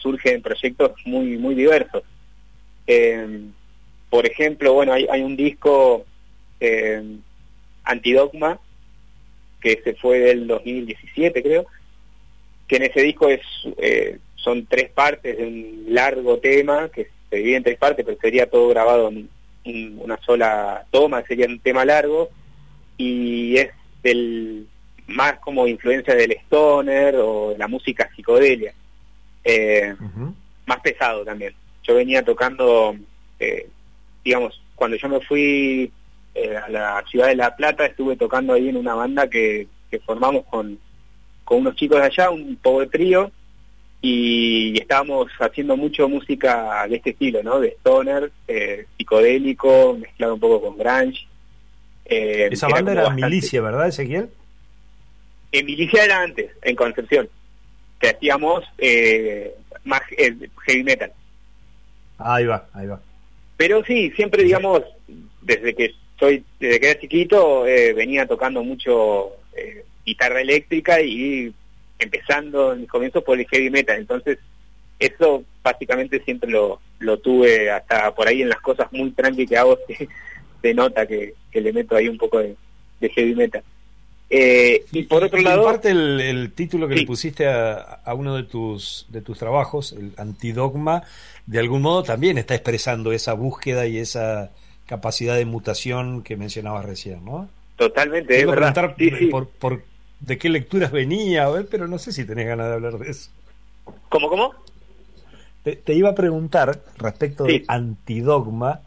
surgen 0.00 0.42
proyectos 0.42 0.92
muy 1.04 1.38
muy 1.38 1.54
diversos. 1.54 2.02
Em, 2.86 3.52
por 4.08 4.26
ejemplo, 4.26 4.72
bueno, 4.74 4.92
hay, 4.92 5.06
hay 5.10 5.22
un 5.22 5.36
disco 5.36 6.04
eh, 6.58 7.02
Antidogma, 7.84 8.58
que 9.60 9.80
se 9.84 9.94
fue 9.94 10.18
del 10.18 10.46
2017 10.46 11.42
creo, 11.42 11.66
que 12.66 12.76
en 12.76 12.82
ese 12.84 13.02
disco 13.02 13.28
es 13.28 13.40
eh, 13.78 14.18
son 14.36 14.66
tres 14.66 14.90
partes 14.90 15.36
de 15.36 15.44
un 15.44 15.84
largo 15.88 16.38
tema, 16.38 16.88
que 16.88 17.08
se 17.28 17.36
divide 17.36 17.56
en 17.56 17.62
tres 17.62 17.78
partes, 17.78 18.04
pero 18.04 18.18
sería 18.20 18.48
todo 18.48 18.68
grabado 18.68 19.08
en, 19.08 19.28
una 19.98 20.18
sola 20.22 20.86
toma, 20.90 21.22
sería 21.26 21.46
un 21.46 21.60
tema 21.60 21.84
largo, 21.84 22.30
y 22.96 23.56
es 23.56 23.70
del 24.02 24.66
más 25.06 25.38
como 25.40 25.66
influencia 25.66 26.14
del 26.14 26.32
stoner 26.32 27.16
o 27.16 27.54
la 27.58 27.68
música 27.68 28.10
psicodelia, 28.14 28.72
eh, 29.44 29.94
más 30.66 30.80
pesado 30.80 31.24
también. 31.24 31.54
Yo 31.82 31.94
venía 31.94 32.24
tocando, 32.24 32.94
eh, 33.38 33.68
digamos, 34.24 34.60
cuando 34.74 34.96
yo 34.96 35.08
me 35.08 35.20
fui 35.20 35.92
eh, 36.34 36.56
a 36.56 36.68
la 36.68 37.04
ciudad 37.10 37.28
de 37.28 37.36
La 37.36 37.56
Plata, 37.56 37.86
estuve 37.86 38.16
tocando 38.16 38.54
ahí 38.54 38.68
en 38.68 38.76
una 38.76 38.94
banda 38.94 39.28
que, 39.28 39.68
formamos 40.06 40.44
con, 40.46 40.78
con 41.44 41.58
unos 41.58 41.74
chicos 41.74 41.98
de 41.98 42.06
allá, 42.06 42.30
un 42.30 42.56
power 42.56 42.88
trío, 42.88 43.30
y, 44.02 44.78
estábamos 44.80 45.30
haciendo 45.38 45.76
mucho 45.76 46.08
música 46.08 46.86
de 46.88 46.96
este 46.96 47.10
estilo, 47.10 47.42
¿no? 47.42 47.60
De 47.60 47.68
stoner, 47.80 48.30
eh, 48.48 48.86
psicodélico, 48.96 49.98
mezclado 50.00 50.34
un 50.34 50.40
poco 50.40 50.62
con 50.62 50.78
grunge. 50.78 51.26
Eh, 52.06 52.48
Esa 52.50 52.68
banda 52.68 52.92
era 52.92 53.10
Milicia, 53.10 53.60
¿verdad, 53.60 53.88
Ezequiel? 53.88 54.30
En 55.52 55.66
Milicia 55.66 56.04
era 56.04 56.22
antes, 56.22 56.50
en 56.62 56.76
Concepción, 56.76 57.28
que 58.00 58.08
hacíamos 58.08 58.64
más 59.84 60.00
heavy 60.66 60.82
metal. 60.82 61.12
Ahí 62.18 62.46
va, 62.46 62.66
ahí 62.72 62.86
va. 62.86 63.00
Pero 63.56 63.84
sí, 63.84 64.10
siempre, 64.16 64.42
digamos, 64.42 64.82
desde 65.42 65.74
que 65.74 65.94
soy 66.20 66.44
desde 66.60 66.78
que 66.78 66.90
era 66.90 67.00
chiquito 67.00 67.66
eh, 67.66 67.94
venía 67.94 68.26
tocando 68.26 68.62
mucho 68.62 69.32
eh, 69.56 69.84
guitarra 70.04 70.42
eléctrica 70.42 71.00
y 71.00 71.52
empezando 71.98 72.74
en 72.74 72.82
mis 72.82 72.90
comienzos 72.90 73.24
por 73.24 73.40
el 73.40 73.48
heavy 73.48 73.70
metal 73.70 73.98
entonces 73.98 74.38
eso 74.98 75.42
básicamente 75.62 76.22
siempre 76.22 76.50
lo, 76.50 76.80
lo 76.98 77.18
tuve 77.18 77.70
hasta 77.70 78.14
por 78.14 78.28
ahí 78.28 78.42
en 78.42 78.50
las 78.50 78.60
cosas 78.60 78.92
muy 78.92 79.10
tranqui 79.12 79.46
que 79.46 79.56
hago 79.56 79.78
se, 80.62 80.74
nota 80.74 81.06
que, 81.06 81.34
le 81.52 81.72
meto 81.72 81.96
ahí 81.96 82.06
un 82.06 82.18
poco 82.18 82.38
de, 82.38 82.54
heavy 83.00 83.34
metal 83.34 83.62
eh, 84.30 84.84
y 84.92 85.02
por 85.02 85.24
otro 85.24 85.40
lado 85.40 85.64
parte 85.64 85.90
el, 85.90 86.52
título 86.54 86.86
que 86.88 86.94
le 86.94 87.06
pusiste 87.06 87.48
a, 87.48 87.74
a, 88.04 88.14
uno 88.14 88.36
de 88.36 88.44
tus 88.44 89.06
de 89.08 89.22
tus 89.22 89.38
trabajos 89.38 89.92
el 89.92 90.12
antidogma 90.16 91.02
de 91.46 91.58
algún 91.58 91.82
modo 91.82 92.04
también 92.04 92.38
está 92.38 92.54
expresando 92.54 93.12
esa 93.12 93.32
búsqueda 93.34 93.86
y 93.86 93.98
esa 93.98 94.50
capacidad 94.86 95.36
de 95.36 95.44
mutación 95.46 96.22
que 96.22 96.36
mencionabas 96.36 96.84
recién, 96.84 97.24
¿no? 97.24 97.48
Totalmente, 97.76 98.40
es 98.40 98.46
verdad. 98.46 98.94
Por, 99.30 99.48
por, 99.48 99.82
de 100.18 100.36
qué 100.36 100.48
lecturas 100.48 100.92
venía, 100.92 101.44
a 101.44 101.50
ver, 101.50 101.68
pero 101.70 101.88
no 101.88 101.98
sé 101.98 102.12
si 102.12 102.24
tenés 102.24 102.46
ganas 102.46 102.66
de 102.66 102.74
hablar 102.74 102.98
de 102.98 103.10
eso. 103.10 103.30
¿Cómo, 104.08 104.28
cómo? 104.28 104.52
Te, 105.62 105.94
iba 105.94 106.10
a 106.10 106.14
preguntar 106.14 106.80
respecto 106.96 107.44
de 107.44 107.64
Antidogma, 107.68 108.80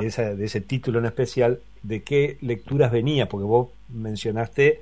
de, 0.00 0.36
de, 0.36 0.44
ese 0.44 0.60
título 0.60 1.00
en 1.00 1.06
especial, 1.06 1.60
de 1.82 2.02
qué 2.02 2.38
lecturas 2.40 2.92
venía, 2.92 3.28
porque 3.28 3.44
vos 3.44 3.68
mencionaste 3.88 4.80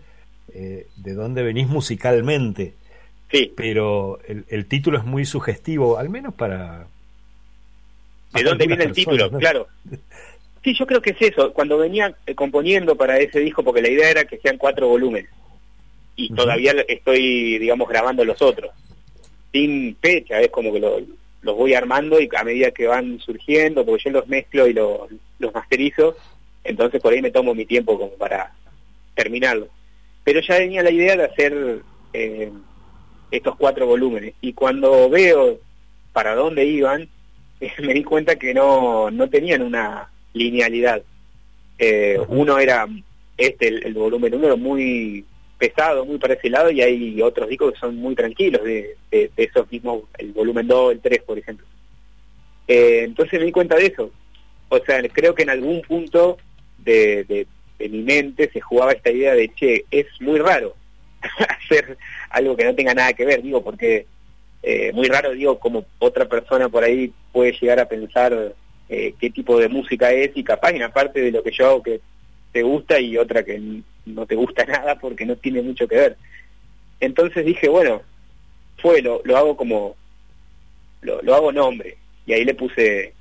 eh, 0.55 0.87
de 0.97 1.15
dónde 1.15 1.43
venís 1.43 1.69
musicalmente. 1.69 2.75
Sí. 3.31 3.53
Pero 3.57 4.21
el, 4.27 4.45
el, 4.49 4.67
título 4.67 4.99
es 4.99 5.05
muy 5.05 5.25
sugestivo, 5.25 5.99
al 5.99 6.11
menos 6.11 6.35
para... 6.35 6.87
¿De 8.35 8.43
dónde 8.43 8.67
viene 8.67 8.85
el 8.85 8.93
título? 8.93 9.31
Claro. 9.31 9.69
Sí, 10.63 10.75
yo 10.75 10.87
creo 10.87 11.03
que 11.03 11.11
es 11.11 11.23
eso. 11.23 11.53
Cuando 11.53 11.79
venía 11.79 12.15
eh, 12.27 12.35
componiendo 12.35 12.97
para 12.97 13.19
ese 13.19 13.41
disco, 13.41 13.65
porque 13.65 13.83
la 13.83 13.91
idea 13.91 14.11
era 14.11 14.25
que 14.25 14.39
sean 14.39 14.59
cuatro 14.59 14.89
volúmenes, 14.89 15.31
y 16.15 16.33
todavía 16.33 16.73
estoy, 16.89 17.59
digamos, 17.59 17.89
grabando 17.89 18.25
los 18.25 18.41
otros, 18.43 18.71
sin 19.51 19.97
fecha, 19.97 20.41
es 20.41 20.51
como 20.51 20.73
que 20.73 20.81
los 20.81 21.57
voy 21.57 21.75
armando 21.75 22.21
y 22.21 22.29
a 22.37 22.45
medida 22.45 22.71
que 22.71 22.87
van 22.87 23.19
surgiendo, 23.19 23.85
porque 23.85 24.05
yo 24.05 24.11
los 24.11 24.29
mezclo 24.29 24.67
y 24.67 24.73
los, 24.73 25.09
los 25.39 25.55
masterizo, 25.55 26.17
entonces 26.63 27.01
por 27.01 27.13
ahí 27.13 27.23
me 27.23 27.31
tomo 27.31 27.55
mi 27.55 27.65
tiempo 27.65 27.99
como 27.99 28.13
para 28.13 28.53
terminarlo. 29.15 29.69
Pero 30.25 30.41
ya 30.41 30.59
venía 30.59 30.83
la 30.83 30.91
idea 30.91 31.17
de 31.17 31.25
hacer 31.25 31.83
eh, 32.13 32.53
estos 33.31 33.57
cuatro 33.57 33.87
volúmenes, 33.87 34.35
y 34.41 34.53
cuando 34.53 35.09
veo 35.09 35.59
para 36.13 36.35
dónde 36.35 36.65
iban, 36.67 37.09
me 37.83 37.95
di 37.95 38.05
cuenta 38.05 38.37
que 38.37 38.55
no, 38.55 39.11
no 39.11 39.29
tenían 39.29 39.63
una 39.63 40.11
linealidad. 40.33 41.03
Eh, 41.79 42.19
uno 42.29 42.59
era 42.59 42.87
este, 43.37 43.69
el, 43.69 43.95
volumen 43.95 44.35
uno 44.35 44.57
muy 44.57 45.25
pesado, 45.59 46.05
muy 46.05 46.19
para 46.19 46.35
ese 46.35 46.51
lado, 46.51 46.71
y 46.71 46.83
hay 46.83 47.23
otros 47.23 47.49
discos 47.49 47.73
que 47.73 47.81
son 47.81 47.97
muy 47.97 48.15
tranquilos 48.15 48.63
de, 48.65 48.97
esos 49.37 49.71
mismos, 49.71 50.03
el 50.19 50.33
volumen 50.33 50.67
2, 50.67 50.93
el 50.93 51.01
3, 51.01 51.23
por 51.23 51.39
ejemplo. 51.39 51.67
Eh, 52.69 53.03
entonces 53.05 53.39
me 53.39 53.47
di 53.47 53.53
cuenta 53.53 53.77
de 53.77 53.87
eso. 53.87 54.11
O 54.69 54.79
sea, 54.79 55.03
creo 55.09 55.35
que 55.35 55.43
en 55.43 55.51
algún 55.51 55.83
punto 55.83 56.39
de, 56.79 57.25
de, 57.25 57.47
mi 57.89 58.03
mente 58.03 58.51
se 58.53 58.61
jugaba 58.61 58.93
esta 58.93 59.11
idea 59.11 59.35
de, 59.35 59.49
che, 59.55 59.85
es 59.91 60.07
muy 60.21 60.39
raro 60.39 60.75
hacer 61.49 61.97
algo 62.31 62.57
que 62.57 62.65
no 62.65 62.75
tenga 62.75 62.95
nada 62.95 63.13
que 63.13 63.25
ver, 63.25 63.43
digo, 63.43 63.63
porque 63.63 64.07
eh, 64.63 64.93
muy 64.93 65.09
raro, 65.09 65.33
digo, 65.33 65.59
como 65.59 65.85
otra 65.99 66.27
persona 66.27 66.69
por 66.69 66.85
ahí 66.85 67.13
puede 67.33 67.53
llegar 67.53 67.81
a 67.81 67.89
pensar 67.89 68.55
eh, 68.89 69.15
qué 69.19 69.31
tipo 69.31 69.59
de 69.59 69.69
música 69.69 70.13
es 70.13 70.31
y 70.35 70.45
capaz 70.45 70.71
en 70.71 70.83
aparte 70.83 71.21
de 71.21 71.33
lo 71.33 71.43
que 71.43 71.51
yo 71.51 71.67
hago 71.67 71.83
que 71.83 72.01
te 72.53 72.63
gusta 72.63 73.01
y 73.01 73.17
otra 73.17 73.43
que 73.45 73.61
no 74.07 74.27
te 74.27 74.35
gusta 74.35 74.65
nada 74.67 74.99
porque 74.99 75.27
no 75.27 75.37
tiene 75.37 75.63
mucho 75.63 75.89
que 75.89 75.97
ver. 75.97 76.17
Entonces 77.01 77.45
dije, 77.45 77.69
bueno, 77.69 78.03
fue, 78.79 79.03
lo, 79.03 79.21
lo 79.25 79.37
hago 79.37 79.57
como, 79.57 79.97
lo, 81.01 81.21
lo 81.23 81.35
hago 81.35 81.53
nombre 81.53 81.97
y 82.27 82.33
ahí 82.33 82.45
le 82.45 82.55
puse 82.55 83.15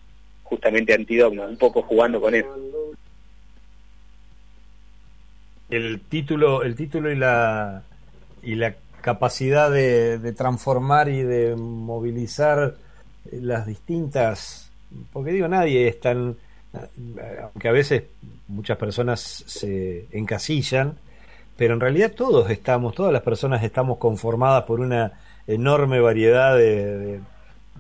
justamente 0.44 0.94
antidogma, 0.94 1.46
un 1.46 1.58
poco 1.58 1.82
jugando 1.82 2.20
con 2.20 2.36
eso. 2.36 2.54
El 5.72 6.02
título, 6.02 6.62
el 6.62 6.76
título 6.76 7.12
y 7.12 7.16
la 7.16 7.84
y 8.44 8.56
la 8.56 8.76
capacidad 9.02 9.72
de, 9.72 10.34
transformar 10.34 11.10
y 11.10 11.24
de 11.24 11.56
movilizar 11.56 12.76
las 13.32 13.66
distintas, 13.66 14.72
porque 15.12 15.32
digo, 15.32 15.48
nadie 15.48 15.88
es 15.88 16.00
tan, 16.00 16.36
aunque 17.44 17.68
a 17.68 17.72
veces 17.72 18.04
muchas 18.48 18.78
personas 18.78 19.44
se 19.48 20.08
encasillan, 20.12 20.96
pero 21.58 21.74
en 21.74 21.80
realidad 21.80 22.14
todos 22.16 22.50
estamos, 22.50 22.96
todas 22.96 23.14
las 23.14 23.22
personas 23.22 23.64
estamos 23.64 23.98
conformadas 23.98 24.64
por 24.66 24.80
una 24.80 25.14
enorme 25.48 26.00
variedad 26.00 26.56
de, 26.56 27.20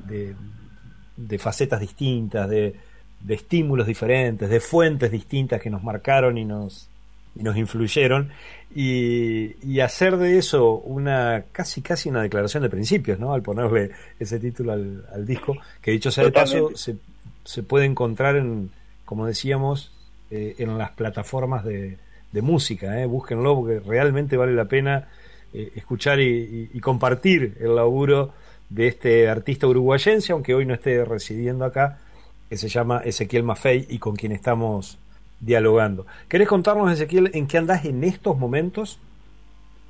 de, 0.05 1.39
facetas 1.39 1.79
distintas, 1.79 2.49
de, 2.49 2.75
de 3.19 3.33
estímulos 3.33 3.87
diferentes, 3.87 4.49
de 4.49 4.59
fuentes 4.59 5.11
distintas 5.11 5.61
que 5.61 5.69
nos 5.69 5.83
marcaron 5.83 6.37
y 6.37 6.45
nos, 6.45 6.90
y 7.35 7.43
nos 7.43 7.55
influyeron 7.57 8.31
y, 8.73 9.79
hacer 9.79 10.17
de 10.17 10.37
eso 10.37 10.75
una 10.75 11.45
casi 11.51 11.81
casi 11.81 12.09
una 12.09 12.21
declaración 12.21 12.63
de 12.63 12.69
principios, 12.69 13.19
¿no? 13.19 13.33
Al 13.33 13.41
ponerle 13.41 13.91
ese 14.19 14.39
título 14.39 14.73
al, 14.73 15.25
disco, 15.25 15.57
que 15.81 15.91
dicho 15.91 16.11
sea 16.11 16.23
de 16.23 16.31
paso 16.31 16.71
se, 16.75 16.95
se, 17.43 17.63
puede 17.63 17.85
encontrar 17.85 18.35
en, 18.35 18.69
como 19.03 19.25
decíamos, 19.25 19.91
eh, 20.29 20.55
en 20.59 20.77
las 20.77 20.91
plataformas 20.91 21.65
de, 21.65 21.97
de 22.31 22.41
música, 22.41 23.01
¿eh? 23.01 23.05
búsquenlo 23.05 23.55
porque 23.55 23.79
realmente 23.79 24.37
vale 24.37 24.53
la 24.53 24.65
pena 24.65 25.09
eh, 25.53 25.71
escuchar 25.75 26.19
y, 26.19 26.69
y, 26.73 26.79
compartir 26.79 27.57
el 27.59 27.75
laburo 27.75 28.33
de 28.69 28.87
este 28.87 29.27
artista 29.27 29.67
uruguayense, 29.67 30.31
aunque 30.31 30.53
hoy 30.53 30.65
no 30.65 30.73
esté 30.73 31.03
residiendo 31.03 31.65
acá, 31.65 31.99
que 32.49 32.57
se 32.57 32.69
llama 32.69 33.01
Ezequiel 33.03 33.43
Maffei 33.43 33.85
y 33.89 33.97
con 33.97 34.15
quien 34.15 34.31
estamos 34.31 34.97
dialogando. 35.41 36.05
¿Querés 36.29 36.47
contarnos, 36.47 36.91
Ezequiel, 36.91 37.31
en 37.33 37.47
qué 37.47 37.57
andás 37.57 37.83
en 37.83 38.03
estos 38.03 38.37
momentos? 38.37 38.99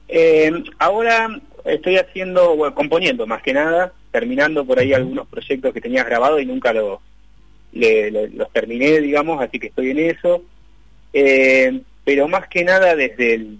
Eh, 0.07 0.51
ahora 0.79 1.39
estoy 1.65 1.97
haciendo, 1.97 2.55
bueno, 2.55 2.73
componiendo 2.73 3.27
más 3.27 3.43
que 3.43 3.53
nada, 3.53 3.93
terminando 4.11 4.65
por 4.65 4.79
ahí 4.79 4.93
algunos 4.93 5.27
proyectos 5.27 5.73
que 5.73 5.81
tenías 5.81 6.05
grabado 6.05 6.39
y 6.39 6.45
nunca 6.45 6.73
los 6.73 6.99
terminé, 8.51 8.99
digamos, 8.99 9.41
así 9.41 9.59
que 9.59 9.67
estoy 9.67 9.91
en 9.91 9.99
eso. 9.99 10.43
Eh, 11.13 11.81
pero 12.03 12.27
más 12.27 12.47
que 12.47 12.63
nada 12.63 12.95
desde 12.95 13.35
el, 13.35 13.59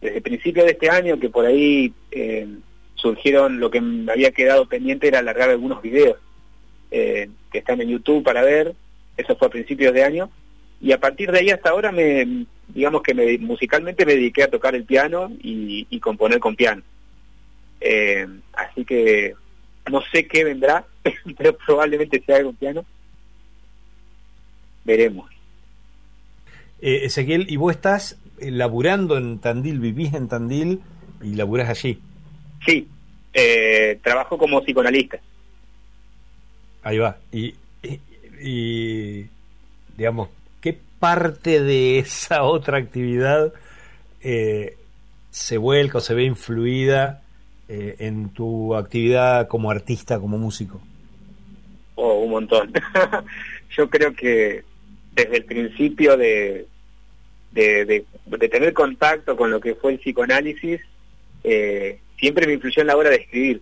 desde 0.00 0.16
el 0.16 0.22
principio 0.22 0.64
de 0.64 0.72
este 0.72 0.90
año, 0.90 1.20
que 1.20 1.28
por 1.28 1.46
ahí 1.46 1.92
eh, 2.10 2.48
surgieron, 2.94 3.60
lo 3.60 3.70
que 3.70 3.80
me 3.80 4.10
había 4.10 4.32
quedado 4.32 4.66
pendiente 4.66 5.08
era 5.08 5.20
alargar 5.20 5.50
algunos 5.50 5.80
videos 5.82 6.16
que 6.90 7.28
están 7.52 7.82
en 7.82 7.90
YouTube 7.90 8.24
para 8.24 8.40
ver, 8.40 8.74
eso 9.18 9.36
fue 9.36 9.48
a 9.48 9.50
principios 9.50 9.92
de 9.92 10.04
año, 10.04 10.30
y 10.80 10.92
a 10.92 11.00
partir 11.00 11.30
de 11.30 11.40
ahí 11.40 11.50
hasta 11.50 11.70
ahora 11.70 11.92
me 11.92 12.46
digamos 12.68 13.02
que 13.02 13.14
me, 13.14 13.38
musicalmente 13.38 14.04
me 14.04 14.14
dediqué 14.14 14.44
a 14.44 14.50
tocar 14.50 14.74
el 14.74 14.84
piano 14.84 15.30
y, 15.42 15.98
componer 16.00 16.38
con 16.38 16.54
piano. 16.54 16.82
Eh, 17.80 18.26
así 18.52 18.84
que 18.84 19.34
no 19.90 20.02
sé 20.12 20.26
qué 20.26 20.44
vendrá 20.44 20.84
pero 21.38 21.56
probablemente 21.56 22.22
sea 22.24 22.42
con 22.42 22.54
piano. 22.56 22.84
Veremos. 24.84 25.30
Eh, 26.80 27.00
Ezequiel 27.04 27.46
y 27.48 27.56
vos 27.56 27.74
estás 27.74 28.18
laburando 28.40 29.16
en 29.16 29.38
Tandil 29.40 29.80
vivís 29.80 30.14
en 30.14 30.28
Tandil 30.28 30.80
y 31.22 31.34
laburás 31.34 31.68
allí. 31.68 32.00
Sí 32.64 32.88
eh, 33.32 33.98
trabajo 34.02 34.38
como 34.38 34.60
psicoanalista. 34.62 35.18
Ahí 36.82 36.98
va. 36.98 37.16
Y, 37.32 37.54
y 38.40 39.26
digamos 39.96 40.28
parte 40.98 41.62
de 41.62 41.98
esa 41.98 42.42
otra 42.44 42.78
actividad 42.78 43.52
eh, 44.22 44.76
se 45.30 45.58
vuelca 45.58 45.98
o 45.98 46.00
se 46.00 46.14
ve 46.14 46.24
influida 46.24 47.22
eh, 47.68 47.96
en 47.98 48.30
tu 48.30 48.74
actividad 48.74 49.48
como 49.48 49.70
artista, 49.70 50.18
como 50.18 50.38
músico? 50.38 50.80
Oh, 51.94 52.20
un 52.20 52.30
montón. 52.30 52.72
Yo 53.76 53.88
creo 53.90 54.14
que 54.14 54.64
desde 55.14 55.36
el 55.36 55.44
principio 55.44 56.16
de, 56.16 56.66
de, 57.52 58.04
tener 58.48 58.72
contacto 58.72 59.36
con 59.36 59.50
lo 59.50 59.60
que 59.60 59.74
fue 59.74 59.92
el 59.92 59.98
psicoanálisis, 59.98 60.80
eh, 61.44 61.98
siempre 62.18 62.46
me 62.46 62.54
influyó 62.54 62.80
en 62.82 62.86
la 62.86 62.96
hora 62.96 63.10
de 63.10 63.16
escribir. 63.16 63.60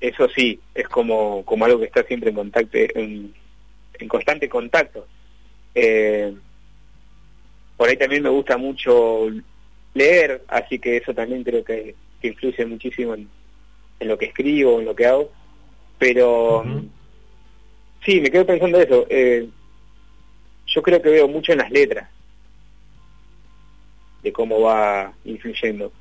eso 0.00 0.28
sí, 0.34 0.60
es 0.74 0.88
como, 0.88 1.44
como 1.44 1.64
algo 1.64 1.80
que 1.80 1.86
está 1.86 2.02
siempre 2.04 2.30
en 2.30 2.36
contacto, 2.36 2.78
en, 2.94 3.34
en 4.00 4.08
constante 4.08 4.48
contacto. 4.48 5.06
Eh, 5.74 6.34
por 7.76 7.88
ahí 7.88 7.96
también 7.96 8.22
me 8.22 8.28
gusta 8.28 8.56
mucho 8.56 9.28
leer, 9.94 10.42
así 10.48 10.78
que 10.78 10.98
eso 10.98 11.14
también 11.14 11.44
creo 11.44 11.64
que, 11.64 11.94
influye 12.22 12.66
muchísimo 12.66 13.14
en, 13.14 13.28
lo 14.00 14.18
que 14.18 14.26
escribo, 14.26 14.80
en 14.80 14.86
lo 14.86 14.94
que 14.94 15.06
hago. 15.06 15.30
Pero 15.98 16.64
sí, 18.04 18.20
me 18.20 18.30
quedo 18.30 18.46
pensando 18.46 18.80
eso. 18.80 19.06
Eh, 19.08 19.48
yo 20.66 20.82
creo 20.82 21.00
que 21.00 21.10
veo 21.10 21.28
mucho 21.28 21.52
en 21.52 21.58
las 21.58 21.70
letras 21.70 22.08
de 24.22 24.32
cómo 24.32 24.60
va 24.60 25.12
influyendo. 25.24 25.92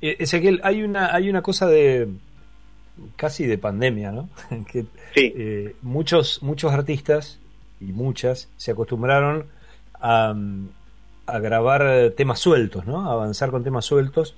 Eh, 0.00 0.16
Ezequiel, 0.18 0.60
hay 0.64 0.82
una, 0.82 1.14
hay 1.14 1.30
una 1.30 1.42
cosa 1.42 1.68
de, 1.68 2.08
casi 3.16 3.46
de 3.46 3.58
pandemia, 3.58 4.12
¿no? 4.12 4.28
que 4.70 4.86
eh, 5.16 5.76
muchos, 5.82 6.42
muchos 6.42 6.72
artistas 6.72 7.38
y 7.80 7.86
muchas 7.86 8.48
se 8.56 8.72
acostumbraron 8.72 9.46
a, 9.94 10.34
a, 11.26 11.38
grabar 11.38 12.12
temas 12.16 12.38
sueltos, 12.38 12.86
¿no? 12.86 13.08
A 13.08 13.12
avanzar 13.12 13.50
con 13.50 13.64
temas 13.64 13.84
sueltos. 13.84 14.34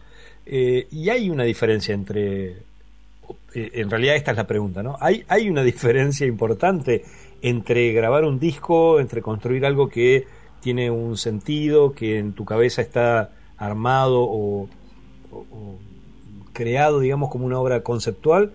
Eh, 0.46 0.86
y 0.90 1.08
hay 1.08 1.30
una 1.30 1.44
diferencia 1.44 1.94
entre. 1.94 2.56
Eh, 3.54 3.70
en 3.74 3.90
realidad, 3.90 4.16
esta 4.16 4.32
es 4.32 4.36
la 4.36 4.46
pregunta, 4.46 4.82
¿no? 4.82 4.96
Hay, 5.00 5.24
hay 5.28 5.48
una 5.48 5.62
diferencia 5.62 6.26
importante 6.26 7.04
entre 7.42 7.92
grabar 7.92 8.24
un 8.24 8.38
disco, 8.38 9.00
entre 9.00 9.22
construir 9.22 9.64
algo 9.64 9.88
que 9.88 10.26
tiene 10.60 10.90
un 10.90 11.16
sentido, 11.16 11.92
que 11.92 12.18
en 12.18 12.32
tu 12.32 12.44
cabeza 12.44 12.82
está 12.82 13.32
armado 13.58 14.22
o 14.22 14.68
creado, 16.55 17.01
digamos, 17.01 17.31
como 17.31 17.44
una 17.44 17.59
obra 17.59 17.82
conceptual 17.82 18.52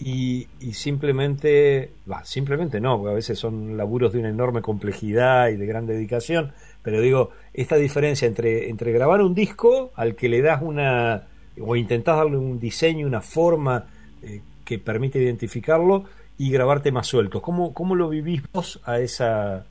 y, 0.00 0.48
simplemente, 0.72 1.92
va, 2.10 2.24
simplemente 2.24 2.80
no, 2.80 2.98
porque 2.98 3.12
a 3.12 3.14
veces 3.14 3.38
son 3.38 3.76
laburos 3.76 4.12
de 4.12 4.18
una 4.18 4.30
enorme 4.30 4.60
complejidad 4.60 5.50
y 5.50 5.56
de 5.56 5.66
gran 5.66 5.86
dedicación, 5.86 6.52
pero 6.82 7.00
digo, 7.00 7.30
esta 7.54 7.76
diferencia 7.76 8.26
entre, 8.26 8.68
entre 8.68 8.90
grabar 8.90 9.22
un 9.22 9.32
disco 9.32 9.92
al 9.94 10.16
que 10.16 10.28
le 10.28 10.42
das 10.42 10.60
una, 10.60 11.28
o 11.60 11.76
intentás 11.76 12.16
darle 12.16 12.36
un 12.36 12.58
diseño, 12.58 13.06
una 13.06 13.20
forma 13.20 13.86
eh, 14.22 14.40
que 14.64 14.80
permite 14.80 15.20
identificarlo, 15.20 16.06
y 16.38 16.50
grabar 16.50 16.82
temas 16.82 17.06
sueltos. 17.06 17.40
¿Cómo, 17.40 17.72
cómo 17.72 17.94
lo 17.94 18.08
vivís 18.08 18.42
vos 18.52 18.80
a, 18.84 18.98
esa, 18.98 19.64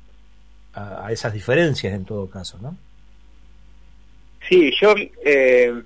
a, 0.74 1.06
a 1.06 1.12
esas 1.12 1.34
diferencias 1.34 1.94
en 1.94 2.06
todo 2.06 2.30
caso, 2.30 2.58
no? 2.62 2.78
Sí, 4.48 4.72
yo 4.80 4.94
eh, 5.26 5.84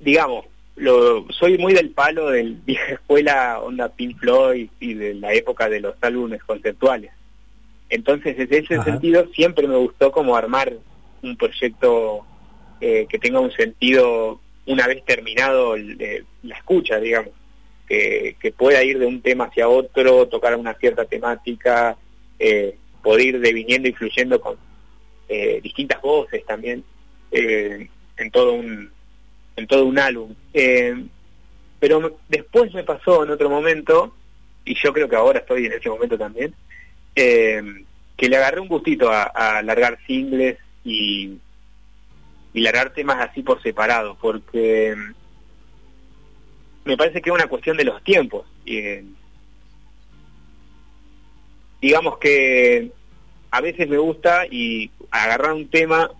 digamos, 0.00 0.46
lo, 0.76 1.26
soy 1.32 1.58
muy 1.58 1.74
del 1.74 1.90
palo 1.90 2.30
del 2.30 2.54
vieja 2.64 2.94
escuela 2.94 3.60
onda 3.60 3.88
Pink 3.88 4.18
Floyd 4.18 4.70
y 4.80 4.94
de 4.94 5.14
la 5.14 5.32
época 5.32 5.68
de 5.68 5.80
los 5.80 5.94
álbumes 6.00 6.42
conceptuales. 6.44 7.10
Entonces, 7.90 8.36
desde 8.36 8.58
ese 8.58 8.82
sentido, 8.82 9.26
siempre 9.34 9.66
me 9.66 9.76
gustó 9.76 10.12
como 10.12 10.36
armar 10.36 10.74
un 11.22 11.36
proyecto 11.36 12.24
eh, 12.80 13.06
que 13.08 13.18
tenga 13.18 13.40
un 13.40 13.50
sentido 13.50 14.40
una 14.66 14.86
vez 14.86 15.02
terminado 15.04 15.74
la 15.76 16.56
escucha, 16.56 17.00
digamos, 17.00 17.32
que, 17.88 18.54
pueda 18.56 18.84
ir 18.84 18.98
de 18.98 19.06
un 19.06 19.22
tema 19.22 19.44
hacia 19.44 19.68
otro, 19.68 20.28
tocar 20.28 20.54
una 20.56 20.74
cierta 20.74 21.06
temática, 21.06 21.96
eh, 22.38 22.76
poder 23.02 23.26
ir 23.26 23.40
deviniendo 23.40 23.88
y 23.88 23.92
fluyendo 23.92 24.40
con 24.40 24.56
eh, 25.28 25.60
distintas 25.62 26.00
voces 26.02 26.44
también 26.46 26.84
eh, 27.30 27.88
en 28.16 28.30
todo 28.30 28.52
un 28.52 28.90
en 29.58 29.66
todo 29.66 29.84
un 29.84 29.98
álbum. 29.98 30.34
pero 31.80 32.18
después 32.28 32.72
me 32.74 32.84
pasó 32.84 33.24
en 33.24 33.30
otro 33.30 33.50
momento, 33.50 34.14
y 34.64 34.74
yo 34.74 34.92
creo 34.92 35.08
que 35.08 35.16
ahora 35.16 35.40
estoy 35.40 35.66
en 35.66 35.72
ese 35.72 35.88
momento 35.88 36.16
también, 36.16 36.54
que 37.14 38.28
le 38.28 38.36
agarré 38.36 38.60
un 38.60 38.68
gustito 38.68 39.10
a, 39.10 39.22
a 39.24 39.62
largar 39.62 39.98
singles 40.06 40.58
y, 40.84 41.38
y 42.52 42.60
largar 42.60 42.92
temas 42.92 43.18
así 43.20 43.42
por 43.42 43.62
separado, 43.62 44.16
porque 44.20 44.94
me 46.84 46.96
parece 46.96 47.20
que 47.20 47.30
es 47.30 47.34
una 47.34 47.46
cuestión 47.46 47.76
de 47.76 47.84
los 47.84 48.02
tiempos. 48.02 48.46
Eh, 48.64 49.04
digamos 51.80 52.18
que 52.18 52.90
a 53.50 53.60
veces 53.60 53.88
me 53.88 53.98
gusta 53.98 54.46
y 54.46 54.90
agarrar 55.10 55.52
un 55.52 55.68
tema, 55.68 56.10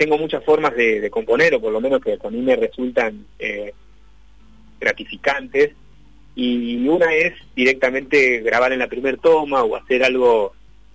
tengo 0.00 0.16
muchas 0.16 0.42
formas 0.42 0.74
de, 0.74 1.10
componer, 1.10 1.54
o 1.54 1.60
por 1.60 1.70
lo 1.70 1.78
menos 1.78 2.00
que 2.00 2.18
a 2.18 2.30
mí 2.30 2.38
me 2.40 2.56
resultan 2.56 3.26
eh, 3.38 3.74
gratificantes, 4.80 5.72
y 6.34 6.88
una 6.88 7.12
es 7.12 7.34
directamente 7.54 8.40
grabar 8.40 8.72
en 8.72 8.78
la 8.78 8.86
primer 8.86 9.18
toma 9.18 9.62
o 9.62 9.76
hacer 9.76 10.02
algo 10.02 10.54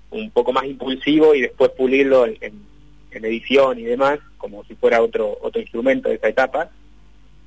un 0.10 0.32
poco 0.32 0.52
más 0.52 0.66
impulsivo 0.66 1.36
y 1.36 1.42
después 1.42 1.70
pulirlo 1.78 2.26
en, 2.26 2.66
edición 3.12 3.80
y 3.80 3.84
demás, 3.84 4.20
como 4.38 4.66
si 4.66 4.74
fuera 4.76 5.02
otro 5.02 5.38
otro 5.42 5.62
instrumento 5.62 6.10
de 6.10 6.16
esa 6.16 6.30
etapa. 6.30 6.72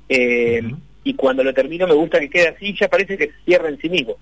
Eh, 0.07 0.63
y 1.03 1.13
cuando 1.13 1.43
lo 1.43 1.53
termino 1.53 1.87
me 1.87 1.93
gusta 1.93 2.21
que 2.21 2.29
quede 2.29 2.47
así, 2.47 2.73
ya 2.73 2.87
parece 2.87 3.17
que 3.17 3.27
se 3.27 3.43
cierra 3.45 3.67
en 3.67 3.79
sí 3.81 3.89
mismo. 3.89 4.15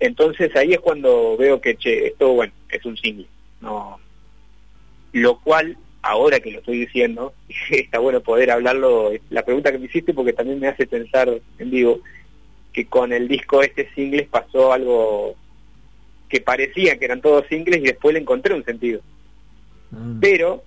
Entonces 0.00 0.50
ahí 0.56 0.72
es 0.72 0.80
cuando 0.80 1.36
veo 1.36 1.60
que, 1.60 1.76
che, 1.76 2.06
esto, 2.06 2.32
bueno, 2.32 2.54
es 2.70 2.84
un 2.86 2.96
single. 2.96 3.26
No. 3.60 4.00
Lo 5.12 5.38
cual, 5.38 5.76
ahora 6.02 6.40
que 6.40 6.50
lo 6.50 6.58
estoy 6.58 6.80
diciendo, 6.80 7.32
está 7.70 7.98
bueno 7.98 8.20
poder 8.20 8.50
hablarlo, 8.50 9.12
la 9.30 9.44
pregunta 9.44 9.72
que 9.72 9.78
me 9.78 9.86
hiciste 9.86 10.12
porque 10.12 10.32
también 10.32 10.60
me 10.60 10.68
hace 10.68 10.86
pensar 10.86 11.32
en 11.58 11.70
vivo, 11.70 12.00
que 12.72 12.86
con 12.86 13.12
el 13.12 13.28
disco 13.28 13.62
este 13.62 13.88
singles 13.94 14.28
pasó 14.28 14.72
algo 14.72 15.36
que 16.28 16.40
parecía 16.40 16.98
que 16.98 17.04
eran 17.04 17.20
todos 17.20 17.46
singles 17.48 17.80
y 17.80 17.88
después 17.88 18.14
le 18.14 18.20
encontré 18.20 18.54
un 18.54 18.64
sentido. 18.64 19.02
Mm. 19.90 20.18
Pero, 20.20 20.64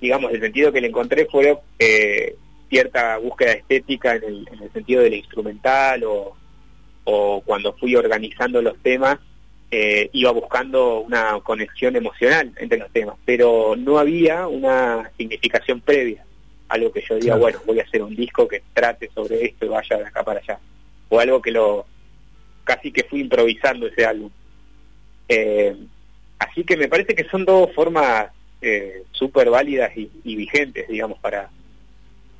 digamos, 0.00 0.32
el 0.32 0.40
sentido 0.40 0.72
que 0.72 0.80
le 0.80 0.88
encontré 0.88 1.26
fue 1.26 1.56
eh, 1.78 2.34
cierta 2.68 3.18
búsqueda 3.18 3.52
estética 3.52 4.16
en 4.16 4.24
el, 4.24 4.72
sentido 4.72 5.02
de 5.02 5.10
la 5.10 5.16
instrumental 5.16 6.02
o, 6.04 6.36
cuando 7.44 7.72
fui 7.72 7.96
organizando 7.96 8.62
los 8.62 8.78
temas 8.82 9.18
eh, 9.70 10.10
iba 10.12 10.32
buscando 10.32 11.00
una 11.00 11.38
conexión 11.40 11.94
emocional 11.94 12.52
entre 12.56 12.78
los 12.78 12.90
temas, 12.90 13.16
pero 13.24 13.76
no 13.76 13.98
había 13.98 14.48
una 14.48 15.10
significación 15.16 15.80
previa, 15.80 16.24
algo 16.68 16.90
que 16.92 17.04
yo 17.08 17.16
diga, 17.16 17.36
bueno, 17.36 17.60
voy 17.64 17.78
a 17.78 17.84
hacer 17.84 18.02
un 18.02 18.16
disco 18.16 18.48
que 18.48 18.62
trate 18.74 19.10
sobre 19.14 19.44
esto 19.44 19.66
y 19.66 19.68
vaya 19.68 19.98
de 19.98 20.06
acá 20.06 20.24
para 20.24 20.40
allá, 20.40 20.58
o 21.08 21.20
algo 21.20 21.40
que 21.40 21.52
lo 21.52 21.86
casi 22.64 22.90
que 22.90 23.04
fui 23.04 23.20
improvisando 23.20 23.86
ese 23.86 24.04
álbum. 24.04 24.30
Eh, 25.28 25.76
así 26.38 26.64
que 26.64 26.76
me 26.76 26.88
parece 26.88 27.14
que 27.14 27.24
son 27.24 27.44
dos 27.44 27.72
formas 27.72 28.28
eh, 28.60 29.04
súper 29.12 29.50
válidas 29.50 29.92
y, 29.96 30.36
vigentes, 30.36 30.88
digamos, 30.88 31.18
para, 31.20 31.48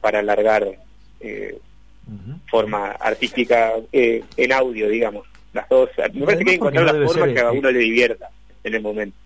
para 0.00 0.18
alargar 0.18 0.66
eh, 1.20 1.58
forma 2.50 2.90
artística 2.90 3.74
en 3.92 4.52
audio, 4.52 4.88
digamos. 4.88 5.29
Las 5.52 5.68
dos. 5.68 5.90
Me 6.14 6.24
parece 6.24 6.44
que 6.44 6.50
hay 6.50 6.58
que 6.58 6.68
encontrar 6.68 6.94
la 6.94 7.06
forma 7.06 7.32
que 7.32 7.40
a 7.40 7.50
uno 7.50 7.70
le 7.70 7.78
divierta 7.78 8.30
en 8.62 8.74
el 8.74 8.82
momento. 8.82 9.16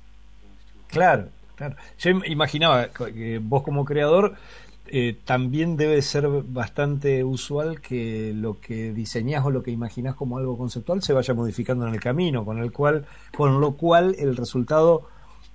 Claro, 0.88 1.28
claro. 1.56 1.76
Yo 1.98 2.10
imaginaba 2.26 2.88
que 2.88 3.40
vos 3.42 3.62
como 3.62 3.84
creador 3.84 4.34
eh, 4.86 5.16
también 5.24 5.76
debe 5.76 6.02
ser 6.02 6.28
bastante 6.28 7.24
usual 7.24 7.80
que 7.80 8.32
lo 8.34 8.60
que 8.60 8.92
diseñás 8.92 9.44
o 9.44 9.51
lo 9.51 9.62
que 9.62 9.70
imaginás 9.70 10.14
como 10.14 10.38
algo 10.38 10.59
conceptual 10.59 11.02
se 11.02 11.14
vaya 11.14 11.32
modificando 11.34 11.86
en 11.88 11.94
el 11.94 12.01
camino, 12.01 12.44
con 12.44 12.59
el 12.59 12.70
cual, 12.70 13.06
con 13.34 13.60
lo 13.60 13.72
cual 13.72 14.14
el 14.18 14.36
resultado 14.36 15.09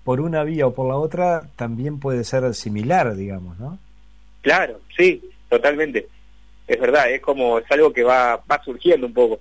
por 0.03 0.19
una 0.19 0.43
vía 0.43 0.65
o 0.65 0.73
por 0.73 0.87
la 0.87 0.95
otra 0.95 1.49
también 1.55 1.99
puede 1.99 2.23
ser 2.23 2.53
similar, 2.55 3.15
digamos, 3.15 3.59
¿no? 3.59 3.77
Claro, 4.41 4.79
sí, 4.97 5.21
totalmente. 5.47 6.07
Es 6.67 6.79
verdad, 6.79 7.11
es 7.11 7.21
como, 7.21 7.59
es 7.59 7.71
algo 7.71 7.93
que 7.93 8.03
va, 8.03 8.41
va 8.49 8.63
surgiendo 8.63 9.05
un 9.05 9.13
poco. 9.13 9.39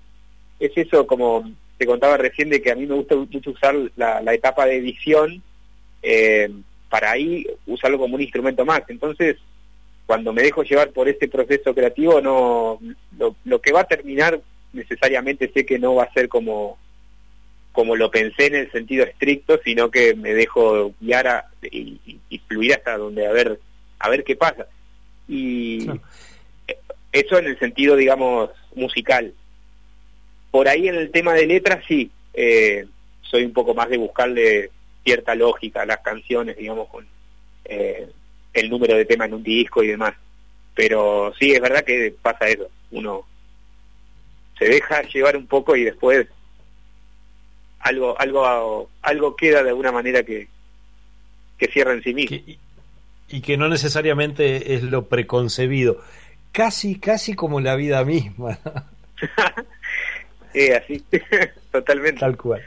Es 0.58 0.72
eso 0.76 1.06
como 1.06 1.50
te 1.76 1.86
contaba 1.86 2.16
recién 2.16 2.50
de 2.50 2.60
que 2.60 2.72
a 2.72 2.74
mí 2.74 2.86
me 2.86 2.94
gusta 2.94 3.14
mucho 3.14 3.50
usar 3.50 3.74
la, 3.96 4.34
etapa 4.34 4.66
de 4.66 4.76
edición 4.76 5.42
eh, 6.02 6.50
para 6.90 7.12
ahí 7.12 7.46
usarlo 7.66 7.98
como 7.98 8.16
un 8.16 8.22
instrumento 8.22 8.64
más. 8.64 8.82
Entonces, 8.88 9.36
cuando 10.06 10.32
me 10.32 10.42
dejo 10.42 10.62
llevar 10.62 10.90
por 10.90 11.08
este 11.08 11.28
proceso 11.28 11.74
creativo, 11.74 12.20
no 12.20 12.80
lo, 13.16 13.36
lo 13.44 13.60
que 13.60 13.72
va 13.72 13.82
a 13.82 13.88
terminar 13.88 14.40
necesariamente 14.72 15.50
sé 15.52 15.64
que 15.64 15.78
no 15.78 15.94
va 15.94 16.04
a 16.04 16.12
ser 16.12 16.28
como 16.28 16.78
como 17.72 17.94
lo 17.94 18.10
pensé 18.10 18.46
en 18.46 18.56
el 18.56 18.72
sentido 18.72 19.04
estricto, 19.04 19.60
sino 19.64 19.88
que 19.88 20.14
me 20.16 20.34
dejo 20.34 20.92
guiar 21.00 21.44
y, 21.62 22.00
y, 22.28 22.38
fluir 22.40 22.74
hasta 22.74 22.98
donde 22.98 23.24
a 23.24 23.30
ver 23.30 23.60
a 24.00 24.08
ver 24.08 24.24
qué 24.24 24.34
pasa. 24.34 24.66
Y 25.28 25.86
eso 27.12 27.38
en 27.38 27.46
el 27.46 27.58
sentido, 27.60 27.94
digamos, 27.94 28.50
musical. 28.74 29.32
Por 30.50 30.68
ahí 30.68 30.88
en 30.88 30.94
el 30.94 31.10
tema 31.10 31.34
de 31.34 31.46
letras, 31.46 31.84
sí, 31.86 32.10
eh, 32.34 32.86
soy 33.22 33.44
un 33.44 33.52
poco 33.52 33.74
más 33.74 33.88
de 33.88 33.98
buscarle 33.98 34.70
cierta 35.04 35.34
lógica 35.34 35.82
a 35.82 35.86
las 35.86 35.98
canciones, 35.98 36.56
digamos, 36.56 36.88
con 36.88 37.06
eh, 37.64 38.08
el 38.54 38.70
número 38.70 38.96
de 38.96 39.04
temas 39.04 39.28
en 39.28 39.34
un 39.34 39.42
disco 39.42 39.82
y 39.82 39.88
demás. 39.88 40.14
Pero 40.74 41.32
sí, 41.38 41.52
es 41.52 41.60
verdad 41.60 41.84
que 41.84 42.14
pasa 42.22 42.48
eso. 42.48 42.68
Uno 42.90 43.26
se 44.58 44.66
deja 44.66 45.02
llevar 45.02 45.36
un 45.36 45.46
poco 45.46 45.76
y 45.76 45.84
después 45.84 46.26
algo 47.80 48.18
algo 48.20 48.90
algo 49.02 49.36
queda 49.36 49.62
de 49.62 49.68
alguna 49.68 49.92
manera 49.92 50.24
que, 50.24 50.48
que 51.58 51.68
cierra 51.68 51.92
en 51.92 52.02
sí 52.02 52.12
mismo 52.12 52.38
y 53.28 53.40
que 53.40 53.56
no 53.56 53.68
necesariamente 53.68 54.74
es 54.74 54.82
lo 54.82 55.06
preconcebido, 55.06 56.02
casi, 56.52 56.98
casi 56.98 57.34
como 57.34 57.60
la 57.60 57.76
vida 57.76 58.04
misma. 58.04 58.58
así, 60.74 61.02
totalmente. 61.72 62.20
Tal 62.20 62.36
cual. 62.36 62.62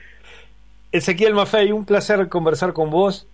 Ezequiel 0.92 1.34
Maffei, 1.34 1.72
un 1.72 1.86
placer 1.86 2.28
conversar 2.28 2.74
con 2.74 2.90
vos. 2.90 3.28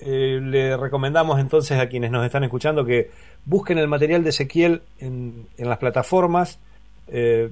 Eh, 0.00 0.40
le 0.42 0.76
recomendamos 0.76 1.38
entonces 1.38 1.78
a 1.78 1.88
quienes 1.88 2.10
nos 2.10 2.24
están 2.24 2.42
escuchando 2.42 2.84
que 2.84 3.10
busquen 3.44 3.78
el 3.78 3.86
material 3.86 4.24
de 4.24 4.30
Ezequiel 4.30 4.82
en, 4.98 5.46
en 5.56 5.68
las 5.68 5.78
plataformas 5.78 6.58
eh, 7.06 7.50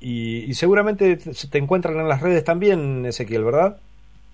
y, 0.00 0.50
y, 0.50 0.54
seguramente 0.54 1.16
te 1.16 1.58
encuentran 1.58 2.00
en 2.00 2.08
las 2.08 2.22
redes 2.22 2.42
también, 2.42 3.04
Ezequiel, 3.04 3.44
¿verdad? 3.44 3.78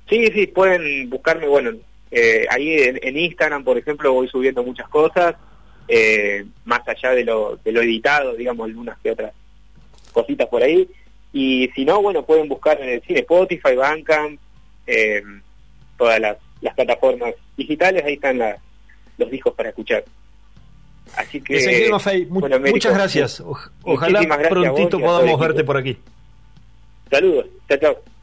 Sí, 0.08 0.28
sí, 0.32 0.46
pueden 0.46 1.10
buscarme, 1.10 1.48
bueno, 1.48 1.72
eh, 2.10 2.46
ahí 2.50 2.76
en, 2.78 3.16
Instagram, 3.16 3.64
por 3.64 3.76
ejemplo, 3.76 4.12
voy 4.12 4.28
subiendo 4.28 4.62
muchas 4.62 4.88
cosas, 4.88 5.34
eh, 5.88 6.44
más 6.64 6.86
allá 6.86 7.10
de 7.10 7.24
lo, 7.24 7.56
de 7.56 7.72
lo 7.72 7.82
editado, 7.82 8.34
digamos, 8.34 8.66
algunas 8.66 8.98
que 8.98 9.10
otras 9.10 9.32
cositas 10.12 10.46
por 10.48 10.62
ahí. 10.62 10.88
Y 11.32 11.68
si 11.74 11.84
no, 11.84 12.00
bueno, 12.00 12.24
pueden 12.24 12.48
buscar 12.48 12.80
en 12.80 12.88
el 12.88 13.02
cine 13.02 13.20
Spotify, 13.20 13.74
Bandcamp, 13.76 14.40
eh, 14.86 15.22
todas 15.98 16.20
las, 16.20 16.36
plataformas 16.74 17.34
digitales, 17.56 18.04
ahí 18.04 18.14
están 18.14 18.40
los 19.18 19.30
discos 19.30 19.54
para 19.54 19.68
escuchar. 19.68 20.04
Así 21.16 21.40
que, 21.40 21.90
muchas 22.28 22.94
gracias. 22.94 23.42
ojalá 23.82 24.48
prontito 24.48 24.98
podamos 24.98 25.38
verte 25.38 25.62
por 25.62 25.76
aquí. 25.76 25.96
Saludos, 27.10 27.46
chao, 27.68 27.78
chao. 27.78 28.15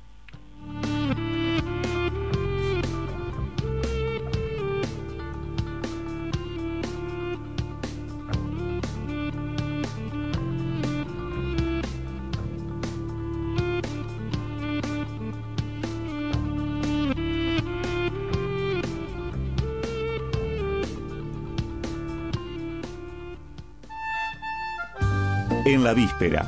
en 25.74 25.84
la 25.84 25.94
víspera. 25.94 26.46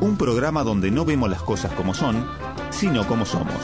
Un 0.00 0.16
programa 0.16 0.62
donde 0.62 0.90
no 0.90 1.04
vemos 1.04 1.28
las 1.28 1.42
cosas 1.42 1.72
como 1.72 1.92
son, 1.94 2.26
sino 2.70 3.06
como 3.06 3.24
somos. 3.24 3.54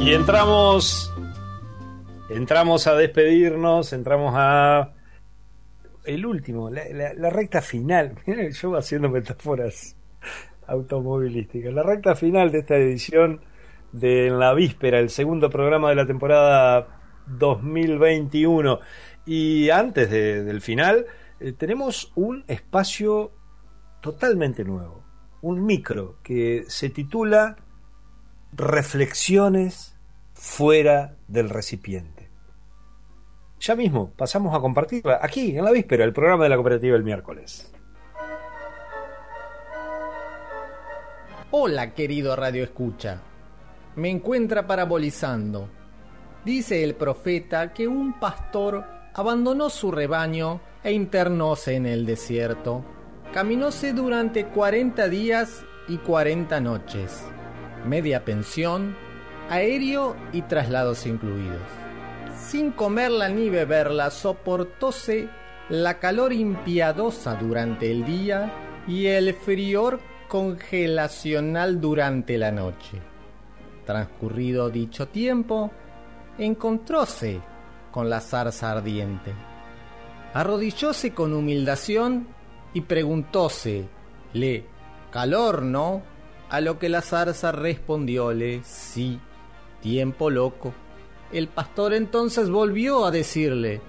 Y 0.00 0.12
entramos, 0.12 1.12
entramos 2.28 2.86
a 2.86 2.94
despedirnos, 2.94 3.92
entramos 3.92 4.34
a 4.36 4.92
el 6.04 6.26
último, 6.26 6.70
la, 6.70 7.30
recta 7.30 7.62
final. 7.62 8.14
Yo 8.60 8.76
haciendo 8.76 9.08
metáforas 9.08 9.96
automovilísticas. 10.66 11.72
La 11.72 11.82
recta 11.82 12.14
final 12.14 12.50
de 12.52 12.60
esta 12.60 12.76
edición 12.76 13.40
de 13.92 14.26
En 14.26 14.38
la 14.38 14.54
Víspera, 14.54 14.98
el 14.98 15.10
segundo 15.10 15.50
programa 15.50 15.90
de 15.90 15.96
la 15.96 16.06
temporada 16.06 17.00
2021. 17.26 18.80
Y 19.26 19.70
antes 19.70 20.10
del 20.10 20.60
final, 20.60 21.06
eh, 21.40 21.52
tenemos 21.52 22.12
un 22.14 22.44
espacio 22.48 23.32
totalmente 24.00 24.64
nuevo, 24.64 25.04
un 25.40 25.64
micro 25.64 26.18
que 26.22 26.64
se 26.68 26.90
titula 26.90 27.56
Reflexiones 28.52 29.96
fuera 30.34 31.16
del 31.28 31.48
recipiente. 31.48 32.28
Ya 33.60 33.76
mismo 33.76 34.12
pasamos 34.16 34.54
a 34.56 34.60
compartirla 34.60 35.20
aquí 35.22 35.56
en 35.56 35.64
la 35.64 35.70
víspera, 35.70 36.04
el 36.04 36.12
programa 36.12 36.44
de 36.44 36.50
la 36.50 36.56
cooperativa 36.56 36.96
el 36.96 37.04
miércoles. 37.04 37.71
Hola 41.54 41.92
querido 41.92 42.34
Radio 42.34 42.64
Escucha, 42.64 43.20
me 43.96 44.08
encuentra 44.08 44.66
parabolizando. 44.66 45.68
Dice 46.46 46.82
el 46.82 46.94
profeta 46.94 47.74
que 47.74 47.86
un 47.86 48.18
pastor 48.18 48.82
abandonó 49.12 49.68
su 49.68 49.92
rebaño 49.92 50.62
e 50.82 50.92
internóse 50.92 51.74
en 51.74 51.84
el 51.84 52.06
desierto. 52.06 52.82
Caminóse 53.34 53.92
durante 53.92 54.46
40 54.46 55.08
días 55.10 55.62
y 55.88 55.98
40 55.98 56.58
noches 56.60 57.22
media 57.84 58.24
pensión, 58.24 58.96
aéreo 59.50 60.16
y 60.32 60.40
traslados 60.40 61.04
incluidos. 61.04 61.60
Sin 62.34 62.70
comerla 62.70 63.28
ni 63.28 63.50
beberla, 63.50 64.10
soportóse 64.10 65.28
la 65.68 65.98
calor 65.98 66.32
impiadosa 66.32 67.34
durante 67.34 67.90
el 67.90 68.06
día 68.06 68.50
y 68.88 69.06
el 69.06 69.34
frior 69.34 70.00
congelacional 70.32 71.78
durante 71.78 72.38
la 72.38 72.50
noche. 72.50 73.02
Transcurrido 73.84 74.70
dicho 74.70 75.08
tiempo, 75.08 75.70
encontróse 76.38 77.38
con 77.90 78.08
la 78.08 78.18
zarza 78.18 78.72
ardiente. 78.72 79.34
Arrodillóse 80.32 81.12
con 81.12 81.34
humildación 81.34 82.28
y 82.72 82.80
preguntóse, 82.80 83.84
¿le 84.32 84.64
calor 85.10 85.60
no? 85.60 86.02
A 86.48 86.62
lo 86.62 86.78
que 86.78 86.88
la 86.88 87.02
zarza 87.02 87.52
respondióle, 87.52 88.62
sí, 88.64 89.20
tiempo 89.82 90.30
loco. 90.30 90.72
El 91.30 91.48
pastor 91.48 91.92
entonces 91.92 92.48
volvió 92.48 93.04
a 93.04 93.10
decirle, 93.10 93.82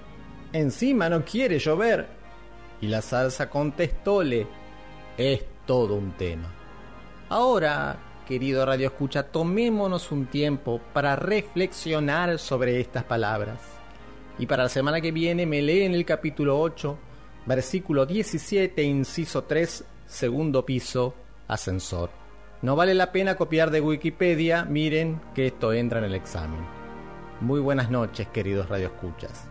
encima 0.52 1.08
no 1.08 1.24
quiere 1.24 1.58
llover. 1.58 2.06
Y 2.82 2.88
la 2.88 3.00
zarza 3.00 3.48
contestóle, 3.48 4.46
es 5.16 5.53
todo 5.66 5.94
un 5.94 6.12
tema. 6.12 6.50
Ahora, 7.28 7.96
querido 8.26 8.64
Radio 8.64 8.88
Escucha, 8.88 9.24
tomémonos 9.24 10.12
un 10.12 10.26
tiempo 10.26 10.80
para 10.92 11.16
reflexionar 11.16 12.38
sobre 12.38 12.80
estas 12.80 13.04
palabras. 13.04 13.60
Y 14.38 14.46
para 14.46 14.64
la 14.64 14.68
semana 14.68 15.00
que 15.00 15.12
viene 15.12 15.46
me 15.46 15.62
leen 15.62 15.94
el 15.94 16.04
capítulo 16.04 16.60
8, 16.60 16.98
versículo 17.46 18.06
17, 18.06 18.82
inciso 18.82 19.44
3, 19.44 19.84
segundo 20.06 20.64
piso, 20.64 21.14
ascensor. 21.48 22.10
No 22.62 22.76
vale 22.76 22.94
la 22.94 23.12
pena 23.12 23.36
copiar 23.36 23.70
de 23.70 23.80
Wikipedia, 23.80 24.64
miren 24.64 25.20
que 25.34 25.46
esto 25.46 25.72
entra 25.72 25.98
en 25.98 26.06
el 26.06 26.14
examen. 26.14 26.60
Muy 27.40 27.60
buenas 27.60 27.90
noches, 27.90 28.26
queridos 28.28 28.68
radioescuchas. 28.68 29.48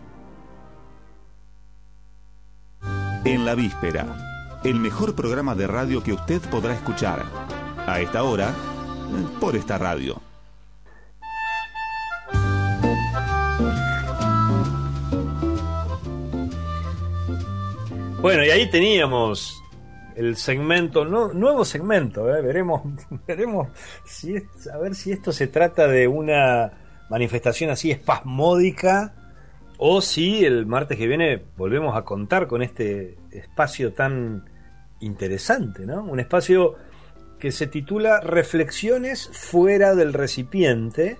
En 3.24 3.46
la 3.46 3.54
víspera, 3.54 4.33
el 4.64 4.76
mejor 4.76 5.14
programa 5.14 5.54
de 5.54 5.66
radio 5.66 6.02
que 6.02 6.14
usted 6.14 6.40
podrá 6.50 6.72
escuchar. 6.72 7.22
A 7.86 8.00
esta 8.00 8.22
hora, 8.22 8.54
por 9.38 9.56
esta 9.56 9.76
radio. 9.76 10.22
Bueno, 18.22 18.42
y 18.42 18.48
ahí 18.48 18.70
teníamos 18.70 19.62
el 20.16 20.36
segmento, 20.36 21.04
nuevo 21.04 21.62
segmento, 21.66 22.34
¿eh? 22.34 22.40
veremos, 22.40 22.80
veremos 23.26 23.68
a 24.72 24.78
ver 24.78 24.94
si 24.94 25.12
esto 25.12 25.30
se 25.30 25.46
trata 25.46 25.86
de 25.86 26.08
una 26.08 26.72
manifestación 27.10 27.68
así 27.68 27.90
espasmódica 27.90 29.12
o 29.76 30.00
si 30.00 30.42
el 30.42 30.64
martes 30.64 30.96
que 30.96 31.06
viene 31.06 31.42
volvemos 31.58 31.94
a 31.94 32.02
contar 32.02 32.46
con 32.46 32.62
este 32.62 33.18
espacio 33.30 33.92
tan 33.92 34.53
interesante, 35.00 35.86
¿no? 35.86 36.02
Un 36.02 36.20
espacio 36.20 36.74
que 37.38 37.52
se 37.52 37.66
titula 37.66 38.20
Reflexiones 38.20 39.28
fuera 39.32 39.94
del 39.94 40.12
recipiente 40.12 41.18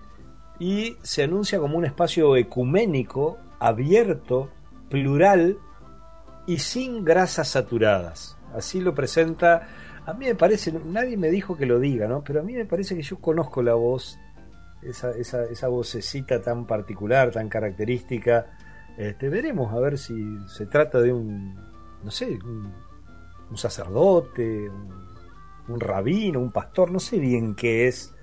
y 0.58 0.96
se 1.02 1.24
anuncia 1.24 1.58
como 1.58 1.76
un 1.76 1.84
espacio 1.84 2.36
ecuménico, 2.36 3.38
abierto, 3.58 4.50
plural 4.88 5.58
y 6.46 6.58
sin 6.58 7.04
grasas 7.04 7.48
saturadas 7.48 8.38
así 8.54 8.80
lo 8.80 8.94
presenta. 8.94 9.68
A 10.06 10.12
mí 10.14 10.26
me 10.26 10.34
parece, 10.34 10.72
nadie 10.72 11.16
me 11.16 11.30
dijo 11.30 11.56
que 11.56 11.66
lo 11.66 11.78
diga, 11.78 12.06
¿no? 12.06 12.22
Pero 12.22 12.40
a 12.40 12.42
mí 12.42 12.54
me 12.54 12.66
parece 12.66 12.94
que 12.94 13.02
yo 13.02 13.18
conozco 13.18 13.62
la 13.62 13.74
voz, 13.74 14.18
esa, 14.82 15.68
vocecita 15.68 16.40
tan 16.40 16.66
particular, 16.66 17.30
tan 17.30 17.48
característica. 17.48 18.46
Este, 18.96 19.28
veremos 19.28 19.72
a 19.72 19.80
ver 19.80 19.98
si 19.98 20.14
se 20.46 20.66
trata 20.66 21.00
de 21.00 21.12
un, 21.12 21.54
no 22.02 22.10
sé, 22.10 22.38
un, 22.44 22.72
sacerdote, 23.54 24.70
un, 25.68 25.80
rabino, 25.80 26.40
un 26.40 26.50
pastor, 26.50 26.90
no 26.90 26.98
sé 26.98 27.18
bien 27.18 27.54
qué 27.54 27.86
es 27.88 28.14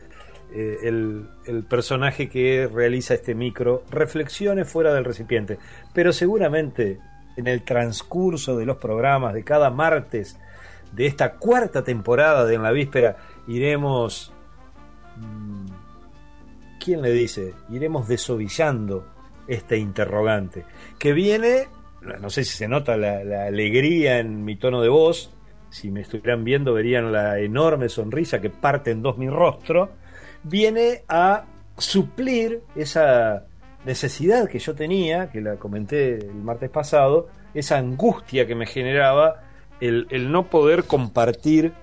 eh, 0.54 0.80
el, 0.84 1.30
el, 1.46 1.64
personaje 1.64 2.30
que 2.30 2.70
realiza 2.72 3.14
este 3.14 3.36
micro, 3.36 3.84
reflexiones 3.90 4.70
fuera 4.70 4.94
del 4.94 5.06
recipiente. 5.06 5.58
Pero 5.94 6.12
seguramente 6.14 7.00
en 7.38 7.48
el 7.48 7.64
transcurso 7.64 8.58
de 8.58 8.66
los 8.66 8.78
programas 8.78 9.34
de 9.34 9.44
cada 9.44 9.70
martes 9.70 10.38
de 10.92 11.06
esta 11.08 11.34
cuarta 11.34 11.84
temporada 11.84 12.46
de 12.46 12.56
En 12.56 12.64
la 12.64 12.72
Víspera 12.72 13.18
iremos... 13.48 14.34
Mm, 15.18 15.68
¿Quién 16.84 17.04
le 17.04 17.12
dice? 17.12 17.54
Iremos 17.70 18.08
desovillando 18.08 19.06
este 19.48 19.78
interrogante, 19.78 20.66
que 20.98 21.14
viene, 21.14 21.68
no 22.02 22.30
sé 22.30 22.44
si 22.44 22.58
se 22.58 22.68
nota 22.68 22.98
la, 22.98 23.46
alegría 23.46 24.20
en 24.20 24.44
mi 24.44 24.56
tono 24.56 24.82
de 24.82 24.90
voz, 24.90 25.32
si 25.70 25.92
me 25.92 26.02
estuvieran 26.02 26.44
viendo 26.44 26.74
verían 26.74 27.12
la 27.12 27.40
enorme 27.40 27.90
sonrisa 27.90 28.42
que 28.42 28.50
parte 28.50 28.92
en 28.92 29.02
dos 29.02 29.18
mi 29.18 29.30
rostro, 29.30 29.92
viene 30.44 31.04
a 31.08 31.46
suplir 31.78 32.62
esa 32.76 33.46
necesidad 33.86 34.48
que 34.50 34.60
yo 34.60 34.76
tenía, 34.76 35.30
que 35.30 35.42
la 35.42 35.56
comenté 35.56 36.18
el 36.18 36.36
martes 36.36 36.70
pasado, 36.70 37.30
esa 37.54 37.78
angustia 37.78 38.48
que 38.48 38.56
me 38.56 38.66
generaba 38.66 39.44
el, 39.80 40.32
no 40.32 40.48
poder 40.48 40.84
compartir 40.84 41.74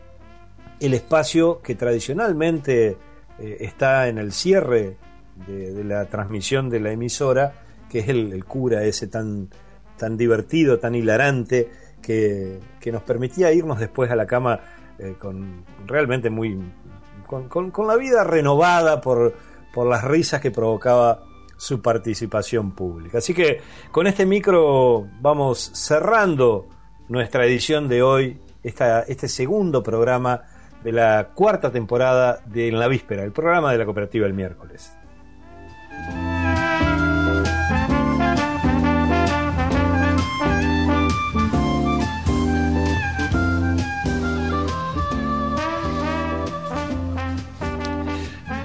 el 0.80 0.94
espacio 0.94 1.60
que 1.62 1.74
tradicionalmente 1.74 2.96
eh, 3.38 3.56
está 3.60 4.08
en 4.08 4.18
el 4.18 4.32
cierre 4.32 4.96
de, 5.46 5.84
la 5.84 6.06
transmisión 6.06 6.70
de 6.70 6.80
la 6.80 6.92
emisora, 6.92 7.52
que 7.90 8.00
es 8.00 8.08
el, 8.08 8.44
cura 8.44 8.84
ese 8.84 9.08
tan, 9.08 9.48
tan 9.98 10.16
divertido, 10.16 10.78
tan 10.78 10.94
hilarante, 10.94 11.70
que, 12.00 12.60
nos 12.90 13.02
permitía 13.02 13.52
irnos 13.52 13.78
después 13.78 14.10
a 14.10 14.16
la 14.16 14.26
cama 14.26 14.60
eh, 14.98 15.16
con 15.18 15.64
realmente 15.86 16.30
muy. 16.30 16.58
Con, 17.26 17.70
con, 17.70 17.86
la 17.86 17.96
vida 17.96 18.24
renovada 18.24 19.02
por, 19.02 19.34
por 19.74 19.86
las 19.86 20.02
risas 20.02 20.40
que 20.40 20.50
provocaba 20.50 21.24
su 21.58 21.82
participación 21.82 22.70
pública. 22.72 23.18
Así 23.18 23.34
que 23.34 23.60
con 23.92 24.06
este 24.06 24.24
micro 24.24 25.06
vamos 25.20 25.70
cerrando 25.74 26.68
nuestra 27.08 27.44
edición 27.44 27.86
de 27.88 28.02
hoy, 28.02 28.40
esta, 28.62 29.02
este 29.02 29.28
segundo 29.28 29.82
programa 29.82 30.42
de 30.82 30.92
la 30.92 31.30
cuarta 31.34 31.70
temporada 31.70 32.40
de 32.46 32.68
En 32.68 32.78
la 32.78 32.88
Víspera, 32.88 33.24
el 33.24 33.32
programa 33.32 33.72
de 33.72 33.78
la 33.78 33.84
cooperativa 33.84 34.26
el 34.26 34.34
miércoles. 34.34 34.92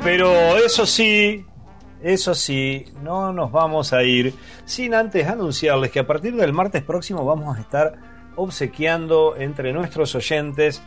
Pero 0.04 0.58
eso 0.58 0.86
sí, 0.86 1.46
eso 2.02 2.36
sí, 2.36 2.86
no 3.02 3.32
nos 3.32 3.54
vamos 3.54 3.94
a 3.94 4.04
ir 4.04 4.34
sin 4.66 4.94
antes 4.94 5.28
anunciarles 5.28 5.92
que 5.92 6.00
a 6.00 6.06
partir 6.06 6.36
del 6.36 6.52
martes 6.52 6.84
próximo 6.84 7.24
vamos 7.24 7.58
a 7.58 7.62
estar 7.62 7.94
obsequiando 8.36 9.38
entre 9.38 9.72
nuestros 9.72 10.14
oyentes 10.14 10.84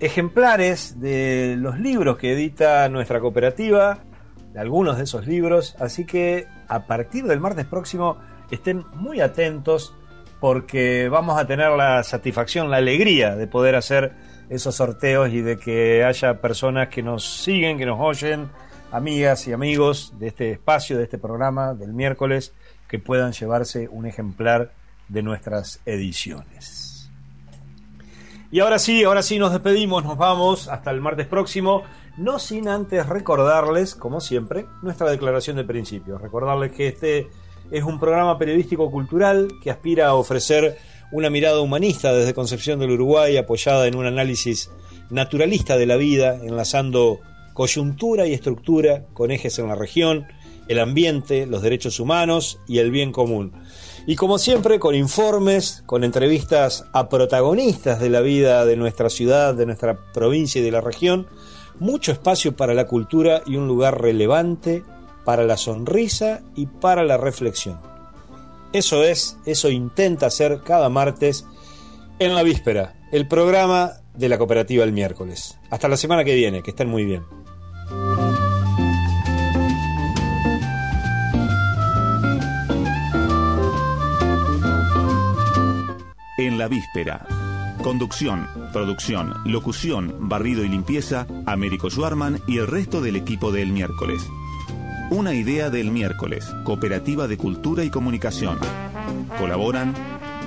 ejemplares 0.00 1.00
de 1.00 1.56
los 1.56 1.78
libros 1.78 2.18
que 2.18 2.34
edita 2.34 2.86
nuestra 2.90 3.20
cooperativa, 3.20 4.00
de 4.52 4.60
algunos 4.60 4.98
de 4.98 5.04
esos 5.04 5.26
libros, 5.26 5.74
así 5.80 6.04
que 6.04 6.46
a 6.68 6.86
partir 6.86 7.24
del 7.24 7.40
martes 7.40 7.64
próximo 7.64 8.18
estén 8.50 8.84
muy 8.96 9.20
atentos 9.20 9.94
porque 10.40 11.08
vamos 11.08 11.40
a 11.40 11.46
tener 11.46 11.70
la 11.70 12.02
satisfacción, 12.02 12.70
la 12.70 12.76
alegría 12.76 13.34
de 13.34 13.46
poder 13.46 13.76
hacer 13.76 14.12
esos 14.48 14.74
sorteos 14.76 15.30
y 15.30 15.40
de 15.40 15.58
que 15.58 16.04
haya 16.04 16.40
personas 16.40 16.88
que 16.88 17.02
nos 17.02 17.24
siguen, 17.24 17.78
que 17.78 17.86
nos 17.86 18.00
oyen, 18.00 18.48
amigas 18.92 19.46
y 19.48 19.52
amigos 19.52 20.14
de 20.18 20.28
este 20.28 20.52
espacio, 20.52 20.96
de 20.96 21.04
este 21.04 21.18
programa 21.18 21.74
del 21.74 21.92
miércoles, 21.92 22.52
que 22.88 22.98
puedan 22.98 23.32
llevarse 23.32 23.88
un 23.88 24.06
ejemplar 24.06 24.72
de 25.08 25.22
nuestras 25.22 25.80
ediciones. 25.84 27.10
Y 28.50 28.60
ahora 28.60 28.78
sí, 28.78 29.02
ahora 29.02 29.22
sí 29.22 29.38
nos 29.38 29.52
despedimos, 29.52 30.04
nos 30.04 30.16
vamos 30.16 30.68
hasta 30.68 30.90
el 30.90 31.00
martes 31.00 31.26
próximo, 31.26 31.82
no 32.16 32.38
sin 32.38 32.68
antes 32.68 33.06
recordarles, 33.06 33.94
como 33.94 34.20
siempre, 34.20 34.66
nuestra 34.82 35.10
declaración 35.10 35.56
de 35.56 35.64
principios, 35.64 36.22
recordarles 36.22 36.72
que 36.72 36.88
este 36.88 37.28
es 37.70 37.82
un 37.82 37.98
programa 37.98 38.38
periodístico 38.38 38.90
cultural 38.90 39.48
que 39.62 39.70
aspira 39.70 40.06
a 40.06 40.14
ofrecer 40.14 40.78
una 41.12 41.30
mirada 41.30 41.60
humanista 41.60 42.12
desde 42.12 42.34
Concepción 42.34 42.80
del 42.80 42.90
Uruguay 42.90 43.36
apoyada 43.36 43.86
en 43.86 43.96
un 43.96 44.06
análisis 44.06 44.70
naturalista 45.10 45.76
de 45.76 45.86
la 45.86 45.96
vida, 45.96 46.38
enlazando 46.42 47.20
coyuntura 47.54 48.26
y 48.26 48.32
estructura 48.32 49.04
con 49.14 49.30
ejes 49.30 49.58
en 49.58 49.68
la 49.68 49.76
región, 49.76 50.26
el 50.68 50.78
ambiente, 50.80 51.46
los 51.46 51.62
derechos 51.62 52.00
humanos 52.00 52.58
y 52.66 52.78
el 52.78 52.90
bien 52.90 53.12
común. 53.12 53.52
Y 54.06 54.16
como 54.16 54.38
siempre, 54.38 54.78
con 54.78 54.94
informes, 54.94 55.82
con 55.86 56.04
entrevistas 56.04 56.84
a 56.92 57.08
protagonistas 57.08 58.00
de 58.00 58.10
la 58.10 58.20
vida 58.20 58.64
de 58.64 58.76
nuestra 58.76 59.10
ciudad, 59.10 59.54
de 59.54 59.66
nuestra 59.66 60.12
provincia 60.12 60.60
y 60.60 60.64
de 60.64 60.70
la 60.70 60.80
región, 60.80 61.26
mucho 61.78 62.12
espacio 62.12 62.56
para 62.56 62.74
la 62.74 62.86
cultura 62.86 63.42
y 63.46 63.56
un 63.56 63.68
lugar 63.68 64.00
relevante 64.00 64.82
para 65.24 65.44
la 65.44 65.56
sonrisa 65.56 66.42
y 66.54 66.66
para 66.66 67.04
la 67.04 67.16
reflexión. 67.16 67.78
Eso 68.76 69.02
es, 69.02 69.38
eso 69.46 69.70
intenta 69.70 70.26
hacer 70.26 70.60
cada 70.62 70.90
martes 70.90 71.46
en 72.18 72.34
la 72.34 72.42
víspera, 72.42 72.94
el 73.10 73.26
programa 73.26 73.92
de 74.12 74.28
la 74.28 74.36
cooperativa 74.36 74.84
el 74.84 74.92
miércoles. 74.92 75.58
Hasta 75.70 75.88
la 75.88 75.96
semana 75.96 76.24
que 76.24 76.34
viene, 76.34 76.62
que 76.62 76.72
estén 76.72 76.90
muy 76.90 77.06
bien. 77.06 77.22
En 86.36 86.58
la 86.58 86.68
víspera. 86.68 87.26
Conducción, 87.82 88.46
producción, 88.74 89.36
locución, 89.46 90.28
barrido 90.28 90.62
y 90.64 90.68
limpieza, 90.68 91.26
Américo 91.46 91.88
Schwarman 91.88 92.42
y 92.46 92.58
el 92.58 92.66
resto 92.66 93.00
del 93.00 93.16
equipo 93.16 93.52
del 93.52 93.72
miércoles. 93.72 94.20
Una 95.10 95.34
idea 95.34 95.70
del 95.70 95.92
miércoles, 95.92 96.44
Cooperativa 96.64 97.28
de 97.28 97.36
Cultura 97.36 97.84
y 97.84 97.90
Comunicación. 97.90 98.58
Colaboran 99.38 99.94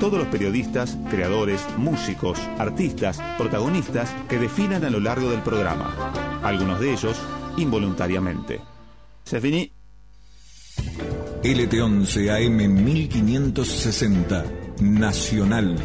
todos 0.01 0.19
los 0.19 0.27
periodistas, 0.27 0.97
creadores, 1.09 1.65
músicos, 1.77 2.37
artistas, 2.57 3.21
protagonistas 3.37 4.13
que 4.27 4.37
definan 4.37 4.83
a 4.83 4.89
lo 4.89 4.99
largo 4.99 5.31
del 5.31 5.41
programa. 5.43 6.11
Algunos 6.43 6.81
de 6.81 6.91
ellos 6.91 7.17
involuntariamente. 7.55 8.59
Se 9.23 9.39
finí. 9.39 9.71
LT11 11.41 12.29
AM 12.29 12.83
1560, 12.83 14.43
Nacional. 14.81 15.77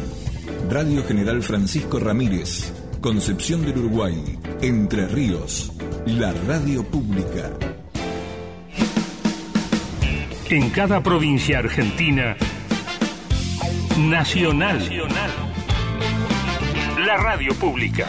Radio 0.69 1.01
General 1.05 1.41
Francisco 1.43 1.97
Ramírez, 1.97 2.73
Concepción 2.99 3.61
del 3.65 3.77
Uruguay, 3.77 4.37
Entre 4.61 5.07
Ríos, 5.07 5.71
la 6.05 6.33
radio 6.33 6.83
pública. 6.83 7.74
En 10.49 10.69
cada 10.69 11.01
provincia 11.01 11.57
argentina, 11.57 12.37
Nacional. 13.97 14.79
La 16.99 17.17
radio 17.17 17.55
pública. 17.55 18.07